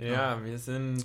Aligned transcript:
Ja, 0.00 0.42
wir 0.42 0.58
sind 0.58 1.04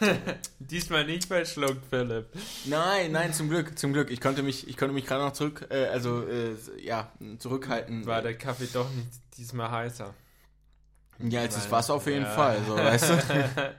diesmal 0.58 1.04
nicht 1.04 1.26
verschluckt, 1.26 1.84
Philipp. 1.90 2.28
Nein, 2.64 3.12
nein, 3.12 3.34
zum 3.34 3.50
Glück, 3.50 3.78
zum 3.78 3.92
Glück. 3.92 4.10
Ich 4.10 4.22
konnte 4.22 4.42
mich, 4.42 4.66
ich 4.68 4.78
konnte 4.78 4.94
mich 4.94 5.04
gerade 5.04 5.22
noch 5.22 5.34
zurück, 5.34 5.66
äh, 5.70 5.86
also 5.86 6.26
äh, 6.26 6.54
ja, 6.82 7.12
zurückhalten. 7.38 8.06
War 8.06 8.22
der 8.22 8.38
Kaffee 8.38 8.68
doch 8.72 8.90
nicht 8.90 9.10
diesmal 9.36 9.70
heißer? 9.70 10.14
Ja, 11.18 11.40
als 11.42 11.54
das 11.54 11.70
Wasser 11.70 11.94
auf 11.94 12.06
jeden 12.06 12.22
ja. 12.24 12.30
Fall, 12.30 12.58
so 12.66 12.74
weißt 12.74 13.10
du. 13.10 13.18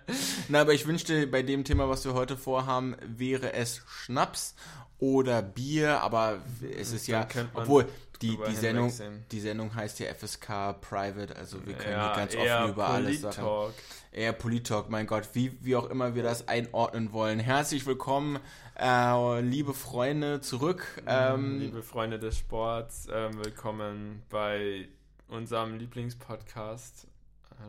Na, 0.50 0.62
aber 0.62 0.74
ich 0.74 0.86
wünschte, 0.86 1.26
bei 1.26 1.42
dem 1.42 1.64
Thema, 1.64 1.90
was 1.90 2.06
wir 2.06 2.14
heute 2.14 2.38
vorhaben, 2.38 2.96
wäre 3.06 3.54
es 3.54 3.82
Schnaps 3.88 4.56
oder 5.00 5.42
Bier, 5.42 6.02
aber 6.02 6.42
es 6.78 6.92
ist 6.92 7.08
ja, 7.08 7.28
obwohl 7.54 7.88
die, 8.22 8.38
die, 8.48 8.56
Sendung, 8.56 8.92
die 9.32 9.40
Sendung 9.40 9.76
heißt 9.76 10.00
ja 10.00 10.14
FSK 10.14 10.80
Private, 10.80 11.36
also 11.36 11.66
wir 11.66 11.74
können 11.74 11.92
ja, 11.92 12.08
hier 12.08 12.16
ganz 12.16 12.36
offen 12.36 12.70
über 12.72 12.88
alles 12.88 13.22
sagen. 13.22 13.74
Eher 14.12 14.32
Politalk, 14.32 14.90
mein 14.90 15.08
Gott, 15.08 15.30
wie, 15.34 15.58
wie 15.62 15.76
auch 15.76 15.90
immer 15.90 16.16
wir 16.16 16.24
das 16.24 16.48
einordnen 16.48 17.12
wollen. 17.12 17.40
Herzlich 17.40 17.86
willkommen, 17.86 18.40
äh, 18.80 19.42
liebe 19.42 19.74
Freunde, 19.74 20.40
zurück. 20.40 20.86
Mhm, 21.02 21.08
ähm, 21.08 21.60
liebe 21.60 21.84
Freunde 21.84 22.20
des 22.20 22.38
Sports, 22.38 23.08
äh, 23.08 23.30
willkommen 23.44 24.22
bei 24.30 24.88
unserem 25.28 25.78
Lieblingspodcast 25.78 27.08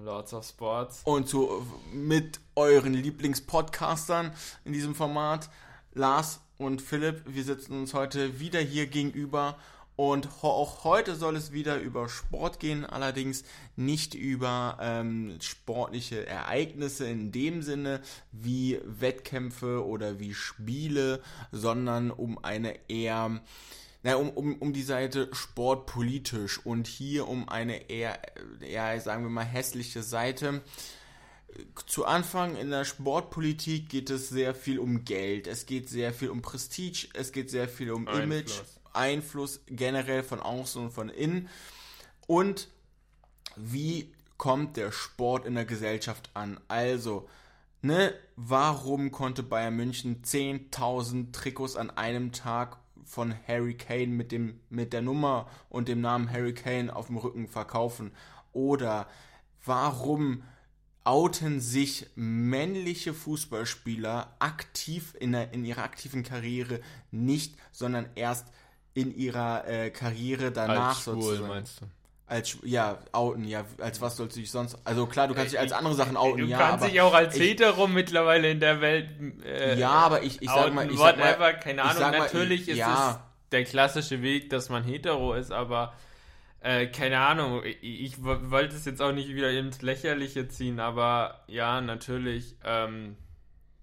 Lords 0.05 0.34
of 0.34 0.47
Sports. 0.47 1.02
Und 1.05 1.28
zu, 1.28 1.66
mit 1.92 2.41
euren 2.55 2.95
Lieblingspodcastern 2.95 4.33
in 4.64 4.72
diesem 4.72 4.95
Format, 4.95 5.50
Lars 5.95 6.41
und 6.58 6.82
Philipp. 6.82 7.22
Wir 7.26 7.44
sitzen 7.44 7.74
uns 7.74 7.94
heute 7.94 8.40
wieder 8.40 8.60
hier 8.60 8.86
gegenüber 8.86 9.56
und 9.97 10.28
auch 10.42 10.83
heute 10.84 11.14
soll 11.14 11.36
es 11.36 11.52
wieder 11.52 11.78
über 11.78 12.08
Sport 12.08 12.58
gehen, 12.58 12.84
allerdings 12.84 13.44
nicht 13.77 14.14
über 14.14 14.78
ähm, 14.80 15.36
sportliche 15.41 16.27
Ereignisse 16.27 17.06
in 17.06 17.30
dem 17.30 17.62
Sinne 17.62 18.00
wie 18.33 18.80
Wettkämpfe 18.84 19.86
oder 19.86 20.19
wie 20.19 20.34
Spiele, 20.34 21.20
sondern 21.52 22.11
um 22.11 22.42
eine 22.42 22.74
eher 22.89 23.41
na, 24.02 24.16
um, 24.16 24.28
um, 24.30 24.56
um 24.56 24.72
die 24.74 24.83
Seite 24.83 25.30
sportpolitisch 25.33 26.58
und 26.64 26.86
hier 26.86 27.27
um 27.27 27.48
eine 27.48 27.89
eher, 27.89 28.18
eher, 28.61 29.00
sagen 29.00 29.22
wir 29.22 29.30
mal, 29.30 29.44
hässliche 29.44 30.02
Seite. 30.02 30.61
Zu 31.86 32.05
Anfang 32.05 32.56
in 32.56 32.70
der 32.70 32.84
Sportpolitik 32.84 33.88
geht 33.88 34.10
es 34.10 34.28
sehr 34.28 34.55
viel 34.55 34.78
um 34.78 35.05
Geld, 35.05 35.47
es 35.47 35.66
geht 35.66 35.88
sehr 35.88 36.12
viel 36.12 36.30
um 36.30 36.42
Prestige, 36.42 37.08
es 37.14 37.33
geht 37.33 37.50
sehr 37.50 37.69
viel 37.69 37.92
um 37.92 38.08
Einfluss. 38.08 38.24
Image, 38.24 38.52
Einfluss 38.92 39.61
generell 39.66 40.22
von 40.22 40.41
außen 40.41 40.84
und 40.84 40.91
von 40.91 41.08
innen. 41.08 41.48
Und 42.27 42.69
wie 43.56 44.12
kommt 44.36 44.77
der 44.77 44.92
Sport 44.92 45.46
in 45.46 45.55
der 45.55 45.64
Gesellschaft 45.64 46.30
an? 46.34 46.58
Also, 46.69 47.28
ne, 47.83 48.14
warum 48.36 49.12
konnte 49.12 49.42
Bayern 49.42 49.77
München 49.77 50.22
10.000 50.22 51.33
Trikots 51.33 51.77
an 51.77 51.91
einem 51.91 52.33
Tag 52.33 52.78
von 53.05 53.34
Harry 53.46 53.74
Kane 53.74 54.08
mit, 54.08 54.33
dem, 54.33 54.61
mit 54.70 54.92
der 54.92 55.02
Nummer 55.02 55.48
und 55.68 55.89
dem 55.89 56.00
Namen 56.00 56.30
Harry 56.30 56.55
Kane 56.55 56.94
auf 56.94 57.06
dem 57.06 57.18
Rücken 57.18 57.48
verkaufen? 57.48 58.12
Oder 58.52 59.08
warum 59.64 60.42
outen 61.05 61.60
sich 61.60 62.06
männliche 62.14 63.12
Fußballspieler 63.12 64.34
aktiv 64.38 65.14
in, 65.20 65.33
der, 65.33 65.52
in 65.52 65.64
ihrer 65.64 65.83
aktiven 65.83 66.22
Karriere 66.22 66.80
nicht, 67.11 67.56
sondern 67.72 68.08
erst 68.14 68.46
in 68.94 69.14
ihrer 69.14 69.69
äh, 69.69 69.91
Karriere 69.91 70.50
danach 70.50 70.88
als 70.88 71.02
schwul, 71.02 71.22
sozusagen. 71.22 71.48
meinst 71.48 71.80
du? 71.80 71.86
Als, 72.27 72.56
ja, 72.62 72.98
outen, 73.12 73.45
ja, 73.45 73.67
als 73.79 74.01
was 74.01 74.17
sollst 74.17 74.36
du 74.36 74.40
dich 74.40 74.51
sonst, 74.51 74.79
also 74.84 75.06
klar, 75.06 75.29
du 75.29 75.34
kannst 75.34 75.52
dich 75.52 75.61
als 75.61 75.73
äh, 75.73 75.74
andere 75.74 75.95
Sachen 75.95 76.17
outen, 76.17 76.39
du 76.39 76.46
ja, 76.46 76.56
Du 76.56 76.64
kannst 76.64 76.86
dich 76.86 77.01
auch 77.02 77.12
als 77.12 77.36
ich, 77.36 77.42
Hetero 77.42 77.86
mittlerweile 77.86 78.50
in 78.50 78.61
der 78.61 78.80
Welt, 78.80 79.11
äh, 79.45 79.79
Ja, 79.79 79.90
aber 79.90 80.23
ich, 80.23 80.40
ich 80.40 80.48
sag 80.48 80.73
mal, 80.73 80.90
ich 80.90 80.98
whatever, 80.98 81.23
sag 81.23 81.39
mal, 81.39 81.61
keine 81.61 81.83
Ahnung, 81.83 82.00
natürlich 82.12 82.67
mal, 82.67 82.73
ist 82.73 82.79
ja. 82.79 83.11
es 83.11 83.50
der 83.52 83.64
klassische 83.64 84.23
Weg, 84.23 84.48
dass 84.48 84.70
man 84.70 84.84
hetero 84.84 85.34
ist, 85.34 85.52
aber 85.52 85.92
äh, 86.64 86.86
keine 86.86 87.19
Ahnung, 87.19 87.63
ich, 87.63 87.83
ich 87.83 88.25
wollte 88.25 88.75
es 88.75 88.86
jetzt 88.86 89.02
auch 89.02 89.13
nicht 89.13 89.29
wieder 89.29 89.51
ins 89.51 89.83
Lächerliche 89.83 90.48
ziehen, 90.48 90.80
aber 90.80 91.45
ja, 91.47 91.83
natürlich, 91.83 92.57
ähm, 92.64 93.17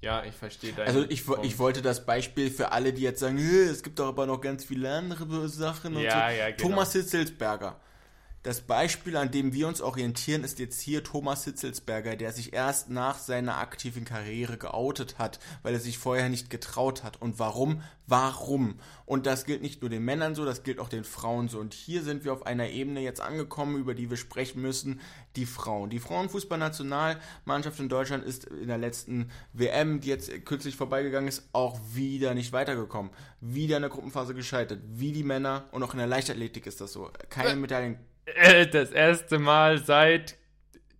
ja, 0.01 0.23
ich 0.23 0.33
verstehe 0.33 0.73
deinen 0.73 0.87
Also 0.87 1.03
ich, 1.07 1.23
ich 1.43 1.59
wollte 1.59 1.83
das 1.83 2.07
Beispiel 2.07 2.49
für 2.49 2.71
alle, 2.71 2.91
die 2.91 3.03
jetzt 3.03 3.19
sagen, 3.19 3.37
es 3.37 3.83
gibt 3.83 3.99
doch 3.99 4.07
aber 4.07 4.25
noch 4.25 4.41
ganz 4.41 4.65
viele 4.65 4.91
andere 4.91 5.47
Sachen 5.47 5.95
und 5.95 6.01
ja, 6.01 6.31
so. 6.31 6.35
Ja, 6.35 6.45
genau. 6.49 6.57
Thomas 6.57 6.93
Hitzelsberger 6.93 7.79
das 8.43 8.61
Beispiel, 8.61 9.17
an 9.17 9.29
dem 9.29 9.53
wir 9.53 9.67
uns 9.67 9.81
orientieren, 9.81 10.43
ist 10.43 10.57
jetzt 10.57 10.81
hier 10.81 11.03
Thomas 11.03 11.43
Hitzelsberger, 11.43 12.15
der 12.15 12.31
sich 12.31 12.53
erst 12.53 12.89
nach 12.89 13.19
seiner 13.19 13.59
aktiven 13.59 14.03
Karriere 14.03 14.57
geoutet 14.57 15.19
hat, 15.19 15.39
weil 15.61 15.75
er 15.75 15.79
sich 15.79 15.99
vorher 15.99 16.27
nicht 16.27 16.49
getraut 16.49 17.03
hat. 17.03 17.21
Und 17.21 17.37
warum? 17.37 17.83
Warum? 18.07 18.79
Und 19.05 19.27
das 19.27 19.45
gilt 19.45 19.61
nicht 19.61 19.81
nur 19.81 19.91
den 19.91 20.03
Männern 20.03 20.33
so, 20.33 20.43
das 20.43 20.63
gilt 20.63 20.79
auch 20.79 20.89
den 20.89 21.03
Frauen 21.03 21.49
so. 21.49 21.59
Und 21.59 21.75
hier 21.75 22.01
sind 22.01 22.25
wir 22.25 22.33
auf 22.33 22.47
einer 22.47 22.69
Ebene 22.69 23.01
jetzt 23.01 23.21
angekommen, 23.21 23.77
über 23.77 23.93
die 23.93 24.09
wir 24.09 24.17
sprechen 24.17 24.61
müssen, 24.61 25.01
die 25.35 25.45
Frauen. 25.45 25.91
Die 25.91 25.99
Frauenfußballnationalmannschaft 25.99 27.79
in 27.79 27.89
Deutschland 27.89 28.23
ist 28.23 28.45
in 28.45 28.67
der 28.67 28.79
letzten 28.79 29.29
WM, 29.53 30.01
die 30.01 30.09
jetzt 30.09 30.45
kürzlich 30.45 30.75
vorbeigegangen 30.75 31.27
ist, 31.27 31.47
auch 31.53 31.79
wieder 31.93 32.33
nicht 32.33 32.53
weitergekommen. 32.53 33.11
Wieder 33.39 33.77
in 33.77 33.83
der 33.83 33.91
Gruppenphase 33.91 34.33
gescheitert. 34.33 34.79
Wie 34.87 35.11
die 35.11 35.23
Männer 35.23 35.65
und 35.71 35.83
auch 35.83 35.93
in 35.93 35.99
der 35.99 36.07
Leichtathletik 36.07 36.65
ist 36.65 36.81
das 36.81 36.91
so. 36.91 37.11
Keine 37.29 37.55
Medaillen 37.55 37.99
äh, 38.35 38.67
das 38.67 38.91
erste 38.91 39.39
Mal 39.39 39.79
seit 39.79 40.37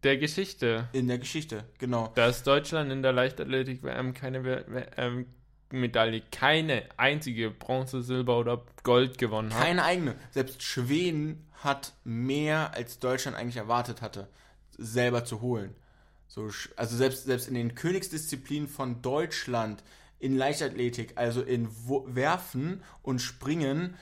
der 0.03 0.17
Geschichte. 0.17 0.89
In 0.93 1.07
der 1.07 1.19
Geschichte, 1.19 1.65
genau. 1.77 2.11
Dass 2.15 2.43
Deutschland 2.43 2.91
in 2.91 3.01
der 3.01 3.13
Leichtathletik-WM 3.13 4.13
keine 4.13 4.65
ähm, 4.97 5.27
Medaille, 5.71 6.21
keine 6.31 6.83
einzige 6.97 7.51
Bronze, 7.51 8.01
Silber 8.01 8.39
oder 8.39 8.63
Gold 8.83 9.17
gewonnen 9.17 9.53
hat. 9.53 9.63
Keine 9.63 9.83
eigene. 9.83 10.15
Selbst 10.31 10.63
Schweden 10.63 11.47
hat 11.53 11.93
mehr 12.03 12.73
als 12.73 12.99
Deutschland 12.99 13.37
eigentlich 13.37 13.57
erwartet 13.57 14.01
hatte, 14.01 14.27
selber 14.77 15.25
zu 15.25 15.41
holen. 15.41 15.75
So, 16.27 16.49
also 16.75 16.95
selbst, 16.95 17.25
selbst 17.25 17.47
in 17.47 17.53
den 17.53 17.75
Königsdisziplinen 17.75 18.67
von 18.67 19.01
Deutschland 19.01 19.83
in 20.19 20.37
Leichtathletik, 20.37 21.13
also 21.15 21.41
in 21.41 21.67
Werfen 22.07 22.83
und 23.01 23.19
Springen, 23.19 23.95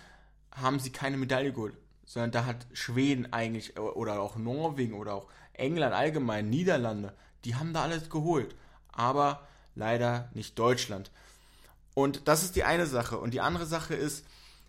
haben 0.51 0.79
sie 0.79 0.91
keine 0.91 1.17
Medaille 1.17 1.51
geholt 1.51 1.75
sondern 2.09 2.31
da 2.31 2.45
hat 2.45 2.65
Schweden 2.73 3.31
eigentlich 3.33 3.77
oder 3.77 4.19
auch 4.19 4.35
Norwegen 4.35 4.95
oder 4.95 5.13
auch 5.13 5.27
England 5.53 5.93
allgemein, 5.93 6.49
Niederlande, 6.49 7.13
die 7.45 7.53
haben 7.53 7.71
da 7.71 7.83
alles 7.83 8.09
geholt. 8.09 8.55
Aber 8.91 9.47
leider 9.75 10.27
nicht 10.33 10.57
Deutschland. 10.57 11.11
Und 11.93 12.27
das 12.27 12.41
ist 12.41 12.55
die 12.55 12.63
eine 12.63 12.87
Sache. 12.87 13.19
Und 13.19 13.35
die 13.35 13.41
andere 13.41 13.67
Sache 13.67 13.93
ist, 13.93 14.25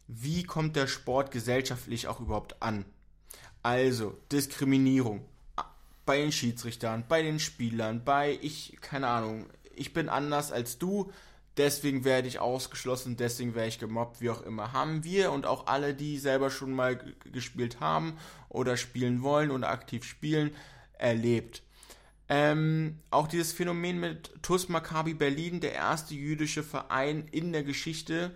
wie 0.07 0.43
kommt 0.43 0.77
der 0.77 0.87
Sport 0.87 1.31
gesellschaftlich 1.31 2.09
auch 2.09 2.21
überhaupt 2.21 2.63
an? 2.63 2.85
Also, 3.63 4.19
Diskriminierung 4.31 5.25
bei 6.05 6.19
den 6.19 6.33
Schiedsrichtern, 6.33 7.07
bei 7.09 7.23
den 7.23 7.39
Spielern, 7.39 8.05
bei 8.05 8.39
ich, 8.43 8.77
keine 8.83 9.09
Ahnung, 9.09 9.47
ich 9.75 9.95
bin 9.95 10.11
anders 10.11 10.53
als 10.53 10.77
du, 10.77 11.11
deswegen 11.61 12.05
werde 12.05 12.27
ich 12.27 12.39
ausgeschlossen, 12.39 13.19
deswegen 13.19 13.55
werde 13.55 13.69
ich 13.69 13.79
gemobbt, 13.79 14.23
wie 14.23 14.31
auch 14.31 14.41
immer. 14.43 14.73
Haben 14.73 15.05
wir 15.05 15.31
und 15.31 15.45
auch 15.45 15.67
alle, 15.67 15.95
die 15.95 16.17
selber 16.17 16.51
schon 16.51 16.73
mal 16.73 16.99
gespielt 17.31 17.81
haben 17.81 18.17
oder 18.49 18.79
spielen 18.79 19.23
wollen 19.23 19.51
oder 19.51 19.69
aktiv 19.69 20.05
spielen, 20.05 20.53
erlebt. 20.95 21.63
Ähm, 22.31 22.99
auch 23.11 23.29
dieses 23.29 23.53
Phänomen 23.53 24.01
mit 24.01 24.33
TUS 24.43 24.71
Maccabi 24.71 25.13
Berlin, 25.13 25.61
der 25.61 25.75
erste 25.75 26.15
jüdische 26.15 26.63
Verein 26.63 27.29
in 27.31 27.53
der 27.53 27.63
Geschichte, 27.63 28.35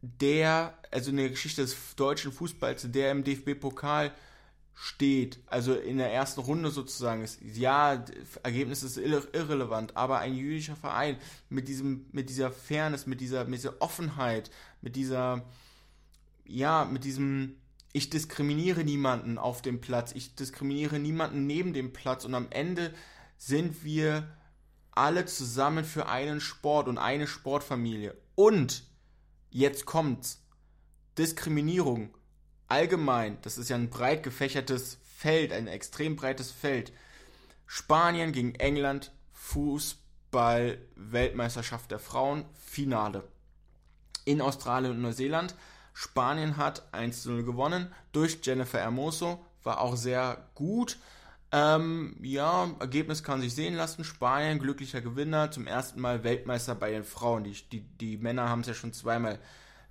der, 0.00 0.78
also 0.90 1.10
in 1.10 1.18
der 1.18 1.28
Geschichte 1.28 1.62
des 1.62 1.76
deutschen 1.96 2.32
Fußballs, 2.32 2.90
der 2.90 3.10
im 3.10 3.24
DFB-Pokal 3.24 4.12
steht, 4.74 5.40
also 5.46 5.74
in 5.74 5.98
der 5.98 6.12
ersten 6.12 6.40
Runde 6.40 6.70
sozusagen 6.70 7.22
ist, 7.22 7.40
ja, 7.42 8.04
Ergebnis 8.42 8.82
ist 8.82 8.96
irre 8.96 9.28
irrelevant, 9.32 9.96
aber 9.96 10.18
ein 10.18 10.34
jüdischer 10.34 10.76
Verein 10.76 11.16
mit 11.48 11.68
diesem, 11.68 12.06
mit 12.10 12.28
dieser 12.28 12.50
Fairness, 12.50 13.06
mit 13.06 13.20
dieser, 13.20 13.44
mit 13.44 13.60
dieser 13.60 13.80
Offenheit, 13.80 14.50
mit 14.82 14.96
dieser, 14.96 15.44
ja, 16.44 16.84
mit 16.84 17.04
diesem, 17.04 17.56
ich 17.92 18.10
diskriminiere 18.10 18.82
niemanden 18.82 19.38
auf 19.38 19.62
dem 19.62 19.80
Platz, 19.80 20.12
ich 20.12 20.34
diskriminiere 20.34 20.98
niemanden 20.98 21.46
neben 21.46 21.72
dem 21.72 21.92
Platz 21.92 22.24
und 22.24 22.34
am 22.34 22.48
Ende 22.50 22.92
sind 23.38 23.84
wir 23.84 24.28
alle 24.90 25.24
zusammen 25.26 25.84
für 25.84 26.08
einen 26.08 26.40
Sport 26.40 26.88
und 26.88 26.98
eine 26.98 27.26
Sportfamilie. 27.26 28.16
Und 28.34 28.84
jetzt 29.50 29.86
kommt's. 29.86 30.40
Diskriminierung 31.18 32.10
allgemein, 32.68 33.38
das 33.42 33.58
ist 33.58 33.70
ja 33.70 33.76
ein 33.76 33.90
breit 33.90 34.22
gefächertes 34.22 34.98
Feld, 35.16 35.52
ein 35.52 35.66
extrem 35.68 36.16
breites 36.16 36.50
Feld. 36.50 36.92
Spanien 37.66 38.32
gegen 38.32 38.54
England, 38.56 39.12
Fußball-Weltmeisterschaft 39.32 41.90
der 41.90 41.98
Frauen, 41.98 42.44
Finale. 42.54 43.24
In 44.24 44.40
Australien 44.40 44.92
und 44.92 45.02
Neuseeland. 45.02 45.54
Spanien 45.92 46.56
hat 46.56 46.90
1-0 46.92 47.42
gewonnen 47.44 47.92
durch 48.12 48.38
Jennifer 48.42 48.78
Hermoso, 48.80 49.44
war 49.62 49.80
auch 49.80 49.96
sehr 49.96 50.48
gut. 50.54 50.98
Ähm, 51.52 52.16
ja, 52.20 52.70
Ergebnis 52.80 53.22
kann 53.22 53.40
sich 53.40 53.54
sehen 53.54 53.74
lassen. 53.74 54.02
Spanien, 54.02 54.58
glücklicher 54.58 55.00
Gewinner, 55.00 55.52
zum 55.52 55.68
ersten 55.68 56.00
Mal 56.00 56.24
Weltmeister 56.24 56.74
bei 56.74 56.90
den 56.90 57.04
Frauen. 57.04 57.44
Die, 57.44 57.54
die, 57.70 57.80
die 57.80 58.16
Männer 58.16 58.48
haben 58.48 58.62
es 58.62 58.66
ja 58.66 58.74
schon 58.74 58.92
zweimal 58.92 59.38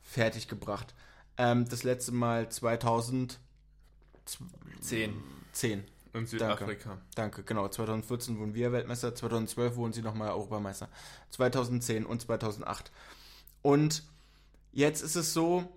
fertig 0.02 0.50
gebracht. 0.50 0.94
Ähm, 1.38 1.68
das 1.68 1.84
letzte 1.84 2.12
Mal 2.12 2.50
2010. 2.50 3.40
10. 5.52 5.84
Und 6.14 6.30
Südafrika. 6.30 6.90
Danke. 6.90 7.02
Danke, 7.16 7.44
genau. 7.44 7.68
2014 7.68 8.38
wurden 8.38 8.54
wir 8.54 8.72
Weltmeister, 8.72 9.16
2012 9.16 9.76
wurden 9.76 9.94
sie 9.94 10.04
nochmal 10.04 10.30
Europameister. 10.30 10.90
2010 11.32 12.06
und 12.06 12.22
2008. 12.22 12.92
Und 13.64 14.04
jetzt 14.72 15.02
ist 15.02 15.16
es 15.16 15.34
so, 15.34 15.68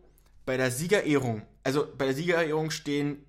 bei 0.45 0.57
der 0.57 0.71
Siegerehrung, 0.71 1.43
also 1.65 1.87
bei 1.97 2.05
der 2.07 2.15
Siegerehrung 2.15 2.71
stehen 2.71 3.25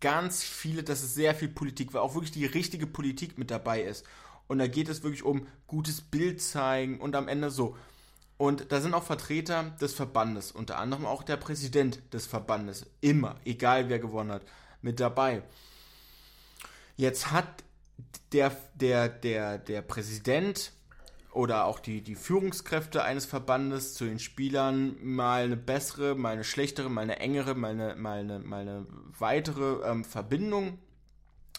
ganz 0.00 0.42
viele, 0.42 0.82
dass 0.82 1.02
es 1.02 1.14
sehr 1.14 1.34
viel 1.34 1.48
Politik 1.48 1.94
war, 1.94 2.02
auch 2.02 2.14
wirklich 2.14 2.32
die 2.32 2.46
richtige 2.46 2.86
Politik 2.86 3.38
mit 3.38 3.50
dabei 3.50 3.82
ist. 3.82 4.04
Und 4.48 4.58
da 4.58 4.66
geht 4.66 4.88
es 4.88 5.02
wirklich 5.02 5.22
um 5.22 5.46
gutes 5.66 6.00
Bild 6.00 6.40
zeigen 6.40 7.00
und 7.00 7.14
am 7.14 7.28
Ende 7.28 7.50
so. 7.50 7.76
Und 8.38 8.70
da 8.70 8.80
sind 8.80 8.94
auch 8.94 9.02
Vertreter 9.02 9.64
des 9.80 9.92
Verbandes, 9.94 10.52
unter 10.52 10.78
anderem 10.78 11.04
auch 11.04 11.24
der 11.24 11.36
Präsident 11.36 12.00
des 12.14 12.26
Verbandes, 12.26 12.86
immer, 13.00 13.34
egal 13.44 13.88
wer 13.88 13.98
gewonnen 13.98 14.30
hat, 14.30 14.42
mit 14.80 15.00
dabei. 15.00 15.42
Jetzt 16.96 17.32
hat 17.32 17.64
der, 18.32 18.56
der, 18.74 19.08
der, 19.08 19.58
der 19.58 19.82
Präsident 19.82 20.72
oder 21.32 21.64
auch 21.64 21.80
die, 21.80 22.00
die 22.00 22.14
Führungskräfte 22.14 23.02
eines 23.02 23.26
Verbandes 23.26 23.94
zu 23.94 24.04
den 24.04 24.20
Spielern 24.20 24.96
mal 25.02 25.44
eine 25.44 25.56
bessere, 25.56 26.14
mal 26.14 26.32
eine 26.32 26.44
schlechtere, 26.44 26.88
mal 26.88 27.02
eine 27.02 27.18
engere, 27.18 27.56
mal 27.56 27.72
eine, 27.72 27.96
mal 27.96 28.20
eine, 28.20 28.38
mal 28.38 28.60
eine 28.60 28.86
weitere 29.18 29.88
ähm, 29.88 30.04
Verbindung, 30.04 30.78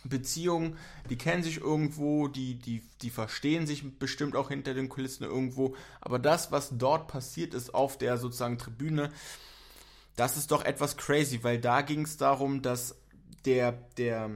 Beziehung, 0.04 0.78
die 1.10 1.18
kennen 1.18 1.44
sich 1.44 1.57
irgendwo, 1.57 2.28
die, 2.28 2.56
die, 2.56 2.84
die 3.01 3.10
verstehen 3.10 3.68
sich 3.68 4.00
bestimmt 4.00 4.36
auch 4.36 4.50
hinter 4.50 4.74
den 4.74 4.90
Kulissen 4.90 5.24
irgendwo, 5.24 5.75
aber 6.00 6.19
das, 6.19 6.51
was 6.51 6.69
dort 6.78 7.07
passiert 7.07 7.54
ist 7.54 7.74
auf 7.74 7.98
der 7.98 8.18
sozusagen 8.18 8.57
Tribüne, 8.57 9.12
das 10.16 10.38
ist 10.38 10.51
doch 10.51 10.63
etwas 10.63 10.98
crazy, 10.98 11.44
weil 11.44 11.60
da 11.60 11.81
ging 11.81 12.04
es 12.04 12.18
darum, 12.18 12.62
dass 12.62 12.96
der, 13.46 13.72
der 13.98 14.30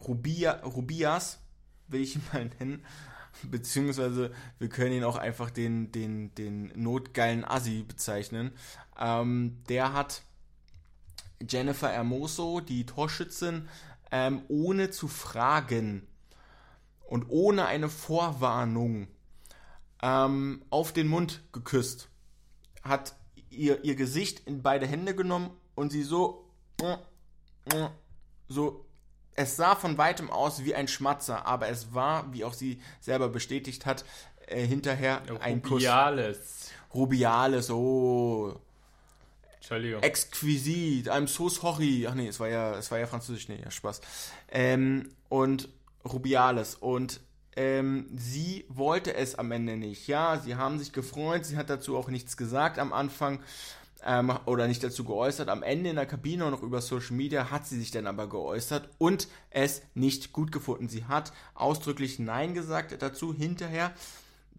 Rubia, 0.00 0.60
Rubias, 0.64 1.38
will 1.88 2.02
ich 2.02 2.16
ihn 2.16 2.22
mal 2.32 2.50
nennen, 2.58 2.84
beziehungsweise 3.42 4.32
wir 4.58 4.68
können 4.68 4.92
ihn 4.92 5.04
auch 5.04 5.16
einfach 5.16 5.50
den, 5.50 5.92
den, 5.92 6.34
den 6.34 6.72
notgeilen 6.74 7.44
Assi 7.44 7.84
bezeichnen. 7.86 8.52
Ähm, 8.98 9.58
der 9.68 9.92
hat 9.92 10.22
Jennifer 11.48 11.88
Hermoso, 11.88 12.60
die 12.60 12.86
Torschützin, 12.86 13.68
ähm, 14.12 14.42
ohne 14.48 14.90
zu 14.90 15.08
fragen 15.08 16.06
und 17.04 17.26
ohne 17.28 17.66
eine 17.66 17.88
Vorwarnung 17.88 19.08
ähm, 20.02 20.62
auf 20.70 20.92
den 20.92 21.08
Mund 21.08 21.42
geküsst. 21.52 22.08
Hat 22.82 23.16
ihr, 23.50 23.84
ihr 23.84 23.96
Gesicht 23.96 24.46
in 24.46 24.62
beide 24.62 24.86
Hände 24.86 25.16
genommen 25.16 25.50
und 25.74 25.90
sie 25.90 26.02
so 26.02 26.48
so 28.48 28.84
es 29.34 29.56
sah 29.56 29.74
von 29.74 29.96
weitem 29.98 30.30
aus 30.30 30.64
wie 30.64 30.74
ein 30.74 30.88
Schmatzer, 30.88 31.46
aber 31.46 31.68
es 31.68 31.94
war, 31.94 32.32
wie 32.32 32.44
auch 32.44 32.52
sie 32.52 32.82
selber 33.00 33.28
bestätigt 33.28 33.86
hat, 33.86 34.04
äh, 34.46 34.66
hinterher 34.66 35.22
ein 35.40 35.62
Kuss. 35.62 35.82
Rubiales. 35.82 36.70
Rubiales, 36.92 37.70
oh. 37.70 38.60
Entschuldigung. 39.62 40.02
Exquisit, 40.02 41.08
I'm 41.08 41.28
so 41.28 41.48
sorry. 41.48 42.04
Ach 42.10 42.14
nee, 42.14 42.26
es 42.26 42.40
war 42.40 42.48
ja, 42.48 42.76
es 42.76 42.90
war 42.90 42.98
ja 42.98 43.06
französisch, 43.06 43.48
nee, 43.48 43.60
ja, 43.62 43.70
Spaß. 43.70 44.00
Ähm, 44.50 45.08
und 45.28 45.68
Rubiales. 46.04 46.74
Und 46.74 47.20
ähm, 47.54 48.08
sie 48.12 48.64
wollte 48.68 49.14
es 49.14 49.36
am 49.36 49.52
Ende 49.52 49.76
nicht. 49.76 50.08
Ja, 50.08 50.40
sie 50.40 50.56
haben 50.56 50.80
sich 50.80 50.92
gefreut, 50.92 51.44
sie 51.44 51.56
hat 51.56 51.70
dazu 51.70 51.96
auch 51.96 52.08
nichts 52.08 52.36
gesagt 52.36 52.80
am 52.80 52.92
Anfang 52.92 53.38
ähm, 54.04 54.36
oder 54.46 54.66
nicht 54.66 54.82
dazu 54.82 55.04
geäußert. 55.04 55.48
Am 55.48 55.62
Ende 55.62 55.90
in 55.90 55.96
der 55.96 56.06
Kabine 56.06 56.44
und 56.44 56.54
auch 56.54 56.62
über 56.62 56.80
Social 56.80 57.14
Media 57.14 57.52
hat 57.52 57.64
sie 57.64 57.78
sich 57.78 57.92
dann 57.92 58.08
aber 58.08 58.28
geäußert 58.28 58.88
und 58.98 59.28
es 59.50 59.82
nicht 59.94 60.32
gut 60.32 60.50
gefunden. 60.50 60.88
Sie 60.88 61.04
hat 61.04 61.32
ausdrücklich 61.54 62.18
Nein 62.18 62.52
gesagt 62.54 63.00
dazu 63.00 63.32
hinterher, 63.32 63.92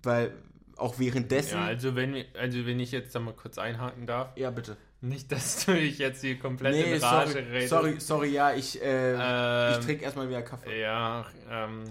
weil 0.02 0.34
auch 0.78 0.98
währenddessen. 0.98 1.58
Ja, 1.58 1.66
also 1.66 1.98
wenn, 1.98 2.24
also 2.40 2.66
wenn 2.66 2.80
ich 2.80 2.94
jetzt 2.94 3.14
da 3.14 3.20
mal 3.20 3.34
kurz 3.34 3.58
einhaken 3.58 4.08
darf. 4.08 4.30
Ja, 4.38 4.50
bitte. 4.50 4.78
Nicht, 5.04 5.32
dass 5.32 5.66
du 5.66 5.74
dich 5.74 5.98
jetzt 5.98 6.22
hier 6.22 6.40
komplett 6.40 6.74
nee, 6.74 6.96
in 6.96 7.04
Rage 7.04 7.32
sorry, 7.32 7.44
redest. 7.44 7.70
Sorry, 7.70 8.00
sorry, 8.00 8.30
ja, 8.30 8.54
ich, 8.54 8.82
äh, 8.82 9.14
ähm, 9.14 9.80
ich 9.80 9.86
trinke 9.86 10.04
erstmal 10.06 10.30
wieder 10.30 10.42
Kaffee. 10.42 10.80
Ja, 10.80 11.26
ähm, 11.50 11.84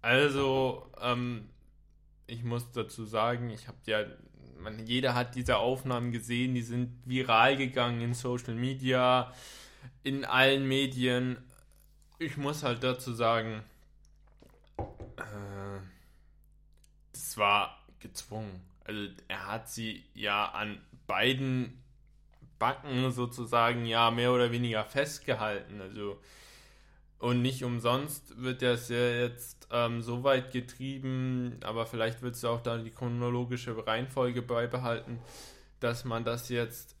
also, 0.00 0.88
ähm, 1.02 1.48
ich 2.28 2.44
muss 2.44 2.70
dazu 2.70 3.04
sagen, 3.04 3.50
ich 3.50 3.66
habe 3.66 3.78
ja 3.86 4.04
man, 4.58 4.86
jeder 4.86 5.14
hat 5.14 5.34
diese 5.34 5.56
Aufnahmen 5.58 6.12
gesehen, 6.12 6.54
die 6.54 6.62
sind 6.62 7.02
viral 7.04 7.56
gegangen 7.56 8.00
in 8.00 8.14
Social 8.14 8.54
Media, 8.54 9.32
in 10.02 10.24
allen 10.24 10.66
Medien. 10.66 11.38
Ich 12.18 12.36
muss 12.36 12.62
halt 12.62 12.82
dazu 12.82 13.12
sagen, 13.12 13.62
äh, 15.16 15.80
das 17.12 17.36
war 17.36 17.84
gezwungen. 17.98 18.60
Also 18.84 19.08
er 19.28 19.46
hat 19.46 19.68
sie 19.68 20.04
ja 20.14 20.46
an 20.46 20.80
beiden 21.08 21.82
Backen 22.60 23.10
sozusagen 23.10 23.84
ja 23.86 24.12
mehr 24.12 24.32
oder 24.32 24.52
weniger 24.52 24.84
festgehalten. 24.84 25.80
Also 25.80 26.20
und 27.18 27.42
nicht 27.42 27.64
umsonst 27.64 28.40
wird 28.40 28.62
das 28.62 28.88
ja 28.88 28.96
jetzt 28.96 29.66
ähm, 29.72 30.02
so 30.02 30.22
weit 30.22 30.52
getrieben, 30.52 31.58
aber 31.64 31.84
vielleicht 31.84 32.22
wird 32.22 32.36
es 32.36 32.42
ja 32.42 32.50
auch 32.50 32.60
da 32.60 32.78
die 32.78 32.92
chronologische 32.92 33.86
Reihenfolge 33.86 34.40
beibehalten, 34.40 35.18
dass 35.80 36.04
man 36.04 36.24
das 36.24 36.48
jetzt 36.48 36.94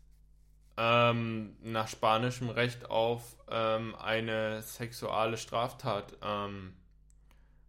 ähm, 0.76 1.56
nach 1.62 1.86
spanischem 1.86 2.50
Recht 2.50 2.90
auf 2.90 3.36
ähm, 3.48 3.94
eine 3.94 4.62
sexuelle 4.62 5.36
Straftat 5.36 6.16
ähm, 6.20 6.74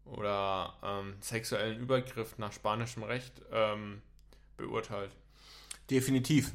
oder 0.06 0.74
ähm, 0.84 1.18
sexuellen 1.20 1.80
Übergriff 1.80 2.40
nach 2.40 2.52
spanischem 2.52 3.04
Recht 3.04 3.44
ähm, 3.52 4.02
beurteilt. 4.58 5.12
Definitiv. 5.90 6.54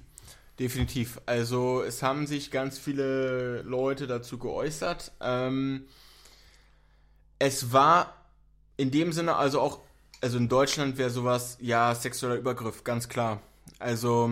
Definitiv. 0.58 1.20
Also 1.26 1.82
es 1.82 2.02
haben 2.02 2.26
sich 2.26 2.50
ganz 2.50 2.78
viele 2.78 3.62
Leute 3.62 4.06
dazu 4.06 4.38
geäußert. 4.38 5.12
Ähm, 5.20 5.86
es 7.38 7.72
war 7.72 8.14
in 8.76 8.90
dem 8.90 9.12
Sinne 9.12 9.36
also 9.36 9.60
auch, 9.60 9.80
also 10.20 10.38
in 10.38 10.48
Deutschland 10.48 10.96
wäre 10.96 11.10
sowas, 11.10 11.58
ja, 11.60 11.94
sexueller 11.94 12.36
Übergriff, 12.36 12.84
ganz 12.84 13.08
klar. 13.08 13.40
Also 13.78 14.30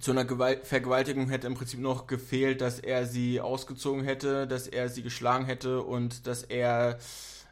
zu 0.00 0.10
einer 0.10 0.24
Gewalt 0.24 0.66
Vergewaltigung 0.66 1.28
hätte 1.28 1.46
im 1.46 1.54
Prinzip 1.54 1.80
noch 1.80 2.06
gefehlt, 2.06 2.60
dass 2.60 2.80
er 2.80 3.06
sie 3.06 3.40
ausgezogen 3.40 4.04
hätte, 4.04 4.46
dass 4.46 4.66
er 4.66 4.88
sie 4.88 5.02
geschlagen 5.02 5.44
hätte 5.44 5.82
und 5.82 6.26
dass 6.26 6.42
er 6.42 6.98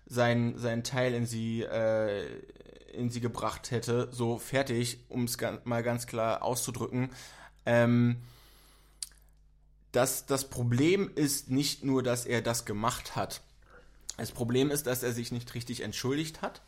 sein, 0.07 0.55
sein 0.57 0.83
Teil 0.83 1.15
in 1.15 1.27
sie, 1.27 1.63
äh, 1.63 2.25
in 2.93 3.11
sie 3.11 3.21
gebracht 3.21 3.71
hätte. 3.71 4.09
So 4.13 4.39
fertig, 4.39 5.01
um 5.09 5.25
es 5.25 5.37
mal 5.65 5.83
ganz 5.83 6.07
klar 6.07 6.43
auszudrücken. 6.43 7.11
Ähm, 7.67 8.23
das, 9.93 10.27
das 10.27 10.49
Problem 10.49 11.11
ist 11.15 11.51
nicht 11.51 11.85
nur, 11.85 12.03
dass 12.03 12.25
er 12.25 12.41
das 12.43 12.65
gemacht 12.65 13.15
hat. 13.15 13.43
Das 14.17 14.31
Problem 14.31 14.71
ist, 14.71 14.87
dass 14.87 15.03
er 15.03 15.13
sich 15.13 15.33
nicht 15.33 15.55
richtig 15.55 15.83
entschuldigt 15.83 16.43
hat. 16.43 16.63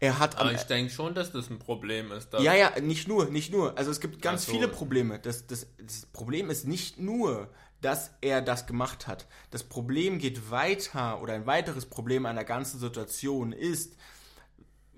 Er 0.00 0.18
hat 0.18 0.38
Aber 0.38 0.52
ich 0.52 0.62
denke 0.62 0.90
schon, 0.90 1.14
dass 1.14 1.30
das 1.30 1.50
ein 1.50 1.58
Problem 1.58 2.10
ist. 2.10 2.32
Ja, 2.32 2.54
ja, 2.54 2.80
nicht 2.80 3.06
nur, 3.06 3.26
nicht 3.26 3.52
nur. 3.52 3.76
Also 3.76 3.90
es 3.90 4.00
gibt 4.00 4.22
ganz 4.22 4.46
so. 4.46 4.52
viele 4.52 4.66
Probleme. 4.66 5.18
Das, 5.18 5.46
das, 5.46 5.66
das 5.78 6.06
Problem 6.06 6.48
ist 6.48 6.66
nicht 6.66 6.98
nur, 6.98 7.50
dass 7.82 8.12
er 8.22 8.40
das 8.40 8.66
gemacht 8.66 9.06
hat. 9.06 9.26
Das 9.50 9.62
Problem 9.62 10.18
geht 10.18 10.50
weiter 10.50 11.20
oder 11.20 11.34
ein 11.34 11.46
weiteres 11.46 11.84
Problem 11.84 12.24
einer 12.24 12.44
ganzen 12.44 12.80
Situation 12.80 13.52
ist, 13.52 13.96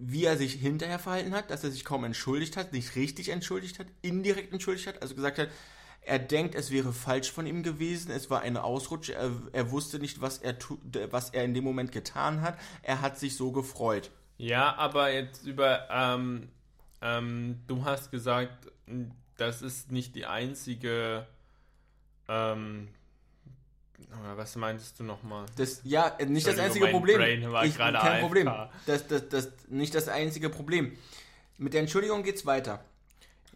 wie 0.04 0.25
er 0.25 0.37
sich 0.37 0.54
hinterher 0.54 0.99
verhalten 0.99 1.32
hat, 1.32 1.50
dass 1.50 1.62
er 1.62 1.71
sich 1.71 1.85
kaum 1.85 2.02
entschuldigt 2.04 2.56
hat, 2.56 2.73
nicht 2.73 2.97
richtig 2.97 3.28
entschuldigt 3.28 3.78
hat, 3.78 3.87
indirekt 4.02 4.52
entschuldigt 4.52 4.88
hat, 4.88 5.00
also 5.00 5.14
gesagt 5.14 5.38
hat, 5.38 5.49
er 6.00 6.18
denkt, 6.18 6.56
es 6.56 6.73
wäre 6.73 6.92
falsch 6.92 7.30
von 7.30 7.47
ihm 7.47 7.62
gewesen, 7.62 8.11
es 8.11 8.28
war 8.28 8.40
eine 8.40 8.64
Ausrutsche, 8.64 9.14
er, 9.14 9.30
er 9.52 9.71
wusste 9.71 10.00
nicht, 10.00 10.21
was 10.21 10.38
er, 10.38 10.56
was 11.11 11.30
er 11.30 11.44
in 11.44 11.54
dem 11.54 11.62
Moment 11.62 11.92
getan 11.92 12.40
hat, 12.40 12.59
er 12.82 13.00
hat 13.00 13.16
sich 13.18 13.37
so 13.37 13.52
gefreut. 13.52 14.11
Ja, 14.38 14.75
aber 14.75 15.12
jetzt 15.12 15.47
über, 15.47 15.88
ähm, 15.90 16.49
ähm, 17.00 17.61
du 17.68 17.85
hast 17.85 18.11
gesagt, 18.11 18.73
das 19.37 19.62
ist 19.62 19.92
nicht 19.92 20.16
die 20.16 20.26
einzige 20.26 21.28
ähm, 22.28 22.88
was 24.37 24.56
meintest 24.56 24.99
du 25.00 25.04
nochmal? 25.04 25.47
Das, 25.56 25.80
ja, 25.85 26.16
nicht 26.26 26.47
das 26.47 26.59
einzige 26.59 26.88
Problem. 26.88 27.21
ich, 27.64 27.76
kein. 27.76 28.21
Problem. 28.21 28.50
Das, 28.87 29.06
das, 29.06 29.28
das, 29.28 29.49
nicht 29.68 29.94
das 29.94 30.09
einzige 30.09 30.49
Problem. 30.49 30.97
Mit 31.59 31.75
der 31.75 31.80
Entschuldigung 31.80 32.23
geht 32.23 32.37
es 32.37 32.47
weiter. 32.47 32.85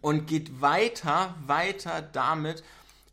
Und 0.01 0.27
geht 0.27 0.61
weiter, 0.61 1.35
weiter 1.45 2.01
damit, 2.01 2.63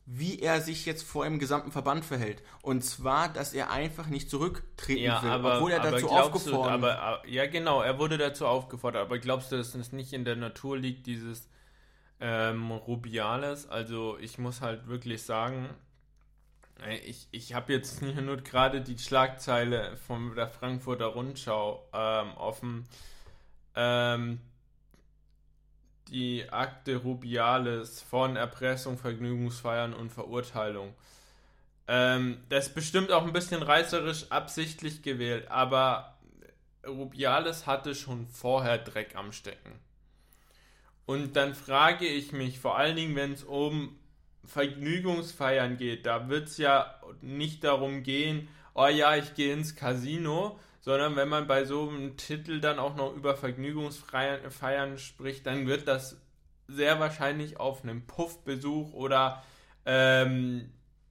wie 0.07 0.39
er 0.41 0.61
sich 0.61 0.85
jetzt 0.85 1.03
vor 1.03 1.25
dem 1.25 1.39
gesamten 1.39 1.73
Verband 1.73 2.05
verhält. 2.05 2.43
Und 2.61 2.85
zwar, 2.85 3.31
dass 3.31 3.55
er 3.55 3.71
einfach 3.71 4.07
nicht 4.07 4.29
zurücktreten 4.29 5.03
Ja, 5.03 5.23
will, 5.23 5.31
aber, 5.31 5.57
obwohl 5.57 5.73
er 5.73 5.81
aber 5.81 5.93
dazu 5.93 6.11
aufgefordert 6.11 6.83
du, 6.83 6.87
aber, 6.87 7.23
äh, 7.25 7.31
Ja, 7.31 7.47
genau, 7.47 7.81
er 7.81 7.99
wurde 7.99 8.19
dazu 8.19 8.47
aufgefordert. 8.47 9.03
Aber 9.03 9.19
glaubst 9.19 9.51
du, 9.51 9.57
dass 9.57 9.75
es 9.75 9.93
nicht 9.93 10.13
in 10.13 10.25
der 10.27 10.37
Natur 10.37 10.77
liegt, 10.77 11.07
dieses 11.07 11.49
ähm, 12.21 12.71
Rubiales? 12.71 13.67
Also 13.69 14.19
ich 14.19 14.37
muss 14.39 14.61
halt 14.61 14.89
wirklich 14.89 15.23
sagen, 15.23 15.71
ich, 17.05 17.29
ich 17.31 17.55
habe 17.55 17.73
jetzt 17.73 18.03
nur 18.03 18.37
gerade 18.39 18.81
die 18.81 18.99
Schlagzeile 18.99 19.97
von 19.97 20.35
der 20.35 20.49
Frankfurter 20.49 21.07
Rundschau 21.07 21.89
ähm, 21.93 22.33
offen. 22.37 22.87
Ähm, 23.75 24.41
die 26.09 26.51
Akte 26.51 26.97
Rubiales 26.97 28.03
von 28.03 28.37
Erpressung, 28.37 28.99
Vergnügungsfeiern 28.99 29.95
und 29.95 30.11
Verurteilung. 30.11 30.95
Ähm, 31.89 32.43
das 32.49 32.69
ist 32.69 32.75
bestimmt 32.75 33.11
auch 33.11 33.27
ein 33.27 33.33
bisschen 33.33 33.63
reißerisch 33.63 34.31
absichtlich 34.31 35.03
gewählt, 35.03 35.51
aber 35.51 36.19
Rubiales 36.87 37.67
hatte 37.67 37.95
schon 37.95 38.27
vorher 38.29 38.79
Dreck 38.79 39.17
am 39.17 39.33
Stecken. 39.33 39.73
Und 41.07 41.37
dann 41.37 41.55
frage 41.55 42.07
ich 42.07 42.33
mich, 42.33 42.59
vor 42.59 42.79
allen 42.79 42.97
Dingen, 42.97 43.17
wenn 43.17 43.33
es 43.33 43.45
um 43.45 43.99
Vergnügungsfeiern 44.47 45.77
geht, 45.77 46.07
da 46.07 46.29
wird 46.29 46.49
es 46.49 46.59
ja 46.59 47.01
nicht 47.21 47.65
darum 47.65 48.03
gehen, 48.03 48.49
oh 48.75 48.87
ja, 48.87 49.17
ich 49.17 49.35
gehe 49.35 49.53
ins 49.53 49.77
Casino, 49.77 50.59
sondern 50.81 51.17
wenn 51.17 51.29
man 51.29 51.47
bei 51.47 51.65
so 51.65 51.89
einem 51.89 52.17
Titel 52.17 52.61
dann 52.61 52.79
auch 52.79 52.97
noch 52.97 53.15
über 53.15 53.37
Vergnügungsfeiern 53.37 54.99
spricht, 54.99 55.47
dann 55.47 55.67
wird 55.67 55.89
das 55.89 56.21
sehr 56.69 57.01
wahrscheinlich 57.01 57.59
auf 57.59 57.83
einem 57.83 58.07
Puffbesuch 58.07 58.93
oder 58.93 59.43
ähm, 59.87 60.71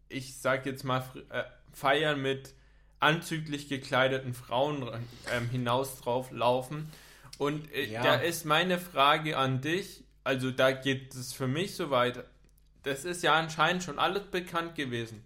ich 0.09 0.37
sag 0.37 0.65
jetzt 0.65 0.83
mal 0.83 1.03
äh, 1.29 1.43
Feiern 1.71 2.21
mit 2.21 2.53
anzüglich 2.99 3.67
gekleideten 3.67 4.33
Frauen 4.33 4.87
ähm, 5.31 5.49
hinaus 5.49 5.99
drauf 5.99 6.31
laufen. 6.31 6.89
Und 7.37 7.71
äh, 7.73 7.85
Ja. 7.85 8.03
da 8.03 8.15
ist 8.15 8.45
meine 8.45 8.79
Frage 8.79 9.37
an 9.37 9.61
dich, 9.61 10.03
also 10.23 10.51
da 10.51 10.71
geht 10.71 11.13
es 11.13 11.33
für 11.33 11.47
mich 11.47 11.75
so 11.75 11.89
weit, 11.89 12.23
das 12.83 13.05
ist 13.05 13.23
ja 13.23 13.33
anscheinend 13.33 13.83
schon 13.83 13.99
alles 13.99 14.23
bekannt 14.23 14.75
gewesen. 14.75 15.23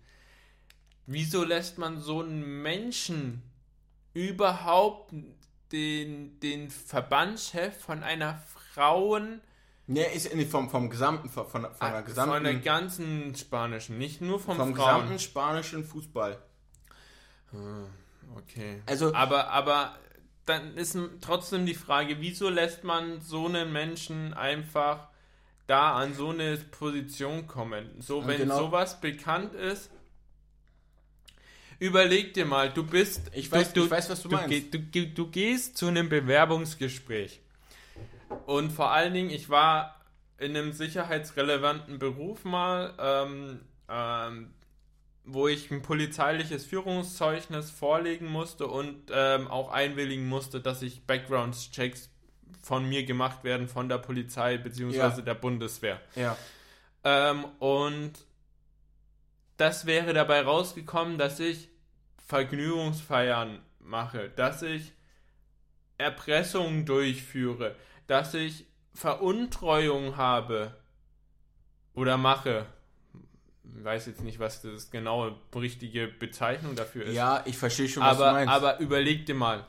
Wieso 1.05 1.43
lässt 1.43 1.77
man 1.77 1.99
so 1.99 2.21
einen 2.21 2.61
Menschen 2.61 3.41
überhaupt 4.13 5.13
den, 5.71 6.39
den 6.39 6.69
Verbandschef 6.69 7.77
von 7.79 8.03
einer 8.03 8.41
Frauen, 8.73 9.41
Nee, 9.89 10.03
ist 10.13 10.35
nicht 10.35 10.51
vom, 10.51 10.69
vom 10.69 10.89
gesamten, 10.89 11.29
von, 11.29 11.47
von 11.47 11.61
der 11.79 12.01
gesamten, 12.03 12.33
von 12.33 12.43
der 12.43 12.55
ganzen 12.55 13.33
spanischen, 13.35 13.97
nicht 13.97 14.19
nur 14.19 14.37
vom, 14.37 14.57
vom 14.57 14.75
Frauen. 14.75 14.95
gesamten 14.95 15.19
spanischen 15.19 15.85
Fußball. 15.85 16.37
Okay. 18.35 18.81
Also- 18.85 19.13
aber, 19.13 19.49
aber 19.49 19.97
dann 20.45 20.75
ist 20.75 20.97
trotzdem 21.21 21.65
die 21.65 21.73
Frage, 21.73 22.19
wieso 22.19 22.49
lässt 22.49 22.83
man 22.83 23.21
so 23.21 23.45
einen 23.45 23.71
Menschen 23.71 24.33
einfach 24.33 25.07
da 25.67 25.95
an 25.95 26.13
so 26.13 26.29
eine 26.29 26.57
Position 26.57 27.45
kommen? 27.47 27.89
So, 27.99 28.25
wenn 28.25 28.37
genau- 28.39 28.57
sowas 28.57 28.99
bekannt 28.99 29.53
ist, 29.53 29.91
überleg 31.79 32.33
dir 32.33 32.45
mal, 32.45 32.69
du 32.71 32.83
bist. 32.83 33.29
Ich 33.33 33.49
du, 33.49 33.57
weiß- 33.57 33.73
du, 33.73 33.85
ich 33.85 33.91
weiß, 33.91 34.09
was 34.09 34.21
du 34.23 34.29
meinst. 34.29 34.49
geh- 34.49 34.61
Du, 34.71 35.07
du 35.07 35.27
gehst 35.29 35.77
zu 35.77 35.87
einem 35.87 36.09
Bewerbungsgespräch. 36.09 37.41
Und 38.45 38.71
vor 38.71 38.91
allen 38.91 39.13
Dingen, 39.13 39.29
ich 39.29 39.49
war 39.49 39.95
in 40.37 40.55
einem 40.55 40.71
sicherheitsrelevanten 40.73 41.97
Beruf 41.99 42.43
mal, 42.43 42.93
ähm, 42.99 43.59
ähm, 43.89 44.53
wo 45.23 45.47
ich 45.47 45.71
ein 45.71 45.81
polizeiliches 45.81 46.65
Führungszeugnis 46.65 47.69
vorlegen 47.71 48.27
musste 48.27 48.67
und 48.67 49.11
ähm, 49.11 49.47
auch 49.47 49.71
einwilligen 49.71 50.27
musste, 50.27 50.61
dass 50.61 50.81
ich 50.81 51.03
Background-Checks 51.05 52.09
von 52.67 52.87
mir 52.87 53.05
gemacht 53.05 53.45
werden 53.45 53.69
von 53.69 53.87
der 53.87 53.97
Polizei 53.97 54.57
bzw. 54.57 54.97
Ja. 54.97 55.09
der 55.09 55.35
Bundeswehr. 55.35 56.01
Ja. 56.15 56.35
Ähm, 57.05 57.45
und 57.59 58.11
das 59.55 59.85
wäre 59.85 60.13
dabei 60.13 60.41
rausgekommen, 60.41 61.17
dass 61.17 61.39
ich 61.39 61.69
Vergnügungsfeiern 62.27 63.59
mache, 63.79 64.29
dass 64.35 64.63
ich 64.63 64.91
Erpressungen 65.97 66.85
durchführe, 66.85 67.73
dass 68.05 68.33
ich 68.33 68.65
Veruntreuung 68.93 70.17
habe 70.17 70.75
oder 71.93 72.17
mache. 72.17 72.65
Ich 73.77 73.83
weiß 73.83 74.07
jetzt 74.07 74.23
nicht, 74.23 74.39
was 74.39 74.61
das 74.61 74.91
genaue 74.91 75.37
richtige 75.55 76.09
Bezeichnung 76.09 76.75
dafür 76.75 77.05
ist. 77.05 77.15
Ja, 77.15 77.43
ich 77.45 77.57
verstehe 77.57 77.87
schon, 77.87 78.03
was 78.03 78.17
du 78.17 78.23
aber, 78.23 78.33
meinst. 78.33 78.53
aber 78.53 78.79
überleg 78.79 79.25
dir 79.25 79.35
mal, 79.35 79.65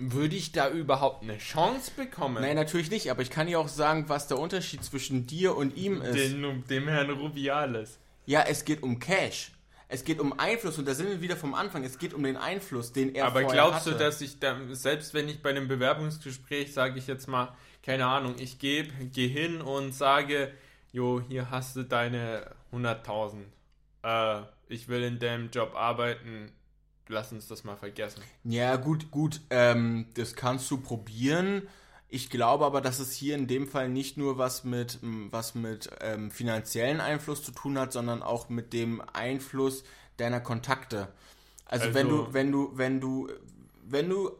würde 0.00 0.36
ich 0.36 0.52
da 0.52 0.70
überhaupt 0.70 1.22
eine 1.22 1.38
Chance 1.38 1.92
bekommen? 1.96 2.42
Nein, 2.42 2.56
natürlich 2.56 2.90
nicht, 2.90 3.10
aber 3.10 3.22
ich 3.22 3.30
kann 3.30 3.46
dir 3.46 3.60
auch 3.60 3.68
sagen, 3.68 4.08
was 4.08 4.26
der 4.28 4.38
Unterschied 4.38 4.84
zwischen 4.84 5.26
dir 5.26 5.56
und 5.56 5.76
ihm 5.76 6.02
ist. 6.02 6.16
Den, 6.16 6.64
dem 6.68 6.88
Herrn 6.88 7.10
Rubiales. 7.10 7.98
Ja, 8.26 8.42
es 8.42 8.64
geht 8.64 8.82
um 8.82 8.98
Cash. 8.98 9.52
Es 9.92 10.04
geht 10.04 10.20
um 10.20 10.38
Einfluss 10.38 10.78
und 10.78 10.86
da 10.86 10.94
sind 10.94 11.08
wir 11.08 11.20
wieder 11.20 11.36
vom 11.36 11.52
Anfang. 11.52 11.82
Es 11.82 11.98
geht 11.98 12.14
um 12.14 12.22
den 12.22 12.36
Einfluss, 12.36 12.92
den 12.92 13.12
er 13.14 13.26
Aber 13.26 13.42
glaubst 13.42 13.86
hatte. 13.86 13.92
du, 13.92 13.98
dass 13.98 14.20
ich 14.20 14.38
da, 14.38 14.56
selbst 14.70 15.14
wenn 15.14 15.28
ich 15.28 15.42
bei 15.42 15.50
einem 15.50 15.66
Bewerbungsgespräch, 15.66 16.72
sage 16.72 16.98
ich 17.00 17.08
jetzt 17.08 17.26
mal, 17.26 17.56
keine 17.82 18.06
Ahnung, 18.06 18.36
ich 18.38 18.60
gebe, 18.60 18.92
gehe 19.06 19.28
hin 19.28 19.60
und 19.60 19.92
sage, 19.92 20.52
jo, 20.92 21.20
hier 21.26 21.50
hast 21.50 21.74
du 21.74 21.82
deine 21.82 22.52
100.000. 22.72 23.38
Äh, 24.04 24.42
ich 24.68 24.86
will 24.86 25.02
in 25.02 25.18
dem 25.18 25.50
Job 25.50 25.74
arbeiten, 25.74 26.52
lass 27.10 27.32
uns 27.32 27.46
das 27.48 27.64
mal 27.64 27.76
vergessen. 27.76 28.22
Ja, 28.44 28.76
gut, 28.76 29.10
gut, 29.10 29.40
ähm, 29.50 30.06
das 30.14 30.34
kannst 30.34 30.70
du 30.70 30.78
probieren. 30.78 31.62
Ich 32.08 32.28
glaube 32.30 32.64
aber, 32.66 32.80
dass 32.80 32.98
es 32.98 33.12
hier 33.12 33.36
in 33.36 33.46
dem 33.46 33.68
Fall 33.68 33.88
nicht 33.88 34.16
nur 34.16 34.36
was 34.38 34.64
mit, 34.64 34.98
was 35.02 35.54
mit 35.54 35.88
ähm, 36.00 36.30
finanziellen 36.30 37.00
Einfluss 37.00 37.42
zu 37.44 37.52
tun 37.52 37.78
hat, 37.78 37.92
sondern 37.92 38.22
auch 38.22 38.48
mit 38.48 38.72
dem 38.72 39.00
Einfluss 39.12 39.84
deiner 40.16 40.40
Kontakte. 40.40 41.08
Also, 41.66 41.86
Also- 41.86 41.94
wenn 41.94 42.08
du, 42.08 42.32
wenn 42.32 42.50
du, 42.50 42.70
wenn 42.74 43.00
du, 43.00 43.28
wenn 43.88 44.08
du 44.08 44.30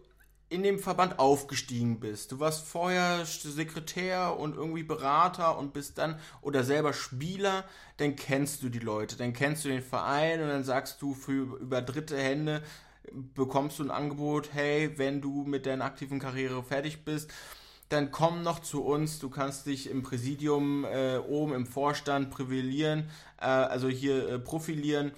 in 0.50 0.64
dem 0.64 0.80
Verband 0.80 1.18
aufgestiegen 1.20 2.00
bist, 2.00 2.32
du 2.32 2.40
warst 2.40 2.66
vorher 2.66 3.24
Sekretär 3.24 4.36
und 4.36 4.56
irgendwie 4.56 4.82
Berater 4.82 5.56
und 5.56 5.72
bist 5.72 5.96
dann 5.98 6.18
oder 6.42 6.64
selber 6.64 6.92
Spieler, 6.92 7.64
dann 7.98 8.16
kennst 8.16 8.62
du 8.62 8.68
die 8.68 8.80
Leute, 8.80 9.16
dann 9.16 9.32
kennst 9.32 9.64
du 9.64 9.68
den 9.68 9.82
Verein 9.82 10.42
und 10.42 10.48
dann 10.48 10.64
sagst 10.64 11.00
du 11.00 11.14
für 11.14 11.56
über 11.60 11.80
dritte 11.80 12.18
Hände 12.18 12.62
bekommst 13.12 13.78
du 13.78 13.84
ein 13.84 13.90
Angebot, 13.90 14.50
hey, 14.52 14.92
wenn 14.96 15.20
du 15.20 15.44
mit 15.44 15.66
deiner 15.66 15.84
aktiven 15.84 16.18
Karriere 16.18 16.62
fertig 16.62 17.04
bist, 17.04 17.32
dann 17.88 18.10
komm 18.10 18.42
noch 18.42 18.60
zu 18.60 18.84
uns, 18.84 19.18
du 19.18 19.30
kannst 19.30 19.66
dich 19.66 19.90
im 19.90 20.02
Präsidium 20.02 20.84
äh, 20.84 21.18
oben 21.18 21.54
im 21.54 21.66
Vorstand 21.66 22.30
privilegieren, 22.30 23.10
äh, 23.40 23.46
also 23.46 23.88
hier 23.88 24.28
äh, 24.28 24.38
profilieren 24.38 25.12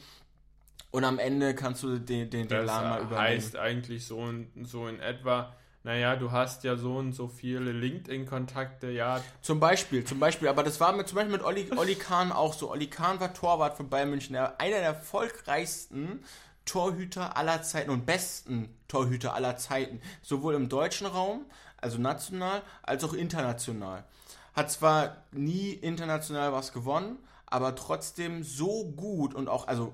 und 0.93 1.05
am 1.05 1.19
Ende 1.19 1.55
kannst 1.55 1.83
du 1.83 1.99
den, 1.99 2.31
den, 2.31 2.47
den 2.47 2.49
Das 2.49 2.67
Laden 2.67 2.89
mal 2.91 3.01
übernehmen. 3.01 3.19
heißt 3.19 3.57
eigentlich 3.57 4.07
so 4.07 4.29
in, 4.29 4.65
so 4.65 4.87
in 4.87 5.01
etwa, 5.01 5.53
naja, 5.83 6.15
du 6.17 6.31
hast 6.31 6.63
ja 6.65 6.77
so 6.77 6.97
und 6.99 7.13
so 7.13 7.27
viele 7.27 7.73
LinkedIn-Kontakte, 7.73 8.91
ja, 8.91 9.21
Zum 9.41 9.59
Beispiel, 9.59 10.05
zum 10.05 10.21
Beispiel, 10.21 10.49
aber 10.49 10.63
das 10.63 10.79
war 10.81 10.93
mit, 10.93 11.09
zum 11.09 11.17
Beispiel 11.17 11.33
mit 11.33 11.43
Olli, 11.45 11.69
Olli 11.77 11.97
Kahn 11.97 12.31
auch 12.31 12.53
so. 12.53 12.71
Olli 12.71 12.87
Kahn 12.87 13.19
war 13.19 13.35
Torwart 13.35 13.77
von 13.77 13.89
Bayern 13.89 14.11
München, 14.11 14.37
einer 14.37 14.53
der 14.59 14.83
erfolgreichsten 14.83 16.23
Torhüter 16.67 17.37
aller 17.37 17.63
Zeiten 17.63 17.91
und 17.91 18.07
besten 18.07 18.69
Torhüter 18.87 19.35
aller 19.35 19.57
Zeiten, 19.57 20.01
sowohl 20.21 20.55
im 20.55 20.69
deutschen 20.69 21.07
Raum, 21.07 21.47
also 21.79 21.99
national, 21.99 22.63
als 22.83 23.03
auch 23.03 23.15
international. 23.15 24.05
Hat 24.55 24.71
zwar 24.71 25.25
nie 25.33 25.71
international 25.73 26.53
was 26.53 26.73
gewonnen, 26.73 27.19
aber 27.47 27.75
trotzdem 27.75 28.45
so 28.45 28.85
gut 28.93 29.35
und 29.35 29.49
auch, 29.49 29.67
also 29.67 29.93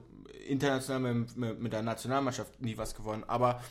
international 0.48 1.14
mit, 1.14 1.36
mit, 1.36 1.60
mit 1.60 1.72
der 1.72 1.82
Nationalmannschaft 1.82 2.60
nie 2.60 2.76
was 2.76 2.94
gewonnen, 2.94 3.24
aber 3.26 3.62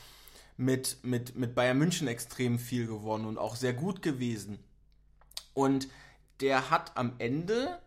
mit, 0.56 0.98
mit, 1.02 1.36
mit 1.36 1.54
Bayern 1.54 1.78
München 1.78 2.08
extrem 2.08 2.58
viel 2.58 2.86
gewonnen 2.86 3.26
und 3.26 3.38
auch 3.38 3.56
sehr 3.56 3.72
gut 3.72 4.02
gewesen. 4.02 4.58
Und 5.54 5.88
der 6.40 6.70
hat 6.70 6.96
am 6.96 7.12
Ende 7.18 7.78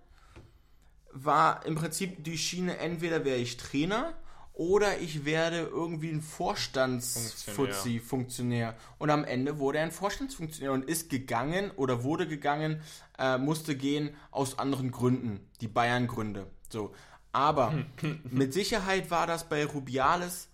war 1.13 1.65
im 1.65 1.75
Prinzip 1.75 2.23
die 2.23 2.37
Schiene, 2.37 2.77
entweder 2.77 3.25
wäre 3.25 3.37
ich 3.37 3.57
Trainer 3.57 4.13
oder 4.53 4.99
ich 4.99 5.25
werde 5.25 5.59
irgendwie 5.59 6.09
ein 6.09 6.21
Vorstandsfuzzi, 6.21 7.99
Funktionär. 7.99 8.75
Und 8.97 9.09
am 9.09 9.23
Ende 9.23 9.59
wurde 9.59 9.79
er 9.79 9.85
ein 9.85 9.91
Vorstandsfunktionär 9.91 10.71
und 10.73 10.85
ist 10.85 11.09
gegangen 11.09 11.71
oder 11.71 12.03
wurde 12.03 12.27
gegangen, 12.27 12.81
äh, 13.17 13.37
musste 13.37 13.75
gehen 13.75 14.15
aus 14.29 14.59
anderen 14.59 14.91
Gründen, 14.91 15.39
die 15.61 15.67
Bayern-Gründe. 15.67 16.47
So. 16.69 16.93
Aber 17.31 17.85
mit 18.29 18.53
Sicherheit 18.53 19.09
war 19.09 19.27
das 19.27 19.47
bei 19.47 19.65
Rubiales 19.65 20.49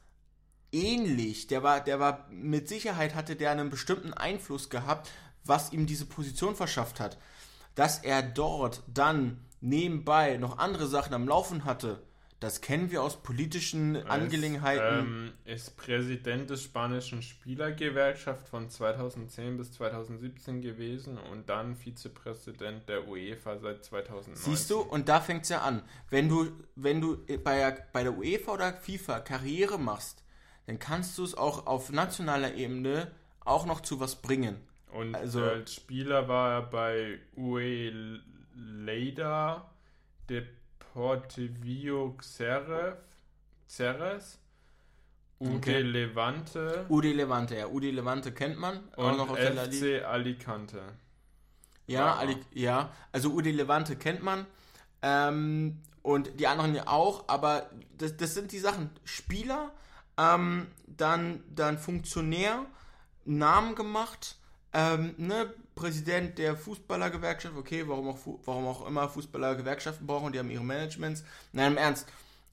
ähnlich. 0.71 1.47
Der 1.47 1.63
war, 1.63 1.81
der 1.81 1.99
war, 1.99 2.27
mit 2.29 2.67
Sicherheit 2.67 3.15
hatte 3.15 3.35
der 3.35 3.51
einen 3.51 3.69
bestimmten 3.69 4.13
Einfluss 4.13 4.69
gehabt, 4.69 5.09
was 5.43 5.71
ihm 5.71 5.85
diese 5.87 6.05
Position 6.05 6.55
verschafft 6.55 6.99
hat. 6.99 7.17
Dass 7.75 7.99
er 7.99 8.21
dort 8.21 8.83
dann 8.87 9.45
nebenbei 9.61 10.37
noch 10.37 10.57
andere 10.57 10.87
Sachen 10.87 11.13
am 11.13 11.27
Laufen 11.27 11.65
hatte, 11.65 12.03
das 12.39 12.61
kennen 12.61 12.91
wir 12.91 13.01
aus 13.01 13.23
politischen 13.23 13.95
Er 13.95 14.11
Angelegenheiten. 14.11 14.99
Ähm, 14.99 15.33
ist 15.45 15.75
Präsident 15.75 16.49
des 16.49 16.63
spanischen 16.63 17.23
Spielergewerkschaft 17.23 18.47
von 18.47 18.69
2010 18.69 19.57
bis 19.57 19.71
2017 19.73 20.61
gewesen 20.61 21.17
und 21.17 21.49
dann 21.49 21.75
Vizepräsident 21.75 22.87
der 22.87 23.07
UEFA 23.07 23.57
seit 23.57 23.83
2019. 23.83 24.35
Siehst 24.35 24.69
du, 24.69 24.81
und 24.81 25.09
da 25.09 25.19
fängt 25.19 25.43
es 25.43 25.49
ja 25.49 25.61
an. 25.61 25.81
Wenn 26.09 26.29
du, 26.29 26.51
wenn 26.75 27.01
du 27.01 27.17
bei, 27.43 27.75
bei 27.91 28.03
der 28.03 28.15
UEFA 28.15 28.51
oder 28.53 28.73
FIFA 28.73 29.19
Karriere 29.21 29.79
machst, 29.79 30.23
dann 30.67 30.77
kannst 30.77 31.17
du 31.17 31.23
es 31.23 31.33
auch 31.33 31.65
auf 31.65 31.91
nationaler 31.91 32.53
Ebene 32.53 33.11
auch 33.45 33.65
noch 33.65 33.81
zu 33.81 33.99
was 33.99 34.21
bringen. 34.21 34.57
Und 34.91 35.15
also- 35.15 35.41
als 35.41 35.73
Spieler 35.73 36.27
war 36.27 36.51
er 36.51 36.61
bei 36.61 37.19
UE 37.35 38.21
Lleida, 38.55 39.69
Deportivo 40.97 42.15
Xerez, 42.17 42.97
Xerez 43.67 44.39
UD 45.39 45.57
Okay. 45.57 45.81
Levante 45.83 46.85
UD 46.89 47.03
Levante, 47.13 47.55
ja, 47.55 47.67
UD 47.67 47.83
Levante 47.91 48.31
kennt 48.31 48.57
man, 48.57 48.79
auch 48.95 49.11
und 49.11 49.17
noch 49.17 49.37
La 49.37 49.65
Liga. 49.65 49.99
FC 49.99 50.03
Alicante. 50.03 50.81
Ja, 51.85 52.15
Wow. 52.15 52.19
Ali, 52.21 52.37
ja, 52.53 52.91
also 53.11 53.29
UD 53.29 53.45
Levante 53.45 53.95
kennt 53.95 54.23
man. 54.23 54.47
Ähm, 55.03 55.83
und 56.01 56.39
die 56.39 56.47
anderen 56.47 56.73
ja 56.73 56.87
auch, 56.87 57.25
aber 57.27 57.69
das, 57.95 58.17
das 58.17 58.33
sind 58.33 58.51
die 58.51 58.57
Sachen. 58.57 58.89
Spieler, 59.03 59.71
ähm, 60.17 60.65
dann, 60.87 61.43
dann 61.53 61.77
Funktionär, 61.77 62.65
Namen 63.25 63.75
gemacht, 63.75 64.37
ähm, 64.73 65.13
ne, 65.17 65.53
Präsident 65.77 66.37
der 66.37 66.57
Fußballergewerkschaft, 66.57 67.55
okay, 67.55 67.87
warum 67.87 68.09
auch, 68.09 68.17
warum 68.43 68.67
auch 68.67 68.85
immer 68.85 69.07
Fußballergewerkschaften 69.07 70.05
brauchen, 70.05 70.33
die 70.33 70.39
haben 70.39 70.51
ihre 70.51 70.65
Managements. 70.65 71.23
Nein, 71.53 71.71
im 71.71 71.77
Ernst. 71.77 72.07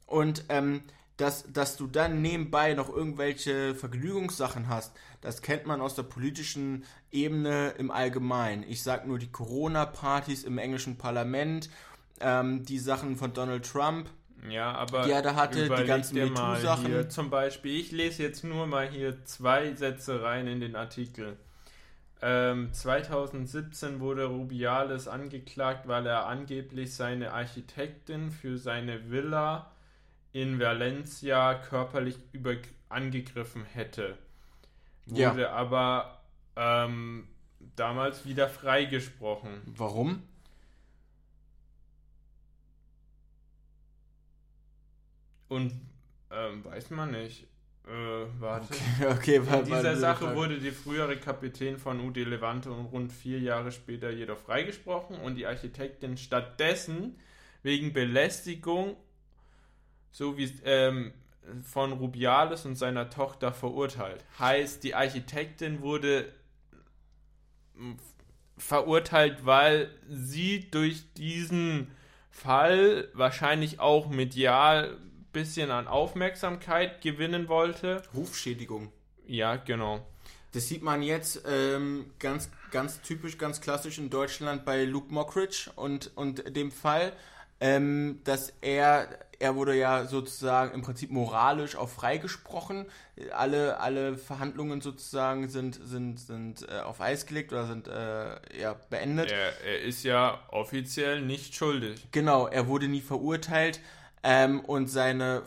Und 0.07 0.45
ähm, 0.49 0.83
dass, 1.17 1.45
dass 1.53 1.77
du 1.77 1.87
dann 1.87 2.23
nebenbei 2.23 2.75
noch 2.75 2.89
irgendwelche 2.89 3.75
Vergnügungssachen 3.75 4.69
hast, 4.69 4.93
das 5.21 5.43
kennt 5.43 5.67
man 5.67 5.81
aus 5.81 5.95
der 5.95 6.03
politischen 6.03 6.85
Ebene 7.11 7.75
im 7.79 7.91
Allgemeinen. 7.91 8.65
Ich 8.69 8.83
sag 8.83 9.07
nur 9.07 9.19
die 9.19 9.31
Corona-Partys 9.31 10.45
im 10.45 10.59
englischen 10.59 10.99
Parlament, 10.99 11.71
ähm, 12.21 12.65
die 12.65 12.79
Sachen 12.79 13.17
von 13.17 13.33
Donald 13.33 13.65
Trump. 13.65 14.09
Ja, 14.49 14.73
aber 14.73 15.05
Die 15.05 15.11
er 15.13 15.23
da 15.23 15.37
hatte, 15.37 15.71
die 15.71 15.85
ganzen 15.85 16.17
MeToo-Sachen. 16.17 17.09
Zum 17.09 17.31
Beispiel, 17.31 17.81
ich 17.81 17.93
lese 17.93 18.23
jetzt 18.23 18.45
nur 18.45 18.67
mal 18.67 18.89
hier 18.89 19.25
zwei 19.25 19.75
Sätze 19.75 20.23
rein 20.23 20.47
in 20.47 20.61
den 20.61 20.77
Artikel. 20.77 21.39
Ähm, 22.27 22.73
2017 22.73 24.01
wurde 24.01 24.25
Rubiales 24.25 25.09
angeklagt, 25.09 25.87
weil 25.87 26.07
er 26.07 26.25
angeblich 26.25 26.95
seine 26.95 27.35
Architektin 27.35 28.31
für 28.31 28.57
seine 28.57 29.11
Villa 29.11 29.71
in 30.33 30.59
Valencia 30.59 31.53
körperlich 31.53 32.17
über 32.33 32.55
angegriffen 32.89 33.67
hätte. 33.67 34.17
Ja. 35.05 35.33
Wurde 35.33 35.51
aber 35.51 36.23
ähm, 36.57 37.29
damals 37.77 38.25
wieder 38.25 38.49
freigesprochen. 38.49 39.61
Warum? 39.67 40.23
Und 45.49 45.79
ähm, 46.31 46.65
weiß 46.65 46.89
man 46.89 47.11
nicht. 47.11 47.47
Äh, 47.87 48.27
warte. 48.41 48.73
Okay, 48.73 49.07
okay 49.11 49.37
In 49.37 49.51
war 49.51 49.63
dieser 49.63 49.97
Sache 49.97 50.25
Frage. 50.25 50.37
wurde 50.37 50.59
der 50.59 50.73
frühere 50.73 51.17
Kapitän 51.17 51.77
von 51.77 52.01
UD 52.01 52.17
Levante 52.17 52.71
und 52.71 52.87
rund 52.87 53.13
vier 53.13 53.41
Jahre 53.41 53.73
später 53.73 54.11
jedoch 54.11 54.39
freigesprochen 54.39 55.17
und 55.21 55.35
die 55.35 55.47
Architektin 55.47 56.17
stattdessen 56.17 57.19
wegen 57.63 57.93
Belästigung 57.93 58.97
sowie 60.11 60.51
ähm, 60.65 61.13
von 61.63 61.93
Rubiales 61.93 62.65
und 62.65 62.77
seiner 62.77 63.11
Tochter 63.11 63.53
verurteilt. 63.53 64.25
Heißt, 64.39 64.83
die 64.83 64.95
Architektin 64.95 65.83
wurde 65.83 66.33
verurteilt, 68.57 69.45
weil 69.45 69.91
sie 70.09 70.71
durch 70.71 71.13
diesen 71.15 71.91
Fall 72.31 73.09
wahrscheinlich 73.13 73.81
auch 73.81 74.09
medial 74.09 74.97
bisschen 75.35 75.71
an 75.71 75.87
Aufmerksamkeit 75.87 77.03
gewinnen 77.03 77.49
wollte. 77.49 78.03
Rufschädigung. 78.15 78.91
Ja, 79.27 79.57
genau. 79.57 80.01
Das 80.53 80.69
sieht 80.69 80.83
man 80.83 81.03
jetzt 81.03 81.43
ähm, 81.47 82.13
ganz, 82.21 82.49
ganz 82.71 83.03
typisch, 83.03 83.37
ganz 83.39 83.61
klassisch 83.61 83.99
in 83.99 84.09
Deutschland 84.09 84.65
bei 84.65 84.85
Luke 84.85 85.13
Mockridge 85.13 85.71
und, 85.75 86.13
und 86.17 86.57
dem 86.57 86.71
Fall, 86.71 87.13
ähm, 87.61 88.21
dass 88.23 88.53
er, 88.61 89.09
er 89.41 89.57
wurde 89.57 89.75
ja 89.77 90.07
sozusagen 90.07 90.73
im 90.73 90.83
Prinzip 90.83 91.11
moralisch 91.11 91.75
auch 91.75 91.89
freigesprochen. 91.89 92.87
Alle, 93.33 93.81
alle 93.81 94.17
Verhandlungen 94.17 94.81
sozusagen 94.81 95.49
sind, 95.49 95.81
sind, 95.83 96.21
sind 96.21 96.69
äh, 96.69 96.81
auf 96.81 97.01
Eis 97.01 97.27
gelegt 97.27 97.53
oder 97.53 97.67
sind 97.67 97.89
äh, 97.89 98.61
ja, 98.61 98.77
beendet. 98.91 99.33
Er, 99.33 99.61
er 99.65 99.81
ist 99.81 100.05
ja 100.05 100.41
offiziell 100.51 101.21
nicht 101.21 101.57
schuldig. 101.57 102.07
Genau, 102.13 102.47
er 102.47 102.69
wurde 102.69 102.87
nie 102.87 103.01
verurteilt. 103.01 103.81
Ähm, 104.27 104.61
und 104.61 104.89
seine, 104.89 105.43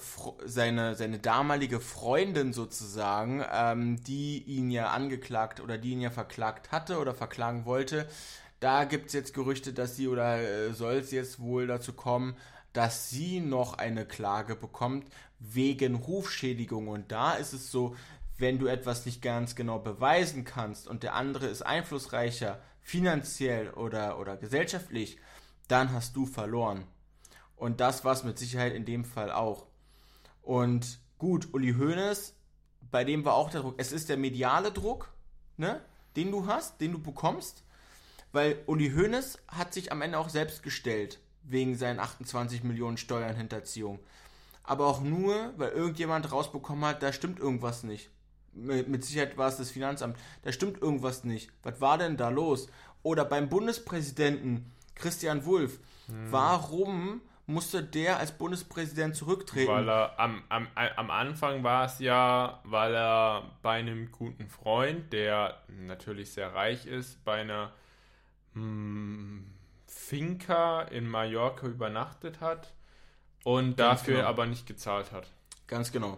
seine, 0.45 0.93
seine 0.93 1.17
damalige 1.17 1.79
Freundin 1.79 2.53
sozusagen, 2.53 3.43
ähm, 3.51 4.03
die 4.03 4.43
ihn 4.43 4.69
ja 4.69 4.91
angeklagt 4.91 5.59
oder 5.61 5.79
die 5.79 5.93
ihn 5.93 6.01
ja 6.01 6.11
verklagt 6.11 6.71
hatte 6.71 6.99
oder 6.99 7.15
verklagen 7.15 7.65
wollte, 7.65 8.07
da 8.59 8.83
gibt 8.83 9.07
es 9.07 9.13
jetzt 9.13 9.33
Gerüchte, 9.33 9.73
dass 9.73 9.95
sie 9.95 10.07
oder 10.07 10.37
äh, 10.37 10.73
soll 10.73 10.97
es 10.97 11.09
jetzt 11.09 11.39
wohl 11.39 11.65
dazu 11.65 11.93
kommen, 11.93 12.37
dass 12.71 13.09
sie 13.09 13.39
noch 13.39 13.79
eine 13.79 14.05
Klage 14.05 14.55
bekommt 14.55 15.07
wegen 15.39 15.95
Rufschädigung. 15.95 16.87
Und 16.87 17.11
da 17.11 17.33
ist 17.33 17.53
es 17.53 17.71
so, 17.71 17.95
wenn 18.37 18.59
du 18.59 18.67
etwas 18.67 19.07
nicht 19.07 19.23
ganz 19.23 19.55
genau 19.55 19.79
beweisen 19.79 20.43
kannst 20.43 20.87
und 20.87 21.01
der 21.01 21.15
andere 21.15 21.47
ist 21.47 21.63
einflussreicher, 21.63 22.61
finanziell 22.81 23.71
oder, 23.71 24.19
oder 24.19 24.37
gesellschaftlich, 24.37 25.17
dann 25.67 25.91
hast 25.93 26.15
du 26.15 26.27
verloren. 26.27 26.85
Und 27.57 27.81
das 27.81 28.05
war 28.05 28.13
es 28.13 28.23
mit 28.23 28.37
Sicherheit 28.37 28.73
in 28.73 28.85
dem 28.85 29.03
Fall 29.03 29.31
auch. 29.31 29.65
Und 30.43 30.99
gut, 31.17 31.53
Uli 31.53 31.73
Hoeneß, 31.73 32.35
bei 32.91 33.03
dem 33.03 33.25
war 33.25 33.33
auch 33.33 33.49
der 33.49 33.61
Druck. 33.61 33.75
Es 33.77 33.91
ist 33.91 34.09
der 34.09 34.17
mediale 34.17 34.71
Druck, 34.71 35.11
ne, 35.57 35.81
den 36.15 36.31
du 36.31 36.45
hast, 36.45 36.79
den 36.79 36.93
du 36.93 36.99
bekommst, 36.99 37.63
weil 38.31 38.63
Uli 38.67 38.91
Hoeneß 38.91 39.39
hat 39.47 39.73
sich 39.73 39.91
am 39.91 40.01
Ende 40.01 40.19
auch 40.19 40.29
selbst 40.29 40.63
gestellt 40.63 41.19
wegen 41.43 41.75
seinen 41.75 41.99
28 41.99 42.63
Millionen 42.63 42.97
Steuern 42.97 43.35
Hinterziehung. 43.35 43.99
Aber 44.63 44.85
auch 44.85 45.01
nur, 45.01 45.53
weil 45.57 45.71
irgendjemand 45.71 46.31
rausbekommen 46.31 46.85
hat, 46.85 47.01
da 47.01 47.11
stimmt 47.11 47.39
irgendwas 47.39 47.83
nicht. 47.83 48.09
Mit 48.53 48.87
mit 48.87 49.05
Sicherheit 49.05 49.37
war 49.37 49.47
es 49.47 49.57
das 49.57 49.71
Finanzamt. 49.71 50.17
Da 50.43 50.51
stimmt 50.51 50.81
irgendwas 50.81 51.23
nicht. 51.23 51.51
Was 51.63 51.79
war 51.79 51.97
denn 51.97 52.17
da 52.17 52.29
los? 52.29 52.67
Oder 53.01 53.23
beim 53.23 53.49
Bundespräsidenten 53.49 54.71
Christian 54.95 55.45
Wulff. 55.45 55.79
Warum 56.31 57.21
musste 57.47 57.81
der 57.81 58.17
als 58.17 58.33
Bundespräsident 58.33 59.15
zurücktreten? 59.15 59.71
Weil 59.71 59.89
er 59.89 60.19
am, 60.19 60.43
am, 60.49 60.67
am 60.75 61.09
Anfang 61.09 61.63
war 61.63 61.85
es 61.85 61.99
ja, 61.99 62.59
weil 62.65 62.93
er 62.93 63.51
bei 63.61 63.79
einem 63.79 64.11
guten 64.11 64.47
Freund, 64.47 65.11
der 65.13 65.61
natürlich 65.69 66.31
sehr 66.31 66.53
reich 66.53 66.85
ist, 66.85 67.23
bei 67.23 67.41
einer 67.41 67.71
hm, 68.53 69.45
Finca 69.87 70.81
in 70.83 71.09
Mallorca 71.09 71.67
übernachtet 71.67 72.41
hat 72.41 72.73
und 73.43 73.77
Ganz 73.77 74.01
dafür 74.01 74.17
genau. 74.17 74.27
aber 74.27 74.45
nicht 74.45 74.67
gezahlt 74.67 75.13
hat. 75.13 75.27
Ganz 75.67 75.91
genau. 75.91 76.17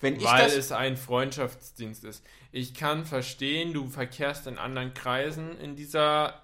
Wenn 0.00 0.14
ich 0.16 0.24
Weil 0.24 0.44
das, 0.44 0.54
es 0.54 0.70
ein 0.70 0.96
Freundschaftsdienst 0.96 2.04
ist. 2.04 2.24
Ich 2.52 2.72
kann 2.72 3.04
verstehen, 3.04 3.72
du 3.72 3.88
verkehrst 3.88 4.46
in 4.46 4.58
anderen 4.58 4.94
Kreisen 4.94 5.58
in 5.58 5.74
dieser 5.74 6.40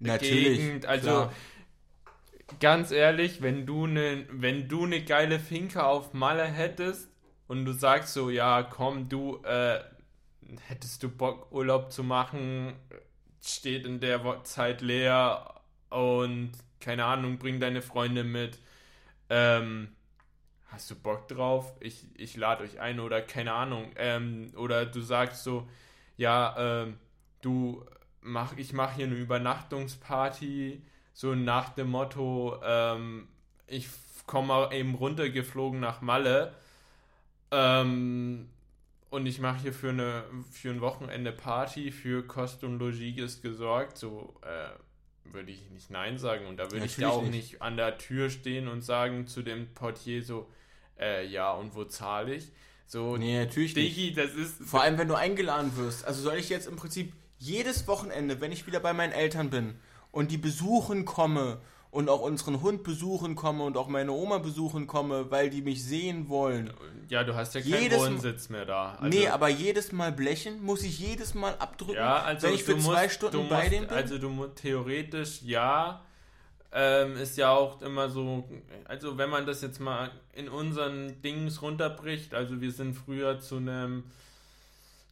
natürlich, 0.00 0.58
Gegend. 0.58 0.86
Also 0.86 1.10
klar. 1.10 1.32
Ganz 2.60 2.90
ehrlich, 2.90 3.42
wenn 3.42 3.66
du 3.66 3.84
eine, 3.84 4.26
wenn 4.30 4.68
du 4.68 4.84
eine 4.84 5.04
geile 5.04 5.38
Finke 5.38 5.84
auf 5.84 6.14
Malle 6.14 6.44
hättest 6.44 7.10
und 7.46 7.64
du 7.64 7.72
sagst 7.72 8.14
so, 8.14 8.30
ja, 8.30 8.62
komm, 8.62 9.08
du 9.08 9.42
äh, 9.44 9.80
hättest 10.66 11.02
du 11.02 11.08
Bock 11.08 11.52
Urlaub 11.52 11.92
zu 11.92 12.02
machen, 12.02 12.74
steht 13.42 13.86
in 13.86 14.00
der 14.00 14.44
Zeit 14.44 14.80
leer 14.80 15.54
und 15.90 16.52
keine 16.80 17.04
Ahnung, 17.04 17.38
bring 17.38 17.60
deine 17.60 17.82
Freunde 17.82 18.24
mit. 18.24 18.58
Ähm, 19.30 19.88
hast 20.68 20.90
du 20.90 20.94
Bock 20.94 21.28
drauf? 21.28 21.74
Ich, 21.80 22.06
ich 22.14 22.36
lade 22.36 22.64
euch 22.64 22.80
ein 22.80 23.00
oder 23.00 23.20
keine 23.20 23.52
Ahnung. 23.52 23.90
Ähm, 23.96 24.52
oder 24.56 24.86
du 24.86 25.00
sagst 25.00 25.44
so, 25.44 25.68
ja, 26.16 26.54
ähm, 26.58 26.98
du 27.42 27.84
mach, 28.20 28.56
ich 28.56 28.72
mache 28.72 28.96
hier 28.96 29.06
eine 29.06 29.16
Übernachtungsparty, 29.16 30.82
so 31.18 31.34
nach 31.34 31.70
dem 31.70 31.90
Motto, 31.90 32.60
ähm, 32.62 33.26
ich 33.66 33.88
komme 34.28 34.68
eben 34.72 34.94
runtergeflogen 34.94 35.80
nach 35.80 36.00
Malle 36.00 36.54
ähm, 37.50 38.48
und 39.10 39.26
ich 39.26 39.40
mache 39.40 39.62
hier 39.62 39.72
für, 39.72 39.88
eine, 39.88 40.22
für 40.52 40.70
ein 40.70 40.80
Wochenende 40.80 41.32
Party, 41.32 41.90
für 41.90 42.24
Kost 42.24 42.62
und 42.62 42.78
Logis 42.78 43.18
ist 43.18 43.42
gesorgt, 43.42 43.98
so 43.98 44.32
äh, 44.42 45.32
würde 45.34 45.50
ich 45.50 45.68
nicht 45.70 45.90
Nein 45.90 46.18
sagen 46.18 46.46
und 46.46 46.56
da 46.56 46.70
würde 46.70 46.86
ich 46.86 46.96
Natürlich 46.96 47.12
auch 47.12 47.22
nicht. 47.22 47.32
nicht 47.32 47.62
an 47.62 47.76
der 47.76 47.98
Tür 47.98 48.30
stehen 48.30 48.68
und 48.68 48.82
sagen 48.82 49.26
zu 49.26 49.42
dem 49.42 49.74
Portier 49.74 50.22
so, 50.22 50.48
äh, 51.00 51.26
ja, 51.26 51.50
und 51.50 51.74
wo 51.74 51.82
zahle 51.82 52.36
ich? 52.36 52.52
So, 52.86 53.16
Nee, 53.16 53.44
natürlich 53.44 53.74
nicht. 53.74 53.96
Digi, 53.96 54.12
das 54.12 54.34
ist. 54.34 54.62
Vor 54.62 54.82
allem, 54.82 54.96
wenn 54.98 55.08
du 55.08 55.16
eingeladen 55.16 55.76
wirst. 55.76 56.04
Also 56.04 56.22
soll 56.22 56.36
ich 56.36 56.48
jetzt 56.48 56.68
im 56.68 56.76
Prinzip 56.76 57.12
jedes 57.38 57.88
Wochenende, 57.88 58.40
wenn 58.40 58.52
ich 58.52 58.68
wieder 58.68 58.78
bei 58.78 58.92
meinen 58.92 59.12
Eltern 59.12 59.50
bin 59.50 59.80
und 60.18 60.32
die 60.32 60.36
besuchen 60.38 61.04
komme 61.04 61.58
und 61.92 62.10
auch 62.10 62.20
unseren 62.20 62.60
Hund 62.60 62.82
besuchen 62.82 63.36
komme 63.36 63.62
und 63.62 63.76
auch 63.76 63.86
meine 63.86 64.10
Oma 64.12 64.38
besuchen 64.38 64.86
komme, 64.88 65.30
weil 65.30 65.48
die 65.48 65.62
mich 65.62 65.84
sehen 65.84 66.28
wollen. 66.28 66.72
Ja, 67.08 67.22
du 67.22 67.34
hast 67.36 67.54
ja 67.54 67.60
keinen 67.60 67.82
Jedes 67.82 68.00
Wohnsitz 68.00 68.48
mehr 68.48 68.66
da. 68.66 68.96
Also, 69.00 69.04
nee, 69.16 69.28
aber 69.28 69.48
jedes 69.48 69.92
Mal 69.92 70.10
blechen, 70.10 70.60
muss 70.62 70.82
ich 70.82 70.98
jedes 70.98 71.34
Mal 71.34 71.54
abdrücken, 71.58 71.94
ja, 71.94 72.20
also 72.22 72.48
wenn 72.48 72.54
ich 72.54 72.64
für 72.64 72.74
du 72.74 72.80
zwei 72.80 73.04
musst- 73.04 73.14
Stunden 73.14 73.48
bei 73.48 73.60
musst, 73.60 73.72
denen 73.72 73.86
bin. 73.86 73.96
Also 73.96 74.18
du 74.18 74.28
musst 74.28 74.56
theoretisch 74.56 75.42
ja. 75.42 76.02
Ähm, 76.70 77.16
ist 77.16 77.38
ja 77.38 77.50
auch 77.52 77.80
immer 77.80 78.10
so, 78.10 78.46
also 78.84 79.16
wenn 79.16 79.30
man 79.30 79.46
das 79.46 79.62
jetzt 79.62 79.80
mal 79.80 80.10
in 80.34 80.50
unseren 80.50 81.22
Dings 81.22 81.62
runterbricht, 81.62 82.34
also 82.34 82.60
wir 82.60 82.72
sind 82.72 82.94
früher 82.94 83.40
zu 83.40 83.56
einem 83.56 84.04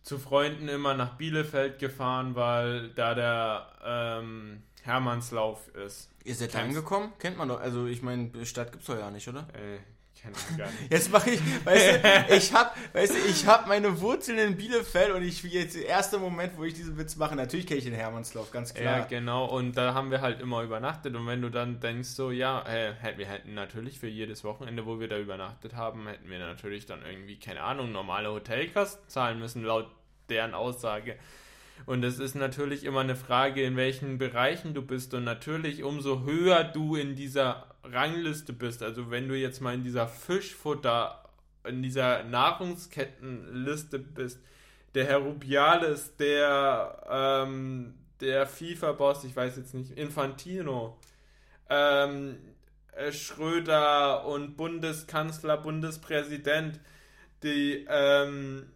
zu 0.02 0.18
Freunden 0.18 0.68
immer 0.68 0.92
nach 0.92 1.14
Bielefeld 1.16 1.78
gefahren, 1.78 2.34
weil 2.34 2.90
da 2.90 3.14
der 3.14 3.66
ähm, 3.86 4.62
Hermannslauf 4.86 5.68
ist. 5.74 6.10
Ihr 6.24 6.34
seid 6.34 6.54
da 6.54 6.60
angekommen? 6.60 7.12
Kennt 7.18 7.36
man 7.38 7.48
doch. 7.48 7.60
Also 7.60 7.86
ich 7.86 8.02
meine, 8.02 8.30
Stadt 8.46 8.72
gibt's 8.72 8.86
doch 8.86 8.98
ja 8.98 9.10
nicht, 9.10 9.28
oder? 9.28 9.46
Äh, 9.54 9.78
kenn 10.20 10.32
ich 10.32 10.56
gar 10.58 10.66
nicht. 10.70 10.76
Jetzt 10.90 11.10
mache 11.12 11.30
ich, 11.30 11.40
weißt 11.64 12.04
du, 12.30 12.34
ich 12.36 12.52
hab, 12.52 12.76
weißt 12.94 13.12
du, 13.14 13.18
ich 13.28 13.46
hab 13.46 13.68
meine 13.68 14.00
Wurzeln 14.00 14.38
in 14.38 14.56
Bielefeld 14.56 15.12
und 15.14 15.22
ich 15.22 15.42
jetzt 15.44 15.76
der 15.76 15.86
erste 15.86 16.18
Moment, 16.18 16.56
wo 16.56 16.64
ich 16.64 16.74
diesen 16.74 16.96
Witz 16.98 17.16
mache, 17.16 17.36
natürlich 17.36 17.66
kenne 17.66 17.78
ich 17.78 17.84
den 17.84 17.94
Hermannslauf, 17.94 18.50
ganz 18.50 18.70
Ja, 18.74 18.80
klar. 18.80 19.06
genau. 19.08 19.44
Und 19.44 19.76
da 19.76 19.94
haben 19.94 20.10
wir 20.10 20.20
halt 20.22 20.40
immer 20.40 20.62
übernachtet. 20.62 21.14
Und 21.14 21.26
wenn 21.26 21.42
du 21.42 21.50
dann 21.50 21.78
denkst, 21.80 22.08
so, 22.08 22.30
ja, 22.30 22.62
äh, 22.66 22.94
hätten- 22.94 23.18
wir 23.18 23.26
hätten 23.26 23.54
natürlich 23.54 23.98
für 24.00 24.08
jedes 24.08 24.42
Wochenende, 24.42 24.86
wo 24.86 24.98
wir 24.98 25.08
da 25.08 25.18
übernachtet 25.18 25.74
haben, 25.76 26.06
hätten 26.08 26.28
wir 26.30 26.38
natürlich 26.38 26.86
dann 26.86 27.04
irgendwie, 27.04 27.38
keine 27.38 27.60
Ahnung, 27.62 27.92
normale 27.92 28.30
Hotelkosten 28.32 29.08
zahlen 29.08 29.38
müssen, 29.38 29.62
laut 29.62 29.88
deren 30.28 30.54
Aussage. 30.54 31.16
Und 31.84 32.04
es 32.04 32.18
ist 32.18 32.34
natürlich 32.34 32.84
immer 32.84 33.00
eine 33.00 33.16
Frage, 33.16 33.62
in 33.62 33.76
welchen 33.76 34.18
Bereichen 34.18 34.74
du 34.74 34.82
bist. 34.82 35.12
Und 35.14 35.24
natürlich, 35.24 35.82
umso 35.82 36.24
höher 36.24 36.64
du 36.64 36.96
in 36.96 37.14
dieser 37.14 37.76
Rangliste 37.84 38.52
bist, 38.52 38.82
also 38.82 39.10
wenn 39.10 39.28
du 39.28 39.36
jetzt 39.36 39.60
mal 39.60 39.74
in 39.74 39.84
dieser 39.84 40.08
Fischfutter, 40.08 41.24
in 41.64 41.82
dieser 41.82 42.24
Nahrungskettenliste 42.24 43.98
bist, 43.98 44.40
der 44.94 45.04
Herr 45.04 45.18
Rubiales, 45.18 46.16
der, 46.16 47.02
ähm, 47.08 47.94
der 48.20 48.46
FIFA-Boss, 48.46 49.24
ich 49.24 49.36
weiß 49.36 49.56
jetzt 49.58 49.74
nicht, 49.74 49.92
Infantino, 49.92 50.98
ähm, 51.68 52.38
äh, 52.92 53.12
Schröder 53.12 54.24
und 54.24 54.56
Bundeskanzler, 54.56 55.58
Bundespräsident, 55.58 56.80
die, 57.42 57.86
ähm, 57.88 58.66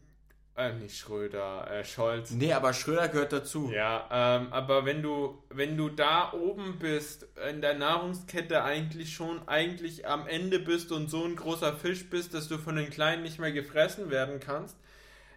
äh, 0.56 0.72
nicht 0.72 0.98
Schröder, 0.98 1.70
äh, 1.70 1.84
Scholz. 1.84 2.30
Nee, 2.32 2.52
aber 2.52 2.72
Schröder 2.72 3.08
gehört 3.08 3.32
dazu. 3.32 3.70
Ja, 3.72 4.08
ähm, 4.10 4.52
aber 4.52 4.84
wenn 4.84 5.02
du, 5.02 5.42
wenn 5.48 5.76
du 5.76 5.88
da 5.88 6.32
oben 6.32 6.78
bist, 6.78 7.26
in 7.48 7.60
der 7.60 7.74
Nahrungskette 7.74 8.62
eigentlich 8.62 9.14
schon 9.14 9.48
eigentlich 9.48 10.06
am 10.06 10.26
Ende 10.26 10.58
bist 10.58 10.92
und 10.92 11.08
so 11.08 11.24
ein 11.24 11.36
großer 11.36 11.74
Fisch 11.74 12.10
bist, 12.10 12.34
dass 12.34 12.48
du 12.48 12.58
von 12.58 12.76
den 12.76 12.90
Kleinen 12.90 13.22
nicht 13.22 13.38
mehr 13.38 13.52
gefressen 13.52 14.10
werden 14.10 14.40
kannst, 14.40 14.76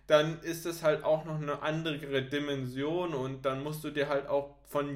dann 0.08 0.42
ist 0.42 0.66
es 0.66 0.84
halt 0.84 1.04
auch 1.04 1.26
noch 1.26 1.42
eine 1.42 1.62
andere 1.62 2.24
Dimension 2.24 3.14
und 3.14 3.44
dann 3.46 3.64
musst 3.64 3.84
du 3.84 3.90
dir 3.90 4.10
halt 4.10 4.28
auch 4.28 4.56
von 4.66 4.94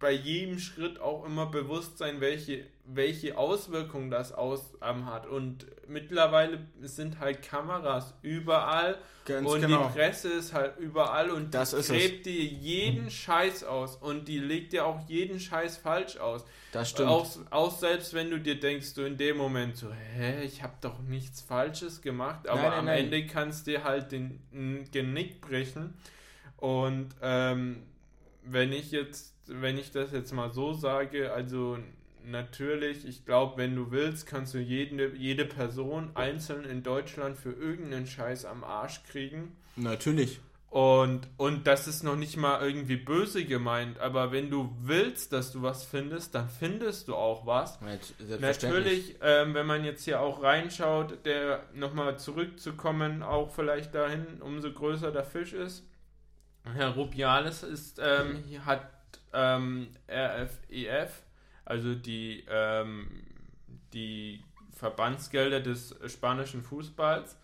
bei 0.00 0.12
jedem 0.12 0.58
Schritt 0.58 1.00
auch 1.00 1.24
immer 1.24 1.46
bewusst 1.46 1.98
sein, 1.98 2.20
welche, 2.20 2.64
welche 2.84 3.36
Auswirkungen 3.36 4.10
das 4.10 4.32
aus, 4.32 4.74
ähm, 4.80 5.06
hat. 5.06 5.26
Und 5.26 5.66
mittlerweile 5.88 6.60
sind 6.80 7.18
halt 7.18 7.42
Kameras 7.42 8.14
überall 8.22 8.98
Ganz 9.24 9.46
und 9.50 9.60
genau. 9.60 9.88
die 9.88 9.92
Presse 9.94 10.28
ist 10.28 10.54
halt 10.54 10.78
überall 10.78 11.30
und 11.30 11.52
Das 11.52 11.72
die 11.72 11.82
gräbt 11.92 12.26
dir 12.26 12.44
jeden 12.44 13.10
Scheiß 13.10 13.64
aus 13.64 13.96
und 13.96 14.28
die 14.28 14.38
legt 14.38 14.72
dir 14.72 14.86
auch 14.86 15.00
jeden 15.08 15.40
Scheiß 15.40 15.76
falsch 15.78 16.16
aus. 16.18 16.44
Das 16.72 16.90
stimmt. 16.90 17.08
Auch, 17.10 17.28
auch 17.50 17.76
selbst 17.76 18.14
wenn 18.14 18.30
du 18.30 18.38
dir 18.38 18.58
denkst, 18.60 18.94
du 18.94 19.02
in 19.02 19.16
dem 19.16 19.36
Moment 19.36 19.76
so, 19.76 19.92
hä, 19.92 20.42
ich 20.44 20.62
habe 20.62 20.74
doch 20.80 21.00
nichts 21.00 21.40
Falsches 21.40 22.00
gemacht, 22.02 22.46
aber 22.48 22.60
Nein, 22.62 22.70
nein, 22.70 22.78
am 22.78 22.84
nein. 22.86 23.04
Ende 23.04 23.26
kannst 23.26 23.66
dir 23.66 23.84
halt 23.84 24.12
den 24.12 24.40
n- 24.52 24.88
Genick 24.92 25.40
brechen. 25.40 25.94
Und 26.56 27.08
ähm, 27.20 27.82
wenn 28.44 28.72
ich 28.72 28.90
jetzt, 28.92 29.34
wenn 29.50 29.78
ich 29.78 29.90
das 29.90 30.12
jetzt 30.12 30.32
mal 30.32 30.52
so 30.52 30.72
sage, 30.72 31.32
also 31.32 31.78
natürlich, 32.24 33.06
ich 33.06 33.24
glaube, 33.24 33.56
wenn 33.56 33.74
du 33.74 33.90
willst, 33.90 34.26
kannst 34.26 34.54
du 34.54 34.58
jede, 34.58 35.14
jede 35.16 35.44
Person 35.44 36.10
einzeln 36.14 36.64
in 36.64 36.82
Deutschland 36.82 37.38
für 37.38 37.52
irgendeinen 37.52 38.06
Scheiß 38.06 38.44
am 38.44 38.64
Arsch 38.64 39.02
kriegen. 39.04 39.56
Natürlich. 39.76 40.40
Und, 40.70 41.28
und 41.38 41.66
das 41.66 41.88
ist 41.88 42.02
noch 42.02 42.16
nicht 42.16 42.36
mal 42.36 42.60
irgendwie 42.60 42.96
böse 42.96 43.46
gemeint, 43.46 43.98
aber 44.00 44.32
wenn 44.32 44.50
du 44.50 44.76
willst, 44.82 45.32
dass 45.32 45.50
du 45.50 45.62
was 45.62 45.84
findest, 45.84 46.34
dann 46.34 46.50
findest 46.50 47.08
du 47.08 47.14
auch 47.14 47.46
was. 47.46 47.78
Natürlich, 48.38 49.16
ähm, 49.22 49.54
wenn 49.54 49.66
man 49.66 49.82
jetzt 49.84 50.04
hier 50.04 50.20
auch 50.20 50.42
reinschaut, 50.42 51.24
der 51.24 51.62
nochmal 51.72 52.18
zurückzukommen, 52.18 53.22
auch 53.22 53.50
vielleicht 53.50 53.94
dahin, 53.94 54.26
umso 54.40 54.70
größer 54.70 55.10
der 55.10 55.24
Fisch 55.24 55.54
ist. 55.54 55.84
Herr 56.74 56.90
Rubiales 56.90 57.62
ist, 57.62 57.98
ähm, 58.04 58.44
hat 58.66 58.90
ähm, 59.32 59.88
RFEF, 60.08 61.22
also 61.64 61.94
die, 61.94 62.44
ähm, 62.48 63.08
die 63.92 64.42
Verbandsgelder 64.72 65.60
des 65.60 65.94
spanischen 66.06 66.62
Fußballs, 66.62 67.36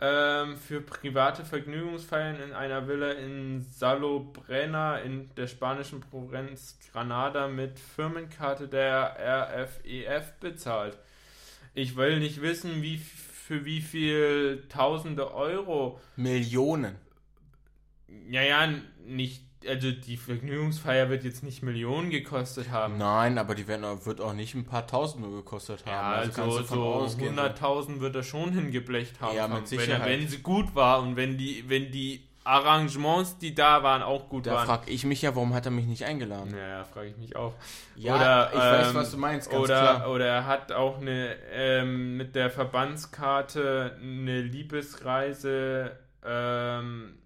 ähm, 0.00 0.56
für 0.56 0.80
private 0.80 1.44
Vergnügungsfeiern 1.44 2.40
in 2.40 2.52
einer 2.52 2.88
Villa 2.88 3.12
in 3.12 3.62
Salobrena 3.62 4.98
in 4.98 5.32
der 5.36 5.46
spanischen 5.46 6.00
Provinz 6.00 6.76
Granada 6.90 7.46
mit 7.46 7.78
Firmenkarte 7.78 8.66
der 8.66 9.16
RFEF 9.20 10.32
bezahlt. 10.40 10.98
Ich 11.74 11.94
will 11.96 12.18
nicht 12.18 12.42
wissen, 12.42 12.82
wie 12.82 12.98
für 12.98 13.64
wie 13.64 13.80
viel 13.80 14.64
tausende 14.68 15.32
Euro. 15.34 16.00
Millionen. 16.16 16.96
Ja, 18.28 18.42
ja, 18.42 18.68
nicht. 19.06 19.44
Also 19.68 19.92
die 19.92 20.16
Vergnügungsfeier 20.16 21.08
wird 21.08 21.24
jetzt 21.24 21.42
nicht 21.42 21.62
Millionen 21.62 22.10
gekostet 22.10 22.70
haben. 22.70 22.98
Nein, 22.98 23.38
aber 23.38 23.54
die 23.54 23.66
werden, 23.66 23.84
wird 24.04 24.20
auch 24.20 24.32
nicht 24.32 24.54
ein 24.54 24.64
paar 24.64 24.86
Tausend 24.86 25.22
nur 25.22 25.36
gekostet 25.36 25.84
haben. 25.86 25.92
Ja, 25.92 26.12
also, 26.12 26.32
von 26.32 26.64
so 26.64 26.82
ausgehen. 26.82 27.38
100.000 27.38 28.00
wird 28.00 28.16
er 28.16 28.22
schon 28.22 28.52
hingeblecht 28.52 29.20
haben. 29.20 29.36
Ja, 29.36 29.48
mit 29.48 29.58
wenn, 29.58 29.66
Sicherheit. 29.66 30.00
er, 30.00 30.06
wenn 30.06 30.28
sie 30.28 30.38
gut 30.38 30.74
war 30.74 31.02
und 31.02 31.16
wenn 31.16 31.38
die, 31.38 31.64
wenn 31.68 31.90
die 31.90 32.22
Arrangements, 32.44 33.38
die 33.38 33.54
da 33.54 33.82
waren, 33.82 34.02
auch 34.02 34.28
gut 34.28 34.46
Da 34.46 34.54
waren. 34.54 34.66
frage 34.66 34.90
ich 34.90 35.04
mich 35.04 35.22
ja, 35.22 35.34
warum 35.34 35.54
hat 35.54 35.66
er 35.66 35.70
mich 35.70 35.86
nicht 35.86 36.04
eingeladen? 36.04 36.50
Naja, 36.50 36.84
frage 36.84 37.08
ich 37.08 37.16
mich 37.16 37.36
auch. 37.36 37.54
Ja, 37.94 38.16
Oder, 38.16 38.50
ich 38.52 38.58
weiß, 38.58 38.88
ähm, 38.88 38.94
was 38.94 39.10
du 39.12 39.16
meinst, 39.16 39.50
ganz 39.50 39.62
oder, 39.62 39.78
klar. 39.78 40.10
oder 40.10 40.26
er 40.26 40.46
hat 40.46 40.72
auch 40.72 41.00
eine 41.00 41.36
ähm, 41.52 42.16
mit 42.16 42.34
der 42.34 42.50
Verbandskarte 42.50 43.96
eine 44.00 44.42
Liebesreise 44.42 45.96
ähm, 46.24 47.18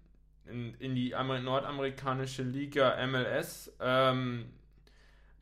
in, 0.49 0.73
in 0.79 0.95
die 0.95 1.15
Amer 1.15 1.39
nordamerikanische 1.39 2.43
Liga 2.43 2.95
MLS 3.07 3.71
ähm, 3.79 4.45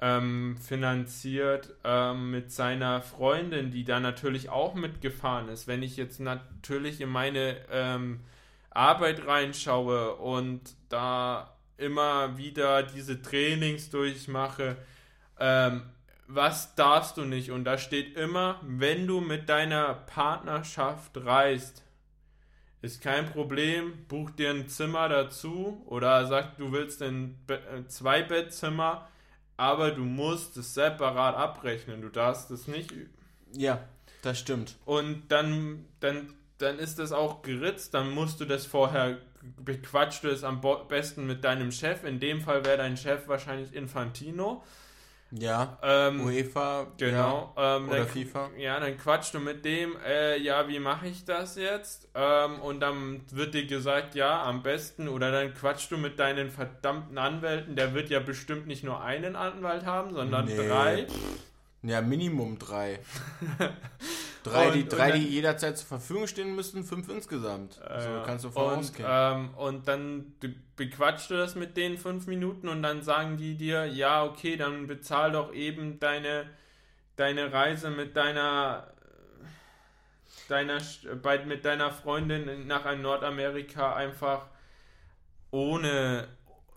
ähm, 0.01 0.57
finanziert 0.57 1.73
ähm, 1.83 2.31
mit 2.31 2.51
seiner 2.51 3.01
Freundin, 3.01 3.71
die 3.71 3.85
da 3.85 3.99
natürlich 3.99 4.49
auch 4.49 4.75
mitgefahren 4.75 5.49
ist. 5.49 5.67
Wenn 5.67 5.83
ich 5.83 5.97
jetzt 5.97 6.19
natürlich 6.19 7.01
in 7.01 7.09
meine 7.09 7.57
ähm, 7.71 8.19
Arbeit 8.71 9.25
reinschaue 9.25 10.15
und 10.15 10.61
da 10.89 11.55
immer 11.77 12.37
wieder 12.37 12.83
diese 12.83 13.21
Trainings 13.21 13.89
durchmache, 13.89 14.77
ähm, 15.39 15.83
was 16.27 16.75
darfst 16.75 17.17
du 17.17 17.21
nicht? 17.23 17.51
Und 17.51 17.65
da 17.65 17.77
steht 17.77 18.17
immer, 18.17 18.59
wenn 18.63 19.07
du 19.07 19.21
mit 19.21 19.47
deiner 19.47 19.93
Partnerschaft 19.93 21.23
reist, 21.23 21.84
ist 22.85 23.01
kein 23.01 23.25
Problem, 23.25 24.05
buch 24.07 24.29
dir 24.31 24.51
ein 24.51 24.69
Zimmer 24.69 25.09
dazu 25.09 25.81
oder 25.87 26.25
sag, 26.27 26.57
du 26.57 26.71
willst 26.71 27.01
ein 27.01 27.37
Be 27.47 27.55
äh, 27.55 27.87
Zwei-Bettzimmer, 27.87 29.07
aber 29.57 29.91
du 29.91 30.03
musst 30.03 30.55
es 30.57 30.73
separat 30.73 31.35
abrechnen. 31.35 32.01
Du 32.01 32.09
darfst 32.09 32.51
es 32.51 32.67
nicht 32.67 32.93
Ja, 33.53 33.83
das 34.21 34.39
stimmt. 34.39 34.75
und 34.85 35.23
dann, 35.29 35.85
dann, 35.99 36.33
dann 36.57 36.77
ist 36.79 36.99
das 36.99 37.11
auch 37.11 37.41
geritzt, 37.41 37.93
dann 37.93 38.11
musst 38.11 38.39
du 38.39 38.45
das 38.45 38.65
vorher, 38.65 39.17
bequatschst 39.57 40.23
du 40.23 40.29
es 40.29 40.43
am 40.43 40.61
besten 40.87 41.25
mit 41.27 41.43
deinem 41.43 41.71
Chef. 41.71 42.03
In 42.03 42.19
dem 42.19 42.41
Fall 42.41 42.65
wäre 42.65 42.77
dein 42.77 42.97
Chef 42.97 43.27
wahrscheinlich 43.27 43.73
Infantino. 43.73 44.63
Ja, 45.37 45.77
Ähm, 45.83 46.25
UEFA, 46.25 46.87
Genau. 46.97 47.53
ja, 47.57 47.77
ähm, 47.77 47.89
oder 47.89 47.97
dann, 47.99 48.07
FIFA. 48.07 48.49
Ja, 48.57 48.79
dann 48.79 48.97
quatschst 48.97 49.33
du 49.33 49.39
mit 49.39 49.65
dem, 49.65 49.95
äh, 50.05 50.37
ja, 50.37 50.67
wie 50.67 50.79
mache 50.79 51.07
ich 51.07 51.25
das 51.25 51.55
jetzt? 51.57 52.07
Ähm, 52.15 52.59
und 52.61 52.79
dann 52.79 53.21
wird 53.31 53.53
dir 53.53 53.65
gesagt, 53.65 54.15
ja, 54.15 54.43
am 54.43 54.63
besten. 54.63 55.07
Oder 55.09 55.31
dann 55.31 55.53
quatschst 55.53 55.91
du 55.91 55.97
mit 55.97 56.19
deinen 56.19 56.51
verdammten 56.51 57.17
Anwälten. 57.17 57.75
Der 57.75 57.93
wird 57.93 58.09
ja 58.09 58.19
bestimmt 58.19 58.67
nicht 58.67 58.83
nur 58.83 59.01
einen 59.01 59.35
Anwalt 59.35 59.85
haben, 59.85 60.13
sondern 60.13 60.45
Nee. 60.45 60.67
drei. 60.67 61.07
Ja, 61.87 62.01
Minimum 62.01 62.57
drei. 62.59 62.99
drei, 64.43 64.71
die, 64.71 64.83
Und- 64.83 64.91
drei 64.93 65.05
und 65.05 65.11
dann- 65.13 65.19
die 65.21 65.27
jederzeit 65.27 65.77
zur 65.77 65.87
Verfügung 65.87 66.27
stehen 66.27 66.55
müssen, 66.55 66.83
fünf 66.83 67.09
insgesamt. 67.09 67.73
so 67.73 67.81
Äh, 67.83 68.21
kannst 68.25 68.45
du 68.45 68.49
von 68.51 68.79
und, 68.79 68.91
ähm, 69.03 69.53
und 69.55 69.87
dann 69.87 70.33
du- 70.39 70.53
bequatschst 70.75 71.29
du 71.31 71.35
das 71.35 71.55
mit 71.55 71.77
denen 71.77 71.97
fünf 71.97 72.27
Minuten 72.27 72.67
und 72.67 72.81
dann 72.83 73.01
sagen 73.01 73.37
die 73.37 73.55
dir, 73.55 73.85
ja, 73.85 74.23
okay, 74.23 74.57
dann 74.57 74.87
bezahl 74.87 75.31
doch 75.31 75.53
eben 75.53 75.99
deine, 75.99 76.49
deine 77.15 77.51
Reise 77.53 77.89
mit 77.89 78.15
deiner 78.15 78.87
deiner 80.49 80.79
bei, 81.23 81.43
mit 81.45 81.65
deiner 81.65 81.91
Freundin 81.91 82.67
nach 82.67 82.85
Nordamerika 82.95 83.95
einfach 83.95 84.45
ohne 85.51 86.27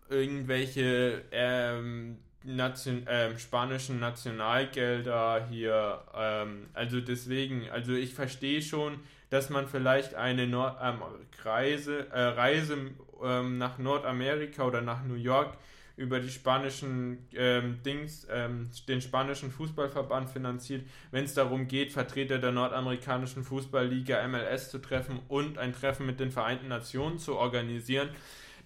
irgendwelche 0.08 1.22
ähm, 1.32 2.18
Nation, 2.44 3.04
ähm, 3.08 3.38
spanischen 3.38 4.00
Nationalgelder 4.00 5.46
hier. 5.50 6.02
Ähm, 6.14 6.66
also 6.74 7.00
deswegen, 7.00 7.68
also 7.70 7.92
ich 7.92 8.14
verstehe 8.14 8.62
schon, 8.62 9.00
dass 9.30 9.50
man 9.50 9.66
vielleicht 9.66 10.14
eine 10.14 10.46
Nord 10.46 10.76
ähm, 10.82 11.02
Reise, 11.42 12.08
äh, 12.10 12.20
Reise 12.20 12.78
ähm, 13.22 13.58
nach 13.58 13.78
Nordamerika 13.78 14.64
oder 14.64 14.80
nach 14.80 15.04
New 15.04 15.14
York 15.14 15.56
über 15.98 16.20
die 16.20 16.30
spanischen 16.30 17.26
ähm, 17.34 17.80
Dings, 17.84 18.26
ähm, 18.30 18.70
den 18.86 19.00
spanischen 19.00 19.50
Fußballverband 19.50 20.30
finanziert, 20.30 20.86
wenn 21.10 21.24
es 21.24 21.34
darum 21.34 21.66
geht, 21.66 21.92
Vertreter 21.92 22.38
der 22.38 22.52
nordamerikanischen 22.52 23.42
Fußballliga 23.42 24.26
MLS 24.28 24.70
zu 24.70 24.78
treffen 24.78 25.18
und 25.26 25.58
ein 25.58 25.72
Treffen 25.72 26.06
mit 26.06 26.20
den 26.20 26.30
Vereinten 26.30 26.68
Nationen 26.68 27.18
zu 27.18 27.36
organisieren, 27.36 28.10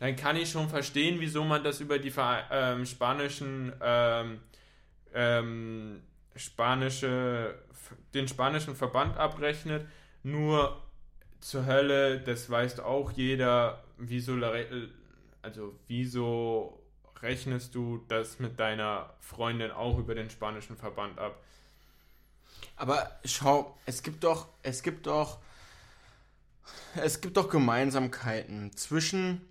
dann 0.02 0.16
kann 0.16 0.34
ich 0.34 0.50
schon 0.50 0.68
verstehen, 0.68 1.20
wieso 1.20 1.44
man 1.44 1.62
das 1.62 1.78
über 1.78 2.00
die 2.00 2.12
ähm, 2.50 2.86
spanischen 2.86 3.72
ähm, 3.80 4.40
ähm, 5.14 6.02
spanische, 6.34 7.54
den 8.12 8.26
spanischen 8.26 8.74
Verband 8.74 9.16
abrechnet. 9.16 9.86
Nur 10.24 10.82
zur 11.38 11.66
Hölle, 11.66 12.18
das 12.18 12.50
weiß 12.50 12.80
auch 12.80 13.12
jeder, 13.12 13.84
wieso, 13.96 14.32
also 15.40 15.78
wieso 15.86 16.82
rechnest 17.20 17.72
du 17.76 18.04
das 18.08 18.40
mit 18.40 18.58
deiner 18.58 19.14
Freundin 19.20 19.70
auch 19.70 19.98
über 19.98 20.16
den 20.16 20.30
spanischen 20.30 20.76
Verband 20.76 21.20
ab? 21.20 21.40
Aber 22.74 23.20
schau, 23.24 23.78
es 23.86 24.02
gibt 24.02 24.24
doch, 24.24 24.48
es 24.64 24.82
gibt 24.82 25.06
doch, 25.06 25.38
es 26.96 27.20
gibt 27.20 27.36
doch 27.36 27.48
Gemeinsamkeiten 27.48 28.76
zwischen 28.76 29.46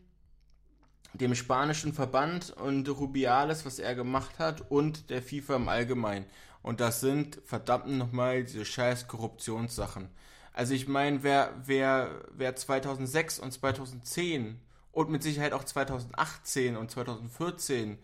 dem 1.13 1.35
spanischen 1.35 1.93
Verband 1.93 2.51
und 2.51 2.87
Rubiales, 2.87 3.65
was 3.65 3.79
er 3.79 3.95
gemacht 3.95 4.39
hat, 4.39 4.69
und 4.71 5.09
der 5.09 5.21
FIFA 5.21 5.57
im 5.57 5.69
Allgemeinen. 5.69 6.25
Und 6.61 6.79
das 6.79 7.01
sind 7.01 7.39
verdammt 7.45 7.87
nochmal 7.87 8.43
diese 8.43 8.65
scheiß 8.65 9.07
Korruptionssachen. 9.07 10.09
Also 10.53 10.73
ich 10.73 10.87
meine, 10.87 11.23
wer, 11.23 11.53
wer, 11.65 12.23
wer 12.31 12.55
2006 12.55 13.39
und 13.39 13.51
2010 13.51 14.59
und 14.91 15.09
mit 15.09 15.23
Sicherheit 15.23 15.53
auch 15.53 15.63
2018 15.63 16.75
und 16.75 16.91
2014 16.91 17.97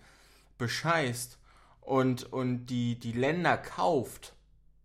bescheißt 0.58 1.38
und, 1.82 2.32
und 2.32 2.68
die, 2.68 3.00
die 3.00 3.12
Länder 3.12 3.58
kauft, 3.58 4.34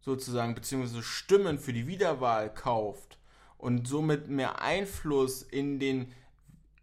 sozusagen, 0.00 0.54
beziehungsweise 0.54 1.02
Stimmen 1.02 1.58
für 1.58 1.72
die 1.72 1.86
Wiederwahl 1.86 2.52
kauft 2.52 3.18
und 3.58 3.86
somit 3.86 4.28
mehr 4.28 4.60
Einfluss 4.60 5.42
in 5.42 5.78
den 5.78 6.12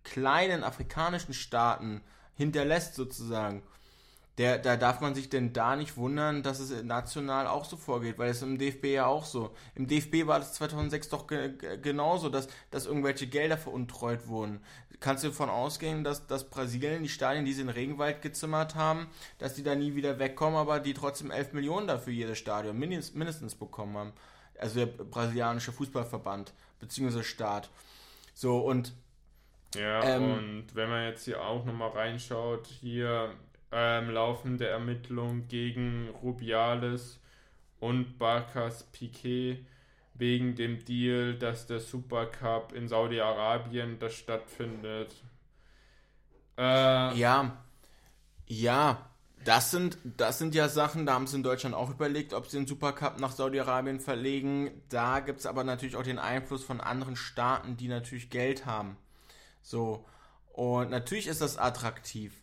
kleinen 0.03 0.63
afrikanischen 0.63 1.33
Staaten 1.33 2.01
hinterlässt, 2.35 2.95
sozusagen, 2.95 3.63
der, 4.39 4.57
da 4.57 4.77
darf 4.77 5.01
man 5.01 5.15
sich 5.15 5.29
denn 5.29 5.51
da 5.51 5.75
nicht 5.75 5.97
wundern, 5.97 6.43
dass 6.43 6.61
es 6.61 6.83
national 6.83 7.45
auch 7.45 7.65
so 7.65 7.75
vorgeht, 7.75 8.17
weil 8.17 8.29
es 8.29 8.41
im 8.41 8.57
DFB 8.57 8.85
ja 8.85 9.05
auch 9.05 9.25
so. 9.25 9.53
Im 9.75 9.85
DFB 9.85 10.27
war 10.27 10.39
das 10.39 10.53
2006 10.53 11.09
doch 11.09 11.27
ge 11.27 11.57
genauso, 11.81 12.29
dass, 12.29 12.47
dass 12.71 12.85
irgendwelche 12.85 13.27
Gelder 13.27 13.57
veruntreut 13.57 14.27
wurden. 14.27 14.61
Kannst 15.01 15.25
du 15.25 15.27
davon 15.27 15.49
ausgehen, 15.49 16.05
dass, 16.05 16.25
dass 16.25 16.49
Brasilien, 16.49 17.03
die 17.03 17.09
Stadien, 17.09 17.43
die 17.43 17.51
sie 17.51 17.63
in 17.63 17.69
Regenwald 17.69 18.21
gezimmert 18.21 18.75
haben, 18.75 19.07
dass 19.39 19.55
die 19.55 19.63
da 19.63 19.75
nie 19.75 19.95
wieder 19.95 20.19
wegkommen, 20.19 20.57
aber 20.57 20.79
die 20.79 20.93
trotzdem 20.93 21.31
11 21.31 21.51
Millionen 21.51 21.87
dafür 21.87 22.13
jedes 22.13 22.37
Stadion 22.37 22.79
mindestens, 22.79 23.15
mindestens 23.15 23.55
bekommen 23.55 23.97
haben. 23.97 24.13
Also 24.57 24.75
der 24.75 24.85
brasilianische 24.85 25.73
Fußballverband, 25.73 26.53
beziehungsweise 26.79 27.25
Staat. 27.25 27.69
So, 28.33 28.59
und 28.59 28.93
Ja, 29.75 30.01
Ähm, 30.03 30.23
und 30.23 30.75
wenn 30.75 30.89
man 30.89 31.05
jetzt 31.05 31.25
hier 31.25 31.41
auch 31.43 31.65
nochmal 31.65 31.89
reinschaut, 31.91 32.67
hier 32.67 33.35
ähm, 33.71 34.09
laufende 34.09 34.67
Ermittlungen 34.67 35.47
gegen 35.47 36.09
Rubiales 36.23 37.19
und 37.79 38.17
Barkas 38.19 38.83
Piquet 38.91 39.65
wegen 40.15 40.55
dem 40.55 40.83
Deal, 40.85 41.35
dass 41.37 41.67
der 41.67 41.79
Supercup 41.79 42.73
in 42.73 42.87
Saudi-Arabien 42.87 43.99
das 43.99 44.15
stattfindet. 44.15 45.15
Äh, 46.57 47.15
Ja, 47.15 47.63
ja, 48.47 49.09
das 49.45 49.71
sind, 49.71 49.97
das 50.03 50.39
sind 50.39 50.55
ja 50.55 50.69
Sachen, 50.69 51.05
da 51.05 51.13
haben 51.13 51.27
sie 51.27 51.37
in 51.37 51.43
Deutschland 51.43 51.75
auch 51.75 51.89
überlegt, 51.91 52.33
ob 52.33 52.47
sie 52.47 52.57
den 52.57 52.67
Supercup 52.67 53.19
nach 53.19 53.31
Saudi-Arabien 53.31 53.99
verlegen. 53.99 54.71
Da 54.89 55.19
gibt 55.21 55.39
es 55.39 55.45
aber 55.45 55.63
natürlich 55.63 55.95
auch 55.95 56.03
den 56.03 56.19
Einfluss 56.19 56.63
von 56.63 56.81
anderen 56.81 57.15
Staaten, 57.15 57.77
die 57.77 57.87
natürlich 57.87 58.29
Geld 58.29 58.65
haben. 58.65 58.97
So, 59.69 60.03
und 60.53 60.89
natürlich 60.89 61.27
ist 61.27 61.41
das 61.41 61.59
attraktiv. 61.59 62.33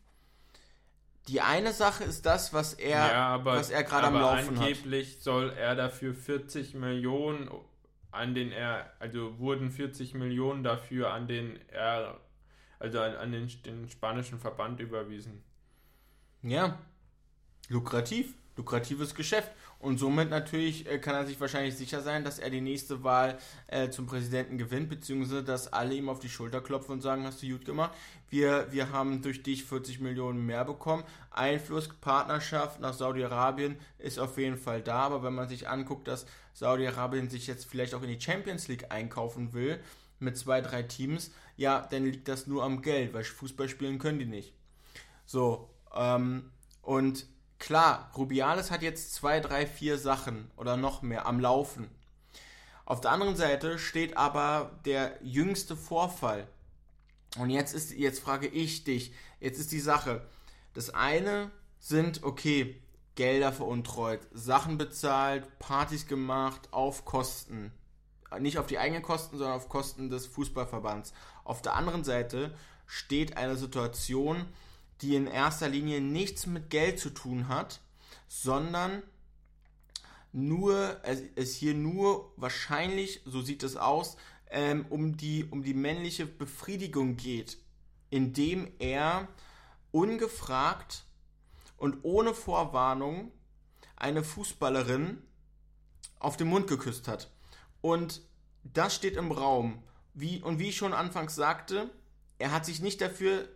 Die 1.26 1.40
eine 1.40 1.72
Sache 1.72 2.04
ist 2.04 2.24
das, 2.24 2.52
was 2.52 2.72
er, 2.72 3.00
ja, 3.00 3.26
aber, 3.26 3.56
was 3.56 3.70
er 3.70 3.82
gerade 3.82 4.06
am 4.06 4.14
Laufen 4.14 4.60
hat. 4.60 4.68
angeblich 4.68 5.18
soll 5.20 5.50
er 5.50 5.74
dafür 5.74 6.14
40 6.14 6.74
Millionen 6.74 7.50
an 8.12 8.36
den 8.36 8.52
er, 8.52 8.92
also 9.00 9.40
wurden 9.40 9.72
40 9.72 10.14
Millionen 10.14 10.62
dafür 10.62 11.12
an 11.12 11.26
den 11.26 11.58
er, 11.68 12.20
also 12.78 13.00
an, 13.00 13.16
an 13.16 13.32
den, 13.32 13.50
den 13.64 13.88
spanischen 13.88 14.38
Verband 14.38 14.78
überwiesen. 14.78 15.42
Ja, 16.42 16.78
lukrativ, 17.68 18.34
lukratives 18.56 19.16
Geschäft. 19.16 19.50
Und 19.78 19.98
somit 19.98 20.30
natürlich 20.30 20.86
äh, 20.90 20.98
kann 20.98 21.14
er 21.14 21.26
sich 21.26 21.40
wahrscheinlich 21.40 21.76
sicher 21.76 22.00
sein, 22.00 22.24
dass 22.24 22.38
er 22.38 22.50
die 22.50 22.60
nächste 22.60 23.04
Wahl 23.04 23.38
äh, 23.66 23.90
zum 23.90 24.06
Präsidenten 24.06 24.58
gewinnt, 24.58 24.88
beziehungsweise 24.88 25.44
dass 25.44 25.72
alle 25.72 25.94
ihm 25.94 26.08
auf 26.08 26.18
die 26.18 26.28
Schulter 26.28 26.60
klopfen 26.60 26.92
und 26.94 27.02
sagen, 27.02 27.24
hast 27.24 27.42
du 27.42 27.48
gut 27.48 27.64
gemacht. 27.64 27.92
Wir, 28.30 28.66
wir 28.72 28.90
haben 28.90 29.22
durch 29.22 29.42
dich 29.42 29.64
40 29.64 30.00
Millionen 30.00 30.44
mehr 30.44 30.64
bekommen. 30.64 31.04
Einfluss, 31.30 31.88
Partnerschaft 32.00 32.80
nach 32.80 32.94
Saudi-Arabien 32.94 33.76
ist 33.98 34.18
auf 34.18 34.38
jeden 34.38 34.56
Fall 34.56 34.82
da, 34.82 35.00
aber 35.00 35.22
wenn 35.22 35.34
man 35.34 35.48
sich 35.48 35.68
anguckt, 35.68 36.08
dass 36.08 36.26
Saudi-Arabien 36.54 37.28
sich 37.28 37.46
jetzt 37.46 37.66
vielleicht 37.66 37.94
auch 37.94 38.02
in 38.02 38.08
die 38.08 38.20
Champions 38.20 38.68
League 38.68 38.90
einkaufen 38.90 39.52
will, 39.52 39.78
mit 40.18 40.36
zwei, 40.36 40.60
drei 40.60 40.82
Teams, 40.82 41.30
ja, 41.56 41.86
dann 41.90 42.04
liegt 42.04 42.28
das 42.28 42.46
nur 42.46 42.64
am 42.64 42.82
Geld, 42.82 43.12
weil 43.12 43.24
Fußball 43.24 43.68
spielen 43.68 43.98
können 43.98 44.18
die 44.18 44.26
nicht. 44.26 44.54
So, 45.26 45.70
ähm, 45.94 46.50
und 46.82 47.26
klar, 47.66 48.12
Rubiales 48.16 48.70
hat 48.70 48.82
jetzt 48.82 49.12
zwei, 49.12 49.40
drei, 49.40 49.66
vier 49.66 49.98
Sachen 49.98 50.48
oder 50.56 50.76
noch 50.76 51.02
mehr 51.02 51.26
am 51.26 51.40
Laufen. 51.40 51.90
Auf 52.84 53.00
der 53.00 53.10
anderen 53.10 53.34
Seite 53.34 53.80
steht 53.80 54.16
aber 54.16 54.78
der 54.84 55.18
jüngste 55.20 55.76
Vorfall. 55.76 56.46
Und 57.36 57.50
jetzt 57.50 57.74
ist, 57.74 57.90
jetzt 57.90 58.20
frage 58.20 58.46
ich 58.46 58.84
dich, 58.84 59.12
jetzt 59.40 59.58
ist 59.58 59.72
die 59.72 59.80
Sache. 59.80 60.24
Das 60.74 60.90
eine 60.90 61.50
sind, 61.80 62.22
okay, 62.22 62.80
Gelder 63.16 63.52
veruntreut, 63.52 64.20
Sachen 64.32 64.78
bezahlt, 64.78 65.58
Partys 65.58 66.06
gemacht, 66.06 66.68
auf 66.70 67.04
Kosten. 67.04 67.72
Nicht 68.38 68.58
auf 68.58 68.68
die 68.68 68.78
eigenen 68.78 69.02
Kosten, 69.02 69.38
sondern 69.38 69.56
auf 69.56 69.68
Kosten 69.68 70.08
des 70.08 70.26
Fußballverbands. 70.26 71.12
Auf 71.42 71.62
der 71.62 71.74
anderen 71.74 72.04
Seite 72.04 72.54
steht 72.86 73.36
eine 73.36 73.56
Situation, 73.56 74.46
die 75.02 75.14
in 75.14 75.26
erster 75.26 75.68
Linie 75.68 76.00
nichts 76.00 76.46
mit 76.46 76.70
Geld 76.70 76.98
zu 76.98 77.10
tun 77.10 77.48
hat, 77.48 77.80
sondern 78.28 79.02
nur, 80.32 81.00
es, 81.02 81.22
es 81.34 81.54
hier 81.54 81.74
nur 81.74 82.32
wahrscheinlich, 82.36 83.22
so 83.24 83.40
sieht 83.42 83.62
es 83.62 83.76
aus, 83.76 84.16
ähm, 84.50 84.86
um, 84.90 85.16
die, 85.16 85.44
um 85.44 85.62
die 85.62 85.74
männliche 85.74 86.26
Befriedigung 86.26 87.16
geht, 87.16 87.58
indem 88.10 88.70
er 88.78 89.28
ungefragt 89.92 91.04
und 91.76 91.98
ohne 92.02 92.34
Vorwarnung 92.34 93.32
eine 93.96 94.22
Fußballerin 94.22 95.22
auf 96.18 96.36
den 96.36 96.48
Mund 96.48 96.66
geküsst 96.66 97.08
hat. 97.08 97.30
Und 97.80 98.22
das 98.62 98.94
steht 98.94 99.16
im 99.16 99.32
Raum. 99.32 99.82
Wie, 100.14 100.42
und 100.42 100.58
wie 100.58 100.68
ich 100.68 100.76
schon 100.76 100.92
anfangs 100.92 101.34
sagte, 101.34 101.90
er 102.38 102.52
hat 102.52 102.66
sich 102.66 102.80
nicht 102.80 103.00
dafür 103.00 103.48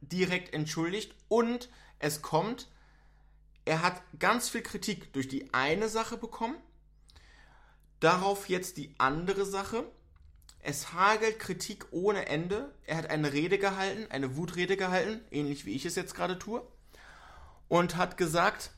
direkt 0.00 0.54
entschuldigt 0.54 1.14
und 1.28 1.68
es 1.98 2.22
kommt, 2.22 2.68
er 3.64 3.82
hat 3.82 4.00
ganz 4.18 4.48
viel 4.48 4.62
Kritik 4.62 5.12
durch 5.12 5.28
die 5.28 5.52
eine 5.52 5.88
Sache 5.88 6.16
bekommen. 6.16 6.56
Darauf 8.00 8.48
jetzt 8.48 8.76
die 8.76 8.94
andere 8.98 9.44
Sache. 9.44 9.84
Es 10.60 10.92
hagelt 10.92 11.38
Kritik 11.38 11.86
ohne 11.90 12.26
Ende. 12.26 12.74
Er 12.84 12.96
hat 12.96 13.10
eine 13.10 13.32
Rede 13.32 13.58
gehalten, 13.58 14.10
eine 14.10 14.36
Wutrede 14.36 14.76
gehalten, 14.76 15.20
ähnlich 15.30 15.66
wie 15.66 15.74
ich 15.74 15.84
es 15.84 15.96
jetzt 15.96 16.14
gerade 16.14 16.38
tue. 16.38 16.62
Und 17.68 17.96
hat 17.96 18.16
gesagt, 18.16 18.70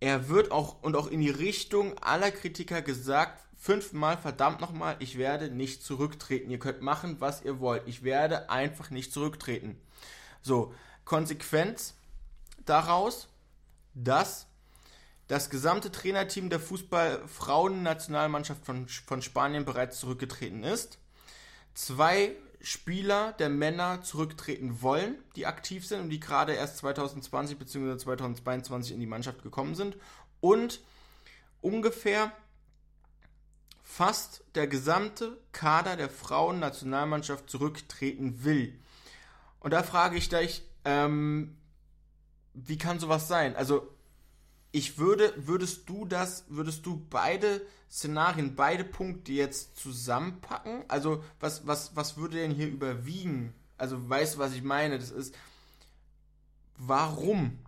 er 0.00 0.28
wird 0.28 0.50
auch 0.50 0.82
und 0.82 0.96
auch 0.96 1.08
in 1.08 1.20
die 1.20 1.30
Richtung 1.30 1.98
aller 1.98 2.30
Kritiker 2.30 2.82
gesagt, 2.82 3.47
fünfmal 3.58 4.16
verdammt 4.16 4.60
nochmal, 4.60 4.96
ich 5.00 5.18
werde 5.18 5.50
nicht 5.50 5.82
zurücktreten. 5.82 6.48
Ihr 6.50 6.60
könnt 6.60 6.80
machen, 6.80 7.20
was 7.20 7.42
ihr 7.42 7.60
wollt. 7.60 7.82
Ich 7.86 8.04
werde 8.04 8.48
einfach 8.48 8.88
nicht 8.90 9.12
zurücktreten. 9.12 9.78
So, 10.40 10.72
Konsequenz 11.04 11.94
daraus, 12.64 13.28
dass 13.94 14.46
das 15.26 15.50
gesamte 15.50 15.92
Trainerteam 15.92 16.48
der 16.48 16.60
Fußball-Frauen-Nationalmannschaft 16.60 18.64
von, 18.64 18.88
von 18.88 19.20
Spanien 19.20 19.64
bereits 19.64 19.98
zurückgetreten 20.00 20.64
ist. 20.64 20.98
Zwei 21.74 22.34
Spieler 22.60 23.34
der 23.34 23.50
Männer 23.50 24.02
zurücktreten 24.02 24.82
wollen, 24.82 25.16
die 25.36 25.46
aktiv 25.46 25.86
sind 25.86 26.00
und 26.00 26.10
die 26.10 26.18
gerade 26.20 26.54
erst 26.54 26.78
2020 26.78 27.58
bzw. 27.58 27.98
2022 27.98 28.94
in 28.94 29.00
die 29.00 29.06
Mannschaft 29.06 29.42
gekommen 29.42 29.74
sind. 29.74 29.96
Und 30.40 30.80
ungefähr 31.60 32.32
fast 33.98 34.44
der 34.54 34.68
gesamte 34.68 35.36
Kader 35.50 35.96
der 35.96 36.08
Frauen-Nationalmannschaft 36.08 37.50
zurücktreten 37.50 38.44
will. 38.44 38.78
Und 39.58 39.72
da 39.72 39.82
frage 39.82 40.16
ich 40.16 40.28
dich, 40.28 40.62
ähm, 40.84 41.56
wie 42.54 42.78
kann 42.78 43.00
sowas 43.00 43.26
sein? 43.26 43.56
Also, 43.56 43.92
ich 44.70 44.98
würde, 44.98 45.32
würdest 45.36 45.88
du 45.88 46.04
das, 46.04 46.44
würdest 46.46 46.86
du 46.86 47.04
beide 47.10 47.60
Szenarien, 47.90 48.54
beide 48.54 48.84
Punkte 48.84 49.32
jetzt 49.32 49.76
zusammenpacken? 49.76 50.84
Also, 50.86 51.24
was, 51.40 51.66
was, 51.66 51.96
was 51.96 52.16
würde 52.16 52.36
denn 52.36 52.52
hier 52.52 52.68
überwiegen? 52.68 53.52
Also, 53.78 54.08
weißt 54.08 54.36
du, 54.36 54.38
was 54.38 54.54
ich 54.54 54.62
meine? 54.62 55.00
Das 55.00 55.10
ist, 55.10 55.34
warum? 56.76 57.58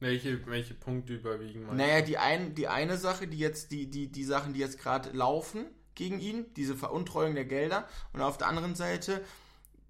Welche, 0.00 0.46
welche 0.46 0.74
Punkte 0.74 1.14
überwiegen? 1.14 1.66
Naja, 1.76 2.00
die, 2.00 2.16
ein, 2.16 2.54
die 2.54 2.68
eine 2.68 2.96
Sache, 2.96 3.28
die 3.28 3.38
jetzt, 3.38 3.70
die, 3.70 3.88
die, 3.88 4.10
die 4.10 4.24
Sachen, 4.24 4.54
die 4.54 4.60
jetzt 4.60 4.78
gerade 4.78 5.10
laufen 5.10 5.66
gegen 5.94 6.20
ihn, 6.20 6.46
diese 6.54 6.74
Veruntreuung 6.74 7.34
der 7.34 7.44
Gelder 7.44 7.86
und 8.14 8.22
auf 8.22 8.38
der 8.38 8.48
anderen 8.48 8.74
Seite 8.74 9.22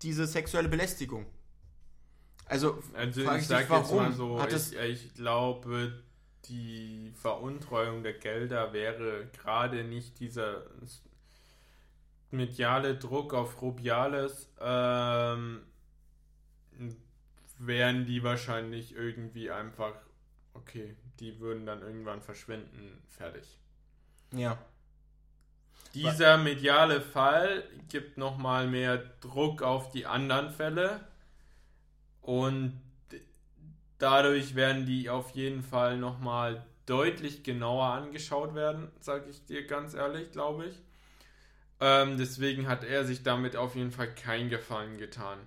diese 0.03 0.27
sexuelle 0.27 0.69
Belästigung. 0.69 1.27
Also, 2.47 2.83
also 2.95 3.21
ich, 3.21 3.31
ich 3.39 3.47
sag 3.47 3.61
dich, 3.61 3.71
warum? 3.71 3.99
Jetzt 3.99 4.09
mal 4.09 4.13
so, 4.13 4.41
Hat 4.43 4.53
ich, 4.53 4.77
ich 4.77 5.15
glaube, 5.15 6.03
die 6.47 7.13
Veruntreuung 7.15 8.03
der 8.03 8.15
Gelder 8.15 8.73
wäre 8.73 9.29
gerade 9.29 9.85
nicht 9.85 10.19
dieser 10.19 10.65
mediale 12.33 12.97
Druck 12.97 13.35
auf 13.35 13.63
Rubiales, 13.63 14.51
ähm, 14.61 15.61
wären 17.61 18.07
die 18.07 18.23
wahrscheinlich 18.23 18.95
irgendwie 18.95 19.51
einfach, 19.51 19.95
okay, 20.55 20.97
die 21.21 21.39
würden 21.41 21.67
dann 21.67 21.83
irgendwann 21.83 22.23
verschwinden, 22.23 23.03
fertig. 23.09 23.59
Ja. 24.33 24.59
Dieser 25.95 26.39
mediale 26.39 27.01
Fall 27.01 27.65
gibt 27.89 28.17
nochmal 28.17 28.67
mehr 28.67 28.99
Druck 29.21 29.63
auf 29.63 29.91
die 29.91 30.07
anderen 30.07 30.51
Fälle 30.51 31.01
und 32.23 32.81
dadurch 33.99 34.55
werden 34.55 34.87
die 34.87 35.11
auf 35.11 35.31
jeden 35.33 35.63
Fall 35.63 35.99
nochmal 35.99 36.65
deutlich 36.87 37.43
genauer 37.43 37.87
angeschaut 37.87 38.55
werden, 38.55 38.91
sage 39.01 39.29
ich 39.29 39.45
dir 39.45 39.67
ganz 39.67 39.95
ehrlich, 39.95 40.31
glaube 40.31 40.67
ich. 40.67 40.83
Ähm, 41.81 42.17
deswegen 42.19 42.69
hat 42.69 42.85
er 42.85 43.05
sich 43.05 43.23
damit 43.23 43.57
auf 43.57 43.75
jeden 43.75 43.91
Fall 43.91 44.15
keinen 44.15 44.49
Gefallen 44.49 44.97
getan. 44.97 45.39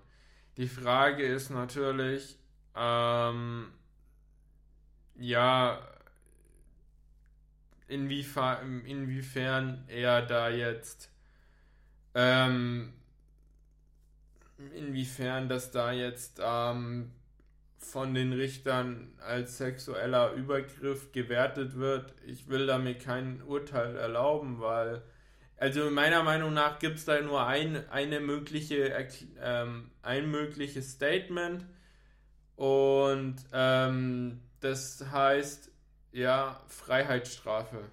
Die 0.58 0.68
Frage 0.68 1.24
ist 1.24 1.50
natürlich, 1.50 2.38
ähm, 2.76 3.72
ja, 5.16 5.80
inwiefern, 7.88 9.84
er 9.88 10.22
da 10.22 10.50
jetzt, 10.50 11.12
ähm, 12.14 12.94
inwiefern 14.76 15.50
das 15.50 15.72
da 15.72 15.92
jetzt 15.92 16.40
ähm, 16.44 17.12
von 17.80 18.14
den 18.14 18.32
Richtern 18.34 19.12
als 19.20 19.58
sexueller 19.58 20.34
Übergriff 20.34 21.12
gewertet 21.12 21.76
wird. 21.78 22.14
Ich 22.26 22.48
will 22.48 22.68
damit 22.68 23.02
kein 23.02 23.42
Urteil 23.42 23.96
erlauben, 23.96 24.60
weil 24.60 25.02
also 25.58 25.90
meiner 25.90 26.24
Meinung 26.24 26.54
nach 26.54 26.80
gibt 26.80 26.98
es 26.98 27.06
da 27.06 27.22
nur 27.22 27.46
ein, 27.46 27.90
eine 27.90 28.20
mögliche, 28.20 28.94
ähm, 29.42 29.92
ein 30.02 30.30
mögliches 30.30 30.92
Statement 30.92 31.66
und 32.56 33.36
ähm, 33.54 34.42
das 34.60 35.06
heißt 35.12 35.72
ja 36.12 36.62
Freiheitsstrafe. 36.68 37.86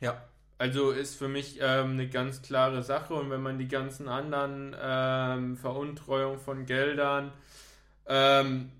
Ja. 0.00 0.22
Also 0.60 0.90
ist 0.90 1.14
für 1.16 1.28
mich 1.28 1.58
ähm, 1.60 1.92
eine 1.92 2.08
ganz 2.08 2.42
klare 2.42 2.82
Sache 2.82 3.14
und 3.14 3.30
wenn 3.30 3.42
man 3.42 3.58
die 3.58 3.68
ganzen 3.68 4.08
anderen 4.08 4.74
ähm, 4.80 5.56
Veruntreuung 5.56 6.40
von 6.40 6.66
Geldern 6.66 7.32
ähm, 8.06 8.72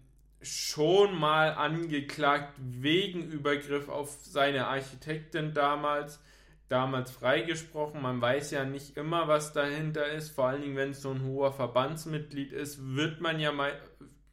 schon 0.43 1.17
mal 1.17 1.53
angeklagt 1.53 2.55
wegen 2.59 3.23
Übergriff 3.31 3.89
auf 3.89 4.11
seine 4.23 4.67
Architektin 4.67 5.55
damals, 5.55 6.21
damals 6.69 7.11
freigesprochen. 7.11 8.03
Man 8.03 8.21
weiß 8.21 8.51
ja 8.51 8.65
nicht 8.65 8.97
immer, 8.97 9.29
was 9.29 9.53
dahinter 9.53 10.07
ist. 10.07 10.31
Vor 10.31 10.47
allen 10.49 10.63
Dingen, 10.63 10.77
wenn 10.77 10.91
es 10.91 11.03
so 11.03 11.11
ein 11.11 11.25
hoher 11.25 11.53
Verbandsmitglied 11.53 12.53
ist, 12.53 12.95
wird 12.95 13.21
man 13.21 13.41
ja 13.41 13.53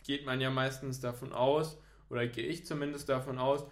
geht 0.06 0.26
man 0.26 0.40
ja 0.40 0.52
meistens 0.52 1.00
davon 1.00 1.34
aus, 1.34 1.82
oder 2.10 2.28
gehe 2.28 2.46
ich 2.46 2.66
zumindest 2.66 3.10
davon 3.10 3.40
aus, 3.40 3.66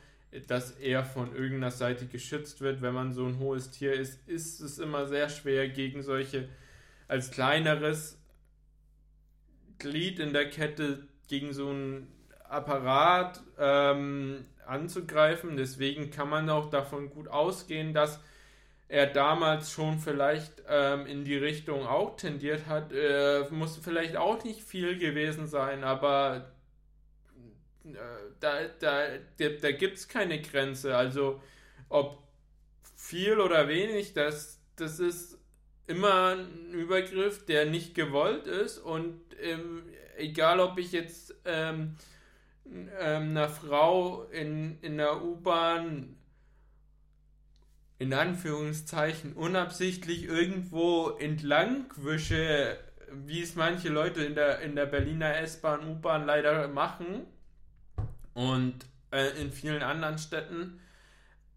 dass 0.48 0.72
er 0.72 1.06
von 1.06 1.36
irgendeiner 1.36 1.72
Seite 1.72 2.08
geschützt 2.08 2.62
wird. 2.62 2.82
Wenn 2.82 2.94
man 2.94 3.14
so 3.14 3.26
ein 3.26 3.38
hohes 3.38 3.70
Tier 3.70 3.94
ist, 3.94 4.28
ist 4.28 4.60
es 4.62 4.80
immer 4.80 5.08
sehr 5.08 5.30
schwer 5.30 5.70
gegen 5.70 6.02
solche 6.02 6.50
als 7.08 7.30
kleineres 7.30 8.20
Glied 9.78 10.20
in 10.20 10.34
der 10.34 10.50
Kette 10.50 11.08
gegen 11.28 11.54
so 11.54 11.70
einen 11.70 12.08
Apparat 12.50 13.42
ähm, 13.60 14.46
anzugreifen. 14.66 15.56
Deswegen 15.56 16.10
kann 16.10 16.30
man 16.30 16.50
auch 16.50 16.72
davon 16.72 17.12
gut 17.12 17.28
ausgehen, 17.28 17.94
dass 17.94 18.20
er 18.94 19.08
damals 19.08 19.72
schon 19.72 19.98
vielleicht 19.98 20.62
ähm, 20.70 21.08
in 21.08 21.26
die 21.26 21.36
Richtung 21.36 21.88
auch 21.88 22.16
tendiert 22.16 22.68
hat. 22.68 22.94
Äh, 22.94 23.46
muss 23.50 23.78
vielleicht 23.78 24.18
auch 24.18 24.44
nicht 24.44 24.62
viel 24.62 25.00
gewesen 25.00 25.48
sein, 25.48 25.84
aber 25.84 26.52
äh, 27.86 27.90
da, 28.40 28.68
da, 28.80 29.08
da, 29.40 29.72
gibt 29.72 29.98
es 29.98 30.08
keine 30.08 30.40
Grenze. 30.40 30.96
Also 30.96 31.42
ob 31.90 32.22
viel 32.96 33.40
oder 33.40 33.68
wenig, 33.68 34.14
das, 34.14 34.60
das 34.76 35.00
ist 35.00 35.40
immer 35.88 36.36
ein 36.36 36.72
Übergriff, 36.72 37.48
der 37.48 37.66
nicht 37.66 37.96
gewollt 37.96 38.46
ist 38.46 38.78
und 38.78 39.20
ähm, 39.42 39.86
egal 40.18 40.60
ob 40.60 40.78
ich 40.78 40.92
jetzt 40.92 41.34
ähm, 41.46 41.96
ähm, 43.00 43.30
einer 43.32 43.50
Frau 43.50 44.26
in, 44.26 44.78
in 44.84 44.98
der 44.98 45.24
U-Bahn 45.24 46.16
in 48.04 48.14
Anführungszeichen 48.14 49.32
unabsichtlich 49.32 50.26
irgendwo 50.26 51.12
entlang 51.12 51.86
wische, 51.96 52.78
wie 53.10 53.42
es 53.42 53.56
manche 53.56 53.88
Leute 53.88 54.26
in 54.26 54.36
der, 54.36 54.60
in 54.60 54.76
der 54.76 54.88
Berliner 54.88 55.38
S-Bahn, 55.38 55.88
U-Bahn 55.88 56.26
leider 56.26 56.68
machen 56.68 57.26
und 58.34 58.76
äh, 59.14 59.30
in 59.42 59.54
vielen 59.54 59.82
anderen 59.82 60.18
Städten. 60.18 60.82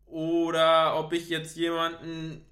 Oder 0.06 0.96
ob 0.96 1.12
ich 1.12 1.30
jetzt 1.30 1.56
jemanden 1.56 2.46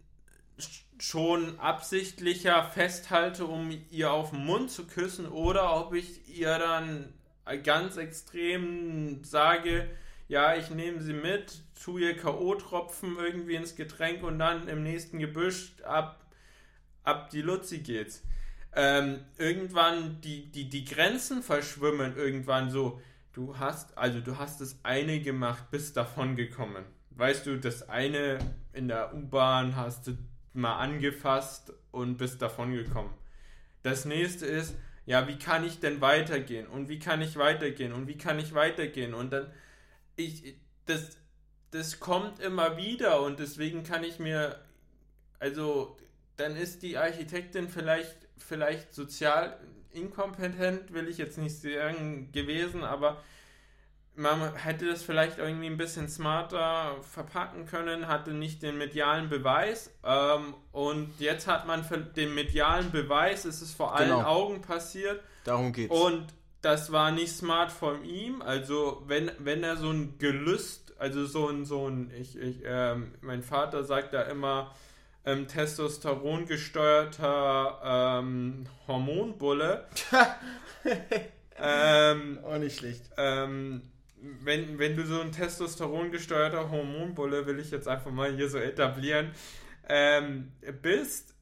schon 0.98 1.60
absichtlicher 1.60 2.64
festhalte, 2.64 3.44
um 3.44 3.70
ihr 3.92 4.10
auf 4.10 4.30
den 4.30 4.44
Mund 4.44 4.72
zu 4.72 4.88
küssen, 4.88 5.28
oder 5.28 5.76
ob 5.76 5.94
ich 5.94 6.36
ihr 6.36 6.58
dann 6.58 7.14
ganz 7.62 7.96
extrem 7.96 9.22
sage, 9.22 9.88
ja, 10.34 10.56
ich 10.56 10.68
nehme 10.70 11.00
sie 11.00 11.12
mit, 11.12 11.62
zu 11.74 11.96
ihr 11.96 12.16
K.O.-Tropfen 12.16 13.16
irgendwie 13.20 13.54
ins 13.54 13.76
Getränk 13.76 14.24
und 14.24 14.40
dann 14.40 14.66
im 14.66 14.82
nächsten 14.82 15.20
Gebüsch 15.20 15.76
ab, 15.84 16.26
ab 17.04 17.30
die 17.30 17.40
Luzi 17.40 17.78
geht's. 17.78 18.24
Ähm, 18.74 19.20
irgendwann 19.38 20.20
die, 20.22 20.50
die, 20.50 20.68
die 20.68 20.84
Grenzen 20.84 21.44
verschwimmen 21.44 22.16
irgendwann 22.16 22.68
so. 22.68 23.00
Du 23.32 23.60
hast, 23.60 23.96
also 23.96 24.18
du 24.18 24.36
hast 24.36 24.60
das 24.60 24.80
eine 24.82 25.20
gemacht, 25.20 25.70
bist 25.70 25.96
davon 25.96 26.34
gekommen. 26.34 26.84
Weißt 27.10 27.46
du, 27.46 27.56
das 27.56 27.88
eine 27.88 28.38
in 28.72 28.88
der 28.88 29.14
U-Bahn 29.14 29.76
hast 29.76 30.08
du 30.08 30.18
mal 30.52 30.78
angefasst 30.78 31.72
und 31.92 32.16
bist 32.16 32.42
davon 32.42 32.72
gekommen. 32.72 33.14
Das 33.84 34.04
nächste 34.04 34.46
ist, 34.46 34.74
ja, 35.06 35.28
wie 35.28 35.38
kann 35.38 35.64
ich 35.64 35.78
denn 35.78 36.00
weitergehen? 36.00 36.66
Und 36.66 36.88
wie 36.88 36.98
kann 36.98 37.22
ich 37.22 37.36
weitergehen? 37.36 37.92
Und 37.92 38.08
wie 38.08 38.18
kann 38.18 38.40
ich 38.40 38.52
weitergehen? 38.52 39.14
Und 39.14 39.32
dann, 39.32 39.52
ich, 40.16 40.56
das, 40.86 41.16
das 41.70 42.00
kommt 42.00 42.40
immer 42.40 42.76
wieder 42.76 43.22
und 43.22 43.38
deswegen 43.40 43.82
kann 43.82 44.04
ich 44.04 44.18
mir, 44.18 44.60
also, 45.38 45.96
dann 46.36 46.56
ist 46.56 46.82
die 46.82 46.96
Architektin 46.96 47.68
vielleicht, 47.68 48.16
vielleicht 48.38 48.94
sozial 48.94 49.58
inkompetent, 49.92 50.92
will 50.92 51.08
ich 51.08 51.18
jetzt 51.18 51.38
nicht 51.38 51.60
sagen, 51.60 52.32
gewesen, 52.32 52.82
aber 52.82 53.22
man 54.16 54.54
hätte 54.54 54.86
das 54.86 55.02
vielleicht 55.02 55.38
irgendwie 55.38 55.66
ein 55.66 55.76
bisschen 55.76 56.08
smarter 56.08 56.96
verpacken 57.02 57.66
können, 57.66 58.06
hatte 58.06 58.32
nicht 58.32 58.62
den 58.62 58.78
medialen 58.78 59.28
Beweis. 59.28 59.92
Ähm, 60.04 60.54
und 60.72 61.18
jetzt 61.18 61.48
hat 61.48 61.66
man 61.66 61.84
den 62.16 62.34
medialen 62.34 62.90
Beweis, 62.90 63.44
es 63.44 63.60
ist 63.60 63.74
vor 63.74 63.96
allen 63.96 64.10
genau. 64.10 64.24
Augen 64.24 64.62
passiert. 64.62 65.20
Darum 65.44 65.72
geht's. 65.72 65.94
Und 65.94 66.26
das 66.64 66.92
war 66.92 67.10
nicht 67.10 67.32
smart 67.32 67.70
von 67.70 68.04
ihm. 68.04 68.40
Also 68.40 69.02
wenn, 69.06 69.30
wenn 69.38 69.62
er 69.62 69.76
so 69.76 69.90
ein 69.90 70.18
Gelüst, 70.18 70.94
also 70.98 71.26
so 71.26 71.48
ein, 71.48 71.64
so 71.64 71.88
ein, 71.88 72.10
ich, 72.18 72.38
ich, 72.38 72.62
ähm, 72.64 73.14
mein 73.20 73.42
Vater 73.42 73.84
sagt 73.84 74.14
da 74.14 74.22
immer, 74.22 74.74
ähm, 75.26 75.46
Testosteron 75.46 76.46
gesteuerter 76.46 78.20
ähm, 78.22 78.66
Hormonbulle. 78.86 79.86
ähm, 81.58 82.38
Auch 82.44 82.58
nicht 82.58 82.78
schlecht. 82.78 83.10
Ähm, 83.16 83.82
wenn, 84.16 84.78
wenn 84.78 84.96
du 84.96 85.04
so 85.04 85.20
ein 85.20 85.32
Testosteron 85.32 86.10
gesteuerter 86.10 86.70
Hormonbulle, 86.70 87.46
will 87.46 87.58
ich 87.58 87.70
jetzt 87.70 87.88
einfach 87.88 88.10
mal 88.10 88.34
hier 88.34 88.48
so 88.48 88.58
etablieren, 88.58 89.32
ähm, 89.86 90.52
bist, 90.80 91.34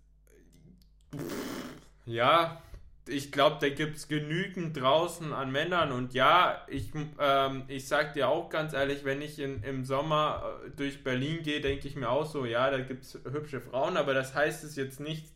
ja, 2.07 2.61
ich 3.09 3.33
glaube, 3.33 3.57
da 3.61 3.69
gibt 3.69 3.97
es 3.97 4.07
genügend 4.09 4.77
draußen 4.77 5.33
an 5.33 5.51
Männern. 5.51 5.93
Und 5.93 6.15
ja, 6.15 6.65
ich, 6.69 6.93
ähm, 7.19 7.65
ich 7.69 7.89
sag 7.89 8.13
dir 8.13 8.29
auch 8.29 8.49
ganz 8.49 8.73
ehrlich, 8.73 9.05
wenn 9.05 9.21
ich 9.23 9.39
in, 9.39 9.63
im 9.65 9.85
Sommer 9.85 10.61
äh, 10.65 10.71
durch 10.71 11.03
Berlin 11.03 11.43
gehe, 11.43 11.61
denke 11.61 11.89
ich 11.89 11.97
mir 11.97 12.09
auch 12.09 12.27
so, 12.27 12.45
ja, 12.45 12.71
da 12.71 12.79
gibt 12.79 13.03
es 13.03 13.19
hübsche 13.25 13.61
Frauen, 13.61 13.97
aber 13.97 14.15
das 14.15 14.35
heißt 14.35 14.63
es 14.63 14.77
jetzt 14.77 15.01
nicht, 15.01 15.27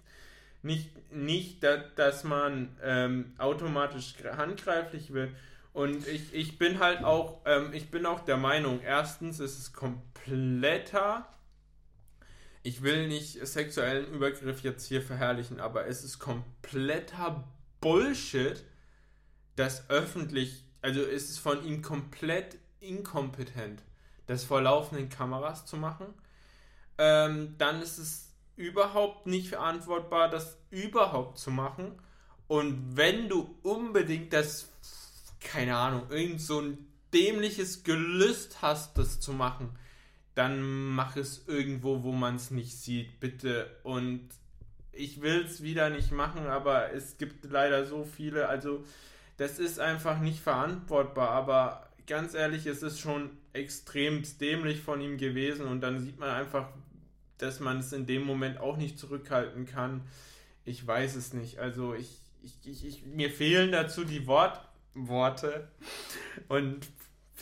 nicht, 0.62 0.90
nicht 1.12 1.64
dass 1.96 2.24
man 2.24 2.76
ähm, 2.82 3.32
automatisch 3.38 4.14
handgreiflich 4.36 5.12
wird. 5.12 5.30
Und 5.72 6.06
ich, 6.06 6.32
ich 6.32 6.58
bin 6.58 6.78
halt 6.78 7.04
auch, 7.04 7.40
ähm, 7.46 7.72
ich 7.72 7.90
bin 7.90 8.06
auch 8.06 8.20
der 8.20 8.36
Meinung, 8.36 8.80
erstens 8.80 9.40
ist 9.40 9.58
es 9.58 9.72
kompletter, 9.72 11.26
ich 12.62 12.82
will 12.82 13.06
nicht 13.06 13.46
sexuellen 13.46 14.12
Übergriff 14.12 14.62
jetzt 14.62 14.86
hier 14.86 15.02
verherrlichen, 15.02 15.60
aber 15.60 15.86
es 15.86 16.02
ist 16.02 16.18
kompletter 16.18 17.44
Bullshit, 17.86 18.64
das 19.54 19.88
öffentlich, 19.88 20.64
also 20.82 21.02
ist 21.02 21.30
es 21.30 21.38
von 21.38 21.64
ihm 21.64 21.82
komplett 21.82 22.58
inkompetent, 22.80 23.80
das 24.26 24.42
vor 24.42 24.60
laufenden 24.60 25.08
Kameras 25.08 25.66
zu 25.66 25.76
machen. 25.76 26.06
Ähm, 26.98 27.54
dann 27.58 27.80
ist 27.80 27.98
es 27.98 28.34
überhaupt 28.56 29.28
nicht 29.28 29.50
verantwortbar, 29.50 30.28
das 30.28 30.58
überhaupt 30.70 31.38
zu 31.38 31.52
machen. 31.52 31.92
Und 32.48 32.96
wenn 32.96 33.28
du 33.28 33.56
unbedingt 33.62 34.32
das 34.32 34.68
keine 35.38 35.76
Ahnung, 35.76 36.10
irgend 36.10 36.40
so 36.40 36.60
ein 36.60 36.78
dämliches 37.14 37.84
Gelüst 37.84 38.62
hast, 38.62 38.98
das 38.98 39.20
zu 39.20 39.32
machen, 39.32 39.78
dann 40.34 40.60
mach 40.60 41.14
es 41.14 41.46
irgendwo, 41.46 42.02
wo 42.02 42.10
man 42.10 42.34
es 42.34 42.50
nicht 42.50 42.76
sieht, 42.76 43.20
bitte. 43.20 43.78
Und 43.84 44.28
ich 44.96 45.22
will 45.22 45.44
es 45.44 45.62
wieder 45.62 45.90
nicht 45.90 46.12
machen, 46.12 46.46
aber 46.46 46.92
es 46.92 47.18
gibt 47.18 47.44
leider 47.50 47.84
so 47.84 48.04
viele, 48.04 48.48
also 48.48 48.84
das 49.36 49.58
ist 49.58 49.80
einfach 49.80 50.20
nicht 50.20 50.40
verantwortbar, 50.40 51.30
aber 51.30 51.88
ganz 52.06 52.34
ehrlich, 52.34 52.66
es 52.66 52.82
ist 52.82 53.00
schon 53.00 53.30
extrem 53.52 54.22
dämlich 54.40 54.80
von 54.80 55.00
ihm 55.00 55.18
gewesen 55.18 55.66
und 55.66 55.80
dann 55.80 56.00
sieht 56.00 56.18
man 56.18 56.30
einfach, 56.30 56.68
dass 57.38 57.60
man 57.60 57.80
es 57.80 57.92
in 57.92 58.06
dem 58.06 58.24
Moment 58.24 58.58
auch 58.58 58.76
nicht 58.76 58.98
zurückhalten 58.98 59.66
kann. 59.66 60.02
Ich 60.64 60.86
weiß 60.86 61.16
es 61.16 61.32
nicht. 61.32 61.58
Also 61.58 61.94
ich, 61.94 62.18
ich, 62.42 62.54
ich, 62.64 62.86
ich 62.86 63.04
mir 63.04 63.30
fehlen 63.30 63.72
dazu 63.72 64.04
die 64.04 64.26
Worte 64.26 64.60
Worte 64.96 65.68
und 66.48 66.86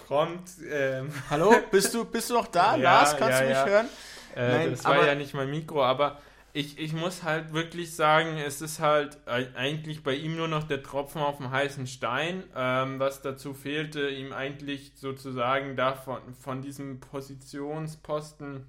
prompt. 0.06 0.50
Ähm, 0.68 1.10
Hallo, 1.30 1.54
bist 1.70 1.94
du, 1.94 2.04
bist 2.04 2.30
du 2.30 2.34
noch 2.34 2.48
da? 2.48 2.76
ja, 2.76 2.82
Lars, 2.82 3.16
kannst 3.16 3.40
ja, 3.40 3.40
du 3.40 3.46
mich 3.46 3.56
ja. 3.56 3.66
hören? 3.66 3.86
Äh, 4.34 4.48
Nein, 4.48 4.70
das 4.72 4.84
war 4.84 5.06
ja 5.06 5.14
nicht 5.14 5.34
mein 5.34 5.50
Mikro, 5.50 5.84
aber 5.84 6.20
ich, 6.54 6.78
ich 6.78 6.94
muss 6.94 7.22
halt 7.24 7.52
wirklich 7.52 7.94
sagen, 7.94 8.38
es 8.38 8.62
ist 8.62 8.80
halt 8.80 9.18
eigentlich 9.26 10.02
bei 10.02 10.14
ihm 10.14 10.36
nur 10.36 10.48
noch 10.48 10.64
der 10.64 10.82
Tropfen 10.82 11.20
auf 11.20 11.36
dem 11.36 11.50
heißen 11.50 11.86
Stein, 11.86 12.44
ähm, 12.54 12.98
was 12.98 13.20
dazu 13.20 13.52
fehlte, 13.52 14.08
ihm 14.08 14.32
eigentlich 14.32 14.92
sozusagen 14.94 15.76
davon 15.76 16.22
von 16.34 16.62
diesem 16.62 17.00
Positionsposten 17.00 18.66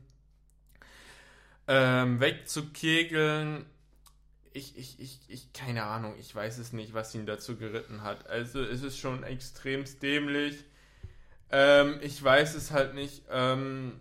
ähm, 1.68 2.20
wegzukegeln 2.20 3.66
ich, 4.56 4.78
ich, 4.78 5.00
ich, 5.00 5.20
ich, 5.28 5.54
keine 5.54 5.84
Ahnung, 5.84 6.16
ich 6.18 6.34
weiß 6.34 6.60
es 6.60 6.72
nicht, 6.72 6.94
was 6.94 7.14
ihn 7.14 7.26
dazu 7.26 7.58
geritten 7.58 8.04
hat. 8.04 8.28
Also 8.28 8.62
es 8.62 8.84
ist 8.84 8.98
schon 8.98 9.24
extrem 9.24 9.84
dämlich. 10.02 10.64
Ähm, 11.52 12.00
ich 12.02 12.24
weiß 12.24 12.56
es 12.56 12.72
halt 12.72 12.96
nicht. 12.96 13.24
Ähm, 13.30 14.00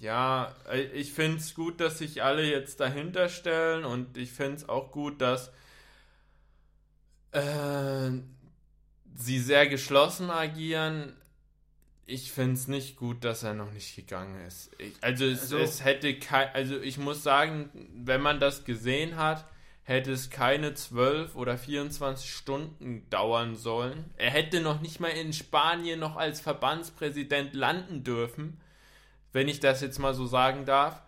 ja, 0.00 0.54
ich 0.94 1.12
finde 1.12 1.38
es 1.38 1.54
gut, 1.54 1.80
dass 1.80 1.98
sich 1.98 2.22
alle 2.22 2.48
jetzt 2.48 2.80
dahinter 2.80 3.28
stellen 3.28 3.84
und 3.84 4.16
ich 4.16 4.30
finde 4.32 4.56
es 4.56 4.68
auch 4.68 4.90
gut, 4.92 5.20
dass 5.20 5.52
äh, 7.32 8.10
sie 9.14 9.38
sehr 9.38 9.68
geschlossen 9.68 10.30
agieren 10.30 11.14
ich 12.08 12.32
finde 12.32 12.54
es 12.54 12.68
nicht 12.68 12.96
gut, 12.96 13.22
dass 13.22 13.42
er 13.42 13.54
noch 13.54 13.70
nicht 13.70 13.94
gegangen 13.94 14.40
ist. 14.46 14.70
Ich, 14.78 14.94
also, 15.02 15.26
es, 15.26 15.42
also 15.42 15.58
es 15.58 15.84
hätte 15.84 16.18
kein, 16.18 16.48
also 16.54 16.80
ich 16.80 16.96
muss 16.96 17.22
sagen, 17.22 17.68
wenn 17.94 18.22
man 18.22 18.40
das 18.40 18.64
gesehen 18.64 19.16
hat, 19.16 19.44
hätte 19.82 20.12
es 20.12 20.30
keine 20.30 20.74
12 20.74 21.36
oder 21.36 21.58
24 21.58 22.30
Stunden 22.30 23.08
dauern 23.10 23.56
sollen. 23.56 24.06
Er 24.16 24.30
hätte 24.30 24.60
noch 24.60 24.80
nicht 24.80 25.00
mal 25.00 25.08
in 25.08 25.32
Spanien 25.32 26.00
noch 26.00 26.16
als 26.16 26.40
Verbandspräsident 26.40 27.54
landen 27.54 28.04
dürfen, 28.04 28.58
wenn 29.32 29.48
ich 29.48 29.60
das 29.60 29.80
jetzt 29.80 29.98
mal 29.98 30.14
so 30.14 30.26
sagen 30.26 30.64
darf. 30.64 31.02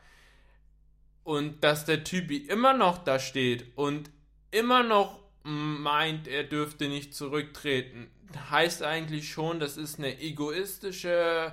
Und 1.24 1.62
dass 1.62 1.84
der 1.84 2.04
Typ 2.04 2.30
immer 2.30 2.72
noch 2.72 2.98
da 2.98 3.18
steht 3.18 3.76
und 3.76 4.10
immer 4.50 4.82
noch 4.82 5.20
meint, 5.42 6.28
er 6.28 6.44
dürfte 6.44 6.88
nicht 6.88 7.14
zurücktreten 7.14 8.10
heißt 8.50 8.82
eigentlich 8.82 9.30
schon, 9.30 9.60
das 9.60 9.76
ist 9.76 9.98
eine 9.98 10.20
egoistische 10.20 11.52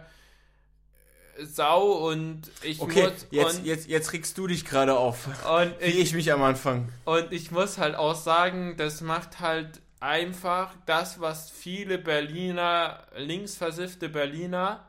äh, 1.37 1.45
Sau 1.45 2.09
und 2.09 2.51
ich 2.63 2.79
okay, 2.79 3.03
muss. 3.03 3.27
Jetzt, 3.31 3.65
jetzt, 3.65 3.87
jetzt 3.87 4.13
regst 4.13 4.37
du 4.37 4.47
dich 4.47 4.65
gerade 4.65 4.97
auf. 4.97 5.27
Und 5.27 5.79
wie 5.79 5.85
ich, 5.85 5.99
ich 5.99 6.13
mich 6.13 6.31
am 6.31 6.41
Anfang. 6.41 6.89
Und 7.05 7.31
ich 7.31 7.51
muss 7.51 7.77
halt 7.77 7.95
auch 7.95 8.15
sagen, 8.15 8.75
das 8.77 9.01
macht 9.01 9.39
halt 9.39 9.81
einfach 9.99 10.73
das, 10.85 11.19
was 11.19 11.51
viele 11.51 11.97
Berliner, 11.97 13.03
linksversiffte 13.15 14.09
Berliner, 14.09 14.86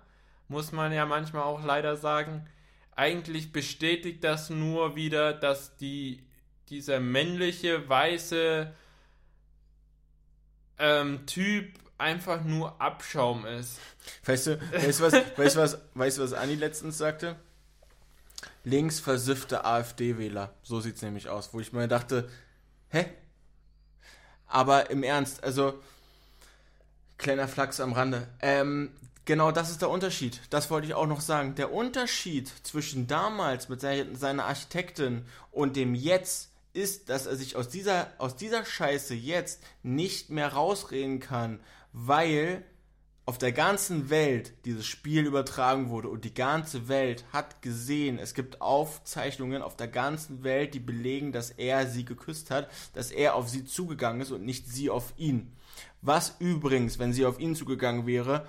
muss 0.49 0.73
man 0.73 0.93
ja 0.93 1.07
manchmal 1.07 1.43
auch 1.43 1.63
leider 1.65 1.97
sagen, 1.97 2.49
eigentlich 2.97 3.53
bestätigt 3.53 4.25
das 4.25 4.51
nur 4.51 4.97
wieder, 4.97 5.33
dass 5.33 5.77
die, 5.77 6.27
dieser 6.69 7.01
männliche, 7.01 7.89
weiße, 7.89 8.73
ähm, 10.79 11.27
Typ 11.27 11.79
einfach 11.99 12.43
nur 12.45 12.81
Abschaum 12.81 13.45
ist. 13.45 13.79
Weißt 14.25 14.49
du, 14.49 14.61
weißt 14.73 15.01
du 15.01 15.05
was, 15.05 15.13
weißt 15.37 15.57
du 15.57 15.61
was, 15.61 15.79
weißt 15.95 16.19
du, 16.19 16.23
was 16.23 16.33
Anni 16.33 16.55
letztens 16.55 16.99
sagte? 16.99 17.37
Links 18.65 19.01
versiffte 19.01 19.65
AfD-Wähler. 19.65 20.55
So 20.63 20.81
sieht 20.81 20.97
es 20.97 21.03
nämlich 21.03 21.29
aus, 21.29 21.53
wo 21.53 21.61
ich 21.61 21.73
mir 21.73 21.89
dachte, 21.89 22.29
hä? 22.91 23.07
Aber 24.47 24.91
im 24.91 25.03
Ernst, 25.03 25.43
also 25.43 25.81
kleiner 27.17 27.49
Flachs 27.49 27.81
am 27.81 27.93
Rande. 27.93 28.29
Ähm, 28.41 28.93
genau 29.29 29.53
das 29.53 29.71
ist 29.71 29.83
der 29.83 29.91
Unterschied. 29.91 30.41
Das 30.49 30.71
wollte 30.71 30.87
ich 30.89 30.95
auch 30.95 31.07
noch 31.07 31.21
sagen. 31.21 31.55
Der 31.55 31.73
Unterschied 31.73 32.51
zwischen 32.63 33.07
damals 33.07 33.69
mit 33.69 33.81
seiner 33.81 34.47
Architektin 34.47 35.27
und 35.53 35.77
dem 35.77 35.95
jetzt 35.95 36.51
ist, 36.73 37.11
dass 37.11 37.27
er 37.27 37.37
sich 37.37 37.55
aus 37.55 37.69
dieser, 37.69 38.09
aus 38.17 38.37
dieser 38.37 38.65
Scheiße 38.65 39.15
jetzt 39.15 39.63
nicht 39.83 40.31
mehr 40.31 40.55
rausreden 40.55 41.21
kann, 41.21 41.61
weil 41.93 42.65
auf 43.27 43.37
der 43.37 43.53
ganzen 43.53 44.09
Welt 44.09 44.55
dieses 44.65 44.87
Spiel 44.87 45.27
übertragen 45.27 45.91
wurde 45.91 46.09
und 46.09 46.25
die 46.25 46.33
ganze 46.33 46.89
Welt 46.89 47.27
hat 47.31 47.61
gesehen, 47.61 48.19
es 48.19 48.33
gibt 48.33 48.63
Aufzeichnungen 48.63 49.61
auf 49.61 49.77
der 49.77 49.89
ganzen 49.89 50.43
Welt, 50.43 50.73
die 50.73 50.81
belegen, 50.81 51.33
dass 51.33 51.51
er 51.51 51.87
sie 51.87 52.07
geküsst 52.07 52.51
hat, 52.51 52.71
dass 52.95 53.11
er 53.11 53.35
auf 53.35 53.51
sie 53.51 53.67
zugegangen 53.67 54.23
ist 54.23 54.31
und 54.31 54.47
nicht 54.47 54.67
sie 54.69 54.89
auf 54.89 55.13
ihn. 55.19 55.53
Was 56.01 56.37
übrigens, 56.39 56.99
wenn 56.99 57.13
sie 57.13 57.27
auf 57.27 57.39
ihn 57.39 57.55
zugegangen 57.55 58.07
wäre, 58.07 58.47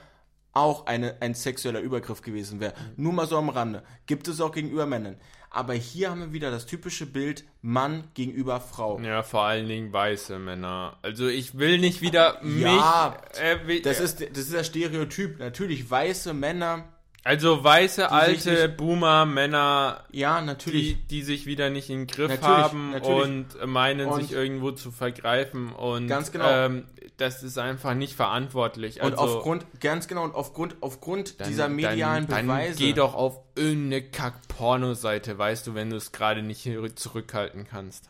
auch 0.54 0.86
eine, 0.86 1.22
ein 1.22 1.34
sexueller 1.34 1.80
Übergriff 1.80 2.22
gewesen 2.22 2.60
wäre. 2.60 2.74
Mhm. 2.74 3.04
Nur 3.04 3.14
mal 3.14 3.28
so 3.28 3.38
am 3.38 3.50
Rande. 3.50 3.84
Gibt 4.06 4.28
es 4.28 4.42
auch 4.42 4.52
gegenüber 4.52 4.86
Männern. 4.86 5.18
Aber 5.52 5.74
hier 5.74 6.12
haben 6.12 6.22
wir 6.22 6.34
wieder 6.34 6.52
das 6.52 6.68
typische 6.68 7.08
Bild 7.08 7.44
Mann 7.62 8.04
gegenüber 8.14 8.62
Frau. 8.62 9.00
Ja, 9.00 9.24
vor 9.24 9.44
allen 9.44 9.68
Dingen 9.68 9.92
weiße 9.92 10.38
Männer. 10.38 10.98
Also 11.02 11.28
ich 11.28 11.58
will 11.58 11.80
nicht 11.80 12.02
wieder 12.02 12.40
mich. 12.44 12.62
Ja, 12.62 13.18
äh, 13.42 13.82
das, 13.82 14.00
ist, 14.00 14.22
das 14.22 14.38
ist 14.38 14.54
das 14.54 14.68
Stereotyp. 14.68 15.40
Natürlich 15.40 15.90
weiße 15.90 16.34
Männer 16.34 16.88
also 17.24 17.64
weiße, 17.64 18.12
alte 18.12 18.68
nicht, 18.68 18.78
Boomer-Männer, 18.78 20.06
ja, 20.12 20.42
natürlich. 20.42 20.96
Die, 20.96 21.08
die, 21.08 21.22
sich 21.24 21.46
wieder 21.46 21.70
nicht 21.70 21.90
in 21.90 22.00
den 22.00 22.08
Griff 22.08 22.30
natürlich, 22.30 22.48
haben 22.48 22.92
natürlich. 22.92 23.24
und 23.24 23.68
meinen, 23.68 24.08
und 24.08 24.22
sich 24.22 24.32
irgendwo 24.32 24.72
zu 24.72 24.92
vergreifen. 24.92 25.74
Und 25.74 26.08
ganz 26.08 26.32
genau. 26.32 26.50
Ähm, 26.50 26.86
das 27.18 27.44
ist 27.44 27.58
einfach 27.58 27.94
nicht 27.96 28.16
verantwortlich. 28.16 29.04
Also, 29.04 29.18
und 29.18 29.20
aufgrund, 29.20 29.66
ganz 29.82 30.08
genau, 30.08 30.24
und 30.24 30.34
aufgrund, 30.34 30.78
aufgrund 30.80 31.42
dann, 31.42 31.50
dieser 31.50 31.68
medialen 31.68 32.28
dann, 32.28 32.48
Beweise. 32.48 32.78
Dann 32.80 32.88
geh 32.88 32.94
doch 32.94 33.14
auf 33.14 33.42
irgendeine 33.56 34.04
Kack-Porno-Seite, 34.04 35.38
weißt 35.38 35.68
du, 35.68 35.76
wenn 35.76 35.90
du 35.90 35.98
es 35.98 36.14
gerade 36.14 36.42
nicht 36.42 36.70
zurückhalten 36.96 37.66
kannst. 37.66 38.10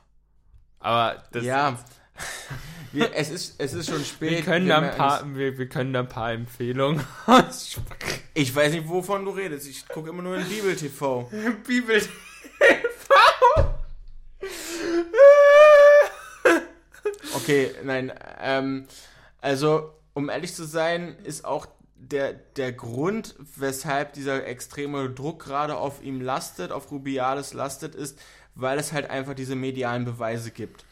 Aber 0.80 1.24
das. 1.32 1.44
Ja. 1.44 1.80
wir, 2.92 3.12
es, 3.14 3.30
ist, 3.30 3.56
es 3.58 3.74
ist 3.74 3.90
schon 3.90 4.04
spät. 4.04 4.32
Wir 4.32 4.42
können, 4.42 4.68
da 4.68 4.80
ein 4.80 4.96
paar, 4.96 5.36
wir, 5.36 5.58
wir 5.58 5.70
können 5.70 5.94
da 5.94 6.02
ein 6.02 6.10
paar 6.10 6.32
Empfehlungen. 6.32 7.04
Ich 8.36 8.56
weiß 8.56 8.72
nicht, 8.72 8.88
wovon 8.88 9.26
du 9.26 9.32
redest. 9.32 9.68
Ich 9.68 9.86
gucke 9.88 10.10
immer 10.10 10.22
nur 10.22 10.38
in 10.38 10.48
Bibel 10.48 10.74
TV. 10.74 11.30
Bibel 11.68 12.00
TV? 12.00 12.10
okay, 17.36 17.72
nein. 17.84 18.14
Ähm, 18.40 18.86
also, 19.42 19.92
um 20.14 20.30
ehrlich 20.30 20.54
zu 20.54 20.64
sein, 20.64 21.18
ist 21.24 21.44
auch 21.44 21.68
der, 21.96 22.34
der 22.34 22.72
Grund, 22.72 23.36
weshalb 23.56 24.14
dieser 24.14 24.46
extreme 24.46 25.10
Druck 25.10 25.44
gerade 25.44 25.76
auf 25.76 26.02
ihm 26.02 26.22
lastet, 26.22 26.72
auf 26.72 26.92
Rubiales 26.92 27.54
lastet, 27.54 27.94
ist, 27.94 28.18
weil 28.56 28.80
es 28.80 28.94
halt 28.94 29.10
einfach 29.10 29.34
diese 29.34 29.56
medialen 29.56 30.06
Beweise 30.06 30.52
gibt. 30.52 30.86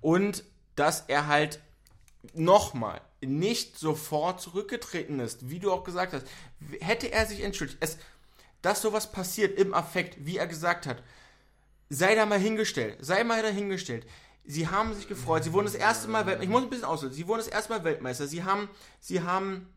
Und 0.00 0.44
dass 0.76 1.04
er 1.08 1.26
halt 1.26 1.60
nochmal 2.34 3.00
nicht 3.20 3.78
sofort 3.78 4.40
zurückgetreten 4.40 5.20
ist, 5.20 5.48
wie 5.50 5.58
du 5.58 5.72
auch 5.72 5.84
gesagt 5.84 6.12
hast, 6.12 6.26
hätte 6.80 7.12
er 7.12 7.26
sich 7.26 7.42
entschuldigt, 7.42 7.78
es, 7.80 7.98
dass 8.62 8.82
sowas 8.82 9.12
passiert 9.12 9.58
im 9.58 9.74
Affekt, 9.74 10.24
wie 10.24 10.36
er 10.36 10.46
gesagt 10.46 10.86
hat, 10.86 11.02
sei 11.88 12.14
da 12.14 12.26
mal 12.26 12.38
hingestellt, 12.38 12.96
sei 13.00 13.24
mal 13.24 13.42
dahingestellt. 13.42 14.06
Sie 14.44 14.66
haben 14.66 14.94
sich 14.94 15.06
gefreut, 15.06 15.44
sie 15.44 15.52
wurden 15.52 15.66
das 15.66 15.74
erste 15.74 16.08
Mal 16.08 16.26
Weltmeister, 16.26 16.42
ich 16.42 16.48
muss 16.48 16.62
ein 16.62 16.70
bisschen 16.70 16.84
auslösen, 16.84 17.14
sie 17.14 17.28
wurden 17.28 17.38
das 17.38 17.48
erste 17.48 17.72
Mal 17.72 17.84
Weltmeister, 17.84 18.26
sie 18.26 18.42
haben, 18.42 18.68
sie 18.98 19.22
haben, 19.22 19.68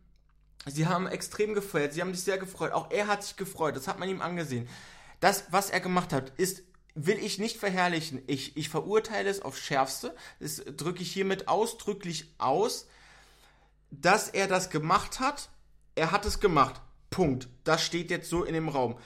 sie 0.65 0.87
haben 0.87 1.07
extrem 1.07 1.53
gefeiert, 1.53 1.93
sie 1.93 2.01
haben 2.01 2.13
sich 2.13 2.23
sehr 2.23 2.39
gefreut, 2.39 2.71
auch 2.71 2.89
er 2.89 3.07
hat 3.07 3.23
sich 3.23 3.35
gefreut, 3.35 3.75
das 3.75 3.87
hat 3.87 3.99
man 3.99 4.09
ihm 4.09 4.21
angesehen. 4.21 4.67
Das, 5.19 5.45
was 5.51 5.69
er 5.69 5.81
gemacht 5.81 6.13
hat, 6.13 6.31
ist 6.37 6.63
will 6.95 7.19
ich 7.19 7.37
nicht 7.39 7.57
verherrlichen. 7.57 8.21
Ich, 8.25 8.57
ich 8.57 8.69
verurteile 8.69 9.29
es 9.29 9.41
aufs 9.41 9.59
Schärfste. 9.59 10.15
Das 10.39 10.63
drücke 10.65 11.03
ich 11.03 11.11
hiermit 11.11 11.47
ausdrücklich 11.47 12.33
aus, 12.37 12.87
dass 13.91 14.29
er 14.29 14.47
das 14.47 14.69
gemacht 14.69 15.19
hat. 15.19 15.49
Er 15.93 16.11
hat 16.11 16.25
es 16.25 16.39
gemacht. 16.39 16.81
Punkt. 17.09 17.49
Das 17.63 17.83
steht 17.83 18.09
jetzt 18.09 18.29
so 18.29 18.43
in 18.43 18.53
dem 18.53 18.69
Raum 18.69 18.97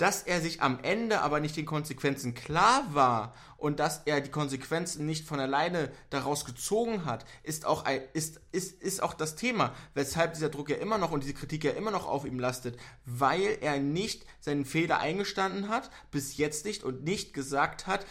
dass 0.00 0.22
er 0.22 0.40
sich 0.40 0.62
am 0.62 0.78
Ende 0.82 1.20
aber 1.20 1.40
nicht 1.40 1.56
den 1.56 1.66
Konsequenzen 1.66 2.32
klar 2.32 2.86
war 2.94 3.34
und 3.58 3.80
dass 3.80 4.00
er 4.06 4.22
die 4.22 4.30
Konsequenzen 4.30 5.04
nicht 5.04 5.26
von 5.26 5.38
alleine 5.38 5.90
daraus 6.08 6.46
gezogen 6.46 7.04
hat, 7.04 7.26
ist 7.42 7.66
auch, 7.66 7.84
ein, 7.84 8.00
ist, 8.14 8.40
ist, 8.50 8.80
ist 8.80 9.02
auch 9.02 9.12
das 9.12 9.36
Thema, 9.36 9.74
weshalb 9.92 10.32
dieser 10.32 10.48
Druck 10.48 10.70
ja 10.70 10.76
immer 10.76 10.96
noch 10.96 11.10
und 11.10 11.22
diese 11.22 11.34
Kritik 11.34 11.64
ja 11.64 11.72
immer 11.72 11.90
noch 11.90 12.06
auf 12.06 12.24
ihm 12.24 12.38
lastet, 12.38 12.78
weil 13.04 13.58
er 13.60 13.78
nicht 13.78 14.24
seinen 14.40 14.64
Fehler 14.64 15.00
eingestanden 15.00 15.68
hat, 15.68 15.90
bis 16.10 16.38
jetzt 16.38 16.64
nicht 16.64 16.82
und 16.82 17.04
nicht 17.04 17.34
gesagt 17.34 17.86
hat, 17.86 18.06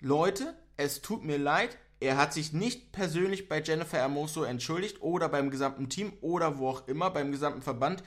Leute, 0.00 0.56
es 0.78 1.02
tut 1.02 1.24
mir 1.24 1.38
leid, 1.38 1.76
er 2.00 2.16
hat 2.16 2.32
sich 2.32 2.54
nicht 2.54 2.92
persönlich 2.92 3.50
bei 3.50 3.60
Jennifer 3.60 3.98
Hermoso 3.98 4.44
entschuldigt 4.44 5.02
oder 5.02 5.28
beim 5.28 5.50
gesamten 5.50 5.90
Team 5.90 6.14
oder 6.22 6.56
wo 6.56 6.70
auch 6.70 6.88
immer, 6.88 7.10
beim 7.10 7.32
gesamten 7.32 7.60
Verband. 7.60 8.02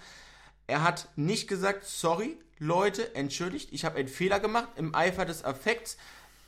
Er 0.66 0.84
hat 0.84 1.10
nicht 1.16 1.48
gesagt, 1.48 1.86
sorry, 1.86 2.40
Leute, 2.60 3.16
entschuldigt, 3.16 3.70
ich 3.72 3.86
habe 3.86 3.97
einen 3.97 4.08
Fehler 4.08 4.39
gemacht 4.39 4.70
im 4.76 4.95
Eifer 4.95 5.26
des 5.26 5.43
Affekts. 5.43 5.97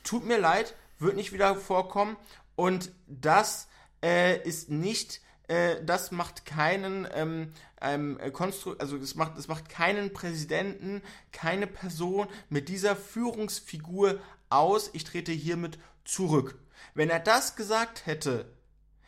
Tut 0.03 0.25
mir 0.25 0.39
leid, 0.39 0.75
wird 0.97 1.15
nicht 1.15 1.33
wieder 1.33 1.55
vorkommen. 1.55 2.17
Und 2.55 2.91
das 3.07 3.67
äh, 4.03 4.41
ist 4.41 4.69
nicht, 4.69 5.21
äh, 5.47 5.83
das 5.83 6.11
macht 6.11 6.45
keinen 6.45 7.07
ähm, 7.13 7.53
ähm, 7.81 8.19
Konstru 8.33 8.73
also 8.79 8.97
es 8.97 9.15
macht, 9.15 9.37
es 9.37 9.47
macht 9.47 9.69
keinen 9.69 10.13
Präsidenten, 10.13 11.01
keine 11.31 11.67
Person 11.67 12.27
mit 12.49 12.69
dieser 12.69 12.95
Führungsfigur 12.95 14.19
aus. 14.49 14.89
Ich 14.93 15.03
trete 15.03 15.31
hiermit 15.31 15.79
zurück. 16.03 16.57
Wenn 16.93 17.09
er 17.09 17.19
das 17.19 17.55
gesagt 17.55 18.05
hätte, 18.05 18.51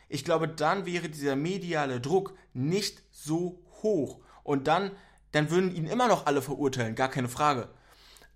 ich 0.08 0.24
glaube, 0.24 0.46
dann 0.48 0.86
wäre 0.86 1.08
dieser 1.08 1.36
mediale 1.36 2.00
Druck 2.00 2.34
nicht 2.52 3.02
so 3.10 3.62
hoch. 3.82 4.20
Und 4.44 4.68
dann 4.68 4.92
dann 5.32 5.50
würden 5.50 5.74
ihn 5.74 5.86
immer 5.86 6.08
noch 6.08 6.26
alle 6.26 6.42
verurteilen, 6.42 6.94
gar 6.94 7.08
keine 7.08 7.28
Frage. 7.28 7.68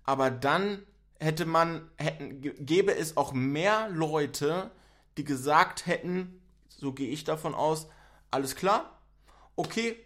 Aber 0.03 0.29
dann 0.29 0.83
hätte 1.19 1.45
man, 1.45 1.89
hätten, 1.97 2.41
gäbe 2.41 2.95
es 2.95 3.17
auch 3.17 3.33
mehr 3.33 3.89
Leute, 3.89 4.71
die 5.17 5.23
gesagt 5.23 5.85
hätten, 5.85 6.41
so 6.67 6.93
gehe 6.93 7.09
ich 7.09 7.23
davon 7.23 7.55
aus, 7.55 7.87
alles 8.29 8.55
klar, 8.55 8.99
okay, 9.55 9.97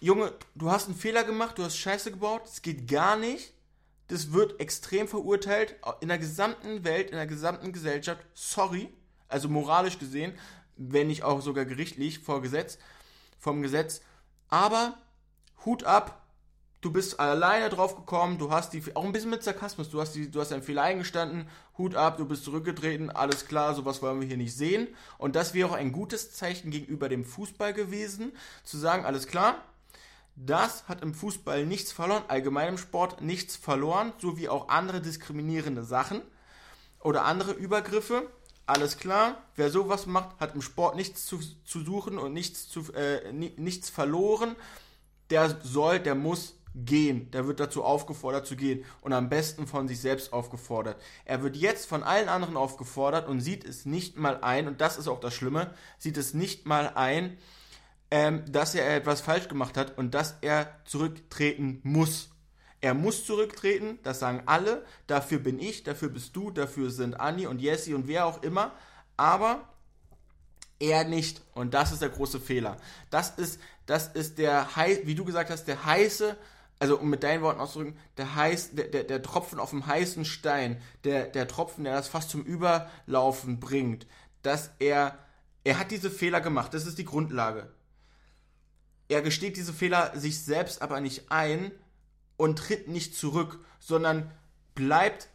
Junge, 0.00 0.32
du 0.54 0.70
hast 0.70 0.86
einen 0.86 0.96
Fehler 0.96 1.24
gemacht, 1.24 1.58
du 1.58 1.64
hast 1.64 1.76
Scheiße 1.76 2.10
gebaut, 2.10 2.42
das 2.44 2.62
geht 2.62 2.88
gar 2.88 3.16
nicht, 3.16 3.52
das 4.08 4.32
wird 4.32 4.58
extrem 4.58 5.06
verurteilt, 5.06 5.76
in 6.00 6.08
der 6.08 6.18
gesamten 6.18 6.84
Welt, 6.84 7.10
in 7.10 7.16
der 7.16 7.26
gesamten 7.26 7.72
Gesellschaft, 7.72 8.22
sorry, 8.34 8.92
also 9.28 9.48
moralisch 9.48 9.98
gesehen, 9.98 10.32
wenn 10.76 11.08
nicht 11.08 11.22
auch 11.22 11.42
sogar 11.42 11.64
gerichtlich 11.64 12.18
vor 12.18 12.42
Gesetz, 12.42 12.78
vom 13.38 13.62
Gesetz, 13.62 14.00
aber 14.48 14.98
Hut 15.64 15.84
ab, 15.84 16.22
du 16.80 16.90
bist 16.90 17.20
alleine 17.20 17.68
drauf 17.68 17.96
gekommen, 17.96 18.38
du 18.38 18.50
hast 18.50 18.72
die, 18.72 18.82
auch 18.94 19.04
ein 19.04 19.12
bisschen 19.12 19.30
mit 19.30 19.42
Sarkasmus, 19.42 19.90
du 19.90 20.00
hast, 20.00 20.14
die, 20.14 20.30
du 20.30 20.40
hast 20.40 20.52
einen 20.52 20.62
Fehler 20.62 20.82
eingestanden, 20.82 21.48
Hut 21.76 21.94
ab, 21.94 22.16
du 22.16 22.24
bist 22.24 22.44
zurückgetreten, 22.44 23.10
alles 23.10 23.46
klar, 23.46 23.74
sowas 23.74 24.00
wollen 24.02 24.20
wir 24.20 24.26
hier 24.26 24.36
nicht 24.36 24.56
sehen. 24.56 24.88
Und 25.18 25.36
das 25.36 25.54
wäre 25.54 25.68
auch 25.68 25.74
ein 25.74 25.92
gutes 25.92 26.32
Zeichen 26.32 26.70
gegenüber 26.70 27.08
dem 27.08 27.24
Fußball 27.24 27.74
gewesen, 27.74 28.32
zu 28.64 28.78
sagen, 28.78 29.04
alles 29.04 29.26
klar, 29.26 29.56
das 30.36 30.88
hat 30.88 31.02
im 31.02 31.12
Fußball 31.12 31.66
nichts 31.66 31.92
verloren, 31.92 32.24
allgemein 32.28 32.68
im 32.68 32.78
Sport 32.78 33.20
nichts 33.20 33.56
verloren, 33.56 34.12
so 34.18 34.38
wie 34.38 34.48
auch 34.48 34.68
andere 34.68 35.02
diskriminierende 35.02 35.84
Sachen 35.84 36.22
oder 37.00 37.24
andere 37.24 37.52
Übergriffe. 37.52 38.30
Alles 38.64 38.96
klar, 38.96 39.42
wer 39.56 39.70
sowas 39.70 40.06
macht, 40.06 40.38
hat 40.38 40.54
im 40.54 40.62
Sport 40.62 40.94
nichts 40.94 41.26
zu, 41.26 41.40
zu 41.64 41.82
suchen 41.82 42.18
und 42.18 42.32
nichts, 42.32 42.68
zu, 42.68 42.92
äh, 42.92 43.32
nichts 43.32 43.90
verloren. 43.90 44.54
Der 45.30 45.58
soll, 45.62 46.00
der 46.00 46.14
muss 46.14 46.56
gehen. 46.74 47.30
Der 47.30 47.46
wird 47.46 47.60
dazu 47.60 47.82
aufgefordert 47.82 48.46
zu 48.46 48.56
gehen 48.56 48.84
und 49.00 49.12
am 49.12 49.28
besten 49.28 49.66
von 49.66 49.88
sich 49.88 50.00
selbst 50.00 50.32
aufgefordert. 50.32 51.00
Er 51.24 51.42
wird 51.42 51.56
jetzt 51.56 51.86
von 51.86 52.02
allen 52.02 52.28
anderen 52.28 52.56
aufgefordert 52.56 53.28
und 53.28 53.40
sieht 53.40 53.64
es 53.64 53.86
nicht 53.86 54.16
mal 54.16 54.42
ein, 54.42 54.68
und 54.68 54.80
das 54.80 54.96
ist 54.96 55.08
auch 55.08 55.20
das 55.20 55.34
Schlimme, 55.34 55.74
sieht 55.98 56.16
es 56.16 56.34
nicht 56.34 56.66
mal 56.66 56.92
ein, 56.94 57.38
ähm, 58.10 58.44
dass 58.50 58.74
er 58.74 58.96
etwas 58.96 59.20
falsch 59.20 59.48
gemacht 59.48 59.76
hat 59.76 59.96
und 59.98 60.14
dass 60.14 60.36
er 60.40 60.80
zurücktreten 60.84 61.80
muss. 61.82 62.30
Er 62.80 62.94
muss 62.94 63.26
zurücktreten, 63.26 63.98
das 64.02 64.20
sagen 64.20 64.42
alle. 64.46 64.84
Dafür 65.06 65.38
bin 65.38 65.58
ich, 65.58 65.82
dafür 65.82 66.08
bist 66.08 66.34
du, 66.34 66.50
dafür 66.50 66.90
sind 66.90 67.20
Anni 67.20 67.46
und 67.46 67.60
Jesse 67.60 67.94
und 67.94 68.08
wer 68.08 68.26
auch 68.26 68.42
immer. 68.42 68.72
Aber 69.16 69.68
er 70.80 71.04
nicht. 71.04 71.42
Und 71.52 71.74
das 71.74 71.92
ist 71.92 72.00
der 72.00 72.08
große 72.08 72.40
Fehler. 72.40 72.78
Das 73.10 73.30
ist, 73.30 73.60
das 73.90 74.06
ist 74.08 74.38
der, 74.38 74.68
wie 75.04 75.14
du 75.14 75.24
gesagt 75.24 75.50
hast, 75.50 75.64
der 75.64 75.84
heiße 75.84 76.36
also 76.80 76.98
um 76.98 77.10
mit 77.10 77.22
deinen 77.22 77.42
Worten 77.42 77.60
auszudrücken, 77.60 77.98
der, 78.16 78.34
heiß, 78.34 78.70
der, 78.72 78.88
der, 78.88 79.04
der 79.04 79.22
Tropfen 79.22 79.60
auf 79.60 79.70
dem 79.70 79.86
heißen 79.86 80.24
Stein, 80.24 80.80
der, 81.04 81.26
der 81.26 81.46
Tropfen, 81.46 81.84
der 81.84 81.92
das 81.92 82.08
fast 82.08 82.30
zum 82.30 82.42
Überlaufen 82.42 83.60
bringt, 83.60 84.06
dass 84.42 84.70
er, 84.78 85.18
er 85.62 85.78
hat 85.78 85.90
diese 85.90 86.10
Fehler 86.10 86.40
gemacht, 86.40 86.72
das 86.72 86.86
ist 86.86 86.96
die 86.96 87.04
Grundlage. 87.04 87.70
Er 89.08 89.20
gesteht 89.20 89.58
diese 89.58 89.74
Fehler 89.74 90.18
sich 90.18 90.42
selbst 90.42 90.80
aber 90.80 91.00
nicht 91.00 91.30
ein 91.30 91.70
und 92.38 92.58
tritt 92.58 92.88
nicht 92.88 93.14
zurück, 93.14 93.62
sondern 93.78 94.30
bleibt, 94.74 95.28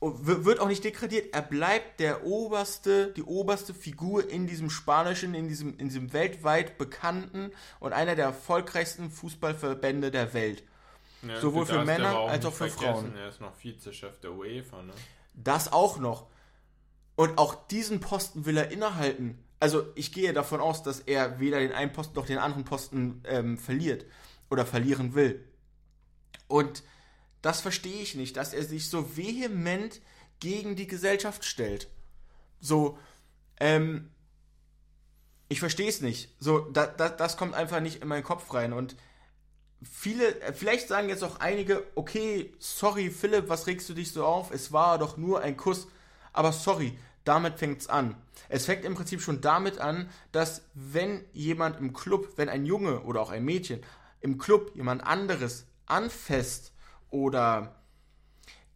wird 0.00 0.60
auch 0.60 0.68
nicht 0.68 0.84
degradiert, 0.84 1.34
er 1.34 1.42
bleibt 1.42 2.00
der 2.00 2.24
oberste, 2.24 3.12
die 3.14 3.22
oberste 3.22 3.72
Figur 3.72 4.28
in 4.28 4.46
diesem 4.46 4.68
spanischen, 4.68 5.34
in 5.34 5.48
diesem, 5.48 5.78
in 5.78 5.88
diesem 5.88 6.12
weltweit 6.12 6.76
bekannten 6.76 7.50
und 7.80 7.92
einer 7.92 8.14
der 8.14 8.26
erfolgreichsten 8.26 9.10
Fußballverbände 9.10 10.10
der 10.10 10.34
Welt. 10.34 10.62
Ja, 11.22 11.40
Sowohl 11.40 11.66
für 11.66 11.84
Männer 11.84 12.14
als 12.14 12.44
auch 12.44 12.52
für 12.52 12.68
Frauen. 12.68 13.16
Er 13.16 13.30
ist 13.30 13.40
noch 13.40 13.52
Vizechef 13.58 14.20
der 14.20 14.32
UEFA, 14.32 14.82
ne? 14.82 14.92
Das 15.34 15.72
auch 15.72 15.98
noch. 15.98 16.26
Und 17.16 17.38
auch 17.38 17.66
diesen 17.68 18.00
Posten 18.00 18.44
will 18.44 18.58
er 18.58 18.70
innehalten. 18.70 19.42
Also 19.58 19.86
ich 19.94 20.12
gehe 20.12 20.34
davon 20.34 20.60
aus, 20.60 20.82
dass 20.82 21.00
er 21.00 21.40
weder 21.40 21.58
den 21.58 21.72
einen 21.72 21.92
Posten 21.92 22.14
noch 22.14 22.26
den 22.26 22.38
anderen 22.38 22.64
Posten 22.64 23.22
ähm, 23.26 23.56
verliert. 23.56 24.04
oder 24.50 24.66
verlieren 24.66 25.14
will. 25.14 25.44
Und 26.48 26.82
das 27.46 27.60
verstehe 27.60 28.02
ich 28.02 28.16
nicht, 28.16 28.36
dass 28.36 28.52
er 28.52 28.64
sich 28.64 28.90
so 28.90 29.16
vehement 29.16 30.00
gegen 30.40 30.74
die 30.74 30.88
Gesellschaft 30.88 31.44
stellt. 31.44 31.88
So, 32.58 32.98
ähm, 33.60 34.10
ich 35.48 35.60
verstehe 35.60 35.88
es 35.88 36.00
nicht. 36.00 36.34
So, 36.40 36.58
da, 36.58 36.88
da, 36.88 37.08
das 37.08 37.36
kommt 37.36 37.54
einfach 37.54 37.78
nicht 37.78 38.02
in 38.02 38.08
meinen 38.08 38.24
Kopf 38.24 38.52
rein. 38.52 38.72
Und 38.72 38.96
viele, 39.80 40.34
vielleicht 40.54 40.88
sagen 40.88 41.08
jetzt 41.08 41.22
auch 41.22 41.38
einige, 41.38 41.84
okay, 41.94 42.52
sorry 42.58 43.10
Philipp, 43.10 43.48
was 43.48 43.68
regst 43.68 43.88
du 43.88 43.94
dich 43.94 44.10
so 44.10 44.26
auf? 44.26 44.50
Es 44.50 44.72
war 44.72 44.98
doch 44.98 45.16
nur 45.16 45.40
ein 45.40 45.56
Kuss. 45.56 45.86
Aber 46.32 46.50
sorry, 46.50 46.98
damit 47.22 47.60
fängt 47.60 47.80
es 47.80 47.88
an. 47.88 48.16
Es 48.48 48.64
fängt 48.64 48.84
im 48.84 48.96
Prinzip 48.96 49.22
schon 49.22 49.40
damit 49.40 49.78
an, 49.78 50.10
dass 50.32 50.62
wenn 50.74 51.24
jemand 51.32 51.78
im 51.78 51.92
Club, 51.92 52.32
wenn 52.34 52.48
ein 52.48 52.66
Junge 52.66 53.02
oder 53.02 53.20
auch 53.20 53.30
ein 53.30 53.44
Mädchen 53.44 53.84
im 54.20 54.36
Club 54.36 54.72
jemand 54.74 55.06
anderes 55.06 55.66
anfasst 55.86 56.72
oder 57.10 57.76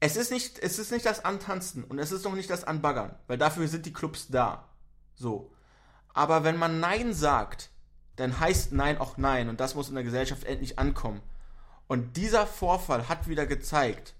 es 0.01 0.17
ist 0.17 0.31
nicht, 0.31 0.59
es 0.59 0.79
ist 0.79 0.93
nicht 0.93 1.05
das 1.05 1.25
Antanzen 1.25 1.85
und 1.85 1.99
es 1.99 2.11
ist 2.13 2.25
noch 2.25 2.35
nicht 2.35 2.51
das 2.51 2.65
Anbaggern, 2.65 3.15
weil 3.27 3.39
dafür 3.39 3.69
sind 3.69 3.85
die 3.85 3.93
Clubs 3.93 4.29
da. 4.29 4.69
So. 5.15 5.53
Aber 6.15 6.43
wenn 6.43 6.57
man 6.57 6.81
Nein 6.81 7.13
sagt, 7.13 7.71
dann 8.17 8.41
heißt 8.41 8.73
Nein 8.73 8.99
auch 8.99 9.19
Nein 9.19 9.49
und 9.49 9.61
das 9.61 9.75
muss 9.75 9.89
in 9.89 9.95
der 9.95 10.05
Gesellschaft 10.05 10.45
endlich 10.45 10.79
ankommen. 10.79 11.21
Und 11.87 12.17
dieser 12.17 12.47
Vorfall 12.47 13.09
hat 13.09 13.29
wieder 13.29 13.47
gezeigt, 13.47 14.15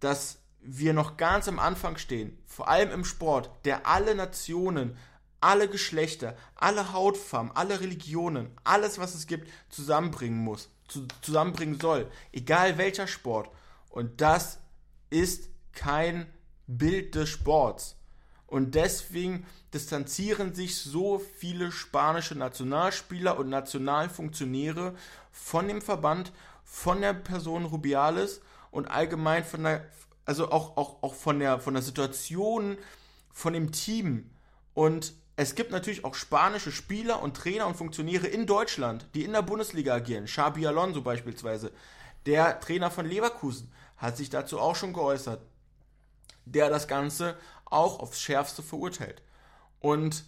dass 0.00 0.38
wir 0.60 0.92
noch 0.92 1.16
ganz 1.16 1.48
am 1.48 1.58
Anfang 1.58 1.96
stehen, 1.96 2.38
vor 2.46 2.68
allem 2.68 2.90
im 2.90 3.04
Sport, 3.04 3.50
der 3.64 3.86
alle 3.86 4.14
Nationen, 4.14 4.96
alle 5.40 5.68
Geschlechter, 5.68 6.36
alle 6.54 6.92
Hautfarben, 6.92 7.50
alle 7.54 7.80
Religionen, 7.80 8.50
alles 8.62 8.98
was 8.98 9.14
es 9.14 9.26
gibt, 9.26 9.50
zusammenbringen 9.68 10.38
muss, 10.38 10.70
zu, 10.88 11.06
zusammenbringen 11.20 11.80
soll, 11.80 12.10
egal 12.32 12.78
welcher 12.78 13.06
Sport. 13.06 13.50
Und 13.90 14.20
das 14.20 14.58
ist 15.10 15.50
kein 15.72 16.26
Bild 16.66 17.14
des 17.14 17.28
Sports. 17.28 17.96
Und 18.46 18.74
deswegen 18.74 19.46
distanzieren 19.72 20.54
sich 20.54 20.76
so 20.76 21.18
viele 21.18 21.72
spanische 21.72 22.34
Nationalspieler 22.34 23.38
und 23.38 23.48
Nationalfunktionäre 23.48 24.94
von 25.30 25.68
dem 25.68 25.80
Verband, 25.80 26.32
von 26.64 27.00
der 27.00 27.14
Person 27.14 27.64
Rubiales 27.64 28.42
und 28.70 28.90
allgemein 28.90 29.44
von 29.44 29.64
der, 29.64 29.86
also 30.24 30.50
auch, 30.50 30.76
auch, 30.76 31.02
auch 31.02 31.14
von 31.14 31.38
der, 31.38 31.60
von 31.60 31.74
der 31.74 31.82
Situation 31.82 32.76
von 33.32 33.54
dem 33.54 33.72
Team. 33.72 34.30
Und 34.74 35.14
es 35.36 35.54
gibt 35.54 35.70
natürlich 35.70 36.04
auch 36.04 36.14
spanische 36.14 36.72
Spieler 36.72 37.22
und 37.22 37.36
Trainer 37.36 37.66
und 37.66 37.76
Funktionäre 37.76 38.26
in 38.26 38.46
Deutschland, 38.46 39.06
die 39.14 39.24
in 39.24 39.32
der 39.32 39.42
Bundesliga 39.42 39.94
agieren. 39.94 40.26
Xabi 40.26 40.66
Alonso 40.66 41.00
beispielsweise, 41.00 41.72
der 42.26 42.60
Trainer 42.60 42.90
von 42.90 43.06
Leverkusen, 43.06 43.72
hat 43.96 44.16
sich 44.16 44.30
dazu 44.30 44.60
auch 44.60 44.76
schon 44.76 44.92
geäußert, 44.92 45.40
der 46.44 46.68
das 46.68 46.86
Ganze 46.86 47.36
auch 47.64 48.00
aufs 48.00 48.20
Schärfste 48.20 48.62
verurteilt. 48.62 49.22
Und 49.80 50.24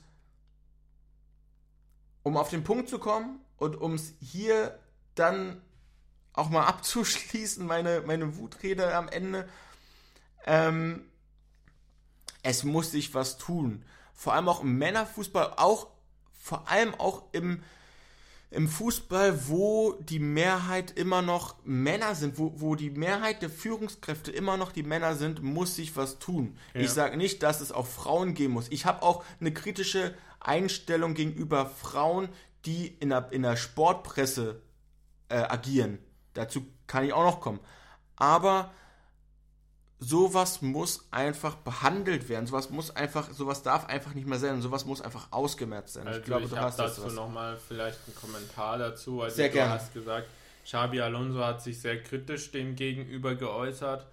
um 2.23 2.37
auf 2.37 2.49
den 2.49 2.65
Punkt 2.65 2.89
zu 2.89 2.99
kommen 2.99 3.41
und 3.59 3.77
um 3.77 3.95
es 3.95 4.15
hier 4.21 4.79
dann 5.15 5.61
auch 6.33 6.49
mal 6.49 6.65
abzuschließen, 6.67 7.67
meine, 7.67 8.03
meine 8.07 8.37
Wutrede 8.39 8.95
am 8.95 9.09
Ende, 9.09 9.49
ähm, 10.47 11.05
es 12.43 12.65
muss 12.65 12.91
sich 12.91 13.15
was 13.15 13.39
tun. 13.39 13.85
Vor 14.25 14.33
allem 14.33 14.49
auch 14.49 14.62
im 14.62 14.79
Männerfußball, 14.79 15.53
auch 15.59 15.89
vor 16.33 16.66
allem 16.70 16.95
auch 16.95 17.25
im 17.33 17.62
im 18.51 18.68
Fußball, 18.68 19.49
wo 19.49 19.95
die 20.01 20.18
Mehrheit 20.20 20.93
immer 20.93 21.20
noch 21.20 21.57
Männer 21.64 22.14
sind, 22.14 22.39
wo, 22.39 22.53
wo 22.57 22.75
die 22.75 22.89
Mehrheit 22.91 23.43
der 23.43 23.51
Führungskräfte 23.51 24.31
immer 24.31 24.57
noch 24.57 24.72
die 24.72 24.85
Männer 24.85 25.16
sind, 25.16 25.43
muss 25.43 25.75
sich 25.75 25.95
was 25.97 26.20
tun. 26.20 26.57
Ja. 26.72 26.81
Ich 26.81 26.91
sage 26.91 27.16
nicht, 27.16 27.43
dass 27.43 27.61
es 27.61 27.72
auch 27.72 27.87
Frauen 27.87 28.33
geben 28.33 28.55
muss. 28.55 28.68
Ich 28.70 28.87
habe 28.87 29.03
auch 29.03 29.25
eine 29.41 29.53
kritische 29.53 30.14
Einstellung 30.41 31.14
gegenüber 31.14 31.66
Frauen, 31.66 32.29
die 32.64 32.87
in 32.87 33.11
der, 33.11 33.31
in 33.33 33.43
der 33.43 33.57
Sportpresse 33.57 34.62
äh, 35.29 35.35
agieren. 35.35 35.99
Dazu 36.33 36.64
kann 36.87 37.05
ich 37.05 37.12
auch 37.12 37.25
noch 37.25 37.41
kommen. 37.41 37.61
Aber 38.16 38.72
sowas 39.99 40.63
muss 40.63 41.07
einfach 41.11 41.55
behandelt 41.57 42.29
werden. 42.29 42.47
Sowas 42.47 42.71
muss 42.71 42.95
einfach, 42.95 43.31
sowas 43.33 43.63
darf 43.63 43.87
einfach 43.87 44.15
nicht 44.15 44.27
mehr 44.27 44.39
sein. 44.39 44.61
Sowas 44.61 44.85
muss 44.85 45.01
einfach 45.01 45.29
ausgemerzt 45.31 45.95
sein. 45.95 46.07
Also 46.07 46.21
ich 46.21 46.27
glaube, 46.27 46.45
ich 46.45 46.51
du 46.51 46.57
hast 46.57 46.79
dazu 46.79 47.07
nochmal 47.09 47.57
vielleicht 47.57 47.99
einen 48.07 48.17
Kommentar 48.17 48.79
dazu. 48.79 49.23
Also 49.23 49.37
sehr 49.37 49.49
du 49.49 49.55
gerne. 49.55 49.73
hast 49.73 49.95
gesagt, 49.95 50.29
Xabi 50.65 51.01
Alonso 51.01 51.45
hat 51.45 51.63
sich 51.63 51.81
sehr 51.81 52.03
kritisch 52.03 52.51
dem 52.51 52.77
gegenüber 52.77 53.35
geäußert. 53.35 54.07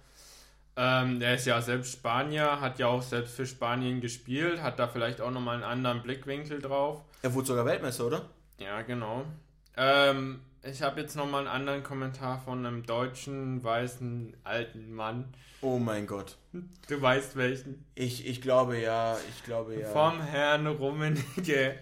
Ähm, 0.74 1.20
er 1.20 1.34
ist 1.34 1.46
ja 1.46 1.60
selbst 1.60 1.92
Spanier, 1.92 2.60
hat 2.60 2.78
ja 2.78 2.86
auch 2.86 3.02
selbst 3.02 3.34
für 3.34 3.46
Spanien 3.46 4.00
gespielt, 4.00 4.62
hat 4.62 4.78
da 4.78 4.88
vielleicht 4.88 5.20
auch 5.20 5.30
nochmal 5.30 5.56
einen 5.56 5.64
anderen 5.64 6.02
Blickwinkel 6.02 6.62
drauf. 6.62 7.02
Er 7.20 7.34
wurde 7.34 7.46
sogar 7.46 7.66
Weltmeister, 7.66 8.06
oder? 8.06 8.22
Ja, 8.58 8.80
genau. 8.80 9.24
Ähm, 9.76 10.40
ich 10.62 10.82
habe 10.82 11.00
jetzt 11.00 11.16
nochmal 11.16 11.40
einen 11.40 11.48
anderen 11.48 11.82
Kommentar 11.82 12.40
von 12.40 12.64
einem 12.64 12.84
deutschen, 12.84 13.62
weißen, 13.64 14.36
alten 14.44 14.92
Mann. 14.92 15.32
Oh 15.60 15.78
mein 15.78 16.06
Gott. 16.06 16.36
Du 16.88 17.00
weißt 17.00 17.36
welchen. 17.36 17.84
Ich, 17.94 18.26
ich 18.26 18.40
glaube 18.40 18.78
ja, 18.78 19.16
ich 19.28 19.44
glaube 19.44 19.78
ja. 19.78 19.88
Vom 19.88 20.20
Herrn 20.20 20.66
Rummenigge. 20.66 21.76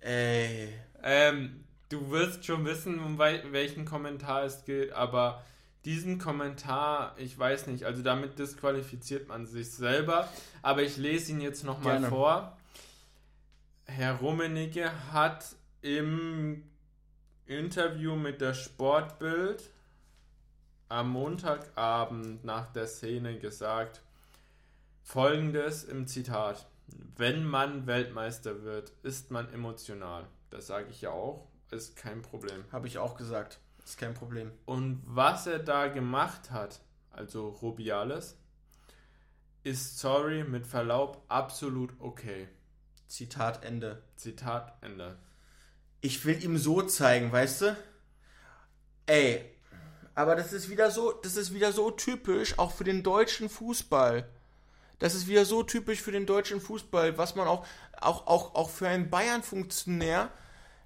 Ey. 0.00 0.68
Ähm, 1.02 1.64
du 1.88 2.10
wirst 2.10 2.44
schon 2.44 2.64
wissen, 2.64 2.98
um 3.00 3.18
welchen 3.18 3.84
Kommentar 3.84 4.44
es 4.44 4.64
geht, 4.64 4.92
aber 4.92 5.44
diesen 5.84 6.18
Kommentar, 6.18 7.14
ich 7.18 7.38
weiß 7.38 7.66
nicht, 7.66 7.84
also 7.84 8.02
damit 8.02 8.38
disqualifiziert 8.38 9.28
man 9.28 9.46
sich 9.46 9.70
selber, 9.70 10.28
aber 10.62 10.82
ich 10.82 10.96
lese 10.96 11.32
ihn 11.32 11.40
jetzt 11.40 11.64
nochmal 11.64 12.02
vor. 12.04 12.56
Herr 13.86 14.16
Rummenigge 14.16 14.90
hat 15.12 15.44
im 15.82 16.62
Interview 17.50 18.14
mit 18.14 18.40
der 18.40 18.54
Sportbild 18.54 19.70
am 20.88 21.10
Montagabend 21.10 22.44
nach 22.44 22.72
der 22.72 22.86
Szene 22.86 23.40
gesagt, 23.40 24.02
folgendes 25.02 25.82
im 25.82 26.06
Zitat. 26.06 26.68
Wenn 27.16 27.44
man 27.44 27.88
Weltmeister 27.88 28.62
wird, 28.62 28.92
ist 29.02 29.32
man 29.32 29.52
emotional. 29.52 30.28
Das 30.50 30.68
sage 30.68 30.90
ich 30.90 31.00
ja 31.00 31.10
auch, 31.10 31.48
ist 31.72 31.96
kein 31.96 32.22
Problem. 32.22 32.64
Habe 32.70 32.86
ich 32.86 32.98
auch 32.98 33.16
gesagt, 33.16 33.58
ist 33.84 33.98
kein 33.98 34.14
Problem. 34.14 34.52
Und 34.64 35.02
was 35.04 35.48
er 35.48 35.58
da 35.58 35.88
gemacht 35.88 36.52
hat, 36.52 36.80
also 37.10 37.48
Rubiales, 37.48 38.38
ist 39.64 39.98
sorry 39.98 40.44
mit 40.44 40.68
Verlaub 40.68 41.24
absolut 41.26 41.90
okay. 41.98 42.46
Zitat 43.08 43.64
Ende. 43.64 44.02
Zitat 44.14 44.72
Ende. 44.82 45.18
Ich 46.00 46.24
will 46.24 46.42
ihm 46.42 46.56
so 46.58 46.82
zeigen, 46.82 47.30
weißt 47.30 47.62
du? 47.62 47.76
Ey, 49.06 49.44
aber 50.14 50.36
das 50.36 50.52
ist 50.52 50.70
wieder 50.70 50.90
so, 50.90 51.12
das 51.12 51.36
ist 51.36 51.54
wieder 51.54 51.72
so 51.72 51.90
typisch 51.90 52.58
auch 52.58 52.72
für 52.72 52.84
den 52.84 53.02
deutschen 53.02 53.48
Fußball. 53.48 54.28
Das 54.98 55.14
ist 55.14 55.28
wieder 55.28 55.44
so 55.44 55.62
typisch 55.62 56.02
für 56.02 56.12
den 56.12 56.26
deutschen 56.26 56.60
Fußball, 56.60 57.16
was 57.16 57.34
man 57.34 57.48
auch, 57.48 57.66
auch, 58.00 58.26
auch, 58.26 58.54
auch 58.54 58.70
für 58.70 58.86
einen 58.86 59.08
Bayern-Funktionär, 59.08 60.30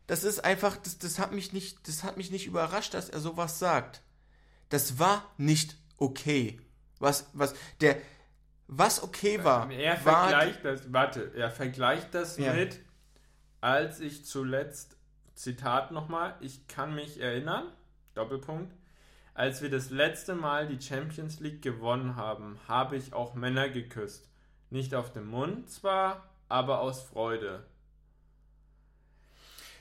das 0.07 0.23
ist 0.23 0.45
einfach, 0.45 0.77
das, 0.77 0.99
das 0.99 1.19
hat 1.19 1.33
mich 1.33 1.53
nicht, 1.53 1.89
das 1.89 2.05
hat 2.05 2.17
mich 2.17 2.31
nicht 2.31 2.47
überrascht, 2.47 2.95
dass 2.95 3.09
er 3.09 3.21
sowas 3.21 3.59
sagt. 3.59 4.03
Das 4.69 4.99
war 4.99 5.33
nicht 5.39 5.77
okay. 5.97 6.61
Was, 6.99 7.29
was, 7.33 7.55
der, 7.81 7.97
was 8.67 9.03
okay 9.03 9.43
war. 9.45 9.71
Er 9.71 10.05
war 10.05 10.29
vergleicht 10.29 10.65
das, 10.65 10.93
warte, 10.93 11.33
er 11.35 11.51
vergleicht 11.51 12.15
das 12.15 12.37
ja. 12.39 12.53
mit, 12.53 12.81
als 13.61 14.01
ich 14.01 14.27
zuletzt, 14.27 14.94
Zitat 15.35 15.91
nochmal, 15.91 16.35
ich 16.41 16.67
kann 16.69 16.95
mich 16.95 17.21
erinnern, 17.21 17.65
Doppelpunkt, 18.15 18.73
als 19.35 19.63
wir 19.63 19.71
das 19.71 19.91
letzte 19.91 20.35
Mal 20.35 20.69
die 20.69 20.81
Champions 20.81 21.41
League 21.41 21.61
gewonnen 21.61 22.17
haben, 22.17 22.59
habe 22.69 22.97
ich 22.97 23.13
auch 23.13 23.35
Männer 23.35 23.69
geküsst. 23.69 24.29
Nicht 24.71 24.95
auf 24.95 25.13
den 25.13 25.27
Mund 25.27 25.69
zwar, 25.69 26.29
aber 26.49 26.81
aus 26.81 27.03
Freude. 27.03 27.65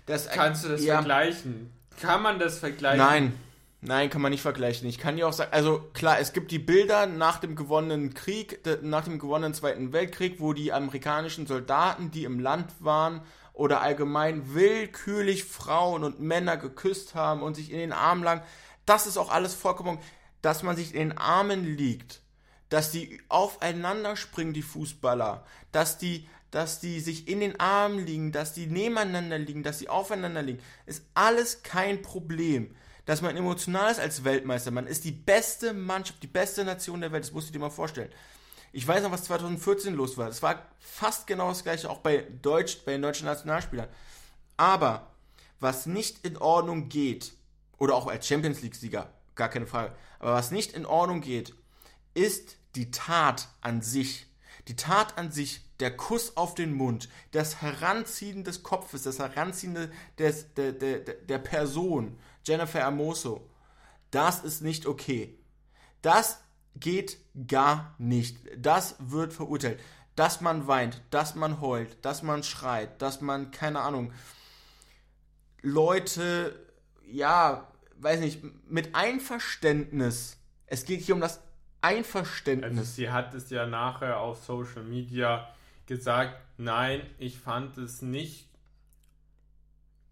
Das, 0.06 0.28
Kannst 0.30 0.66
du 0.66 0.70
das 0.70 0.84
ja. 0.84 0.95
vergleichen? 0.95 1.72
Kann 2.01 2.22
man 2.24 2.39
das 2.39 2.60
vergleichen? 2.60 2.97
Nein, 2.97 3.39
nein, 3.82 4.10
kann 4.10 4.22
man 4.22 4.32
nicht 4.32 4.41
vergleichen. 4.41 4.88
Ich 4.89 4.97
kann 4.97 5.16
dir 5.16 5.28
auch 5.28 5.34
sagen, 5.34 5.54
also 5.54 5.88
klar, 5.93 6.20
es 6.20 6.34
gibt 6.34 6.51
die 6.51 6.60
Bilder 6.60 7.06
nach 7.06 7.39
dem 7.39 7.56
gewonnenen 7.56 8.14
Krieg, 8.14 8.60
nach 8.82 9.04
dem 9.04 9.20
gewonnenen 9.20 9.54
Zweiten 9.54 9.93
Weltkrieg, 9.93 10.39
wo 10.39 10.54
die 10.54 10.74
amerikanischen 10.74 11.45
Soldaten, 11.45 12.12
die 12.12 12.24
im 12.24 12.39
Land 12.39 12.72
waren, 12.80 13.22
oder 13.54 13.82
allgemein 13.82 14.54
willkürlich 14.54 15.45
Frauen 15.45 16.04
und 16.04 16.20
Männer 16.20 16.58
geküsst 16.58 17.16
haben 17.16 17.41
und 17.41 17.56
sich 17.56 17.72
in 17.72 17.78
den 17.78 17.93
Arm 17.93 18.24
lagen. 18.24 18.41
Das 18.86 19.08
ist 19.08 19.18
auch 19.18 19.32
alles 19.32 19.54
vollkommen, 19.54 19.99
dass 20.41 20.64
man 20.64 20.76
sich 20.76 20.93
in 20.93 21.10
den 21.10 21.18
Armen 21.18 21.64
liegt, 21.64 22.22
dass 22.70 22.91
die 22.91 23.22
aufeinander 23.30 24.16
springen, 24.16 24.54
die 24.54 24.64
Fußballer, 24.64 25.45
dass 25.72 25.97
die, 25.97 26.28
dass 26.51 26.80
die 26.80 26.99
sich 26.99 27.28
in 27.28 27.39
den 27.39 27.60
Armen 27.60 28.06
liegen, 28.06 28.32
dass 28.32 28.54
die 28.54 28.66
nebeneinander 28.66 29.38
liegen, 29.38 29.64
dass 29.64 29.80
sie 29.80 29.88
aufeinander 29.88 30.41
liegen, 30.41 30.62
ist 30.86 31.06
alles 31.14 31.64
kein 31.64 32.01
Problem. 32.01 32.76
dass 33.06 33.22
man 33.22 33.36
emotional 33.36 33.91
ist 33.91 33.99
als 33.99 34.24
Weltmeister. 34.24 34.72
Man 34.72 34.88
ist 34.88 35.04
die 35.04 35.12
beste 35.12 35.74
Mannschaft, 35.74 36.24
die 36.24 36.28
beste 36.28 36.64
Nation 36.64 37.01
der 37.01 37.12
Welt. 37.12 37.24
Das 37.24 37.34
musst 37.34 37.49
du 37.49 37.54
dir 37.54 37.60
mal 37.60 37.70
vorstellen. 37.70 38.12
Ich 38.76 38.88
weiß 38.88 39.03
noch, 39.03 39.11
was 39.11 39.26
2014 39.26 39.93
los 39.93 40.17
war. 40.17 40.28
Das 40.28 40.41
war 40.41 40.65
fast 40.80 41.28
genau 41.28 41.49
das 41.49 41.63
gleiche, 41.63 41.89
auch 41.89 41.99
bei, 41.99 42.28
Deutsch, 42.41 42.84
bei 42.84 42.93
den 42.93 43.03
deutschen 43.03 43.28
Nationalspielern. 43.28 43.88
Aber 44.57 45.11
was 45.59 45.86
nicht 45.86 46.26
in 46.26 46.38
Ordnung 46.38 46.89
geht, 46.89 47.34
oder 47.78 47.93
auch 47.93 48.07
als 48.07 48.28
Champions 48.28 48.61
League-Sieger, 48.61 49.13
gar 49.36 49.49
keine 49.49 49.67
Frage, 49.67 49.95
aber 50.19 50.34
was 50.34 50.49
nicht 50.49 50.74
in 50.74 50.88
Ordnung 50.88 51.21
geht, 51.21 51.53
ist 52.15 52.57
die 52.76 52.89
Tat 52.89 53.47
an 53.61 53.82
sich. 53.82 54.26
Die 54.67 54.76
Tat 54.76 55.17
an 55.19 55.32
sich, 55.32 55.61
der 55.80 55.95
Kuss 55.95 56.36
auf 56.36 56.55
den 56.55 56.74
Mund, 56.74 57.09
das 57.32 57.61
Heranziehen 57.61 58.43
des 58.43 58.63
Kopfes, 58.63 59.03
das 59.03 59.19
Heranziehen 59.19 59.91
des, 60.17 60.53
der, 60.55 60.71
der, 60.71 60.99
der 60.99 61.38
Person, 61.38 62.17
Jennifer 62.43 62.80
Hermoso, 62.80 63.47
das 64.09 64.43
ist 64.43 64.61
nicht 64.61 64.88
okay. 64.88 65.38
Das 66.01 66.43
geht 66.76 67.17
gar 67.47 67.95
nicht. 67.97 68.38
Das 68.57 68.95
wird 68.99 69.34
verurteilt. 69.34 69.80
Dass 70.15 70.41
man 70.41 70.67
weint, 70.67 71.01
dass 71.09 71.36
man 71.36 71.59
heult, 71.59 72.03
dass 72.05 72.21
man 72.21 72.43
schreit, 72.43 73.01
dass 73.01 73.21
man, 73.21 73.51
keine 73.51 73.82
Ahnung, 73.82 74.13
Leute, 75.61 76.59
ja, 77.07 77.67
weiß 77.97 78.19
nicht, 78.19 78.41
mit 78.69 78.93
Einverständnis, 78.93 80.38
es 80.67 80.86
geht 80.86 81.01
hier 81.01 81.15
um 81.15 81.21
das 81.21 81.41
Einverständnis. 81.82 82.78
Also 82.78 82.84
sie 82.84 83.09
hat 83.09 83.34
es 83.34 83.49
ja 83.49 83.65
nachher 83.65 84.19
auf 84.19 84.43
Social 84.43 84.84
Media 84.84 85.47
gesagt, 85.86 86.36
nein, 86.57 87.01
ich 87.17 87.39
fand 87.39 87.78
es 87.78 88.01
nicht 88.01 88.47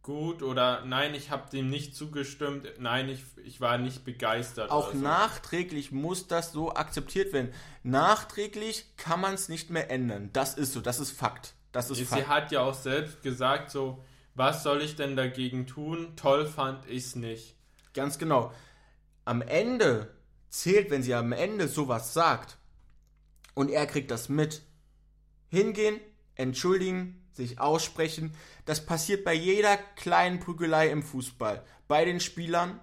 gut 0.03 0.41
oder 0.41 0.83
nein, 0.85 1.13
ich 1.13 1.29
habe 1.29 1.49
dem 1.49 1.69
nicht 1.69 1.95
zugestimmt, 1.95 2.67
nein, 2.79 3.09
ich, 3.09 3.23
ich 3.43 3.61
war 3.61 3.77
nicht 3.77 4.03
begeistert. 4.03 4.71
Auch 4.71 4.93
so. 4.93 4.97
nachträglich 4.97 5.91
muss 5.91 6.27
das 6.27 6.51
so 6.51 6.73
akzeptiert 6.73 7.33
werden. 7.33 7.53
Nachträglich 7.83 8.85
kann 8.97 9.21
man 9.21 9.33
es 9.33 9.49
nicht 9.49 9.69
mehr 9.69 9.91
ändern. 9.91 10.29
Das 10.33 10.55
ist 10.55 10.73
so, 10.73 10.81
das 10.81 10.99
ist 10.99 11.11
Fakt. 11.11 11.53
Das 11.71 11.89
ist 11.89 11.97
Sie 11.97 12.05
Fakt. 12.05 12.27
hat 12.27 12.51
ja 12.51 12.61
auch 12.61 12.73
selbst 12.73 13.21
gesagt, 13.21 13.71
so, 13.71 14.03
was 14.33 14.63
soll 14.63 14.81
ich 14.81 14.95
denn 14.95 15.15
dagegen 15.15 15.67
tun? 15.67 16.15
Toll 16.15 16.47
fand 16.47 16.85
ich 16.87 17.05
es 17.05 17.15
nicht. 17.15 17.55
Ganz 17.93 18.17
genau. 18.17 18.51
Am 19.25 19.41
Ende 19.41 20.13
zählt, 20.49 20.89
wenn 20.89 21.03
sie 21.03 21.13
am 21.13 21.31
Ende 21.31 21.67
sowas 21.67 22.13
sagt 22.13 22.57
und 23.53 23.69
er 23.69 23.85
kriegt 23.85 24.11
das 24.11 24.29
mit, 24.29 24.61
hingehen, 25.49 25.99
entschuldigen, 26.35 27.20
sich 27.33 27.59
aussprechen. 27.59 28.33
Das 28.65 28.85
passiert 28.85 29.23
bei 29.23 29.33
jeder 29.33 29.77
kleinen 29.95 30.39
Prügelei 30.39 30.89
im 30.89 31.03
Fußball. 31.03 31.63
Bei 31.87 32.05
den 32.05 32.19
Spielern, 32.19 32.79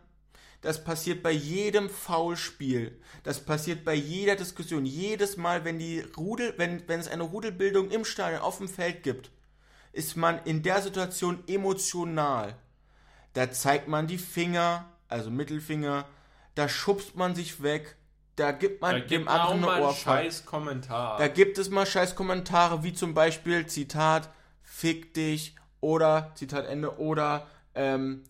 das 0.61 0.83
passiert 0.83 1.23
bei 1.23 1.31
jedem 1.31 1.89
Foulspiel. 1.89 3.01
Das 3.23 3.45
passiert 3.45 3.85
bei 3.85 3.95
jeder 3.95 4.37
Diskussion. 4.37 4.85
Jedes 4.85 5.37
Mal, 5.37 5.65
wenn 5.65 5.79
die 5.79 6.01
Rudel, 6.17 6.55
wenn, 6.57 6.87
wenn 6.89 7.01
es 7.01 7.09
eine 7.09 7.23
Rudelbildung 7.23 7.91
im 7.91 8.05
Stadion 8.05 8.41
auf 8.41 8.59
dem 8.59 8.69
Feld 8.69 9.03
gibt, 9.03 9.31
ist 9.93 10.17
man 10.17 10.41
in 10.45 10.63
der 10.63 10.83
Situation 10.83 11.45
emotional. 11.47 12.57
Da 13.35 13.51
zeigt 13.51 13.89
man 13.89 14.07
die 14.07 14.19
Finger, 14.19 14.87
also 15.09 15.31
Mittelfinger, 15.31 16.07
da 16.55 16.69
schubst 16.69 17.15
man 17.15 17.35
sich 17.35 17.63
weg, 17.63 17.97
da 18.35 18.53
gibt 18.53 18.81
man 18.81 18.93
da 18.93 18.99
gibt 18.99 19.11
dem 19.11 19.29
anderen 19.29 19.65
eine 19.65 19.83
Ohrfeige. 19.85 20.31
Scheiß 20.31 20.47
Kommentar. 20.47 21.19
Da 21.19 21.29
gibt 21.29 21.59
es 21.59 21.71
mal 21.71 21.87
scheiß 21.87 22.15
Kommentare, 22.15 22.83
wie 22.85 22.93
zum 22.93 23.15
Beispiel, 23.15 23.67
Zitat, 23.67 24.31
fick 24.79 25.13
dich 25.15 25.57
oder, 25.81 26.33
Zitat 26.37 26.67
Ende, 26.67 26.99
oder, 26.99 27.49
ähm, 27.75 28.23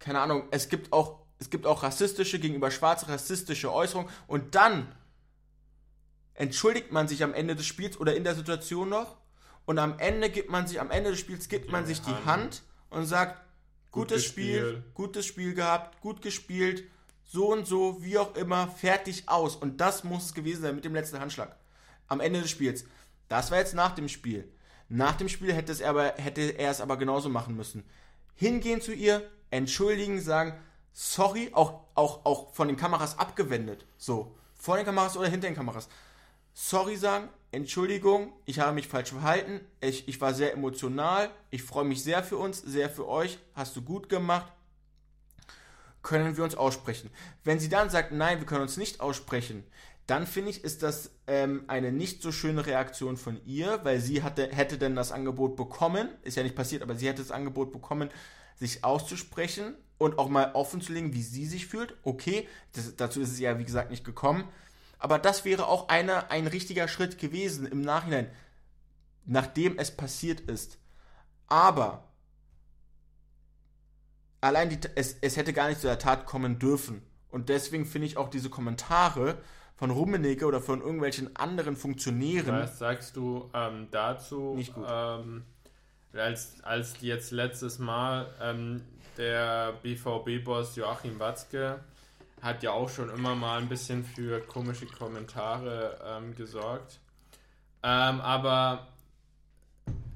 keine 0.00 0.18
Ahnung, 0.18 0.48
es 0.50 0.68
gibt 0.68 0.92
auch, 0.92 1.20
es 1.38 1.50
gibt 1.50 1.66
auch 1.66 1.84
rassistische, 1.84 2.40
gegenüber 2.40 2.72
Schwarze 2.72 3.08
rassistische 3.08 3.72
Äußerungen 3.72 4.10
und 4.26 4.56
dann 4.56 4.92
entschuldigt 6.34 6.90
man 6.90 7.06
sich 7.06 7.22
am 7.22 7.32
Ende 7.32 7.54
des 7.54 7.66
Spiels 7.66 7.98
oder 8.00 8.16
in 8.16 8.24
der 8.24 8.34
Situation 8.34 8.88
noch 8.88 9.18
und 9.64 9.78
am 9.78 10.00
Ende 10.00 10.30
gibt 10.30 10.50
man 10.50 10.66
sich, 10.66 10.80
am 10.80 10.90
Ende 10.90 11.10
des 11.10 11.20
Spiels 11.20 11.48
gibt 11.48 11.70
man 11.70 11.86
sich 11.86 12.00
die 12.02 12.24
Hand 12.26 12.64
und 12.90 13.06
sagt, 13.06 13.40
gutes 13.92 14.24
Spiel, 14.24 14.82
gutes 14.94 15.26
Spiel 15.26 15.54
gehabt, 15.54 16.00
gut 16.00 16.22
gespielt, 16.22 16.90
so 17.22 17.52
und 17.52 17.68
so, 17.68 18.02
wie 18.02 18.18
auch 18.18 18.34
immer, 18.34 18.66
fertig 18.66 19.28
aus. 19.28 19.54
Und 19.54 19.80
das 19.80 20.02
muss 20.02 20.26
es 20.26 20.34
gewesen 20.34 20.62
sein 20.62 20.74
mit 20.74 20.84
dem 20.84 20.94
letzten 20.94 21.20
Handschlag. 21.20 21.56
Am 22.08 22.18
Ende 22.18 22.42
des 22.42 22.50
Spiels. 22.50 22.84
Das 23.28 23.52
war 23.52 23.58
jetzt 23.58 23.74
nach 23.74 23.94
dem 23.94 24.08
Spiel. 24.08 24.51
Nach 24.94 25.16
dem 25.16 25.30
Spiel 25.30 25.54
hätte, 25.54 25.72
es 25.72 25.80
aber, 25.80 26.16
hätte 26.18 26.42
er 26.42 26.70
es 26.70 26.82
aber 26.82 26.98
genauso 26.98 27.30
machen 27.30 27.56
müssen. 27.56 27.82
Hingehen 28.34 28.82
zu 28.82 28.92
ihr, 28.92 29.26
entschuldigen, 29.48 30.20
sagen, 30.20 30.52
sorry, 30.92 31.48
auch, 31.54 31.80
auch, 31.94 32.26
auch 32.26 32.52
von 32.52 32.68
den 32.68 32.76
Kameras 32.76 33.18
abgewendet. 33.18 33.86
So. 33.96 34.36
Vor 34.54 34.76
den 34.76 34.84
Kameras 34.84 35.16
oder 35.16 35.28
hinter 35.28 35.48
den 35.48 35.56
Kameras. 35.56 35.88
Sorry 36.52 36.96
sagen, 36.96 37.30
Entschuldigung, 37.52 38.34
ich 38.44 38.60
habe 38.60 38.74
mich 38.74 38.86
falsch 38.86 39.12
verhalten. 39.12 39.62
Ich, 39.80 40.08
ich 40.08 40.20
war 40.20 40.34
sehr 40.34 40.52
emotional. 40.52 41.30
Ich 41.48 41.62
freue 41.62 41.86
mich 41.86 42.02
sehr 42.02 42.22
für 42.22 42.36
uns, 42.36 42.60
sehr 42.60 42.90
für 42.90 43.08
euch. 43.08 43.38
Hast 43.54 43.74
du 43.74 43.80
gut 43.80 44.10
gemacht. 44.10 44.52
Können 46.02 46.36
wir 46.36 46.44
uns 46.44 46.54
aussprechen. 46.54 47.08
Wenn 47.44 47.58
sie 47.58 47.70
dann 47.70 47.88
sagt, 47.88 48.12
nein, 48.12 48.40
wir 48.40 48.46
können 48.46 48.60
uns 48.60 48.76
nicht 48.76 49.00
aussprechen, 49.00 49.64
dann 50.12 50.26
finde 50.26 50.50
ich, 50.50 50.62
ist 50.62 50.82
das 50.82 51.10
ähm, 51.26 51.64
eine 51.68 51.90
nicht 51.90 52.20
so 52.20 52.32
schöne 52.32 52.66
Reaktion 52.66 53.16
von 53.16 53.42
ihr, 53.46 53.80
weil 53.82 53.98
sie 53.98 54.22
hatte, 54.22 54.46
hätte 54.52 54.76
denn 54.76 54.94
das 54.94 55.10
Angebot 55.10 55.56
bekommen, 55.56 56.10
ist 56.20 56.36
ja 56.36 56.42
nicht 56.42 56.54
passiert, 56.54 56.82
aber 56.82 56.96
sie 56.96 57.08
hätte 57.08 57.22
das 57.22 57.30
Angebot 57.30 57.72
bekommen, 57.72 58.10
sich 58.54 58.84
auszusprechen 58.84 59.74
und 59.96 60.18
auch 60.18 60.28
mal 60.28 60.52
offen 60.52 60.82
zu 60.82 60.92
legen, 60.92 61.14
wie 61.14 61.22
sie 61.22 61.46
sich 61.46 61.66
fühlt. 61.66 61.96
Okay, 62.02 62.46
das, 62.72 62.94
dazu 62.94 63.22
ist 63.22 63.32
es 63.32 63.38
ja, 63.38 63.58
wie 63.58 63.64
gesagt, 63.64 63.90
nicht 63.90 64.04
gekommen. 64.04 64.44
Aber 64.98 65.18
das 65.18 65.46
wäre 65.46 65.66
auch 65.66 65.88
eine, 65.88 66.30
ein 66.30 66.46
richtiger 66.46 66.88
Schritt 66.88 67.16
gewesen 67.16 67.64
im 67.66 67.80
Nachhinein, 67.80 68.30
nachdem 69.24 69.78
es 69.78 69.92
passiert 69.92 70.40
ist. 70.40 70.76
Aber 71.46 72.12
allein 74.42 74.68
die, 74.68 74.78
es, 74.94 75.16
es 75.22 75.38
hätte 75.38 75.54
gar 75.54 75.70
nicht 75.70 75.80
zu 75.80 75.86
der 75.86 75.98
Tat 75.98 76.26
kommen 76.26 76.58
dürfen. 76.58 77.00
Und 77.30 77.48
deswegen 77.48 77.86
finde 77.86 78.08
ich 78.08 78.18
auch 78.18 78.28
diese 78.28 78.50
Kommentare 78.50 79.38
von 79.76 79.90
Rummenigge 79.90 80.46
oder 80.46 80.60
von 80.60 80.80
irgendwelchen 80.80 81.34
anderen 81.36 81.76
Funktionären. 81.76 82.54
Was 82.54 82.78
sagst 82.78 83.16
du 83.16 83.50
ähm, 83.54 83.88
dazu? 83.90 84.54
Nicht 84.54 84.74
gut. 84.74 84.86
Ähm, 84.88 85.44
als, 86.14 86.62
als 86.62 86.94
jetzt 87.00 87.32
letztes 87.32 87.78
Mal 87.78 88.26
ähm, 88.40 88.82
der 89.16 89.74
BVB-Boss 89.82 90.76
Joachim 90.76 91.18
Watzke 91.18 91.80
hat 92.42 92.62
ja 92.62 92.72
auch 92.72 92.88
schon 92.88 93.08
immer 93.10 93.34
mal 93.34 93.60
ein 93.60 93.68
bisschen 93.68 94.04
für 94.04 94.40
komische 94.40 94.86
Kommentare 94.86 95.98
ähm, 96.04 96.34
gesorgt. 96.34 96.98
Ähm, 97.84 98.20
aber 98.20 98.88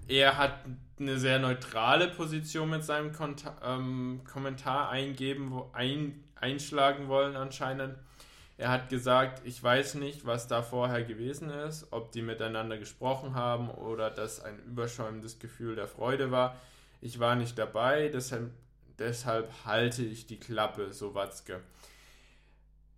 er 0.09 0.37
hat 0.37 0.59
eine 0.99 1.19
sehr 1.19 1.39
neutrale 1.39 2.09
Position 2.09 2.71
mit 2.71 2.85
seinem 2.85 3.13
Konta 3.13 3.55
ähm, 3.63 4.23
Kommentar 4.31 4.89
eingeben, 4.89 5.51
wo, 5.51 5.71
ein, 5.73 6.23
einschlagen 6.37 7.09
wollen 7.09 7.37
anscheinend. 7.37 7.97
Er 8.59 8.71
hat 8.71 8.89
gesagt, 8.89 9.43
ich 9.45 9.63
weiß 9.63 9.95
nicht, 9.95 10.25
was 10.25 10.49
da 10.49 10.63
vorher 10.63 11.05
gewesen 11.05 11.51
ist, 11.51 11.89
ob 11.91 12.13
die 12.13 12.23
miteinander 12.23 12.79
gesprochen 12.79 13.35
haben 13.35 13.71
oder 13.71 14.11
dass 14.11 14.41
ein 14.41 14.59
überschäumendes 14.67 15.39
Gefühl 15.39 15.77
der 15.77 15.89
Freude 15.89 16.31
war. 16.31 16.57
Ich 17.03 17.21
war 17.21 17.35
nicht 17.37 17.59
dabei, 17.59 18.09
deshalb, 18.09 18.51
deshalb 18.99 19.51
halte 19.67 20.03
ich 20.03 20.27
die 20.27 20.41
Klappe, 20.41 20.93
so 20.93 21.15
Watzke 21.15 21.61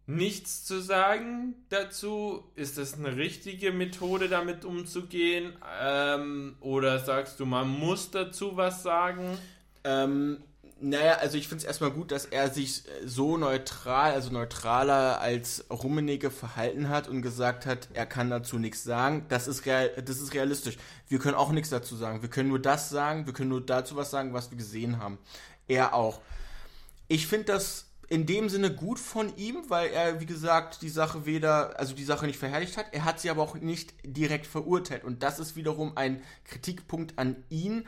nichts 0.09 0.65
zu 0.65 0.81
sagen 0.81 1.55
dazu? 1.69 2.43
Ist 2.57 2.79
das 2.79 2.95
eine 2.95 3.17
richtige 3.17 3.73
Methode, 3.73 4.29
damit 4.29 4.65
umzugehen? 4.65 5.53
Ähm, 5.81 6.57
oder 6.61 6.99
sagst 6.99 7.39
du, 7.39 7.47
man 7.47 7.69
muss 7.69 8.11
dazu 8.11 8.57
was 8.57 8.83
sagen? 8.83 9.39
Ähm, 9.85 10.39
naja, 10.81 11.15
also 11.15 11.37
ich 11.37 11.49
finde 11.49 11.63
es 11.63 11.67
erstmal 11.67 11.91
gut, 11.91 12.13
dass 12.13 12.25
er 12.25 12.51
sich 12.51 12.85
so 13.05 13.37
neutral, 13.37 14.13
also 14.13 14.31
neutraler 14.31 15.21
als 15.21 15.65
Rummenigge 15.71 16.31
verhalten 16.31 16.89
hat 16.89 17.09
und 17.09 17.23
gesagt 17.23 17.67
hat, 17.67 17.89
er 17.95 18.07
kann 18.07 18.31
dazu 18.31 18.59
nichts 18.59 18.85
sagen. 18.85 19.27
Das 19.29 19.49
ist, 19.49 19.67
real, 19.67 19.91
das 20.05 20.21
ist 20.21 20.35
realistisch. 20.35 20.77
Wir 21.09 21.19
können 21.19 21.35
auch 21.35 21.51
nichts 21.51 21.71
dazu 21.71 21.97
sagen. 21.97 22.23
Wir 22.23 22.31
können 22.31 22.49
nur 22.49 22.61
das 22.61 22.91
sagen, 22.91 23.27
wir 23.27 23.33
können 23.33 23.49
nur 23.51 23.65
dazu 23.65 23.97
was 23.97 24.11
sagen, 24.11 24.33
was 24.33 24.51
wir 24.51 24.59
gesehen 24.59 24.99
haben. 24.99 25.19
Er 25.67 25.95
auch. 25.95 26.21
Ich 27.09 27.27
finde 27.27 27.47
das 27.47 27.87
in 28.09 28.25
dem 28.25 28.49
Sinne 28.49 28.75
gut 28.75 28.99
von 28.99 29.37
ihm, 29.37 29.65
weil 29.69 29.91
er, 29.91 30.21
wie 30.21 30.27
gesagt, 30.27 30.83
die 30.83 30.89
Sache 30.89 31.27
weder, 31.27 31.79
also 31.79 31.95
die 31.95 32.05
Sache 32.05 32.27
nicht 32.27 32.39
verherrlicht 32.39 32.77
hat. 32.77 32.87
Er 32.93 33.05
hat 33.05 33.21
sie 33.21 33.31
aber 33.31 33.43
auch 33.43 33.55
nicht 33.57 33.95
direkt 34.05 34.47
verurteilt. 34.47 35.05
Und 35.05 35.23
das 35.23 35.39
ist 35.39 35.57
wiederum 35.57 35.97
ein 35.97 36.23
Kritikpunkt 36.45 37.19
an 37.19 37.37
ihn, 37.51 37.85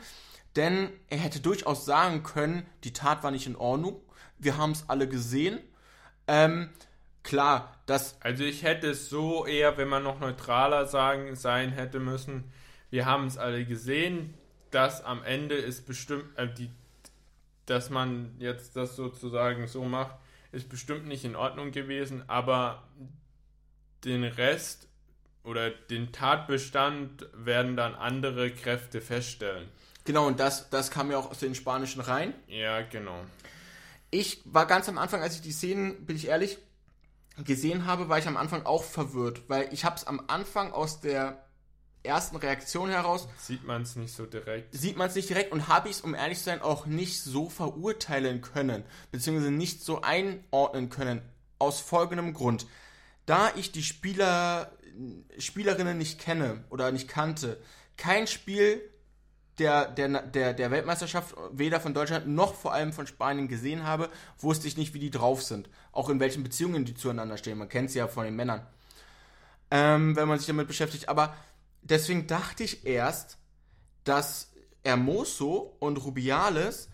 denn 0.55 0.89
er 1.07 1.17
hätte 1.17 1.39
durchaus 1.39 1.85
sagen 1.85 2.23
können, 2.23 2.65
die 2.83 2.93
Tat 2.93 3.23
war 3.23 3.31
nicht 3.31 3.47
in 3.47 3.55
Ordnung. 3.55 4.01
Wir 4.37 4.57
haben 4.57 4.71
es 4.71 4.89
alle 4.89 5.07
gesehen. 5.07 5.59
Ähm, 6.27 6.69
klar, 7.23 7.77
das. 7.85 8.21
Also 8.21 8.43
ich 8.43 8.63
hätte 8.63 8.87
es 8.87 9.09
so 9.09 9.45
eher, 9.45 9.77
wenn 9.77 9.87
man 9.87 10.03
noch 10.03 10.19
neutraler 10.19 10.85
sagen, 10.87 11.35
sein 11.35 11.71
hätte 11.71 11.99
müssen, 11.99 12.51
wir 12.89 13.05
haben 13.05 13.27
es 13.27 13.37
alle 13.37 13.65
gesehen, 13.65 14.33
dass 14.71 15.03
am 15.03 15.23
Ende 15.23 15.55
ist 15.55 15.85
bestimmt, 15.85 16.25
äh, 16.37 16.53
die 16.53 16.69
dass 17.65 17.89
man 17.89 18.35
jetzt 18.39 18.75
das 18.75 18.95
sozusagen 18.95 19.67
so 19.67 19.85
macht, 19.85 20.15
ist 20.51 20.67
bestimmt 20.67 21.07
nicht 21.07 21.23
in 21.23 21.37
Ordnung 21.37 21.71
gewesen, 21.71 22.23
aber 22.27 22.83
den 24.03 24.23
Rest 24.23 24.89
oder 25.43 25.69
den 25.69 26.11
Tatbestand 26.11 27.29
werden 27.33 27.77
dann 27.77 27.95
andere 27.95 28.51
Kräfte 28.51 28.99
feststellen. 28.99 29.69
Genau, 30.03 30.27
und 30.27 30.39
das, 30.39 30.69
das 30.69 30.91
kam 30.91 31.11
ja 31.11 31.17
auch 31.17 31.29
aus 31.29 31.39
den 31.39 31.55
Spanischen 31.55 32.01
rein. 32.01 32.33
Ja, 32.47 32.81
genau. 32.81 33.19
Ich 34.09 34.41
war 34.45 34.65
ganz 34.65 34.89
am 34.89 34.97
Anfang, 34.97 35.21
als 35.21 35.35
ich 35.35 35.41
die 35.41 35.51
Szenen, 35.51 36.05
bin 36.05 36.15
ich 36.15 36.27
ehrlich, 36.27 36.57
gesehen 37.43 37.85
habe, 37.85 38.09
war 38.09 38.19
ich 38.19 38.27
am 38.27 38.37
Anfang 38.37 38.65
auch 38.65 38.83
verwirrt, 38.83 39.43
weil 39.47 39.69
ich 39.71 39.85
habe 39.85 39.95
es 39.95 40.05
am 40.05 40.23
Anfang 40.27 40.73
aus 40.73 40.99
der 40.99 41.45
ersten 42.03 42.35
Reaktion 42.35 42.89
heraus. 42.89 43.27
Sieht 43.37 43.63
man 43.63 43.83
es 43.83 43.95
nicht 43.95 44.13
so 44.13 44.25
direkt. 44.25 44.73
Sieht 44.73 44.97
man 44.97 45.07
es 45.07 45.15
nicht 45.15 45.29
direkt 45.29 45.51
und 45.51 45.67
habe 45.67 45.89
ich 45.89 45.97
es, 45.97 46.01
um 46.01 46.15
ehrlich 46.15 46.39
zu 46.39 46.45
sein, 46.45 46.61
auch 46.61 46.85
nicht 46.85 47.21
so 47.21 47.49
verurteilen 47.49 48.41
können, 48.41 48.83
beziehungsweise 49.11 49.51
nicht 49.51 49.83
so 49.83 50.01
einordnen 50.01 50.89
können, 50.89 51.21
aus 51.59 51.79
folgendem 51.79 52.33
Grund. 52.33 52.65
Da 53.25 53.51
ich 53.55 53.71
die 53.71 53.83
Spieler, 53.83 54.71
Spielerinnen 55.37 55.97
nicht 55.97 56.19
kenne 56.19 56.63
oder 56.69 56.91
nicht 56.91 57.07
kannte, 57.07 57.61
kein 57.97 58.25
Spiel 58.25 58.81
der, 59.61 59.85
der, 59.85 60.23
der, 60.23 60.53
der 60.53 60.71
Weltmeisterschaft 60.71 61.35
weder 61.51 61.79
von 61.79 61.93
Deutschland 61.93 62.27
noch 62.27 62.55
vor 62.55 62.73
allem 62.73 62.93
von 62.93 63.05
Spanien 63.05 63.47
gesehen 63.47 63.83
habe, 63.83 64.09
wusste 64.39 64.67
ich 64.67 64.75
nicht, 64.75 64.95
wie 64.95 64.99
die 64.99 65.11
drauf 65.11 65.43
sind. 65.43 65.69
Auch 65.91 66.09
in 66.09 66.19
welchen 66.19 66.41
Beziehungen 66.41 66.83
die 66.83 66.95
zueinander 66.95 67.37
stehen. 67.37 67.59
Man 67.59 67.69
kennt 67.69 67.91
sie 67.91 67.99
ja 67.99 68.07
von 68.07 68.25
den 68.25 68.35
Männern. 68.35 68.65
Ähm, 69.69 70.15
wenn 70.15 70.27
man 70.27 70.39
sich 70.39 70.47
damit 70.47 70.67
beschäftigt. 70.67 71.09
Aber 71.09 71.35
deswegen 71.83 72.25
dachte 72.25 72.63
ich 72.63 72.87
erst, 72.87 73.37
dass 74.03 74.51
Hermoso 74.83 75.77
und 75.79 76.03
Rubiales 76.03 76.89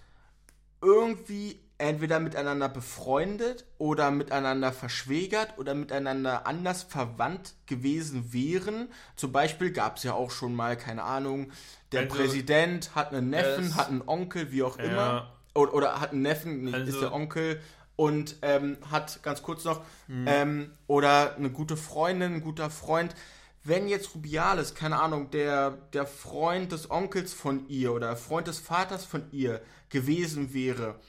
irgendwie 0.81 1.61
entweder 1.79 2.19
miteinander 2.19 2.69
befreundet 2.69 3.65
oder 3.77 4.09
miteinander 4.09 4.71
verschwägert 4.71 5.57
oder 5.57 5.75
miteinander 5.75 6.47
anders 6.47 6.83
verwandt 6.83 7.53
gewesen 7.67 8.33
wären. 8.33 8.89
Zum 9.15 9.31
Beispiel 9.31 9.71
gab 9.71 9.97
es 9.97 10.03
ja 10.03 10.13
auch 10.13 10.31
schon 10.31 10.55
mal, 10.55 10.75
keine 10.75 11.03
Ahnung, 11.03 11.51
der 11.91 12.01
also, 12.01 12.15
Präsident 12.15 12.95
hat 12.95 13.13
einen 13.13 13.29
Neffen, 13.29 13.75
hat 13.75 13.89
einen 13.89 14.01
Onkel, 14.05 14.51
wie 14.51 14.63
auch 14.63 14.77
ja. 14.77 14.83
immer. 14.85 15.33
Oder, 15.53 15.73
oder, 15.73 16.01
hat 16.01 16.11
einen 16.11 16.23
Neffen, 16.23 16.63
nicht, 16.63 16.73
also, 16.73 16.91
ist 16.91 17.01
der 17.01 17.13
Onkel. 17.13 17.61
Und 17.95 18.35
ähm, 18.43 18.77
hat, 18.91 19.23
ganz 19.23 19.41
kurz 19.41 19.63
noch, 19.63 19.81
hm. 20.07 20.25
ähm, 20.27 20.71
oder 20.85 21.35
eine 21.35 21.49
gute 21.49 21.77
Freundin, 21.77 22.35
ein 22.35 22.41
guter 22.41 22.69
Freund. 22.69 23.15
Wenn 23.63 23.87
jetzt 23.87 24.13
Rubiales, 24.13 24.75
keine 24.75 24.99
Ahnung, 24.99 25.31
der, 25.31 25.71
der 25.93 26.05
Freund 26.05 26.71
des 26.71 26.91
Onkels 26.91 27.33
von 27.33 27.67
ihr 27.67 27.91
oder 27.91 28.15
Freund 28.15 28.47
des 28.47 28.59
Vaters 28.59 29.03
von 29.03 29.23
ihr 29.31 29.61
gewesen 29.89 30.53
wäre, 30.53 30.99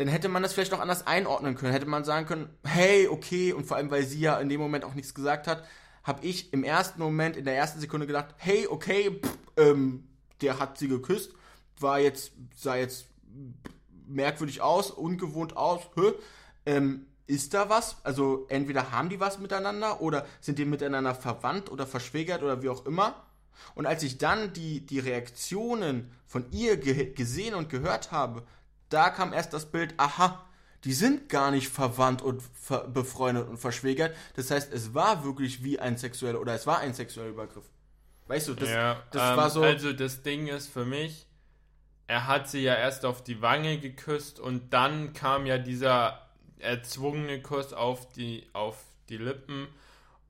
dann 0.00 0.08
hätte 0.08 0.30
man 0.30 0.42
das 0.42 0.54
vielleicht 0.54 0.72
noch 0.72 0.80
anders 0.80 1.06
einordnen 1.06 1.56
können. 1.56 1.72
Hätte 1.72 1.84
man 1.84 2.04
sagen 2.04 2.24
können, 2.24 2.48
hey, 2.64 3.06
okay, 3.06 3.52
und 3.52 3.66
vor 3.66 3.76
allem, 3.76 3.90
weil 3.90 4.04
sie 4.04 4.20
ja 4.20 4.38
in 4.38 4.48
dem 4.48 4.58
Moment 4.58 4.82
auch 4.82 4.94
nichts 4.94 5.12
gesagt 5.12 5.46
hat, 5.46 5.62
habe 6.04 6.24
ich 6.24 6.54
im 6.54 6.64
ersten 6.64 7.02
Moment, 7.02 7.36
in 7.36 7.44
der 7.44 7.54
ersten 7.54 7.80
Sekunde 7.80 8.06
gedacht, 8.06 8.34
hey, 8.38 8.66
okay, 8.66 9.20
pff, 9.22 9.38
ähm, 9.58 10.08
der 10.40 10.58
hat 10.58 10.78
sie 10.78 10.88
geküsst, 10.88 11.34
war 11.78 12.00
jetzt, 12.00 12.32
sah 12.56 12.76
jetzt 12.76 13.08
merkwürdig 14.06 14.62
aus, 14.62 14.90
ungewohnt 14.90 15.58
aus, 15.58 15.82
hä? 15.96 16.14
Ähm, 16.64 17.06
ist 17.26 17.52
da 17.52 17.68
was? 17.68 17.96
Also 18.02 18.46
entweder 18.48 18.92
haben 18.92 19.10
die 19.10 19.20
was 19.20 19.38
miteinander 19.38 20.00
oder 20.00 20.26
sind 20.40 20.58
die 20.58 20.64
miteinander 20.64 21.14
verwandt 21.14 21.70
oder 21.70 21.86
verschwägert 21.86 22.42
oder 22.42 22.62
wie 22.62 22.70
auch 22.70 22.86
immer. 22.86 23.26
Und 23.74 23.84
als 23.84 24.02
ich 24.02 24.16
dann 24.16 24.54
die, 24.54 24.84
die 24.86 24.98
Reaktionen 24.98 26.10
von 26.26 26.50
ihr 26.52 26.78
ge 26.78 27.12
gesehen 27.12 27.54
und 27.54 27.68
gehört 27.68 28.12
habe, 28.12 28.46
da 28.90 29.10
kam 29.10 29.32
erst 29.32 29.52
das 29.52 29.70
Bild, 29.70 29.94
aha, 29.96 30.44
die 30.84 30.92
sind 30.92 31.28
gar 31.28 31.50
nicht 31.50 31.68
verwandt 31.68 32.22
und 32.22 32.42
ver 32.42 32.88
befreundet 32.88 33.48
und 33.48 33.58
verschwägert. 33.58 34.14
Das 34.36 34.50
heißt, 34.50 34.72
es 34.72 34.94
war 34.94 35.24
wirklich 35.24 35.64
wie 35.64 35.78
ein 35.78 35.96
sexueller 35.96 36.40
oder 36.40 36.54
es 36.54 36.66
war 36.66 36.78
ein 36.78 36.94
sexueller 36.94 37.30
Übergriff. 37.30 37.64
Weißt 38.28 38.48
du, 38.48 38.54
das, 38.54 38.68
ja, 38.68 39.02
das 39.10 39.30
ähm, 39.30 39.36
war 39.36 39.50
so. 39.50 39.62
Also 39.62 39.92
das 39.92 40.22
Ding 40.22 40.46
ist 40.46 40.68
für 40.68 40.84
mich, 40.84 41.26
er 42.06 42.26
hat 42.26 42.48
sie 42.48 42.62
ja 42.62 42.74
erst 42.74 43.04
auf 43.04 43.22
die 43.22 43.42
Wange 43.42 43.78
geküsst 43.78 44.40
und 44.40 44.72
dann 44.72 45.12
kam 45.12 45.46
ja 45.46 45.58
dieser 45.58 46.28
erzwungene 46.58 47.42
Kuss 47.42 47.72
auf 47.72 48.12
die, 48.12 48.48
auf 48.52 48.76
die 49.08 49.16
Lippen. 49.16 49.68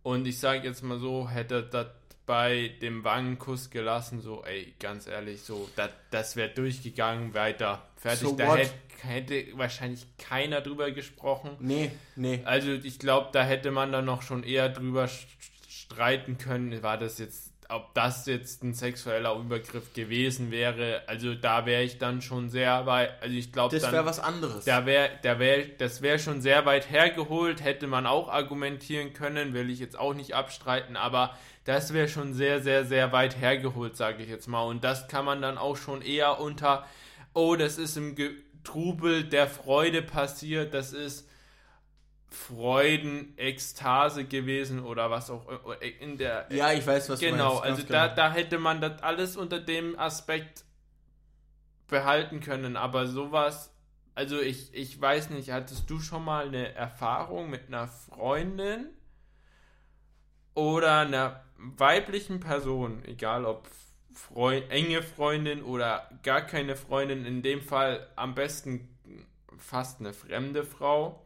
Und 0.02 0.26
ich 0.26 0.40
sage 0.40 0.66
jetzt 0.66 0.82
mal 0.82 0.98
so, 0.98 1.28
hätte 1.28 1.62
das 1.62 1.86
bei 2.30 2.70
dem 2.80 3.02
Wangenkuss 3.02 3.70
gelassen, 3.70 4.20
so, 4.20 4.44
ey, 4.44 4.72
ganz 4.78 5.08
ehrlich, 5.08 5.42
so, 5.42 5.68
dat, 5.74 5.90
das 6.12 6.36
wäre 6.36 6.50
durchgegangen, 6.50 7.34
weiter, 7.34 7.82
fertig. 7.96 8.20
So 8.20 8.36
da 8.36 8.54
hätte, 8.54 8.70
hätte, 9.02 9.46
wahrscheinlich 9.58 10.06
keiner 10.16 10.60
drüber 10.60 10.92
gesprochen. 10.92 11.56
Nee, 11.58 11.90
nee. 12.14 12.40
Also 12.44 12.70
ich 12.70 13.00
glaube, 13.00 13.30
da 13.32 13.42
hätte 13.42 13.72
man 13.72 13.90
dann 13.90 14.04
noch 14.04 14.22
schon 14.22 14.44
eher 14.44 14.68
drüber 14.68 15.08
streiten 15.68 16.38
können, 16.38 16.84
war 16.84 16.98
das 16.98 17.18
jetzt, 17.18 17.50
ob 17.68 17.94
das 17.94 18.26
jetzt 18.26 18.62
ein 18.62 18.74
sexueller 18.74 19.34
Übergriff 19.34 19.92
gewesen 19.92 20.52
wäre. 20.52 21.02
Also 21.08 21.34
da 21.34 21.66
wäre 21.66 21.82
ich 21.82 21.98
dann 21.98 22.22
schon 22.22 22.48
sehr 22.48 22.86
weit, 22.86 23.20
also 23.20 23.34
ich 23.34 23.52
glaube, 23.52 23.76
das 23.76 23.90
wäre 23.90 24.06
was 24.06 24.20
anderes. 24.20 24.66
Da 24.66 24.86
wäre, 24.86 25.10
da 25.22 25.40
wäre, 25.40 25.66
das 25.66 26.00
wäre 26.00 26.20
schon 26.20 26.42
sehr 26.42 26.64
weit 26.64 26.92
hergeholt, 26.92 27.64
hätte 27.64 27.88
man 27.88 28.06
auch 28.06 28.28
argumentieren 28.28 29.14
können, 29.14 29.52
will 29.52 29.68
ich 29.68 29.80
jetzt 29.80 29.98
auch 29.98 30.14
nicht 30.14 30.34
abstreiten, 30.34 30.94
aber 30.94 31.36
das 31.64 31.92
wäre 31.92 32.08
schon 32.08 32.34
sehr, 32.34 32.60
sehr, 32.60 32.84
sehr 32.84 33.12
weit 33.12 33.38
hergeholt, 33.38 33.96
sage 33.96 34.22
ich 34.22 34.28
jetzt 34.28 34.48
mal. 34.48 34.62
Und 34.62 34.82
das 34.82 35.08
kann 35.08 35.24
man 35.24 35.42
dann 35.42 35.58
auch 35.58 35.76
schon 35.76 36.02
eher 36.02 36.40
unter, 36.40 36.86
oh, 37.34 37.54
das 37.56 37.78
ist 37.78 37.96
im 37.96 38.16
Trubel 38.64 39.24
der 39.24 39.46
Freude 39.46 40.02
passiert, 40.02 40.74
das 40.74 40.92
ist 40.92 41.28
Freuden, 42.28 43.36
Ekstase 43.36 44.24
gewesen 44.24 44.84
oder 44.84 45.10
was 45.10 45.30
auch 45.30 45.46
in 45.98 46.16
der. 46.16 46.46
Ja, 46.50 46.72
ich 46.72 46.86
weiß, 46.86 47.08
was 47.08 47.18
genau, 47.18 47.56
du 47.56 47.60
meinst. 47.60 47.64
Also 47.64 47.82
da, 47.88 48.04
genau. 48.04 48.16
da 48.16 48.32
hätte 48.32 48.58
man 48.58 48.80
das 48.80 49.02
alles 49.02 49.36
unter 49.36 49.58
dem 49.58 49.98
Aspekt 49.98 50.64
behalten 51.88 52.38
können, 52.40 52.76
aber 52.76 53.08
sowas, 53.08 53.74
also 54.14 54.40
ich, 54.40 54.72
ich 54.74 55.00
weiß 55.00 55.30
nicht, 55.30 55.50
hattest 55.50 55.90
du 55.90 55.98
schon 55.98 56.24
mal 56.24 56.46
eine 56.46 56.72
Erfahrung 56.74 57.50
mit 57.50 57.66
einer 57.66 57.88
Freundin 57.88 58.86
oder 60.54 60.98
einer 60.98 61.40
weiblichen 61.56 62.40
Person, 62.40 63.02
egal 63.04 63.44
ob 63.44 63.68
Freund, 64.12 64.70
enge 64.70 65.02
Freundin 65.02 65.62
oder 65.62 66.08
gar 66.22 66.42
keine 66.42 66.76
Freundin, 66.76 67.24
in 67.24 67.42
dem 67.42 67.62
Fall 67.62 68.06
am 68.16 68.34
besten 68.34 68.88
fast 69.56 70.00
eine 70.00 70.12
fremde 70.12 70.64
Frau, 70.64 71.24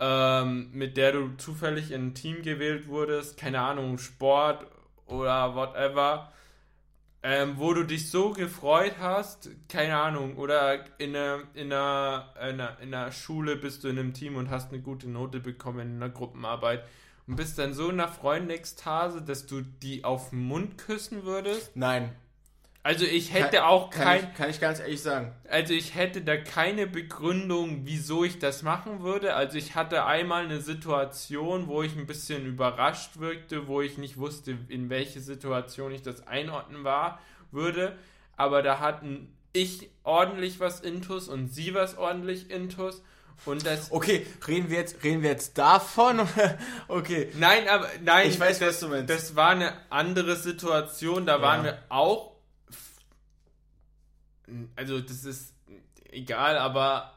ähm, 0.00 0.70
mit 0.72 0.96
der 0.96 1.12
du 1.12 1.36
zufällig 1.36 1.90
in 1.90 2.08
ein 2.08 2.14
Team 2.14 2.42
gewählt 2.42 2.88
wurdest, 2.88 3.36
keine 3.36 3.60
Ahnung, 3.60 3.98
Sport 3.98 4.66
oder 5.06 5.54
whatever, 5.54 6.32
ähm, 7.22 7.54
wo 7.56 7.74
du 7.74 7.84
dich 7.84 8.10
so 8.10 8.30
gefreut 8.30 8.94
hast, 9.00 9.50
keine 9.68 9.96
Ahnung, 9.96 10.36
oder 10.36 10.84
in 10.98 11.16
einer, 11.16 11.42
in, 11.54 11.72
einer, 11.72 12.32
in, 12.36 12.40
einer, 12.40 12.80
in 12.80 12.94
einer 12.94 13.12
Schule 13.12 13.56
bist 13.56 13.82
du 13.82 13.88
in 13.88 13.98
einem 13.98 14.14
Team 14.14 14.36
und 14.36 14.50
hast 14.50 14.72
eine 14.72 14.80
gute 14.80 15.08
Note 15.08 15.40
bekommen 15.40 15.80
in 15.80 15.96
einer 15.96 16.10
Gruppenarbeit 16.10 16.84
und 17.28 17.36
bist 17.36 17.58
dann 17.58 17.74
so 17.74 17.90
in 17.90 18.00
einer 18.00 18.10
Freundenekstase, 18.10 19.22
dass 19.22 19.46
du 19.46 19.60
die 19.60 20.02
auf 20.02 20.30
den 20.30 20.40
Mund 20.40 20.78
küssen 20.78 21.24
würdest? 21.24 21.70
Nein. 21.76 22.10
Also 22.82 23.04
ich 23.04 23.34
hätte 23.34 23.58
kann, 23.58 23.66
auch 23.66 23.90
kein... 23.90 24.20
Kann 24.22 24.30
ich, 24.30 24.36
kann 24.36 24.50
ich 24.50 24.60
ganz 24.60 24.80
ehrlich 24.80 25.02
sagen. 25.02 25.34
Also 25.46 25.74
ich 25.74 25.94
hätte 25.94 26.22
da 26.22 26.38
keine 26.38 26.86
Begründung, 26.86 27.80
wieso 27.84 28.24
ich 28.24 28.38
das 28.38 28.62
machen 28.62 29.02
würde. 29.02 29.34
Also 29.34 29.58
ich 29.58 29.74
hatte 29.74 30.06
einmal 30.06 30.44
eine 30.44 30.62
Situation, 30.62 31.66
wo 31.66 31.82
ich 31.82 31.94
ein 31.96 32.06
bisschen 32.06 32.46
überrascht 32.46 33.18
wirkte, 33.18 33.66
wo 33.66 33.82
ich 33.82 33.98
nicht 33.98 34.16
wusste, 34.16 34.56
in 34.68 34.88
welche 34.88 35.20
Situation 35.20 35.92
ich 35.92 36.00
das 36.00 36.26
einordnen 36.26 36.82
war, 36.82 37.20
würde. 37.50 37.98
Aber 38.36 38.62
da 38.62 38.78
hatten 38.78 39.36
ich 39.52 39.90
ordentlich 40.02 40.58
was 40.60 40.80
Intus 40.80 41.28
und 41.28 41.48
sie 41.48 41.74
was 41.74 41.98
ordentlich 41.98 42.50
Intus. 42.50 43.02
Und 43.44 43.64
das 43.64 43.90
okay, 43.92 44.26
reden 44.46 44.68
wir 44.70 44.78
jetzt, 44.78 45.02
reden 45.02 45.22
wir 45.22 45.30
jetzt 45.30 45.56
davon? 45.56 46.20
okay. 46.88 47.30
Nein, 47.38 47.68
aber 47.68 47.88
nein. 48.02 48.28
Ich 48.28 48.38
weiß, 48.38 48.58
das, 48.58 48.68
was 48.68 48.80
du 48.80 48.88
meinst. 48.88 49.10
Das 49.10 49.36
war 49.36 49.50
eine 49.50 49.72
andere 49.90 50.36
Situation. 50.36 51.26
Da 51.26 51.36
ja. 51.36 51.42
waren 51.42 51.64
wir 51.64 51.78
auch. 51.88 52.32
Also 54.76 55.00
das 55.00 55.24
ist 55.24 55.54
egal, 56.10 56.58
aber 56.58 57.12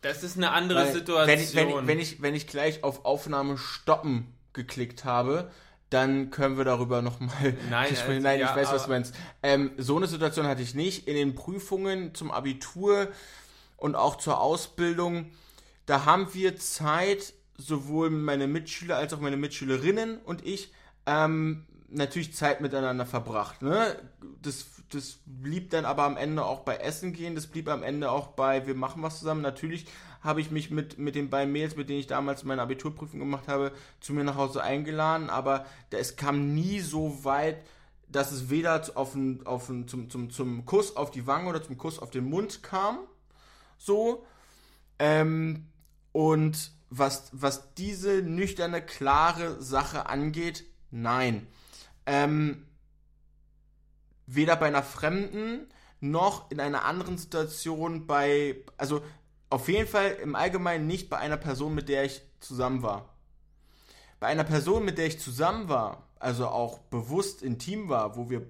das 0.00 0.22
ist 0.22 0.36
eine 0.36 0.50
andere 0.52 0.80
Weil, 0.80 0.92
Situation. 0.92 1.26
Wenn 1.26 1.40
ich, 1.40 1.54
wenn, 1.54 1.68
ich, 1.68 1.86
wenn, 1.86 1.98
ich, 1.98 2.22
wenn 2.22 2.34
ich 2.34 2.46
gleich 2.46 2.84
auf 2.84 3.04
Aufnahme 3.04 3.56
stoppen 3.56 4.34
geklickt 4.52 5.04
habe, 5.04 5.50
dann 5.90 6.30
können 6.30 6.56
wir 6.56 6.64
darüber 6.64 7.02
nochmal 7.02 7.56
Nein, 7.70 7.90
also, 8.06 8.20
Nein, 8.20 8.40
ja, 8.40 8.50
ich 8.50 8.56
weiß, 8.56 8.72
was 8.72 8.84
du 8.84 8.90
meinst. 8.90 9.14
Ähm, 9.42 9.72
so 9.78 9.96
eine 9.96 10.06
Situation 10.06 10.46
hatte 10.46 10.62
ich 10.62 10.74
nicht. 10.74 11.08
In 11.08 11.14
den 11.14 11.34
Prüfungen 11.34 12.14
zum 12.14 12.30
Abitur 12.30 13.08
und 13.76 13.94
auch 13.94 14.16
zur 14.16 14.40
Ausbildung 14.40 15.30
da 15.86 16.04
haben 16.04 16.32
wir 16.32 16.56
Zeit, 16.56 17.34
sowohl 17.56 18.10
meine 18.10 18.46
Mitschüler 18.46 18.96
als 18.96 19.12
auch 19.12 19.20
meine 19.20 19.36
Mitschülerinnen 19.36 20.18
und 20.18 20.44
ich, 20.44 20.72
ähm, 21.06 21.64
natürlich 21.88 22.34
Zeit 22.34 22.60
miteinander 22.60 23.06
verbracht. 23.06 23.62
Ne? 23.62 23.96
Das, 24.42 24.66
das 24.90 25.18
blieb 25.26 25.70
dann 25.70 25.84
aber 25.84 26.04
am 26.04 26.16
Ende 26.16 26.44
auch 26.44 26.60
bei 26.60 26.76
Essen 26.76 27.12
gehen, 27.12 27.34
das 27.34 27.46
blieb 27.46 27.68
am 27.68 27.82
Ende 27.82 28.10
auch 28.10 28.28
bei, 28.28 28.66
wir 28.66 28.74
machen 28.74 29.02
was 29.02 29.18
zusammen. 29.18 29.42
Natürlich 29.42 29.86
habe 30.20 30.40
ich 30.40 30.50
mich 30.50 30.70
mit, 30.70 30.98
mit 30.98 31.14
den 31.14 31.30
beiden 31.30 31.52
Mails, 31.52 31.76
mit 31.76 31.88
denen 31.88 32.00
ich 32.00 32.06
damals 32.06 32.44
meine 32.44 32.62
Abiturprüfung 32.62 33.20
gemacht 33.20 33.46
habe, 33.46 33.72
zu 34.00 34.14
mir 34.14 34.24
nach 34.24 34.36
Hause 34.36 34.62
eingeladen, 34.62 35.30
aber 35.30 35.66
es 35.90 36.16
kam 36.16 36.54
nie 36.54 36.80
so 36.80 37.24
weit, 37.24 37.58
dass 38.08 38.32
es 38.32 38.48
weder 38.48 38.82
auf 38.94 39.14
ein, 39.14 39.44
auf 39.46 39.68
ein, 39.68 39.88
zum, 39.88 40.08
zum, 40.08 40.30
zum 40.30 40.64
Kuss 40.66 40.96
auf 40.96 41.10
die 41.10 41.26
Wange 41.26 41.48
oder 41.48 41.62
zum 41.62 41.76
Kuss 41.76 41.98
auf 41.98 42.10
den 42.10 42.24
Mund 42.24 42.62
kam. 42.62 42.98
So. 43.76 44.24
Ähm, 44.98 45.66
und 46.14 46.70
was, 46.90 47.28
was 47.32 47.74
diese 47.74 48.22
nüchterne, 48.22 48.80
klare 48.80 49.60
Sache 49.60 50.06
angeht, 50.06 50.64
nein. 50.92 51.48
Ähm, 52.06 52.64
weder 54.26 54.54
bei 54.54 54.68
einer 54.68 54.84
Fremden 54.84 55.66
noch 55.98 56.52
in 56.52 56.60
einer 56.60 56.84
anderen 56.84 57.18
Situation 57.18 58.06
bei, 58.06 58.62
also 58.76 59.02
auf 59.50 59.68
jeden 59.68 59.88
Fall 59.88 60.12
im 60.22 60.36
Allgemeinen 60.36 60.86
nicht 60.86 61.10
bei 61.10 61.18
einer 61.18 61.36
Person, 61.36 61.74
mit 61.74 61.88
der 61.88 62.04
ich 62.04 62.22
zusammen 62.38 62.84
war. 62.84 63.16
Bei 64.20 64.28
einer 64.28 64.44
Person, 64.44 64.84
mit 64.84 64.96
der 64.96 65.06
ich 65.06 65.18
zusammen 65.18 65.68
war, 65.68 66.08
also 66.20 66.46
auch 66.46 66.78
bewusst 66.78 67.42
intim 67.42 67.88
war, 67.88 68.16
wo 68.16 68.30
wir, 68.30 68.46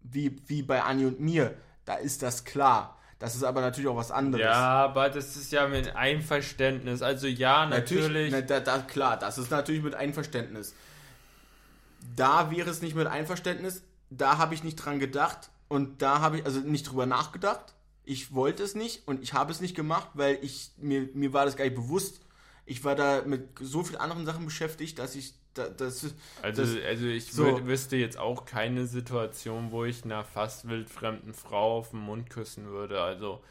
wie, 0.00 0.36
wie 0.48 0.62
bei 0.62 0.82
Anni 0.82 1.06
und 1.06 1.20
mir, 1.20 1.56
da 1.84 1.94
ist 1.94 2.22
das 2.22 2.44
klar. 2.44 2.98
Das 3.20 3.36
ist 3.36 3.44
aber 3.44 3.60
natürlich 3.60 3.88
auch 3.88 3.96
was 3.96 4.10
anderes. 4.10 4.42
Ja, 4.42 4.84
aber 4.84 5.10
das 5.10 5.36
ist 5.36 5.52
ja 5.52 5.68
mit 5.68 5.94
Einverständnis. 5.94 7.02
Also 7.02 7.26
ja, 7.26 7.66
natürlich. 7.66 8.02
natürlich 8.06 8.32
na, 8.32 8.40
da, 8.40 8.60
da, 8.60 8.78
klar, 8.78 9.18
das 9.18 9.36
ist 9.36 9.50
natürlich 9.50 9.82
mit 9.82 9.94
Einverständnis. 9.94 10.74
Da 12.16 12.50
wäre 12.50 12.70
es 12.70 12.80
nicht 12.80 12.96
mit 12.96 13.06
Einverständnis, 13.06 13.82
da 14.08 14.38
habe 14.38 14.54
ich 14.54 14.64
nicht 14.64 14.76
dran 14.76 14.98
gedacht 14.98 15.50
und 15.68 16.00
da 16.00 16.20
habe 16.20 16.38
ich 16.38 16.46
also 16.46 16.60
nicht 16.60 16.90
drüber 16.90 17.04
nachgedacht. 17.04 17.74
Ich 18.04 18.34
wollte 18.34 18.62
es 18.62 18.74
nicht 18.74 19.06
und 19.06 19.22
ich 19.22 19.34
habe 19.34 19.52
es 19.52 19.60
nicht 19.60 19.76
gemacht, 19.76 20.08
weil 20.14 20.38
ich 20.40 20.70
mir, 20.78 21.10
mir 21.12 21.34
war 21.34 21.44
das 21.44 21.56
gar 21.56 21.64
nicht 21.64 21.76
bewusst. 21.76 22.22
Ich 22.66 22.84
war 22.84 22.94
da 22.94 23.22
mit 23.22 23.48
so 23.60 23.82
vielen 23.82 24.00
anderen 24.00 24.26
Sachen 24.26 24.44
beschäftigt, 24.44 24.98
dass 24.98 25.14
ich 25.14 25.34
das, 25.54 26.14
also, 26.42 26.62
das, 26.62 26.76
also 26.86 27.06
ich 27.06 27.32
so. 27.32 27.66
wüsste 27.66 27.96
jetzt 27.96 28.18
auch 28.18 28.44
keine 28.44 28.86
Situation, 28.86 29.72
wo 29.72 29.84
ich 29.84 30.04
einer 30.04 30.24
fast 30.24 30.68
wildfremden 30.68 31.34
Frau 31.34 31.78
auf 31.78 31.90
den 31.90 32.00
Mund 32.00 32.30
küssen 32.30 32.66
würde. 32.66 33.02
Also 33.02 33.42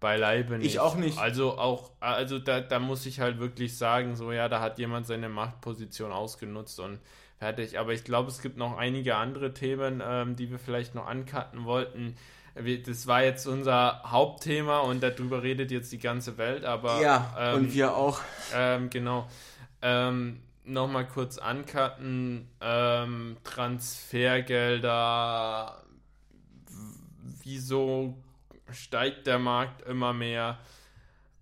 beileibe 0.00 0.58
nicht. 0.58 0.66
Ich 0.66 0.80
auch 0.80 0.96
nicht. 0.96 1.18
Also 1.18 1.56
auch, 1.56 1.92
also 2.00 2.38
da, 2.38 2.60
da 2.60 2.78
muss 2.78 3.06
ich 3.06 3.20
halt 3.20 3.38
wirklich 3.38 3.76
sagen, 3.76 4.16
so 4.16 4.32
ja, 4.32 4.48
da 4.48 4.60
hat 4.60 4.78
jemand 4.78 5.06
seine 5.06 5.28
Machtposition 5.28 6.12
ausgenutzt 6.12 6.80
und 6.80 6.98
fertig. 7.38 7.78
Aber 7.78 7.92
ich 7.92 8.04
glaube, 8.04 8.30
es 8.30 8.42
gibt 8.42 8.56
noch 8.56 8.76
einige 8.76 9.16
andere 9.16 9.54
Themen, 9.54 10.02
ähm, 10.04 10.36
die 10.36 10.50
wir 10.50 10.58
vielleicht 10.58 10.94
noch 10.94 11.06
ancutten 11.06 11.64
wollten. 11.64 12.16
Das 12.54 13.08
war 13.08 13.24
jetzt 13.24 13.46
unser 13.46 14.02
Hauptthema 14.04 14.78
und 14.80 15.02
darüber 15.02 15.42
redet 15.42 15.72
jetzt 15.72 15.90
die 15.90 15.98
ganze 15.98 16.38
Welt, 16.38 16.64
aber. 16.64 17.00
Ja, 17.00 17.34
ähm, 17.38 17.56
und 17.56 17.74
wir 17.74 17.96
auch. 17.96 18.20
Ähm, 18.54 18.90
genau. 18.90 19.28
Ähm, 19.82 20.40
nochmal 20.64 21.06
kurz 21.06 21.38
ancutten. 21.38 22.48
Ähm, 22.60 23.38
Transfergelder. 23.42 25.82
Wieso 27.42 28.16
steigt 28.70 29.26
der 29.26 29.40
Markt 29.40 29.82
immer 29.82 30.12
mehr? 30.12 30.58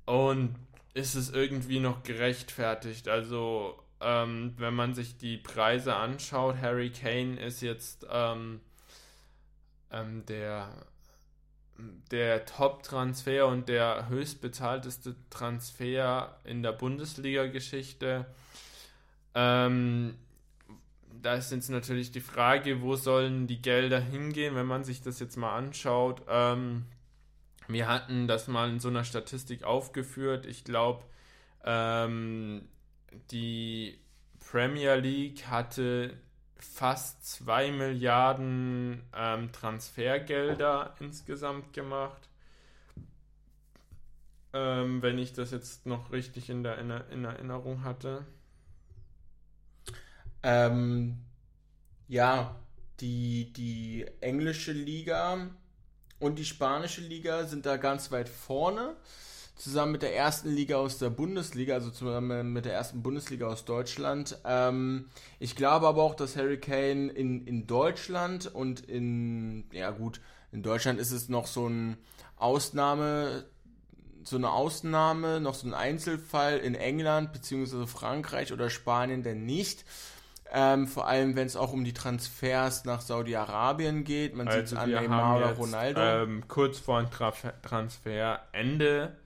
Und 0.06 0.56
ist 0.94 1.14
es 1.14 1.30
irgendwie 1.30 1.80
noch 1.80 2.02
gerechtfertigt? 2.02 3.08
Also, 3.08 3.78
ähm, 4.00 4.54
wenn 4.58 4.74
man 4.74 4.94
sich 4.94 5.16
die 5.16 5.38
Preise 5.38 5.94
anschaut, 5.94 6.56
Harry 6.60 6.90
Kane 6.90 7.40
ist 7.40 7.62
jetzt 7.62 8.06
ähm, 8.10 8.60
ähm 9.90 10.26
der, 10.26 10.68
der 12.10 12.44
Top-Transfer 12.44 13.46
und 13.46 13.68
der 13.68 14.08
höchstbezahlteste 14.08 15.16
Transfer 15.30 16.38
in 16.44 16.62
der 16.62 16.72
Bundesliga-Geschichte. 16.72 18.26
Ähm, 19.34 20.14
da 21.22 21.34
ist 21.34 21.52
jetzt 21.52 21.70
natürlich 21.70 22.12
die 22.12 22.20
Frage, 22.20 22.82
wo 22.82 22.96
sollen 22.96 23.46
die 23.46 23.62
Gelder 23.62 24.00
hingehen, 24.00 24.54
wenn 24.54 24.66
man 24.66 24.84
sich 24.84 25.02
das 25.02 25.20
jetzt 25.20 25.36
mal 25.36 25.56
anschaut. 25.56 26.22
Ähm, 26.28 26.84
wir 27.68 27.88
hatten 27.88 28.26
das 28.26 28.48
mal 28.48 28.68
in 28.68 28.80
so 28.80 28.88
einer 28.88 29.04
Statistik 29.04 29.64
aufgeführt. 29.64 30.46
Ich 30.46 30.64
glaube, 30.64 31.04
ähm, 31.64 32.68
die 33.30 33.98
Premier 34.40 34.96
League 34.96 35.46
hatte 35.46 36.14
fast 36.64 37.26
2 37.26 37.72
Milliarden 37.72 39.02
ähm, 39.14 39.52
Transfergelder 39.52 40.94
insgesamt 41.00 41.72
gemacht. 41.72 42.28
Ähm, 44.52 45.00
wenn 45.02 45.18
ich 45.18 45.32
das 45.32 45.50
jetzt 45.50 45.86
noch 45.86 46.12
richtig 46.12 46.50
in, 46.50 46.62
der, 46.62 46.78
in 46.78 47.24
Erinnerung 47.24 47.84
hatte. 47.84 48.26
Ähm, 50.42 51.18
ja, 52.08 52.56
die, 53.00 53.52
die 53.52 54.06
englische 54.20 54.72
Liga 54.72 55.48
und 56.18 56.38
die 56.38 56.44
spanische 56.44 57.00
Liga 57.00 57.44
sind 57.44 57.66
da 57.66 57.76
ganz 57.76 58.12
weit 58.12 58.28
vorne. 58.28 58.96
Zusammen 59.62 59.92
mit 59.92 60.02
der 60.02 60.16
ersten 60.16 60.48
Liga 60.48 60.74
aus 60.74 60.98
der 60.98 61.08
Bundesliga, 61.08 61.74
also 61.74 61.90
zusammen 61.90 62.52
mit 62.52 62.64
der 62.64 62.72
ersten 62.72 63.00
Bundesliga 63.00 63.46
aus 63.46 63.64
Deutschland. 63.64 64.36
Ähm, 64.44 65.04
ich 65.38 65.54
glaube 65.54 65.86
aber 65.86 66.02
auch, 66.02 66.16
dass 66.16 66.34
Harry 66.34 66.58
Kane 66.58 67.12
in, 67.12 67.46
in 67.46 67.68
Deutschland 67.68 68.52
und 68.52 68.80
in, 68.80 69.62
ja 69.70 69.92
gut, 69.92 70.20
in 70.50 70.64
Deutschland 70.64 70.98
ist 70.98 71.12
es 71.12 71.28
noch 71.28 71.46
so 71.46 71.68
ein 71.68 71.96
Ausnahme, 72.38 73.44
so 74.24 74.34
eine 74.34 74.50
Ausnahme, 74.50 75.38
noch 75.38 75.54
so 75.54 75.68
ein 75.68 75.74
Einzelfall 75.74 76.58
in 76.58 76.74
England 76.74 77.32
bzw. 77.32 77.86
Frankreich 77.86 78.52
oder 78.52 78.68
Spanien, 78.68 79.22
der 79.22 79.36
nicht. 79.36 79.84
Ähm, 80.52 80.88
vor 80.88 81.06
allem, 81.06 81.36
wenn 81.36 81.46
es 81.46 81.54
auch 81.54 81.72
um 81.72 81.84
die 81.84 81.94
Transfers 81.94 82.84
nach 82.84 83.00
Saudi-Arabien 83.00 84.02
geht. 84.02 84.34
Man 84.34 84.48
also 84.48 84.58
sieht 84.58 84.72
es 84.72 84.74
an 84.76 84.90
Neymar 84.90 85.36
oder 85.36 85.52
Ronaldo. 85.52 86.00
Ähm, 86.00 86.48
kurz 86.48 86.80
vor 86.80 87.00
dem 87.00 87.10
Transferende. 87.62 89.21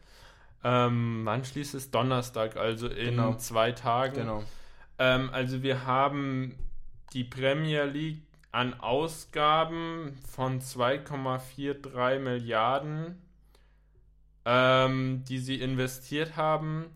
Ähm, 0.69 1.21
wann 1.23 1.45
schließt 1.45 1.77
es? 1.77 1.93
Donnerstag, 1.93 2.57
also 2.57 2.89
in 2.89 3.11
genau. 3.11 3.35
zwei 3.35 3.71
Tagen. 3.71 4.17
Genau. 4.17 4.43
Ähm, 4.99 5.31
also 5.33 5.63
wir 5.63 5.87
haben 5.87 6.57
die 7.13 7.23
Premier 7.23 7.85
League 7.85 8.23
an 8.51 8.75
Ausgaben 8.81 10.19
von 10.29 10.61
2,43 10.61 12.19
Milliarden, 12.19 13.23
ähm, 14.45 15.23
die 15.29 15.39
sie 15.39 15.61
investiert 15.61 16.35
haben. 16.35 16.87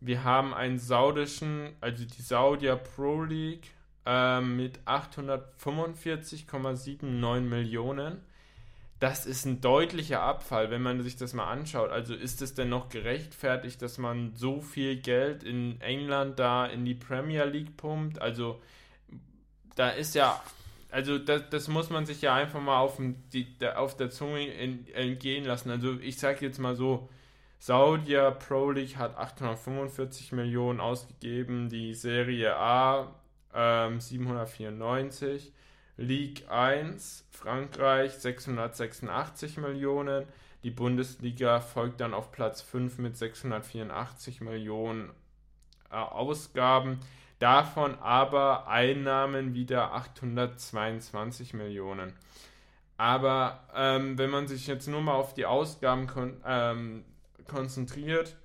Wir 0.00 0.24
haben 0.24 0.54
einen 0.54 0.78
saudischen, 0.78 1.74
also 1.82 2.06
die 2.06 2.22
Saudia 2.22 2.76
Pro 2.76 3.22
League 3.22 3.70
äh, 4.06 4.40
mit 4.40 4.80
845,79 4.86 7.40
Millionen. 7.40 8.22
Das 9.00 9.26
ist 9.26 9.44
ein 9.44 9.60
deutlicher 9.60 10.22
Abfall, 10.22 10.70
wenn 10.70 10.82
man 10.82 11.02
sich 11.02 11.16
das 11.16 11.34
mal 11.34 11.50
anschaut. 11.50 11.90
Also 11.90 12.14
ist 12.14 12.40
es 12.42 12.54
denn 12.54 12.68
noch 12.68 12.88
gerechtfertigt, 12.88 13.82
dass 13.82 13.98
man 13.98 14.34
so 14.34 14.60
viel 14.60 14.96
Geld 14.96 15.42
in 15.42 15.80
England 15.80 16.38
da 16.38 16.66
in 16.66 16.84
die 16.84 16.94
Premier 16.94 17.44
League 17.44 17.76
pumpt? 17.76 18.22
Also 18.22 18.60
da 19.74 19.90
ist 19.90 20.14
ja, 20.14 20.40
also 20.90 21.18
das, 21.18 21.50
das 21.50 21.68
muss 21.68 21.90
man 21.90 22.06
sich 22.06 22.22
ja 22.22 22.34
einfach 22.34 22.60
mal 22.60 22.78
auf, 22.78 23.00
die, 23.32 23.48
auf 23.74 23.96
der 23.96 24.10
Zunge 24.10 24.52
entgehen 24.94 25.44
lassen. 25.44 25.70
Also 25.70 25.98
ich 26.00 26.18
sage 26.18 26.46
jetzt 26.46 26.58
mal 26.58 26.76
so, 26.76 27.08
Saudia 27.58 28.30
Pro 28.30 28.70
League 28.70 28.96
hat 28.96 29.16
845 29.16 30.32
Millionen 30.32 30.80
ausgegeben, 30.80 31.70
die 31.70 31.94
Serie 31.94 32.54
A 32.56 33.14
ähm, 33.54 34.00
794, 34.00 35.50
League 35.96 36.48
1 36.50 37.26
Frankreich 37.30 38.12
686 38.12 39.58
Millionen, 39.58 40.26
die 40.62 40.70
Bundesliga 40.70 41.60
folgt 41.60 42.00
dann 42.00 42.14
auf 42.14 42.32
Platz 42.32 42.62
5 42.62 42.98
mit 42.98 43.16
684 43.16 44.40
Millionen 44.40 45.10
äh, 45.90 45.96
Ausgaben, 45.96 47.00
davon 47.38 47.96
aber 47.98 48.66
Einnahmen 48.66 49.54
wieder 49.54 49.92
822 49.92 51.54
Millionen. 51.54 52.12
Aber 52.96 53.68
ähm, 53.74 54.16
wenn 54.18 54.30
man 54.30 54.46
sich 54.46 54.66
jetzt 54.66 54.86
nur 54.86 55.02
mal 55.02 55.14
auf 55.14 55.34
die 55.34 55.46
Ausgaben 55.46 56.08
ähm, 56.46 57.04
konzentriert. 57.46 58.36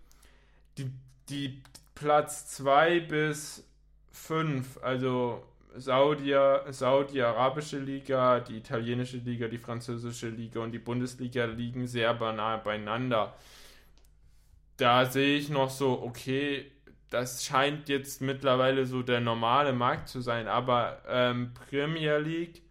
Die, 0.77 0.91
die 1.29 1.61
Platz 1.95 2.47
2 2.55 3.01
bis 3.01 3.67
5, 4.11 4.81
also 4.83 5.43
Saudi, 5.75 6.33
Saudi-Arabische 6.69 7.79
Liga, 7.79 8.39
die 8.39 8.57
italienische 8.57 9.17
Liga, 9.17 9.47
die 9.47 9.57
französische 9.57 10.29
Liga 10.29 10.61
und 10.61 10.71
die 10.71 10.79
Bundesliga 10.79 11.45
liegen 11.45 11.87
sehr 11.87 12.13
nahe 12.13 12.57
beieinander. 12.59 13.35
Da 14.77 15.05
sehe 15.05 15.37
ich 15.37 15.49
noch 15.49 15.69
so, 15.69 16.01
okay, 16.01 16.71
das 17.09 17.45
scheint 17.45 17.89
jetzt 17.89 18.21
mittlerweile 18.21 18.85
so 18.85 19.01
der 19.03 19.19
normale 19.19 19.73
Markt 19.73 20.09
zu 20.09 20.21
sein, 20.21 20.47
aber 20.47 21.01
ähm, 21.07 21.53
Premier 21.53 22.17
League 22.17 22.61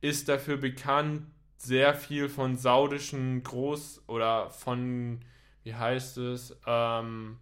ist 0.00 0.28
dafür 0.28 0.56
bekannt, 0.56 1.22
sehr 1.56 1.94
viel 1.94 2.28
von 2.28 2.56
saudischen 2.56 3.42
Groß- 3.42 4.00
oder 4.08 4.50
von, 4.50 5.20
wie 5.64 5.74
heißt 5.74 6.18
es, 6.18 6.56
ähm, 6.66 7.38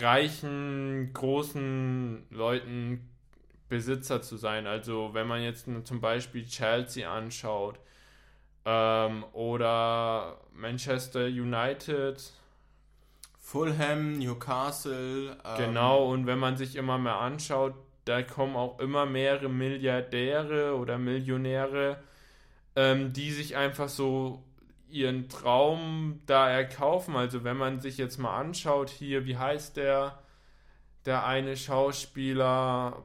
reichen, 0.00 1.10
großen 1.14 2.26
Leuten 2.30 3.08
Besitzer 3.68 4.22
zu 4.22 4.36
sein. 4.36 4.66
Also 4.66 5.10
wenn 5.14 5.26
man 5.26 5.42
jetzt 5.42 5.66
zum 5.84 6.00
Beispiel 6.00 6.46
Chelsea 6.46 7.10
anschaut 7.10 7.78
ähm, 8.64 9.24
oder 9.32 10.38
Manchester 10.52 11.24
United. 11.26 12.22
Fulham, 13.38 14.18
Newcastle. 14.18 15.36
Ähm, 15.44 15.56
genau, 15.56 16.10
und 16.10 16.26
wenn 16.26 16.38
man 16.38 16.56
sich 16.56 16.76
immer 16.76 16.98
mehr 16.98 17.18
anschaut, 17.18 17.74
da 18.04 18.22
kommen 18.22 18.56
auch 18.56 18.78
immer 18.78 19.06
mehrere 19.06 19.48
Milliardäre 19.48 20.76
oder 20.76 20.98
Millionäre, 20.98 21.98
ähm, 22.76 23.12
die 23.12 23.30
sich 23.30 23.56
einfach 23.56 23.88
so 23.88 24.42
ihren 24.88 25.28
Traum 25.28 26.20
da 26.26 26.48
erkaufen. 26.48 27.16
Also 27.16 27.44
wenn 27.44 27.56
man 27.56 27.80
sich 27.80 27.98
jetzt 27.98 28.18
mal 28.18 28.38
anschaut, 28.38 28.90
hier, 28.90 29.26
wie 29.26 29.36
heißt 29.36 29.76
der, 29.76 30.18
der 31.04 31.26
eine 31.26 31.56
Schauspieler, 31.56 33.02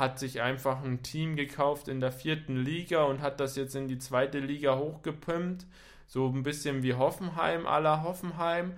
hat 0.00 0.18
sich 0.18 0.40
einfach 0.40 0.82
ein 0.82 1.04
Team 1.04 1.36
gekauft 1.36 1.86
in 1.86 2.00
der 2.00 2.10
vierten 2.10 2.56
Liga 2.56 3.04
und 3.04 3.20
hat 3.20 3.38
das 3.38 3.54
jetzt 3.54 3.76
in 3.76 3.86
die 3.86 3.98
zweite 3.98 4.40
Liga 4.40 4.76
hochgepimpt. 4.76 5.66
So 6.08 6.26
ein 6.26 6.42
bisschen 6.42 6.82
wie 6.82 6.94
Hoffenheim 6.94 7.68
aller 7.68 8.02
Hoffenheim 8.02 8.72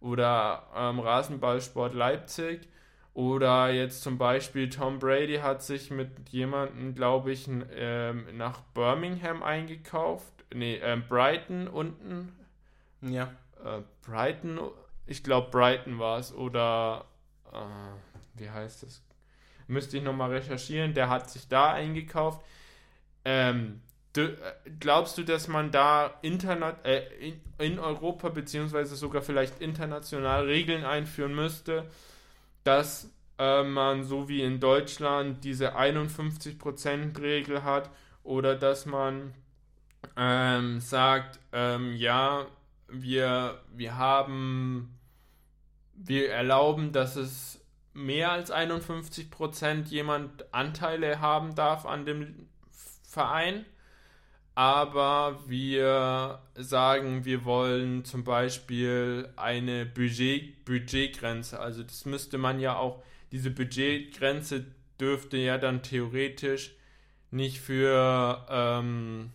oder 0.00 0.66
ähm, 0.76 1.00
Rasenballsport 1.00 1.94
Leipzig. 1.94 2.68
Oder 3.14 3.70
jetzt 3.70 4.02
zum 4.02 4.18
Beispiel 4.18 4.68
Tom 4.68 4.98
Brady 4.98 5.36
hat 5.36 5.62
sich 5.62 5.90
mit 5.90 6.28
jemandem, 6.30 6.94
glaube 6.94 7.30
ich, 7.30 7.48
ähm, 7.48 8.26
nach 8.36 8.60
Birmingham 8.74 9.42
eingekauft. 9.42 10.44
Nee, 10.52 10.76
äh, 10.76 10.96
Brighton 10.96 11.68
unten. 11.68 12.34
Ja. 13.00 13.32
Äh, 13.64 13.82
Brighton, 14.04 14.58
ich 15.06 15.22
glaube 15.22 15.50
Brighton 15.50 15.98
war 16.00 16.18
es. 16.18 16.34
Oder 16.34 17.04
äh, 17.52 18.38
wie 18.38 18.50
heißt 18.50 18.82
das? 18.82 19.00
Müsste 19.66 19.98
ich 19.98 20.02
nochmal 20.02 20.30
recherchieren. 20.30 20.94
Der 20.94 21.08
hat 21.08 21.30
sich 21.30 21.48
da 21.48 21.72
eingekauft. 21.72 22.44
Ähm, 23.24 23.80
du, 24.12 24.36
glaubst 24.80 25.18
du, 25.18 25.22
dass 25.22 25.48
man 25.48 25.70
da 25.70 26.18
internet, 26.22 26.84
äh, 26.84 27.04
in, 27.18 27.40
in 27.58 27.78
Europa 27.78 28.28
beziehungsweise 28.28 28.96
sogar 28.96 29.22
vielleicht 29.22 29.60
international 29.60 30.44
Regeln 30.44 30.84
einführen 30.84 31.34
müsste? 31.34 31.86
dass 32.64 33.10
äh, 33.38 33.62
man 33.62 34.02
so 34.02 34.28
wie 34.28 34.42
in 34.42 34.58
Deutschland 34.58 35.44
diese 35.44 35.76
51%-Regel 35.76 37.62
hat 37.62 37.90
oder 38.24 38.56
dass 38.56 38.86
man 38.86 39.34
ähm, 40.16 40.80
sagt, 40.80 41.38
ähm, 41.52 41.94
ja, 41.94 42.46
wir, 42.88 43.60
wir 43.72 43.96
haben, 43.96 44.98
wir 45.94 46.30
erlauben, 46.30 46.92
dass 46.92 47.16
es 47.16 47.60
mehr 47.94 48.32
als 48.32 48.52
51% 48.52 49.86
jemand 49.86 50.52
Anteile 50.52 51.20
haben 51.20 51.54
darf 51.54 51.86
an 51.86 52.04
dem 52.04 52.48
Verein, 53.08 53.64
aber 54.56 55.40
wir 55.48 56.42
sagen, 56.54 57.24
wir 57.24 57.44
wollen 57.44 58.04
zum 58.04 58.24
Beispiel 58.24 59.32
eine 59.36 59.86
Budget, 59.86 60.64
Budgetgrenze. 60.64 61.58
Also 61.58 61.82
das 61.82 62.04
müsste 62.04 62.38
man 62.38 62.60
ja 62.60 62.76
auch, 62.76 63.02
diese 63.32 63.50
Budgetgrenze 63.50 64.66
dürfte 65.00 65.36
ja 65.38 65.58
dann 65.58 65.82
theoretisch 65.82 66.76
nicht 67.30 67.60
für, 67.60 68.46
ähm, 68.48 69.32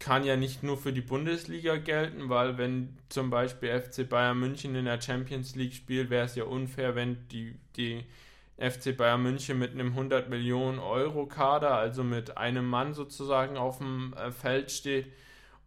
kann 0.00 0.24
ja 0.24 0.36
nicht 0.36 0.62
nur 0.62 0.76
für 0.76 0.92
die 0.92 1.02
Bundesliga 1.02 1.76
gelten, 1.76 2.28
weil 2.28 2.58
wenn 2.58 2.98
zum 3.10 3.30
Beispiel 3.30 3.78
FC 3.78 4.08
Bayern 4.08 4.40
München 4.40 4.74
in 4.74 4.86
der 4.86 5.00
Champions 5.00 5.54
League 5.54 5.74
spielt, 5.74 6.10
wäre 6.10 6.24
es 6.24 6.34
ja 6.34 6.44
unfair, 6.44 6.96
wenn 6.96 7.28
die, 7.28 7.54
die 7.76 8.04
FC 8.56 8.96
Bayern 8.96 9.22
München 9.22 9.58
mit 9.58 9.72
einem 9.72 9.88
100 9.88 10.30
Millionen 10.30 10.78
Euro 10.78 11.26
Kader, 11.26 11.76
also 11.76 12.02
mit 12.02 12.38
einem 12.38 12.66
Mann 12.66 12.94
sozusagen 12.94 13.58
auf 13.58 13.78
dem 13.78 14.14
äh, 14.14 14.32
Feld 14.32 14.70
steht. 14.72 15.12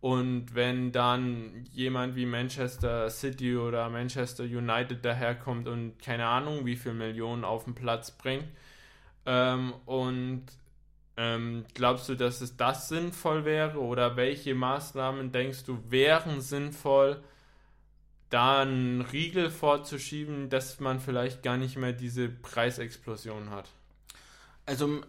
Und 0.02 0.54
wenn 0.54 0.92
dann 0.92 1.64
jemand 1.72 2.16
wie 2.16 2.26
Manchester 2.26 3.10
City 3.10 3.56
oder 3.56 3.90
Manchester 3.90 4.44
United 4.44 5.06
daherkommt 5.06 5.68
und 5.68 5.98
keine 6.00 6.26
Ahnung, 6.26 6.66
wie 6.66 6.76
viel 6.76 6.94
Millionen 6.94 7.46
auf 7.46 7.64
den 7.66 7.76
Platz 7.76 8.12
bringt, 8.12 8.48
ähm, 9.26 9.74
und 9.86 10.46
ähm, 11.18 11.66
glaubst 11.74 12.10
du, 12.10 12.16
dass 12.16 12.42
es 12.42 12.58
das 12.58 12.90
sinnvoll 12.90 13.46
wäre 13.46 13.80
oder 13.80 14.16
welche 14.16 14.56
Maßnahmen 14.56 15.32
denkst 15.32 15.64
du 15.66 15.80
wären 15.90 16.42
sinnvoll, 16.42 17.22
da 18.30 18.62
einen 18.62 19.02
Riegel 19.02 19.52
vorzuschieben, 19.52 20.50
dass 20.50 20.80
man 20.80 21.00
vielleicht 21.00 21.44
gar 21.44 21.58
nicht 21.58 21.78
mehr 21.78 21.94
diese 21.94 22.30
Preisexplosion 22.30 23.52
hat? 23.52 23.70
Also 24.66 25.02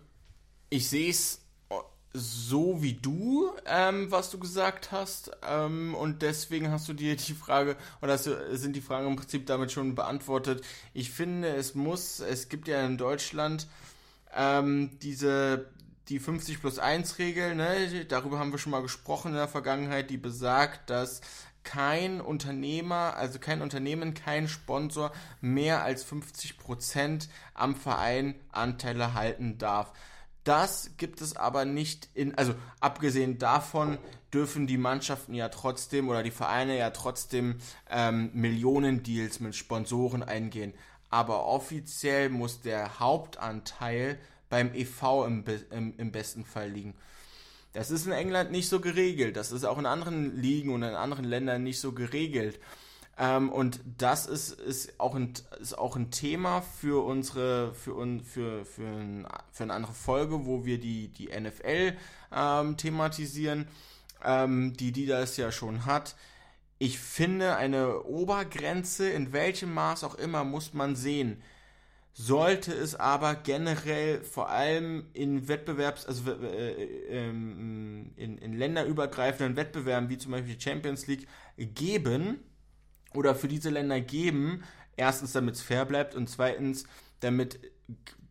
ich 0.68 0.88
sehe 0.88 1.11
es 1.11 1.40
so 2.16 2.80
wie 2.80 2.94
du, 2.94 3.50
ähm, 3.66 4.11
was 4.11 4.30
du 4.30 4.38
gesagt 4.38 4.92
hast. 4.92 5.32
Ähm, 5.42 5.94
und 5.96 6.22
deswegen 6.22 6.70
hast 6.70 6.88
du 6.88 6.92
dir 6.92 7.16
die 7.16 7.34
Frage, 7.34 7.76
oder 8.00 8.16
sind 8.16 8.76
die 8.76 8.80
Fragen 8.80 9.09
im 9.09 9.16
Prinzip 9.16 9.46
damit 9.46 9.72
schon 9.72 9.96
beantwortet. 9.96 10.64
Ich 10.94 11.11
finde, 11.11 11.48
es 11.48 11.74
muss, 11.74 12.20
es 12.20 12.48
gibt 12.48 12.68
ja 12.68 12.86
in 12.86 12.98
Deutschland 12.98 13.66
ähm, 14.32 14.90
diese, 15.02 15.66
die 16.09 16.18
50 16.18 16.61
plus 16.61 16.78
1 16.78 17.18
Regel, 17.18 17.55
ne? 17.55 18.05
darüber 18.07 18.38
haben 18.38 18.52
wir 18.52 18.59
schon 18.59 18.72
mal 18.72 18.82
gesprochen 18.82 19.28
in 19.28 19.34
der 19.34 19.48
Vergangenheit, 19.48 20.11
die 20.11 20.18
besagt, 20.18 20.90
dass 20.90 21.20
kein 21.62 22.20
Unternehmer, 22.20 23.16
also 23.16 23.38
kein 23.38 23.62
Unternehmen, 23.62 24.14
kein 24.14 24.48
Sponsor 24.48 25.12
mehr 25.40 25.82
als 25.82 26.07
50% 26.07 27.28
am 27.55 27.74
Verein 27.74 28.34
Anteile 28.52 29.14
halten 29.14 29.59
darf. 29.59 29.92
Das 30.44 30.90
gibt 30.98 31.22
es 31.22 31.36
aber 31.36 31.64
nicht 31.64 32.11
in, 32.12 32.36
also 32.36 32.55
abgesehen 32.80 33.38
davon 33.38 33.96
dürfen 34.32 34.66
die 34.66 34.76
Mannschaften 34.76 35.32
ja 35.32 35.48
trotzdem 35.48 36.11
oder 36.11 36.22
die 36.22 36.30
Vereine 36.30 36.76
ja 36.76 36.90
trotzdem 36.90 37.57
ähm, 37.88 38.30
Millionendeals 38.34 39.40
mit 39.40 39.57
Sponsoren 39.57 40.22
eingehen. 40.22 40.74
Aber 41.09 41.46
offiziell 41.46 42.28
muss 42.28 42.61
der 42.61 42.98
Hauptanteil 42.98 44.18
beim 44.49 44.74
EV 44.74 45.26
im, 45.26 45.45
im, 45.70 45.95
im 45.97 46.12
besten 46.12 46.45
Fall 46.45 46.70
liegen. 46.70 46.95
Das 47.72 47.90
ist 47.90 48.07
in 48.07 48.12
England 48.12 48.53
nicht 48.53 48.68
so 48.68 48.80
geregelt. 48.80 49.36
Das 49.36 49.51
ist 49.51 49.64
auch 49.64 49.78
in 49.78 49.86
anderen 49.86 50.40
Ligen 50.40 50.72
und 50.72 50.82
in 50.82 50.95
anderen 50.95 51.24
Ländern 51.24 51.64
nicht 51.64 51.80
so 51.80 51.92
geregelt. 51.92 52.61
Ähm, 53.18 53.51
und 53.51 53.80
das 53.99 54.26
ist, 54.26 54.53
ist, 54.53 54.99
auch 55.01 55.14
ein, 55.14 55.34
ist 55.61 55.76
auch 55.76 55.97
ein 55.97 56.11
Thema 56.11 56.62
für 56.62 57.05
unsere, 57.05 57.74
für, 57.74 57.97
un, 57.97 58.20
für, 58.20 58.64
für, 58.64 58.86
ein, 58.86 59.26
für 59.53 59.64
eine 59.64 59.74
andere 59.74 59.92
Folge, 59.92 60.47
wo 60.47 60.64
wir 60.64 60.78
die, 60.78 61.09
die 61.09 61.28
NFL 61.28 61.97
ähm, 62.32 62.76
thematisieren, 62.76 63.68
ähm, 64.24 64.72
die, 64.76 64.92
die 64.92 65.07
das 65.07 65.36
ja 65.36 65.53
schon 65.53 65.84
hat. 65.84 66.16
Ich 66.78 66.99
finde, 66.99 67.56
eine 67.56 68.02
Obergrenze, 68.02 69.09
in 69.09 69.32
welchem 69.32 69.73
Maß 69.74 70.05
auch 70.05 70.16
immer, 70.16 70.44
muss 70.44 70.74
man 70.74 70.97
sehen 70.97 71.40
sollte 72.16 72.73
es 72.73 72.95
aber 72.95 73.35
generell 73.35 74.23
vor 74.23 74.49
allem 74.49 75.07
in 75.15 75.49
Wettbewerbs-, 75.49 76.07
also 76.07 76.31
äh, 76.31 76.85
ähm, 77.09 78.12
in, 78.16 78.39
in 78.39 78.53
länderübergreifenden 78.53 79.57
Wettbewerben 79.57 80.09
wie 80.09 80.19
zum 80.19 80.31
Beispiel 80.31 80.59
Champions 80.59 81.09
League 81.09 81.27
geben 81.59 82.39
oder 83.15 83.35
für 83.35 83.49
diese 83.49 83.70
Länder 83.70 84.01
geben, 84.01 84.62
erstens 84.97 85.32
damit 85.32 85.57
es 85.57 85.62
fair 85.62 85.85
bleibt 85.85 86.15
und 86.15 86.31
zweitens 86.31 86.85
damit 87.19 87.59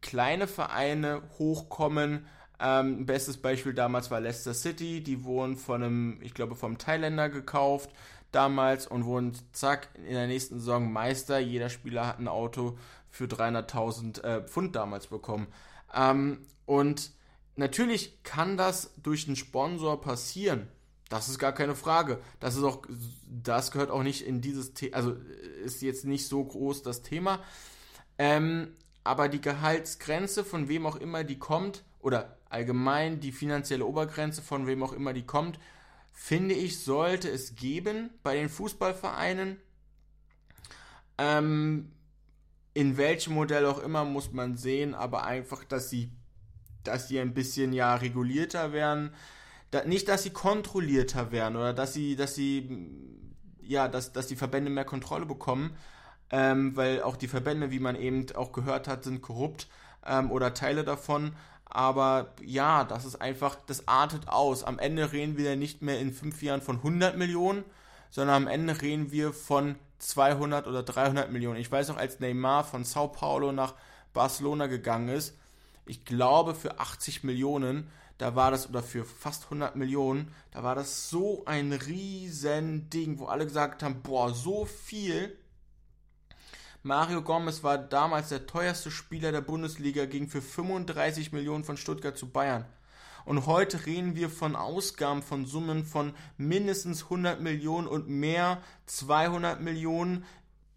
kleine 0.01 0.47
Vereine 0.47 1.21
hochkommen. 1.37 2.25
Ähm, 2.61 3.05
bestes 3.05 3.35
Beispiel 3.37 3.73
damals 3.73 4.09
war 4.09 4.21
Leicester 4.21 4.53
City, 4.53 5.03
die 5.03 5.25
wurden 5.25 5.57
von 5.57 5.83
einem, 5.83 6.19
ich 6.21 6.33
glaube, 6.33 6.55
vom 6.55 6.77
Thailänder 6.77 7.27
gekauft 7.27 7.89
damals 8.31 8.87
und 8.87 9.03
wurden 9.05 9.33
zack 9.51 9.89
in 9.95 10.13
der 10.13 10.27
nächsten 10.27 10.59
Saison 10.59 10.91
Meister. 10.91 11.39
Jeder 11.39 11.69
Spieler 11.69 12.07
hat 12.07 12.19
ein 12.19 12.29
Auto 12.29 12.77
für 13.13 13.25
300.000 13.25 14.23
äh, 14.23 14.41
Pfund 14.41 14.75
damals 14.75 15.05
bekommen. 15.05 15.45
Ähm, 15.93 16.39
und 16.65 17.11
natürlich 17.55 18.23
kann 18.23 18.57
das 18.57 18.91
durch 18.97 19.27
einen 19.27 19.35
Sponsor 19.35 20.01
passieren. 20.01 20.67
Das 21.09 21.29
ist 21.29 21.37
gar 21.37 21.51
keine 21.51 21.75
Frage. 21.75 22.19
Das 22.39 22.55
ist 22.55 22.63
auch, 22.63 22.81
das 23.29 23.69
gehört 23.69 23.91
auch 23.91 24.01
nicht 24.01 24.25
in 24.25 24.41
dieses 24.41 24.73
Thema, 24.73 24.95
also 24.95 25.15
ist 25.63 25.83
jetzt 25.83 26.05
nicht 26.05 26.27
so 26.27 26.43
groß 26.43 26.81
das 26.81 27.03
Thema. 27.03 27.39
Ähm, 28.17 28.73
aber 29.03 29.29
die 29.29 29.41
Gehaltsgrenze, 29.41 30.43
von 30.43 30.67
wem 30.67 30.87
auch 30.87 30.95
immer 30.95 31.23
die 31.23 31.37
kommt, 31.37 31.83
oder 31.99 32.39
allgemein 32.49 33.19
die 33.19 33.31
finanzielle 33.31 33.85
Obergrenze, 33.85 34.41
von 34.41 34.65
wem 34.65 34.81
auch 34.81 34.93
immer 34.93 35.13
die 35.13 35.25
kommt, 35.25 35.59
finde 36.11 36.55
ich, 36.55 36.79
sollte 36.79 37.29
es 37.29 37.53
geben 37.53 38.09
bei 38.23 38.33
den 38.33 38.49
Fußballvereinen. 38.49 39.57
Ähm, 41.19 41.91
in 42.73 42.97
welchem 42.97 43.33
Modell 43.33 43.65
auch 43.65 43.79
immer 43.79 44.03
muss 44.03 44.31
man 44.31 44.57
sehen, 44.57 44.95
aber 44.95 45.25
einfach, 45.25 45.63
dass 45.63 45.89
sie, 45.89 46.11
dass 46.83 47.07
sie 47.07 47.19
ein 47.19 47.33
bisschen 47.33 47.73
ja 47.73 47.95
regulierter 47.95 48.73
werden. 48.73 49.11
Da, 49.71 49.85
nicht, 49.85 50.07
dass 50.07 50.23
sie 50.23 50.31
kontrollierter 50.31 51.31
werden 51.31 51.55
oder 51.55 51.73
dass 51.73 51.93
sie, 51.93 52.15
dass 52.15 52.35
sie, 52.35 52.69
ja, 53.61 53.87
dass, 53.87 54.11
dass 54.11 54.27
die 54.27 54.35
Verbände 54.35 54.69
mehr 54.69 54.85
Kontrolle 54.85 55.25
bekommen, 55.25 55.75
ähm, 56.31 56.75
weil 56.75 57.03
auch 57.03 57.15
die 57.15 57.27
Verbände, 57.27 57.71
wie 57.71 57.79
man 57.79 57.95
eben 57.95 58.25
auch 58.35 58.51
gehört 58.51 58.87
hat, 58.87 59.03
sind 59.03 59.21
korrupt 59.21 59.67
ähm, 60.05 60.31
oder 60.31 60.53
Teile 60.53 60.83
davon. 60.83 61.35
Aber 61.65 62.33
ja, 62.43 62.83
das 62.83 63.05
ist 63.05 63.15
einfach, 63.15 63.57
das 63.65 63.87
artet 63.87 64.27
aus. 64.27 64.63
Am 64.63 64.77
Ende 64.77 65.11
reden 65.11 65.37
wir 65.37 65.55
nicht 65.55 65.81
mehr 65.81 65.99
in 65.99 66.13
fünf 66.13 66.41
Jahren 66.43 66.61
von 66.61 66.77
100 66.77 67.17
Millionen, 67.17 67.63
sondern 68.11 68.43
am 68.43 68.47
Ende 68.47 68.79
reden 68.81 69.11
wir 69.11 69.33
von 69.33 69.75
200 70.07 70.67
oder 70.67 70.83
300 70.83 71.31
Millionen. 71.31 71.59
Ich 71.59 71.71
weiß 71.71 71.89
noch, 71.89 71.97
als 71.97 72.19
Neymar 72.19 72.63
von 72.63 72.83
Sao 72.83 73.07
Paulo 73.07 73.51
nach 73.51 73.75
Barcelona 74.13 74.67
gegangen 74.67 75.09
ist, 75.09 75.37
ich 75.85 76.05
glaube 76.05 76.55
für 76.55 76.79
80 76.79 77.23
Millionen, 77.23 77.89
da 78.17 78.35
war 78.35 78.51
das, 78.51 78.69
oder 78.69 78.83
für 78.83 79.05
fast 79.05 79.45
100 79.45 79.75
Millionen, 79.75 80.33
da 80.51 80.63
war 80.63 80.75
das 80.75 81.09
so 81.09 81.43
ein 81.45 81.73
riesen 81.73 82.89
Ding, 82.89 83.19
wo 83.19 83.25
alle 83.25 83.45
gesagt 83.45 83.83
haben, 83.83 84.01
boah, 84.01 84.33
so 84.33 84.65
viel. 84.65 85.37
Mario 86.83 87.21
Gomez 87.21 87.63
war 87.63 87.77
damals 87.77 88.29
der 88.29 88.45
teuerste 88.45 88.91
Spieler 88.91 89.31
der 89.31 89.41
Bundesliga, 89.41 90.05
ging 90.05 90.27
für 90.27 90.41
35 90.41 91.31
Millionen 91.31 91.63
von 91.63 91.77
Stuttgart 91.77 92.17
zu 92.17 92.29
Bayern. 92.29 92.65
Und 93.25 93.45
heute 93.45 93.85
reden 93.85 94.15
wir 94.15 94.29
von 94.29 94.55
Ausgaben 94.55 95.21
von 95.21 95.45
Summen 95.45 95.85
von 95.85 96.13
mindestens 96.37 97.03
100 97.03 97.41
Millionen 97.41 97.87
und 97.87 98.09
mehr, 98.09 98.61
200 98.85 99.61
Millionen 99.61 100.25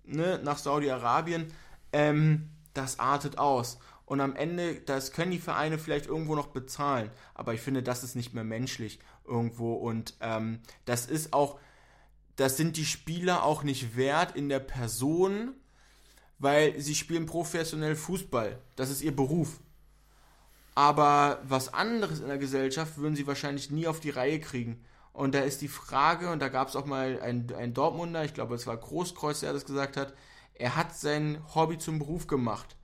ne, 0.05 0.41
nach 0.43 0.59
Saudi-Arabien. 0.59 1.53
Ähm, 1.93 2.51
das 2.75 2.99
artet 2.99 3.39
aus. 3.39 3.79
Und 4.05 4.21
am 4.21 4.37
Ende, 4.37 4.77
das 4.77 5.13
können 5.13 5.33
die 5.33 5.41
Vereine 5.41 5.79
vielleicht 5.79 6.07
irgendwo 6.07 6.37
noch 6.37 6.49
bezahlen. 6.49 7.11
Aber 7.35 7.55
ich 7.55 7.61
finde, 7.61 7.83
das 7.83 8.05
ist 8.05 8.15
nicht 8.15 8.35
mehr 8.35 8.45
menschlich 8.45 9.01
irgendwo. 9.27 9.75
Und 9.75 10.15
ähm, 10.21 10.61
das 10.85 11.07
ist 11.07 11.33
auch, 11.33 11.59
das 12.37 12.57
sind 12.57 12.77
die 12.77 12.85
Spieler 12.85 13.43
auch 13.43 13.65
nicht 13.65 13.97
wert 13.97 14.37
in 14.37 14.49
der 14.49 14.61
Person, 14.61 15.55
weil 16.39 16.81
sie 16.81 16.95
spielen 16.95 17.27
professionell 17.27 17.97
Fußball. 17.97 18.61
Das 18.77 18.91
ist 18.91 19.03
ihr 19.03 19.15
Beruf. 19.15 19.59
Aber 20.77 21.41
was 21.43 21.73
anderes 21.73 22.21
in 22.21 22.29
der 22.29 22.37
Gesellschaft 22.37 22.99
würden 22.99 23.17
sie 23.17 23.27
wahrscheinlich 23.27 23.71
nie 23.71 23.87
auf 23.87 23.99
die 23.99 24.11
Reihe 24.11 24.39
kriegen. 24.39 24.85
Und 25.15 25.35
da 25.35 25.41
ist 25.41 25.63
die 25.63 25.69
Frage, 25.69 26.31
und 26.31 26.41
da 26.41 26.49
gab 26.49 26.69
es 26.69 26.77
auch 26.77 26.85
mal 26.85 27.19
einen, 27.23 27.51
einen 27.55 27.73
Dortmunder, 27.73 28.27
ich 28.27 28.35
glaube 28.35 28.55
es 28.55 28.67
war 28.67 28.77
Großkreuz, 28.77 29.41
der 29.41 29.55
das 29.55 29.65
gesagt 29.65 29.97
hat, 29.97 30.13
er 30.55 30.77
hat 30.77 30.95
sein 30.95 31.43
Hobby 31.55 31.79
zum 31.79 31.99
Beruf 31.99 32.27
gemacht. 32.27 32.77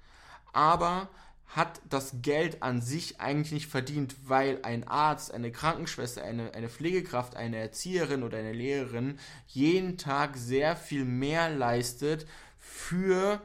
Aber 0.55 1.11
hat 1.49 1.83
das 1.91 2.23
Geld 2.23 2.63
an 2.63 2.81
sich 2.81 3.21
eigentlich 3.21 3.53
nicht 3.53 3.67
verdient, 3.67 4.17
weil 4.25 4.61
ein 4.63 4.89
Arzt, 4.89 5.35
eine 5.35 5.53
Krankenschwester, 5.53 6.25
eine, 6.25 6.55
eine 6.55 6.71
Pflegekraft, 6.71 7.37
eine 7.37 7.59
Erzieherin 7.59 8.23
oder 8.23 8.39
eine 8.39 8.55
Lehrerin 8.55 9.19
jeden 9.49 9.99
Tag 9.99 10.39
sehr 10.39 10.77
viel 10.77 11.05
mehr 11.05 11.51
leistet 11.51 12.27
für 12.59 13.43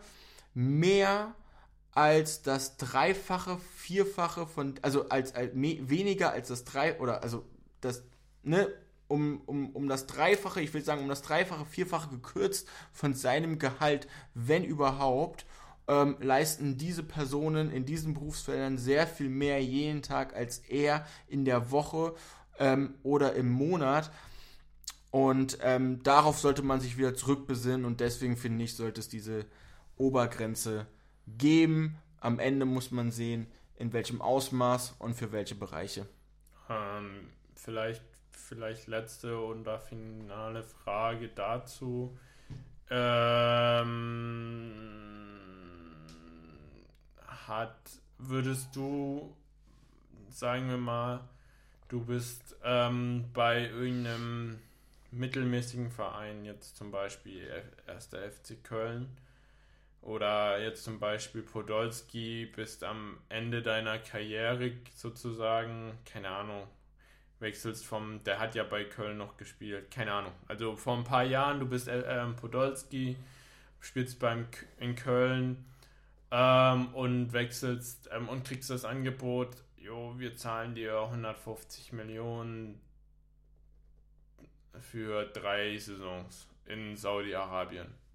mehr 0.53 1.35
als 1.97 2.43
das 2.43 2.77
Dreifache, 2.77 3.57
Vierfache 3.75 4.45
von, 4.45 4.75
also 4.83 5.09
als, 5.09 5.33
als 5.33 5.49
weniger 5.55 6.31
als 6.31 6.49
das 6.49 6.63
Drei, 6.63 6.99
oder 6.99 7.23
also 7.23 7.43
das, 7.81 8.03
ne, 8.43 8.71
um, 9.07 9.41
um, 9.47 9.71
um 9.71 9.89
das 9.89 10.05
Dreifache, 10.05 10.61
ich 10.61 10.71
will 10.75 10.83
sagen, 10.83 11.01
um 11.01 11.09
das 11.09 11.23
Dreifache, 11.23 11.65
Vierfache 11.65 12.09
gekürzt 12.09 12.69
von 12.93 13.15
seinem 13.15 13.57
Gehalt, 13.57 14.07
wenn 14.35 14.63
überhaupt, 14.63 15.47
ähm, 15.87 16.17
leisten 16.19 16.77
diese 16.77 17.01
Personen 17.01 17.71
in 17.71 17.85
diesen 17.85 18.13
Berufsfeldern 18.13 18.77
sehr 18.77 19.07
viel 19.07 19.29
mehr 19.29 19.59
jeden 19.63 20.03
Tag 20.03 20.35
als 20.35 20.59
er 20.59 21.03
in 21.27 21.45
der 21.45 21.71
Woche 21.71 22.13
ähm, 22.59 22.93
oder 23.01 23.33
im 23.33 23.49
Monat. 23.49 24.11
Und 25.09 25.57
ähm, 25.63 26.03
darauf 26.03 26.37
sollte 26.37 26.61
man 26.61 26.79
sich 26.79 26.99
wieder 26.99 27.15
zurückbesinnen 27.15 27.85
und 27.85 28.01
deswegen 28.01 28.37
finde 28.37 28.65
ich, 28.65 28.75
sollte 28.75 28.99
es 28.99 29.09
diese 29.09 29.47
Obergrenze 29.95 30.85
geben. 31.37 31.97
Am 32.19 32.39
Ende 32.39 32.65
muss 32.65 32.91
man 32.91 33.11
sehen, 33.11 33.47
in 33.75 33.93
welchem 33.93 34.21
Ausmaß 34.21 34.95
und 34.99 35.13
für 35.13 35.31
welche 35.31 35.55
Bereiche. 35.55 36.07
Ähm, 36.69 37.29
vielleicht, 37.55 38.03
vielleicht 38.31 38.87
letzte 38.87 39.39
und 39.39 39.67
finale 39.87 40.63
Frage 40.63 41.29
dazu. 41.29 42.17
Ähm, 42.89 44.71
hat, 47.47 47.77
würdest 48.17 48.75
du, 48.75 49.35
sagen 50.29 50.69
wir 50.69 50.77
mal, 50.77 51.27
du 51.89 52.03
bist 52.03 52.55
ähm, 52.63 53.25
bei 53.33 53.67
irgendeinem 53.67 54.59
mittelmäßigen 55.11 55.91
Verein, 55.91 56.45
jetzt 56.45 56.77
zum 56.77 56.91
Beispiel 56.91 57.49
1. 57.87 58.07
FC 58.07 58.63
Köln, 58.63 59.17
oder 60.07 60.63
jetzt 60.63 60.85
zum 60.85 60.99
Beispiel 60.99 61.41
Podolski, 61.41 62.45
bist 62.55 62.85
am 62.85 63.17
Ende 63.27 63.61
deiner 63.61 63.99
Karriere 63.99 64.71
sozusagen, 64.95 65.97
keine 66.05 66.29
Ahnung, 66.29 66.65
wechselst 67.39 67.85
vom, 67.85 68.23
der 68.23 68.39
hat 68.39 68.55
ja 68.55 68.63
bei 68.63 68.85
Köln 68.85 69.17
noch 69.17 69.35
gespielt, 69.35 69.91
keine 69.91 70.13
Ahnung. 70.13 70.31
Also 70.47 70.77
vor 70.77 70.95
ein 70.95 71.03
paar 71.03 71.25
Jahren, 71.25 71.59
du 71.59 71.65
bist 71.65 71.89
äh, 71.89 72.03
ähm, 72.07 72.37
Podolski, 72.37 73.17
spielst 73.81 74.17
beim 74.17 74.47
in 74.79 74.95
Köln 74.95 75.65
ähm, 76.31 76.87
und 76.95 77.33
wechselst 77.33 78.09
ähm, 78.13 78.29
und 78.29 78.45
kriegst 78.45 78.69
das 78.69 78.85
Angebot, 78.85 79.57
jo, 79.75 80.17
wir 80.17 80.37
zahlen 80.37 80.73
dir 80.73 81.01
150 81.01 81.91
Millionen 81.91 82.79
für 84.79 85.25
drei 85.25 85.77
Saisons 85.77 86.47
in 86.65 86.95
Saudi-Arabien 86.95 88.06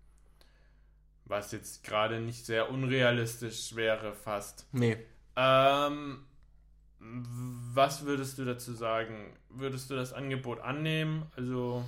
was 1.33 1.51
jetzt 1.51 1.83
gerade 1.83 2.21
nicht 2.21 2.47
sehr 2.47 2.71
unrealistisch 2.71 3.75
wäre, 3.75 4.15
fast. 4.15 4.69
Nee. 4.71 4.99
Ähm, 5.35 6.25
was 7.01 8.05
würdest 8.05 8.39
du 8.39 8.45
dazu 8.45 8.73
sagen? 8.73 9.37
Würdest 9.49 9.91
du 9.91 9.97
das 9.97 10.13
Angebot 10.13 10.61
annehmen? 10.61 11.27
Also 11.35 11.85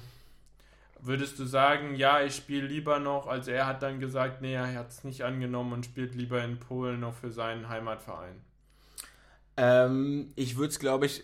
würdest 1.01 1.39
du 1.39 1.45
sagen, 1.45 1.95
ja, 1.95 2.23
ich 2.23 2.35
spiele 2.35 2.67
lieber 2.67 2.99
noch, 2.99 3.27
also 3.27 3.51
er 3.51 3.67
hat 3.67 3.83
dann 3.83 4.01
gesagt, 4.01 4.41
nee, 4.41 4.55
er 4.55 4.75
hat 4.75 4.89
es 4.91 5.05
nicht 5.05 5.23
angenommen 5.23 5.75
und 5.75 5.85
spielt 5.85 6.15
lieber 6.15 6.43
in 6.43 6.59
Polen 6.59 7.01
noch 7.01 7.15
für 7.15 7.31
seinen 7.31 7.69
Heimatverein? 7.69 8.41
Ähm, 9.57 10.33
ich 10.35 10.57
würde 10.57 10.71
es, 10.71 10.79
glaube 10.79 11.07
ich, 11.07 11.23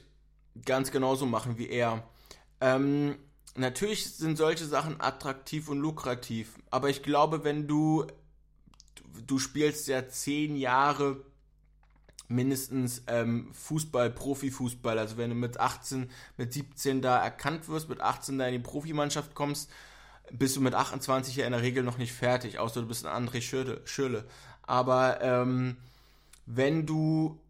ganz 0.66 0.92
genauso 0.92 1.24
machen 1.26 1.56
wie 1.56 1.70
er. 1.70 2.02
Ähm, 2.60 3.16
natürlich 3.56 4.14
sind 4.14 4.36
solche 4.36 4.66
Sachen 4.66 5.00
attraktiv 5.00 5.68
und 5.68 5.78
lukrativ, 5.78 6.58
aber 6.70 6.88
ich 6.90 7.02
glaube, 7.02 7.44
wenn 7.44 7.66
du 7.66 8.06
du 9.26 9.38
spielst 9.38 9.88
ja 9.88 10.08
zehn 10.08 10.56
Jahre 10.56 11.24
mindestens 12.28 13.02
ähm, 13.08 13.52
Fußball, 13.52 14.10
Profifußball, 14.10 14.98
also 14.98 15.16
wenn 15.16 15.30
du 15.30 15.36
mit 15.36 15.58
18, 15.58 16.10
mit 16.36 16.52
17 16.52 17.02
da 17.02 17.22
erkannt 17.22 17.68
wirst, 17.68 17.88
mit 17.88 18.00
18 18.00 18.38
da 18.38 18.46
in 18.46 18.52
die 18.52 18.58
Profimannschaft 18.60 19.34
kommst, 19.34 19.70
bist 20.30 20.56
du 20.56 20.60
mit 20.60 20.74
28 20.74 21.34
ja 21.36 21.46
in 21.46 21.52
der 21.52 21.62
Regel 21.62 21.82
noch 21.82 21.98
nicht 21.98 22.12
fertig, 22.12 22.60
außer 22.60 22.82
du 22.82 22.86
bist 22.86 23.04
ein 23.04 23.28
André 23.28 23.40
Schürle. 23.40 24.24
Aber 24.62 25.20
ähm, 25.22 25.76
wenn 26.46 26.86
du 26.86 27.40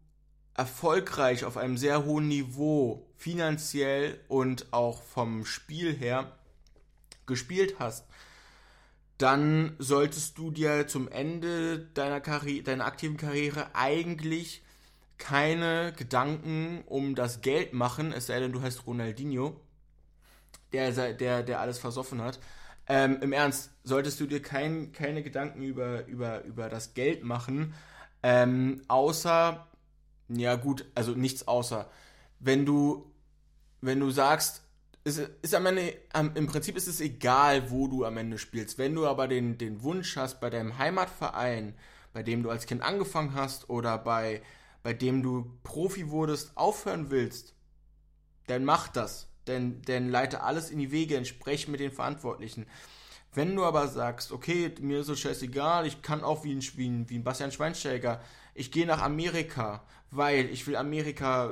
erfolgreich 0.55 1.45
auf 1.45 1.57
einem 1.57 1.77
sehr 1.77 2.05
hohen 2.05 2.27
Niveau, 2.27 3.07
finanziell 3.15 4.19
und 4.27 4.71
auch 4.73 5.01
vom 5.01 5.45
Spiel 5.45 5.95
her 5.95 6.37
gespielt 7.25 7.75
hast, 7.79 8.05
dann 9.17 9.75
solltest 9.77 10.37
du 10.37 10.51
dir 10.51 10.87
zum 10.87 11.07
Ende 11.07 11.79
deiner, 11.93 12.19
Karri 12.19 12.63
deiner 12.63 12.85
aktiven 12.85 13.17
Karriere 13.17 13.75
eigentlich 13.75 14.63
keine 15.17 15.93
Gedanken 15.95 16.83
um 16.87 17.13
das 17.13 17.41
Geld 17.41 17.73
machen, 17.73 18.11
es 18.11 18.25
sei 18.25 18.39
denn, 18.39 18.51
du 18.51 18.61
heißt 18.61 18.87
Ronaldinho, 18.87 19.61
der, 20.73 21.13
der, 21.13 21.43
der 21.43 21.59
alles 21.59 21.77
versoffen 21.77 22.21
hat. 22.21 22.39
Ähm, 22.87 23.19
Im 23.21 23.31
Ernst, 23.31 23.69
solltest 23.83 24.19
du 24.19 24.25
dir 24.25 24.41
kein, 24.41 24.91
keine 24.91 25.21
Gedanken 25.21 25.61
über, 25.61 26.07
über, 26.07 26.43
über 26.43 26.69
das 26.69 26.95
Geld 26.95 27.23
machen, 27.23 27.75
ähm, 28.23 28.81
außer 28.87 29.67
ja 30.35 30.55
gut, 30.55 30.85
also 30.95 31.11
nichts 31.13 31.47
außer. 31.47 31.89
Wenn 32.39 32.65
du, 32.65 33.11
wenn 33.81 33.99
du 33.99 34.11
sagst, 34.11 34.63
ist, 35.03 35.19
ist 35.41 35.55
am 35.55 35.65
Ende, 35.65 35.95
im 36.35 36.47
Prinzip 36.47 36.75
ist 36.77 36.87
es 36.87 37.01
egal, 37.01 37.71
wo 37.71 37.87
du 37.87 38.05
am 38.05 38.17
Ende 38.17 38.37
spielst. 38.37 38.77
Wenn 38.77 38.93
du 38.93 39.07
aber 39.07 39.27
den, 39.27 39.57
den 39.57 39.83
Wunsch 39.83 40.15
hast, 40.15 40.39
bei 40.39 40.49
deinem 40.49 40.77
Heimatverein, 40.77 41.75
bei 42.13 42.23
dem 42.23 42.43
du 42.43 42.49
als 42.49 42.65
Kind 42.65 42.81
angefangen 42.81 43.33
hast 43.33 43.69
oder 43.69 43.97
bei, 43.97 44.41
bei 44.83 44.93
dem 44.93 45.23
du 45.23 45.51
Profi 45.63 46.09
wurdest, 46.09 46.55
aufhören 46.55 47.09
willst, 47.09 47.55
dann 48.47 48.65
mach 48.65 48.87
das. 48.89 49.27
Denn, 49.47 49.81
denn 49.81 50.09
leite 50.09 50.43
alles 50.43 50.69
in 50.69 50.77
die 50.77 50.91
Wege, 50.91 51.17
entsprech 51.17 51.67
mit 51.67 51.79
den 51.79 51.91
Verantwortlichen. 51.91 52.67
Wenn 53.33 53.55
du 53.55 53.63
aber 53.63 53.87
sagst, 53.87 54.31
okay, 54.31 54.73
mir 54.81 54.99
ist 54.99 55.07
so 55.07 55.15
scheißegal, 55.15 55.87
ich 55.87 56.01
kann 56.01 56.23
auch 56.23 56.43
wie 56.43 56.53
ein, 56.53 56.61
wie 56.75 56.89
ein, 56.89 57.09
wie 57.09 57.17
ein 57.17 57.23
Bastian 57.23 57.51
Schweinsteiger, 57.51 58.21
ich 58.53 58.71
gehe 58.71 58.85
nach 58.85 59.01
Amerika, 59.01 59.83
weil 60.09 60.49
ich 60.49 60.67
will 60.67 60.75
Amerika 60.75 61.51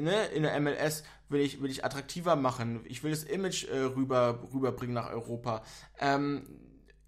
ne, 0.00 0.26
in 0.26 0.42
der 0.42 0.58
MLS 0.60 1.04
will 1.28 1.40
ich, 1.40 1.62
will 1.62 1.70
ich 1.70 1.84
attraktiver 1.84 2.36
machen, 2.36 2.80
ich 2.84 3.02
will 3.02 3.10
das 3.10 3.24
Image 3.24 3.64
äh, 3.64 3.78
rüber, 3.78 4.48
rüberbringen 4.52 4.94
nach 4.94 5.10
Europa. 5.10 5.62
Ähm, 5.98 6.46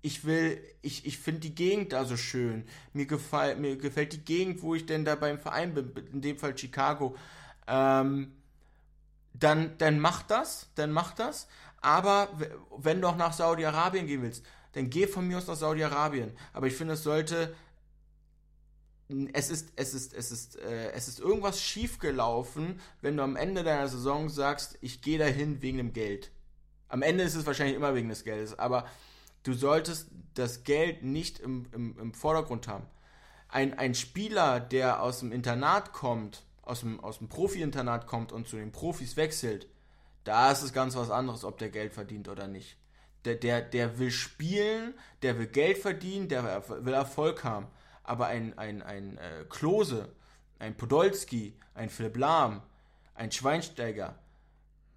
ich 0.02 0.24
will, 0.24 0.61
ich, 0.82 1.06
ich 1.06 1.19
finde 1.19 1.40
die 1.40 1.55
Gegend 1.55 1.93
da 1.93 2.05
so 2.05 2.16
schön. 2.16 2.66
Mir 2.93 3.06
gefällt, 3.06 3.59
mir 3.59 3.77
gefällt 3.77 4.12
die 4.12 4.24
Gegend, 4.24 4.62
wo 4.62 4.74
ich 4.74 4.85
denn 4.85 5.05
da 5.05 5.15
beim 5.15 5.39
Verein 5.39 5.73
bin, 5.73 5.93
in 6.12 6.20
dem 6.20 6.36
Fall 6.36 6.56
Chicago. 6.56 7.16
Ähm, 7.66 8.32
dann, 9.32 9.77
dann 9.78 9.98
mach 9.98 10.23
das, 10.23 10.69
dann 10.74 10.93
mach 10.93 11.15
das. 11.15 11.48
Aber 11.81 12.28
wenn 12.77 13.01
du 13.01 13.09
auch 13.09 13.16
nach 13.16 13.32
Saudi-Arabien 13.32 14.06
gehen 14.06 14.23
willst, 14.23 14.44
dann 14.73 14.90
geh 14.90 15.06
von 15.06 15.27
mir 15.27 15.39
aus 15.39 15.47
nach 15.47 15.56
Saudi-Arabien. 15.56 16.32
Aber 16.52 16.66
ich 16.66 16.74
finde, 16.74 16.94
es 16.94 17.02
sollte 17.02 17.55
es 19.09 19.51
ist, 19.51 19.72
es 19.76 19.93
ist, 19.93 20.14
es 20.14 20.31
ist, 20.32 20.56
äh, 20.56 20.93
es 20.93 21.09
ist 21.09 21.20
irgendwas 21.20 21.60
schiefgelaufen, 21.60 22.81
wenn 23.02 23.16
du 23.16 23.22
am 23.22 23.36
Ende 23.36 23.62
deiner 23.62 23.89
Saison 23.89 24.28
sagst, 24.28 24.78
ich 24.81 25.02
gehe 25.02 25.18
dahin 25.18 25.60
wegen 25.60 25.76
dem 25.76 25.93
Geld. 25.93 26.31
Am 26.89 27.02
Ende 27.02 27.24
ist 27.24 27.35
es 27.35 27.47
wahrscheinlich 27.47 27.76
immer 27.76 27.94
wegen 27.94 28.09
des 28.09 28.24
Geldes, 28.24 28.59
aber 28.59 28.86
du 29.43 29.52
solltest 29.52 30.09
das 30.35 30.64
Geld 30.64 31.02
nicht 31.02 31.39
im, 31.39 31.66
im, 31.72 31.98
im 31.98 32.14
Vordergrund 32.14 32.66
haben. 32.66 32.86
Ein, 33.48 33.78
ein 33.78 33.94
Spieler, 33.94 34.59
der 34.59 35.02
aus 35.02 35.20
dem 35.20 35.32
Internat 35.32 35.93
kommt, 35.93 36.44
aus 36.62 36.81
dem, 36.81 36.98
aus 37.01 37.18
dem 37.18 37.28
Profi-Internat 37.28 38.06
kommt 38.06 38.32
und 38.32 38.48
zu 38.48 38.56
den 38.56 38.72
Profis 38.72 39.16
wechselt, 39.16 39.68
da 40.24 40.51
ist 40.51 40.62
es 40.62 40.72
ganz 40.72 40.97
was 40.97 41.10
anderes, 41.10 41.44
ob 41.44 41.59
der 41.59 41.68
Geld 41.68 41.93
verdient 41.93 42.28
oder 42.28 42.48
nicht. 42.48 42.78
Der, 43.26 43.35
der, 43.35 43.60
der 43.60 43.98
will 43.98 44.10
spielen, 44.10 44.94
der 45.22 45.39
will 45.39 45.47
Geld 45.47 45.78
verdienen, 45.78 46.28
der 46.28 46.64
will 46.68 46.94
Erfolg 46.94 47.44
haben 47.44 47.68
aber 48.05 48.26
ein, 48.26 48.56
ein, 48.59 48.82
ein 48.82 49.18
äh, 49.18 49.44
Klose, 49.48 50.12
ein 50.59 50.76
Podolski, 50.76 51.56
ein 51.74 51.89
Philipp 51.89 52.16
Lahm, 52.16 52.62
ein 53.14 53.32
Schweinsteiger, 53.32 54.14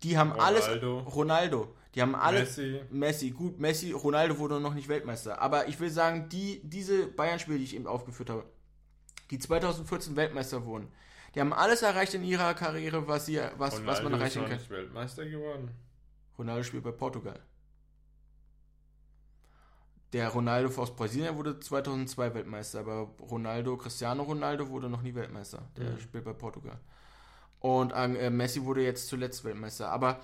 die 0.03 0.17
haben 0.17 0.31
Ronaldo. 0.31 0.99
alles. 0.99 1.15
Ronaldo. 1.15 1.75
Die 1.95 2.01
haben 2.01 2.15
alle. 2.15 2.41
Messi. 2.41 2.81
Messi, 2.91 3.31
gut, 3.31 3.59
Messi, 3.59 3.91
Ronaldo 3.91 4.37
wurde 4.37 4.59
noch 4.59 4.75
nicht 4.75 4.87
Weltmeister. 4.87 5.41
Aber 5.41 5.67
ich 5.67 5.79
will 5.79 5.89
sagen, 5.89 6.29
die, 6.29 6.61
diese 6.63 7.07
Bayern-Spiele, 7.07 7.57
die 7.57 7.63
ich 7.63 7.75
eben 7.75 7.87
aufgeführt 7.87 8.29
habe, 8.29 8.45
die 9.31 9.39
2014 9.39 10.15
Weltmeister 10.15 10.65
wurden, 10.65 10.91
die 11.33 11.41
haben 11.41 11.53
alles 11.53 11.81
erreicht 11.81 12.13
in 12.13 12.23
ihrer 12.23 12.53
Karriere, 12.53 13.07
was, 13.07 13.25
sie, 13.25 13.39
was, 13.57 13.83
was 13.85 14.03
man 14.03 14.13
erreichen 14.13 14.43
kann. 14.43 14.51
Nicht 14.51 14.69
Weltmeister 14.69 15.25
geworden. 15.25 15.71
Ronaldo 16.37 16.63
spielt 16.63 16.83
bei 16.83 16.91
Portugal. 16.91 17.39
Der 20.13 20.29
Ronaldo 20.29 20.69
aus 20.81 20.95
Brasilien 20.95 21.35
wurde 21.35 21.59
2002 21.59 22.33
Weltmeister, 22.33 22.79
aber 22.79 23.09
Ronaldo, 23.29 23.75
Cristiano 23.75 24.23
Ronaldo 24.23 24.69
wurde 24.69 24.89
noch 24.89 25.01
nie 25.01 25.13
Weltmeister. 25.13 25.67
Der 25.75 25.91
mhm. 25.91 25.99
spielt 25.99 26.23
bei 26.23 26.33
Portugal. 26.33 26.79
Und 27.59 27.91
äh, 27.91 28.29
Messi 28.29 28.63
wurde 28.63 28.83
jetzt 28.83 29.07
zuletzt 29.07 29.43
Weltmeister. 29.43 29.89
Aber 29.89 30.21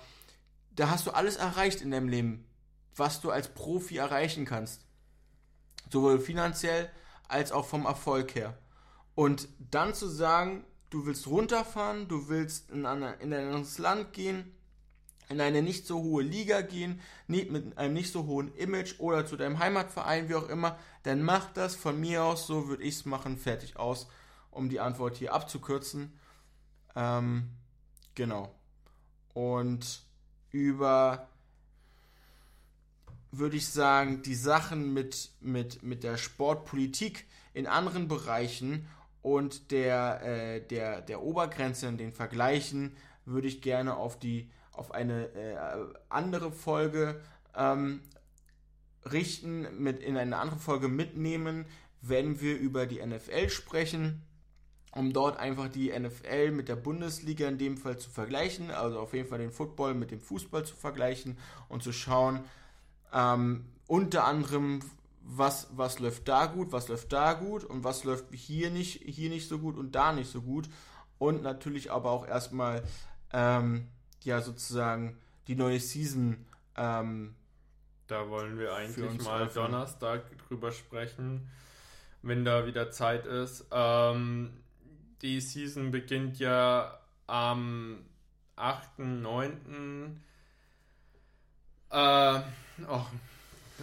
da 0.74 0.90
hast 0.90 1.06
du 1.06 1.10
alles 1.10 1.36
erreicht 1.36 1.82
in 1.82 1.90
deinem 1.90 2.08
Leben, 2.08 2.46
was 2.96 3.20
du 3.20 3.30
als 3.30 3.48
Profi 3.48 3.98
erreichen 3.98 4.46
kannst. 4.46 4.86
Sowohl 5.90 6.18
finanziell 6.18 6.90
als 7.28 7.52
auch 7.52 7.66
vom 7.66 7.84
Erfolg 7.84 8.34
her. 8.34 8.56
Und 9.14 9.48
dann 9.70 9.94
zu 9.94 10.08
sagen, 10.08 10.64
du 10.90 11.06
willst 11.06 11.26
runterfahren, 11.26 12.08
du 12.08 12.28
willst 12.28 12.70
in, 12.70 12.86
eine, 12.86 13.14
in 13.14 13.32
ein 13.32 13.48
anderes 13.48 13.78
Land 13.78 14.12
gehen, 14.12 14.54
in 15.28 15.40
eine 15.40 15.62
nicht 15.62 15.86
so 15.86 16.02
hohe 16.02 16.22
Liga 16.22 16.60
gehen, 16.60 17.00
mit 17.26 17.78
einem 17.78 17.94
nicht 17.94 18.12
so 18.12 18.26
hohen 18.26 18.54
Image 18.54 18.98
oder 18.98 19.26
zu 19.26 19.36
deinem 19.36 19.58
Heimatverein, 19.58 20.28
wie 20.28 20.34
auch 20.34 20.48
immer, 20.48 20.78
dann 21.02 21.22
mach 21.22 21.52
das 21.52 21.74
von 21.74 21.98
mir 21.98 22.24
aus, 22.24 22.46
so 22.46 22.68
würde 22.68 22.82
ich 22.82 22.96
es 22.96 23.04
machen, 23.04 23.38
fertig 23.38 23.76
aus, 23.76 24.08
um 24.50 24.68
die 24.68 24.80
Antwort 24.80 25.16
hier 25.16 25.32
abzukürzen. 25.32 26.12
Ähm, 26.94 27.50
genau. 28.14 28.54
Und 29.32 30.02
über, 30.50 31.28
würde 33.32 33.56
ich 33.56 33.68
sagen, 33.68 34.22
die 34.22 34.34
Sachen 34.34 34.92
mit, 34.92 35.30
mit, 35.40 35.82
mit 35.82 36.04
der 36.04 36.16
Sportpolitik 36.16 37.26
in 37.52 37.66
anderen 37.66 38.08
Bereichen 38.08 38.86
und 39.22 39.70
der, 39.70 40.22
äh, 40.22 40.60
der, 40.60 41.00
der 41.00 41.22
Obergrenze 41.22 41.86
in 41.88 41.96
den 41.96 42.12
Vergleichen 42.12 42.94
würde 43.24 43.48
ich 43.48 43.62
gerne 43.62 43.96
auf 43.96 44.18
die 44.18 44.50
auf 44.74 44.92
eine 44.92 45.26
äh, 45.34 45.56
andere 46.08 46.52
Folge 46.52 47.20
ähm, 47.56 48.00
richten, 49.10 49.82
mit 49.82 50.00
in 50.00 50.16
eine 50.16 50.36
andere 50.36 50.58
Folge 50.58 50.88
mitnehmen, 50.88 51.66
wenn 52.00 52.40
wir 52.40 52.58
über 52.58 52.86
die 52.86 53.04
NFL 53.04 53.48
sprechen, 53.48 54.22
um 54.92 55.12
dort 55.12 55.38
einfach 55.38 55.68
die 55.68 55.90
NFL 55.98 56.50
mit 56.52 56.68
der 56.68 56.76
Bundesliga 56.76 57.48
in 57.48 57.58
dem 57.58 57.76
Fall 57.76 57.98
zu 57.98 58.10
vergleichen, 58.10 58.70
also 58.70 59.00
auf 59.00 59.14
jeden 59.14 59.28
Fall 59.28 59.38
den 59.38 59.50
Football 59.50 59.94
mit 59.94 60.10
dem 60.10 60.20
Fußball 60.20 60.64
zu 60.64 60.76
vergleichen 60.76 61.38
und 61.68 61.82
zu 61.82 61.92
schauen, 61.92 62.44
ähm, 63.12 63.64
unter 63.86 64.24
anderem, 64.24 64.80
was, 65.20 65.68
was 65.72 65.98
läuft 65.98 66.28
da 66.28 66.46
gut, 66.46 66.72
was 66.72 66.88
läuft 66.88 67.12
da 67.12 67.32
gut 67.32 67.64
und 67.64 67.82
was 67.82 68.04
läuft 68.04 68.26
hier 68.32 68.70
nicht, 68.70 69.02
hier 69.04 69.30
nicht 69.30 69.48
so 69.48 69.58
gut 69.58 69.76
und 69.76 69.94
da 69.94 70.12
nicht 70.12 70.30
so 70.30 70.42
gut. 70.42 70.68
Und 71.18 71.42
natürlich 71.42 71.90
aber 71.90 72.10
auch 72.10 72.26
erstmal 72.26 72.82
ähm, 73.32 73.88
ja 74.24 74.40
sozusagen 74.40 75.18
die 75.46 75.56
neue 75.56 75.80
Season. 75.80 76.44
Ähm, 76.76 77.34
da 78.06 78.28
wollen 78.28 78.58
wir 78.58 78.74
eigentlich 78.74 79.22
mal 79.22 79.42
öffnen. 79.42 79.64
Donnerstag 79.64 80.22
drüber 80.48 80.72
sprechen, 80.72 81.48
wenn 82.22 82.44
da 82.44 82.66
wieder 82.66 82.90
Zeit 82.90 83.26
ist. 83.26 83.66
Ähm, 83.70 84.62
die 85.22 85.40
Season 85.40 85.90
beginnt 85.90 86.38
ja 86.38 86.98
am 87.26 88.04
8.9. 88.56 90.16
Äh, 91.90 92.40
oh, 92.88 93.06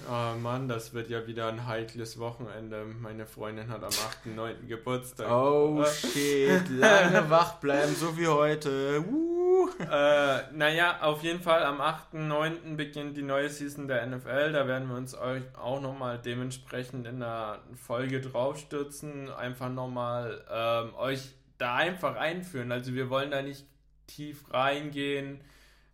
oh 0.09 0.37
Mann, 0.39 0.67
das 0.67 0.93
wird 0.93 1.09
ja 1.09 1.25
wieder 1.27 1.47
ein 1.47 1.67
heikles 1.67 2.19
Wochenende. 2.19 2.85
Meine 2.99 3.25
Freundin 3.25 3.69
hat 3.69 3.83
am 3.83 3.89
8.9. 3.89 4.67
Geburtstag. 4.67 5.29
Oh 5.29 5.83
shit, 5.85 6.69
lange 6.69 7.29
wach 7.29 7.55
bleiben, 7.55 7.95
so 7.95 8.17
wie 8.17 8.27
heute. 8.27 8.99
Uh 8.99 9.41
äh, 9.79 10.41
naja, 10.53 11.01
auf 11.01 11.23
jeden 11.23 11.41
Fall 11.41 11.63
am 11.63 11.81
8.9. 11.81 12.75
beginnt 12.75 13.17
die 13.17 13.21
neue 13.21 13.49
Season 13.49 13.87
der 13.87 14.05
NFL. 14.05 14.51
Da 14.53 14.67
werden 14.67 14.87
wir 14.89 14.95
uns 14.95 15.15
euch 15.15 15.43
auch 15.57 15.81
nochmal 15.81 16.19
dementsprechend 16.19 17.07
in 17.07 17.19
der 17.19 17.59
Folge 17.75 18.21
draufstürzen. 18.21 19.31
Einfach 19.31 19.69
nochmal 19.69 20.43
ähm, 20.51 20.95
euch 20.95 21.21
da 21.57 21.75
einfach 21.75 22.15
einführen. 22.15 22.71
Also 22.71 22.93
wir 22.93 23.09
wollen 23.09 23.31
da 23.31 23.41
nicht 23.41 23.65
tief 24.07 24.51
reingehen, 24.53 25.41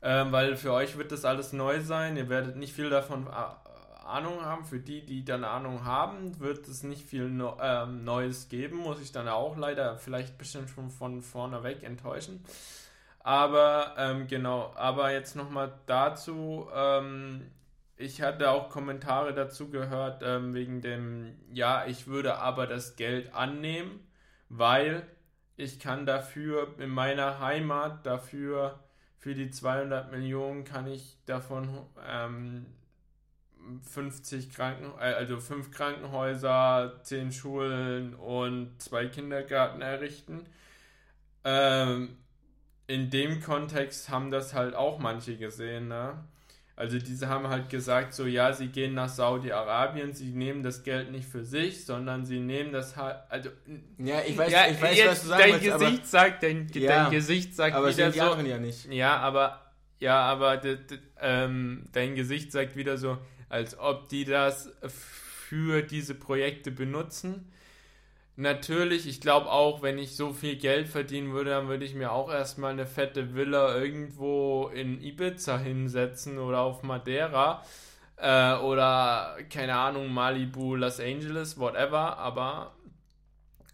ähm, 0.01 0.31
weil 0.31 0.55
für 0.55 0.73
euch 0.73 0.97
wird 0.97 1.11
das 1.11 1.25
alles 1.25 1.53
neu 1.53 1.81
sein. 1.81 2.17
Ihr 2.17 2.29
werdet 2.29 2.55
nicht 2.55 2.73
viel 2.73 2.89
davon 2.89 3.27
äh, 3.27 3.66
Ahnung 4.07 4.41
haben. 4.41 4.65
Für 4.65 4.79
die, 4.79 5.05
die 5.05 5.23
dann 5.23 5.43
Ahnung 5.43 5.85
haben, 5.85 6.39
wird 6.39 6.67
es 6.67 6.83
nicht 6.83 7.07
viel 7.07 7.29
no 7.29 7.57
ähm, 7.61 8.03
Neues 8.03 8.49
geben. 8.49 8.77
Muss 8.77 9.01
ich 9.01 9.11
dann 9.11 9.27
auch 9.27 9.57
leider 9.57 9.97
vielleicht 9.97 10.37
bestimmt 10.37 10.69
schon 10.69 10.89
von 10.89 11.21
vorne 11.21 11.63
weg 11.63 11.83
enttäuschen. 11.83 12.43
Aber 13.19 13.95
ähm, 13.97 14.27
genau, 14.27 14.73
aber 14.75 15.11
jetzt 15.11 15.35
nochmal 15.35 15.73
dazu. 15.85 16.67
Ähm, 16.73 17.51
ich 17.97 18.21
hatte 18.21 18.51
auch 18.51 18.69
Kommentare 18.69 19.33
dazu 19.33 19.69
gehört, 19.69 20.21
ähm, 20.23 20.53
wegen 20.53 20.81
dem, 20.81 21.35
ja, 21.51 21.85
ich 21.87 22.05
würde 22.05 22.37
aber 22.37 22.67
das 22.67 22.95
Geld 22.95 23.33
annehmen, 23.33 23.99
weil 24.49 25.05
ich 25.55 25.79
kann 25.79 26.05
dafür 26.05 26.75
in 26.77 26.91
meiner 26.91 27.39
Heimat, 27.39 28.05
dafür 28.05 28.79
für 29.17 29.33
die 29.33 29.49
200 29.49 30.11
Millionen 30.11 30.63
kann 30.63 30.85
ich 30.87 31.17
davon 31.25 31.67
ähm, 32.07 32.67
50 33.91 34.53
Kranken, 34.53 34.91
äh, 34.99 35.13
also 35.13 35.39
5 35.39 35.71
Krankenhäuser, 35.71 36.99
10 37.03 37.31
Schulen 37.31 38.13
und 38.15 38.81
zwei 38.81 39.07
Kindergärten 39.07 39.81
errichten. 39.81 40.45
Ähm, 41.43 42.17
in 42.87 43.09
dem 43.09 43.41
Kontext 43.41 44.09
haben 44.09 44.31
das 44.31 44.53
halt 44.53 44.75
auch 44.75 44.99
manche 44.99 45.37
gesehen, 45.37 45.87
ne? 45.87 46.23
Also 46.77 46.99
diese 46.99 47.27
haben 47.27 47.47
halt 47.47 47.71
gesagt, 47.71 48.13
so 48.13 48.27
ja, 48.27 48.53
sie 48.53 48.67
gehen 48.67 48.93
nach 48.93 49.09
Saudi-Arabien, 49.09 50.13
sie 50.13 50.29
nehmen 50.29 50.61
das 50.61 50.83
Geld 50.83 51.11
nicht 51.11 51.27
für 51.27 51.43
sich, 51.43 51.85
sondern 51.85 52.23
sie 52.23 52.39
nehmen 52.39 52.71
das 52.71 52.95
halt, 52.95 53.17
also 53.29 53.49
ja, 53.97 54.21
ich 54.21 54.37
weiß, 54.37 54.51
ja, 54.51 54.67
ich 54.67 54.79
weiß, 54.79 55.07
was 55.07 55.21
du 55.23 55.27
sagen 55.29 55.41
Dein 55.41 55.51
willst, 55.53 55.79
Gesicht 55.79 55.99
aber, 55.99 56.05
sagt, 56.05 56.43
dein, 56.43 56.67
ja, 56.73 57.03
dein 57.03 57.11
Gesicht 57.11 57.55
sagt 57.55 57.75
aber 57.75 57.89
wieder 57.89 58.11
so. 58.11 58.19
ja 58.19 58.59
nicht. 58.59 58.93
Ja, 58.93 59.17
aber 59.17 59.59
ja, 59.99 60.21
aber 60.21 60.61
ähm, 61.19 61.85
dein 61.93 62.13
Gesicht 62.13 62.51
sagt 62.51 62.75
wieder 62.75 62.97
so, 62.97 63.17
als 63.49 63.77
ob 63.77 64.09
die 64.09 64.25
das 64.25 64.69
für 64.87 65.81
diese 65.81 66.15
Projekte 66.15 66.71
benutzen 66.71 67.51
Natürlich, 68.39 69.07
ich 69.07 69.19
glaube 69.19 69.51
auch, 69.51 69.81
wenn 69.81 69.97
ich 69.97 70.15
so 70.15 70.31
viel 70.31 70.57
Geld 70.57 70.87
verdienen 70.87 71.33
würde, 71.33 71.49
dann 71.49 71.69
würde 71.69 71.85
ich 71.85 71.95
mir 71.95 72.11
auch 72.11 72.31
erstmal 72.31 72.71
eine 72.71 72.85
fette 72.85 73.33
Villa 73.33 73.75
irgendwo 73.75 74.67
in 74.67 75.01
Ibiza 75.01 75.57
hinsetzen 75.57 76.37
oder 76.37 76.59
auf 76.59 76.83
Madeira. 76.83 77.63
Äh, 78.15 78.53
oder 78.57 79.37
keine 79.49 79.75
Ahnung, 79.75 80.13
Malibu, 80.13 80.75
Los 80.75 80.99
Angeles, 80.99 81.57
whatever. 81.57 82.19
Aber 82.19 82.75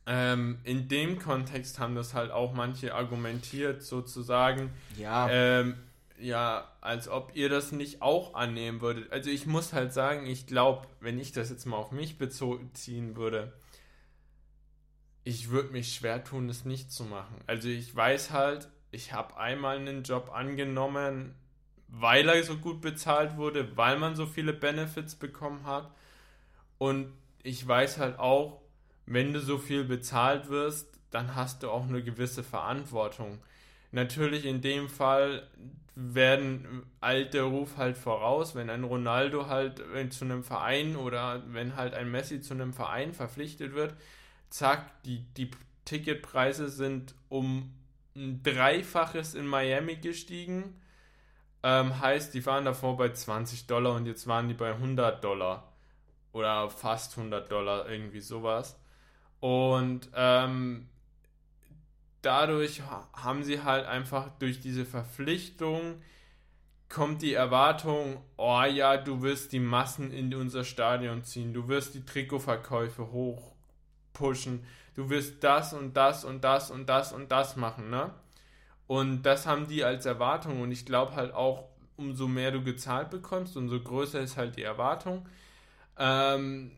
ähm, 0.08 0.60
in 0.64 0.88
dem 0.88 1.20
Kontext 1.20 1.78
haben 1.80 1.96
das 1.96 2.14
halt 2.14 2.32
auch 2.32 2.54
manche 2.54 2.96
argumentiert, 2.96 3.84
sozusagen. 3.84 4.72
Ja. 4.98 5.28
Ähm, 5.30 5.76
ja, 6.20 6.72
als 6.82 7.08
ob 7.08 7.36
ihr 7.36 7.50
das 7.50 7.72
nicht 7.72 8.02
auch 8.02 8.34
annehmen 8.34 8.82
würdet. 8.82 9.12
Also 9.12 9.30
ich 9.30 9.46
muss 9.46 9.74
halt 9.74 9.94
sagen, 9.94 10.26
ich 10.26 10.48
glaube, 10.48 10.88
wenn 11.00 11.20
ich 11.20 11.32
das 11.32 11.50
jetzt 11.50 11.66
mal 11.66 11.78
auf 11.78 11.92
mich 11.92 12.18
beziehen 12.18 13.16
würde, 13.16 13.54
ich 15.24 15.50
würde 15.50 15.70
mich 15.70 15.96
schwer 15.96 16.24
tun, 16.24 16.50
es 16.50 16.66
nicht 16.66 16.92
zu 16.92 17.06
machen. 17.06 17.36
Also 17.48 17.70
ich 17.70 17.96
weiß 17.96 18.32
halt, 18.32 18.70
ich 18.92 19.14
habe 19.14 19.38
einmal 19.38 19.78
einen 19.78 20.04
Job 20.04 20.32
angenommen, 20.34 21.36
weil 21.88 22.28
er 22.28 22.44
so 22.44 22.58
gut 22.58 22.82
bezahlt 22.82 23.38
wurde, 23.38 23.76
weil 23.78 23.98
man 23.98 24.16
so 24.16 24.26
viele 24.26 24.54
Benefits 24.54 25.16
bekommen 25.16 25.66
hat. 25.66 25.92
Und 26.78 27.12
ich 27.44 27.66
weiß 27.66 27.98
halt 27.98 28.20
auch, 28.20 28.62
wenn 29.06 29.34
du 29.34 29.40
so 29.40 29.58
viel 29.58 29.84
bezahlt 29.84 30.50
wirst, 30.50 31.00
dann 31.12 31.36
hast 31.36 31.64
du 31.64 31.70
auch 31.70 31.84
eine 31.84 32.04
gewisse 32.04 32.44
Verantwortung. 32.44 33.40
Natürlich 33.94 34.46
in 34.46 34.62
dem 34.62 34.90
Fall 34.90 35.48
werden 35.94 36.84
alte 37.00 37.44
Ruf 37.44 37.78
halt 37.78 37.96
voraus, 37.96 38.56
wenn 38.56 38.72
ein 38.72 38.84
Ronaldo 38.84 39.48
halt 39.48 39.84
zu 40.12 40.26
einem 40.26 40.44
Verein 40.44 40.96
oder 40.96 41.44
wenn 41.50 41.76
halt 41.76 41.94
ein 41.94 42.10
Messi 42.10 42.42
zu 42.42 42.56
einem 42.56 42.74
Verein 42.74 43.14
verpflichtet 43.14 43.76
wird, 43.76 43.96
zack, 44.50 45.04
die, 45.04 45.20
die 45.38 45.52
Ticketpreise 45.86 46.70
sind 46.70 47.14
um 47.30 47.72
ein 48.16 48.42
Dreifaches 48.42 49.36
in 49.36 49.46
Miami 49.46 49.98
gestiegen. 49.98 50.82
Ähm, 51.62 52.00
heißt, 52.00 52.34
die 52.34 52.44
waren 52.48 52.66
davor 52.66 52.98
bei 52.98 53.10
20 53.10 53.68
Dollar 53.68 53.96
und 53.96 54.08
jetzt 54.08 54.26
waren 54.26 54.48
die 54.48 54.56
bei 54.56 54.72
100 54.72 55.24
Dollar. 55.24 55.72
Oder 56.32 56.72
fast 56.72 57.16
100 57.16 57.52
Dollar, 57.52 57.88
irgendwie 57.88 58.22
sowas. 58.22 58.80
Und 59.40 60.10
ähm, 60.16 60.90
dadurch 62.24 62.82
haben 63.14 63.44
sie 63.44 63.62
halt 63.62 63.86
einfach 63.86 64.30
durch 64.40 64.60
diese 64.60 64.86
Verpflichtung 64.86 66.02
kommt 66.94 67.24
die 67.24 67.34
Erwartung, 67.34 68.22
oh 68.38 68.62
ja, 68.64 68.98
du 68.98 69.24
wirst 69.24 69.52
die 69.52 69.60
Massen 69.60 70.12
in 70.12 70.34
unser 70.36 70.64
Stadion 70.64 71.24
ziehen, 71.24 71.52
du 71.52 71.68
wirst 71.68 71.96
die 71.96 72.06
Trikotverkäufe 72.06 73.12
hoch 73.12 73.52
pushen, 74.14 74.64
du 74.94 75.10
wirst 75.10 75.44
das 75.44 75.74
und 75.74 75.98
das 75.98 76.24
und 76.24 76.44
das 76.44 76.70
und 76.70 76.88
das 76.88 77.12
und 77.12 77.32
das 77.32 77.56
machen, 77.56 77.90
ne? 77.90 78.12
Und 78.86 79.24
das 79.24 79.48
haben 79.48 79.68
die 79.68 79.84
als 79.84 80.06
Erwartung 80.06 80.62
und 80.62 80.72
ich 80.72 80.86
glaube 80.86 81.16
halt 81.16 81.34
auch, 81.34 81.70
umso 81.96 82.28
mehr 82.28 82.52
du 82.52 82.64
gezahlt 82.64 83.10
bekommst, 83.10 83.58
umso 83.58 83.80
größer 83.80 84.20
ist 84.20 84.38
halt 84.38 84.56
die 84.56 84.64
Erwartung. 84.64 85.28
Ähm, 85.98 86.72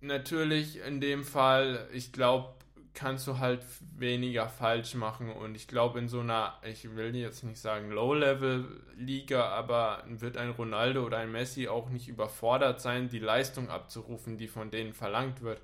natürlich 0.00 0.78
in 0.80 1.00
dem 1.00 1.24
Fall, 1.24 1.88
ich 1.92 2.12
glaube, 2.12 2.54
kannst 2.98 3.28
du 3.28 3.38
halt 3.38 3.64
weniger 3.96 4.48
falsch 4.48 4.94
machen 4.94 5.30
und 5.30 5.54
ich 5.54 5.68
glaube 5.68 6.00
in 6.00 6.08
so 6.08 6.18
einer, 6.18 6.58
ich 6.64 6.96
will 6.96 7.14
jetzt 7.14 7.44
nicht 7.44 7.60
sagen 7.60 7.92
Low-Level-Liga, 7.92 9.48
aber 9.50 10.02
wird 10.08 10.36
ein 10.36 10.50
Ronaldo 10.50 11.06
oder 11.06 11.18
ein 11.18 11.30
Messi 11.30 11.68
auch 11.68 11.90
nicht 11.90 12.08
überfordert 12.08 12.80
sein, 12.80 13.08
die 13.08 13.20
Leistung 13.20 13.70
abzurufen, 13.70 14.36
die 14.36 14.48
von 14.48 14.72
denen 14.72 14.94
verlangt 14.94 15.42
wird. 15.42 15.62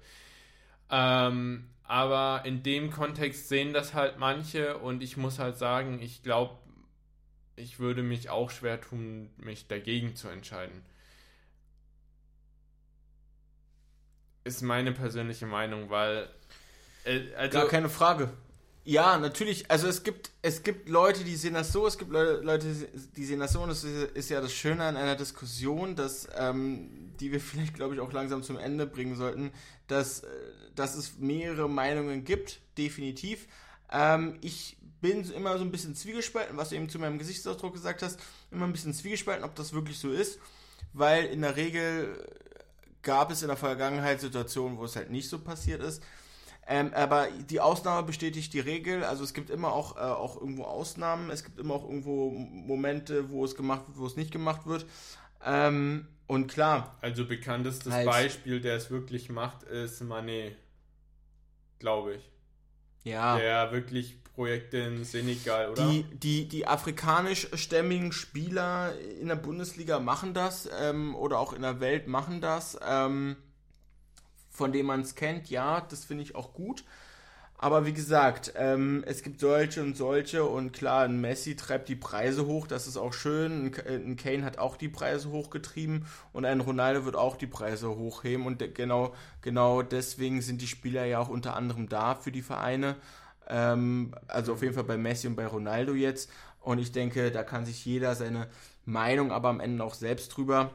Ähm, 0.91 1.71
aber 1.83 2.43
in 2.45 2.63
dem 2.63 2.93
Kontext 2.93 3.49
sehen 3.49 3.73
das 3.73 3.95
halt 3.95 4.17
manche 4.19 4.79
und 4.79 5.03
ich 5.03 5.17
muss 5.17 5.41
halt 5.41 5.57
sagen, 5.57 6.01
ich 6.01 6.23
glaube, 6.23 6.57
ich 7.57 7.81
würde 7.81 8.05
mich 8.05 8.31
auch 8.31 8.51
schwer 8.51 8.81
tun, 8.81 9.31
mich 9.39 9.67
dagegen 9.67 10.15
zu 10.15 10.29
entscheiden. 10.29 10.83
Ist 14.45 14.63
meine 14.63 14.93
persönliche 14.93 15.47
Meinung, 15.47 15.91
weil. 15.91 16.29
Äh, 17.05 17.35
also 17.37 17.59
Gar 17.59 17.69
keine 17.69 17.89
Frage. 17.89 18.31
Ja, 18.85 19.19
natürlich. 19.19 19.71
Also 19.71 19.89
es 19.89 20.03
gibt, 20.03 20.31
es 20.43 20.63
gibt 20.63 20.91
Leute, 20.91 21.25
die 21.25 21.37
sehen 21.37 21.55
das 21.55 21.73
so, 21.73 21.87
es 21.87 21.97
gibt 21.97 22.13
Leute, 22.13 22.67
die 23.17 23.25
sehen 23.25 23.41
das 23.41 23.53
so. 23.53 23.63
Und 23.63 23.71
das 23.71 23.83
ist, 23.83 24.29
ja 24.29 24.41
das 24.43 24.53
Schöne 24.53 24.85
an 24.85 24.97
einer 24.97 25.17
Diskussion, 25.17 25.97
dass, 25.97 26.29
ähm, 26.37 27.15
die 27.19 27.33
wir 27.33 27.41
vielleicht, 27.41 27.75
glaube 27.75 27.95
ich, 27.95 28.01
auch 28.01 28.13
langsam 28.13 28.43
zum 28.43 28.59
Ende 28.59 28.87
bringen 28.87 29.17
sollten, 29.17 29.53
dass, 29.87 30.21
äh, 30.21 30.27
dass 30.75 30.97
es 30.97 31.19
mehrere 31.19 31.69
Meinungen 31.69 32.25
gibt, 32.25 32.61
definitiv. 32.77 33.47
Ähm, 33.91 34.39
ich 34.43 34.77
bin 35.01 35.31
immer 35.33 35.57
so 35.57 35.65
ein 35.65 35.71
bisschen 35.71 35.95
zwiegespalten, 35.95 36.57
was 36.57 36.71
du 36.71 36.77
eben 36.77 36.89
zu 36.89 36.99
meinem 36.99 37.19
Gesichtsausdruck 37.19 37.75
gesagt 37.75 38.03
hast, 38.03 38.19
immer 38.51 38.67
ein 38.67 38.73
bisschen 38.73 38.95
zwiegespalten, 38.95 39.45
ob 39.45 39.55
das 39.55 39.73
wirklich 39.73 39.99
so 39.99 40.11
ist, 40.11 40.39
weil 40.93 41.27
in 41.27 41.43
der 41.43 41.57
Regel 41.57 42.27
gab 43.03 43.31
es 43.31 43.43
in 43.43 43.49
der 43.49 43.57
Vergangenheit 43.57 44.21
Situationen, 44.21 44.79
wo 44.79 44.85
es 44.85 44.97
halt 44.97 45.11
nicht 45.11 45.29
so 45.29 45.39
passiert 45.39 45.83
ist. 45.83 46.03
Ähm, 46.67 46.93
aber 46.95 47.29
die 47.51 47.61
Ausnahme 47.61 48.07
bestätigt 48.07 48.53
die 48.53 48.61
Regel. 48.61 49.05
Also 49.05 49.25
es 49.25 49.35
gibt 49.35 49.51
immer 49.51 49.73
auch, 49.73 49.97
äh, 49.97 50.01
auch 50.01 50.41
irgendwo 50.41 50.65
Ausnahmen. 50.65 51.31
Es 51.31 51.45
gibt 51.45 51.59
immer 51.59 51.75
auch 51.75 51.85
irgendwo 51.85 52.31
Momente, 52.31 53.31
wo 53.31 53.45
es 53.45 53.55
gemacht 53.55 53.87
wird, 53.89 53.99
wo 53.99 54.07
es 54.07 54.17
nicht 54.17 54.31
gemacht 54.31 54.67
wird. 54.67 54.87
Ähm, 55.45 56.07
und 56.27 56.49
klar. 56.49 56.97
Also 57.03 57.27
bekanntestes 57.27 57.93
halt, 57.93 58.07
Beispiel, 58.07 58.61
der 58.61 58.77
es 58.77 58.91
wirklich 58.91 59.29
macht, 59.29 59.65
ist 59.65 60.03
Manet. 60.03 60.57
Glaube 61.79 62.15
ich. 62.15 62.31
Ja. 63.03 63.37
Der 63.37 63.73
wirklich 63.73 64.25
Projekte 64.35 64.79
in 64.79 65.05
Senegal, 65.05 65.71
oder? 65.71 65.89
Die, 65.89 66.03
die, 66.03 66.49
die 66.49 66.67
afrikanischstämmigen 66.67 68.11
Spieler 68.13 68.99
in 69.21 69.29
der 69.29 69.37
Bundesliga 69.37 70.01
machen 70.01 70.35
das 70.35 70.69
ähm, 70.81 71.15
oder 71.15 71.39
auch 71.39 71.53
in 71.53 71.63
der 71.63 71.81
Welt 71.81 72.09
machen 72.09 72.41
das. 72.41 72.79
Ähm, 72.85 73.37
von 74.55 74.73
dem 74.73 74.87
man 74.87 75.01
es 75.01 75.15
kennt, 75.15 75.51
ja, 75.51 75.83
das 75.83 76.05
finde 76.05 76.23
ich 76.23 76.35
auch 76.35 76.55
gut. 76.55 76.85
Aber 77.59 77.87
wie 77.87 77.93
gesagt, 77.93 78.53
ähm, 78.57 79.05
es 79.07 79.23
gibt 79.23 79.41
solche 79.41 79.83
und 79.83 79.97
solche 79.97 80.45
und 80.45 80.73
klar, 80.73 81.05
ein 81.05 81.21
Messi 81.21 81.57
treibt 81.57 81.89
die 81.89 81.97
Preise 81.97 82.47
hoch, 82.47 82.67
das 82.67 82.87
ist 82.87 82.97
auch 82.97 83.13
schön. 83.13 83.73
Ein, 83.87 84.17
Kane 84.17 84.45
hat 84.45 84.59
auch 84.59 84.77
die 84.77 84.89
Preise 84.89 85.31
hochgetrieben 85.31 86.07
und 86.33 86.45
ein 86.45 86.61
Ronaldo 86.61 87.05
wird 87.05 87.17
auch 87.17 87.37
die 87.37 87.47
Preise 87.47 87.89
hochheben 87.89 88.47
und 88.47 88.63
genau, 88.75 89.15
genau 89.41 89.83
deswegen 89.83 90.43
sind 90.43 90.63
die 90.63 90.67
Spieler 90.67 91.05
ja 91.05 91.21
auch 91.21 91.29
unter 91.29 91.55
anderem 91.57 91.89
da 91.89 92.17
für 92.17 92.33
die 92.33 92.43
Vereine. 92.43 92.97
Ähm, 93.49 94.15
also 94.29 94.55
auf 94.55 94.63
jeden 94.63 94.75
Fall 94.75 94.85
bei 94.85 94.97
Messi 94.99 95.27
und 95.27 95.37
bei 95.37 95.47
Ronaldo 95.47 95.95
jetzt. 95.95 96.31
Und 96.61 96.79
ich 96.79 96.93
denke, 96.93 97.31
da 97.31 97.43
kann 97.43 97.67
sich 97.67 97.85
jeder 97.85 98.15
seine 98.15 98.49
Meinung 98.85 99.33
aber 99.33 99.49
am 99.49 99.61
Ende 99.61 99.85
auch 99.85 99.95
selbst 99.95 100.37
drüber, 100.37 100.71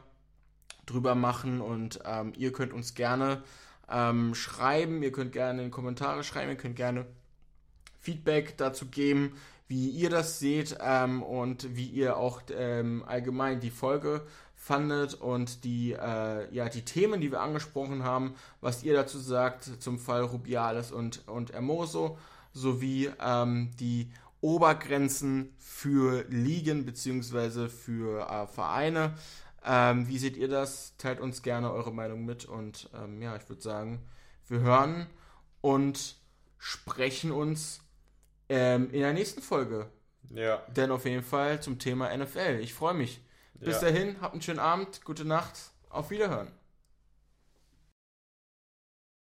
drüber 0.85 1.15
machen. 1.15 1.61
Und 1.61 1.99
ähm, 2.05 2.33
ihr 2.37 2.51
könnt 2.51 2.73
uns 2.73 2.93
gerne 2.93 3.43
ähm, 3.91 4.35
schreiben, 4.35 5.03
ihr 5.03 5.11
könnt 5.11 5.31
gerne 5.31 5.63
in 5.63 5.71
Kommentare 5.71 6.23
schreiben, 6.23 6.51
ihr 6.51 6.57
könnt 6.57 6.75
gerne 6.75 7.05
Feedback 7.99 8.57
dazu 8.57 8.87
geben, 8.87 9.33
wie 9.67 9.89
ihr 9.89 10.09
das 10.09 10.39
seht 10.39 10.77
ähm, 10.81 11.21
und 11.21 11.75
wie 11.75 11.87
ihr 11.87 12.17
auch 12.17 12.41
ähm, 12.51 13.03
allgemein 13.05 13.59
die 13.59 13.69
Folge 13.69 14.25
fandet 14.55 15.13
und 15.13 15.63
die, 15.63 15.93
äh, 15.93 16.53
ja, 16.53 16.69
die 16.69 16.83
Themen, 16.83 17.21
die 17.21 17.31
wir 17.31 17.41
angesprochen 17.41 18.03
haben, 18.03 18.35
was 18.61 18.83
ihr 18.83 18.93
dazu 18.93 19.19
sagt 19.19 19.63
zum 19.79 19.99
Fall 19.99 20.23
Rubiales 20.23 20.91
und, 20.91 21.27
und 21.27 21.53
Hermoso 21.53 22.17
sowie 22.51 23.09
ähm, 23.21 23.71
die 23.79 24.11
Obergrenzen 24.41 25.53
für 25.57 26.25
Ligen 26.29 26.85
bzw. 26.85 27.67
für 27.69 28.29
äh, 28.29 28.47
Vereine. 28.47 29.13
Ähm, 29.65 30.07
wie 30.07 30.17
seht 30.17 30.37
ihr 30.37 30.47
das? 30.47 30.95
Teilt 30.97 31.19
uns 31.19 31.41
gerne 31.41 31.71
eure 31.71 31.91
Meinung 31.91 32.25
mit 32.25 32.45
und 32.45 32.89
ähm, 32.93 33.21
ja, 33.21 33.35
ich 33.35 33.47
würde 33.49 33.61
sagen, 33.61 34.07
wir 34.47 34.59
hören 34.61 35.07
und 35.61 36.15
sprechen 36.57 37.31
uns 37.31 37.81
ähm, 38.47 38.89
in 38.91 39.01
der 39.01 39.13
nächsten 39.13 39.41
Folge. 39.41 39.89
Ja. 40.29 40.57
Denn 40.75 40.91
auf 40.91 41.05
jeden 41.05 41.23
Fall 41.23 41.61
zum 41.61 41.79
Thema 41.79 42.15
NFL. 42.15 42.59
Ich 42.61 42.73
freue 42.73 42.93
mich. 42.93 43.21
Bis 43.55 43.81
ja. 43.81 43.89
dahin, 43.89 44.21
habt 44.21 44.33
einen 44.33 44.41
schönen 44.41 44.59
Abend, 44.59 45.03
gute 45.03 45.25
Nacht, 45.25 45.71
auf 45.89 46.11
Wiederhören. 46.11 46.51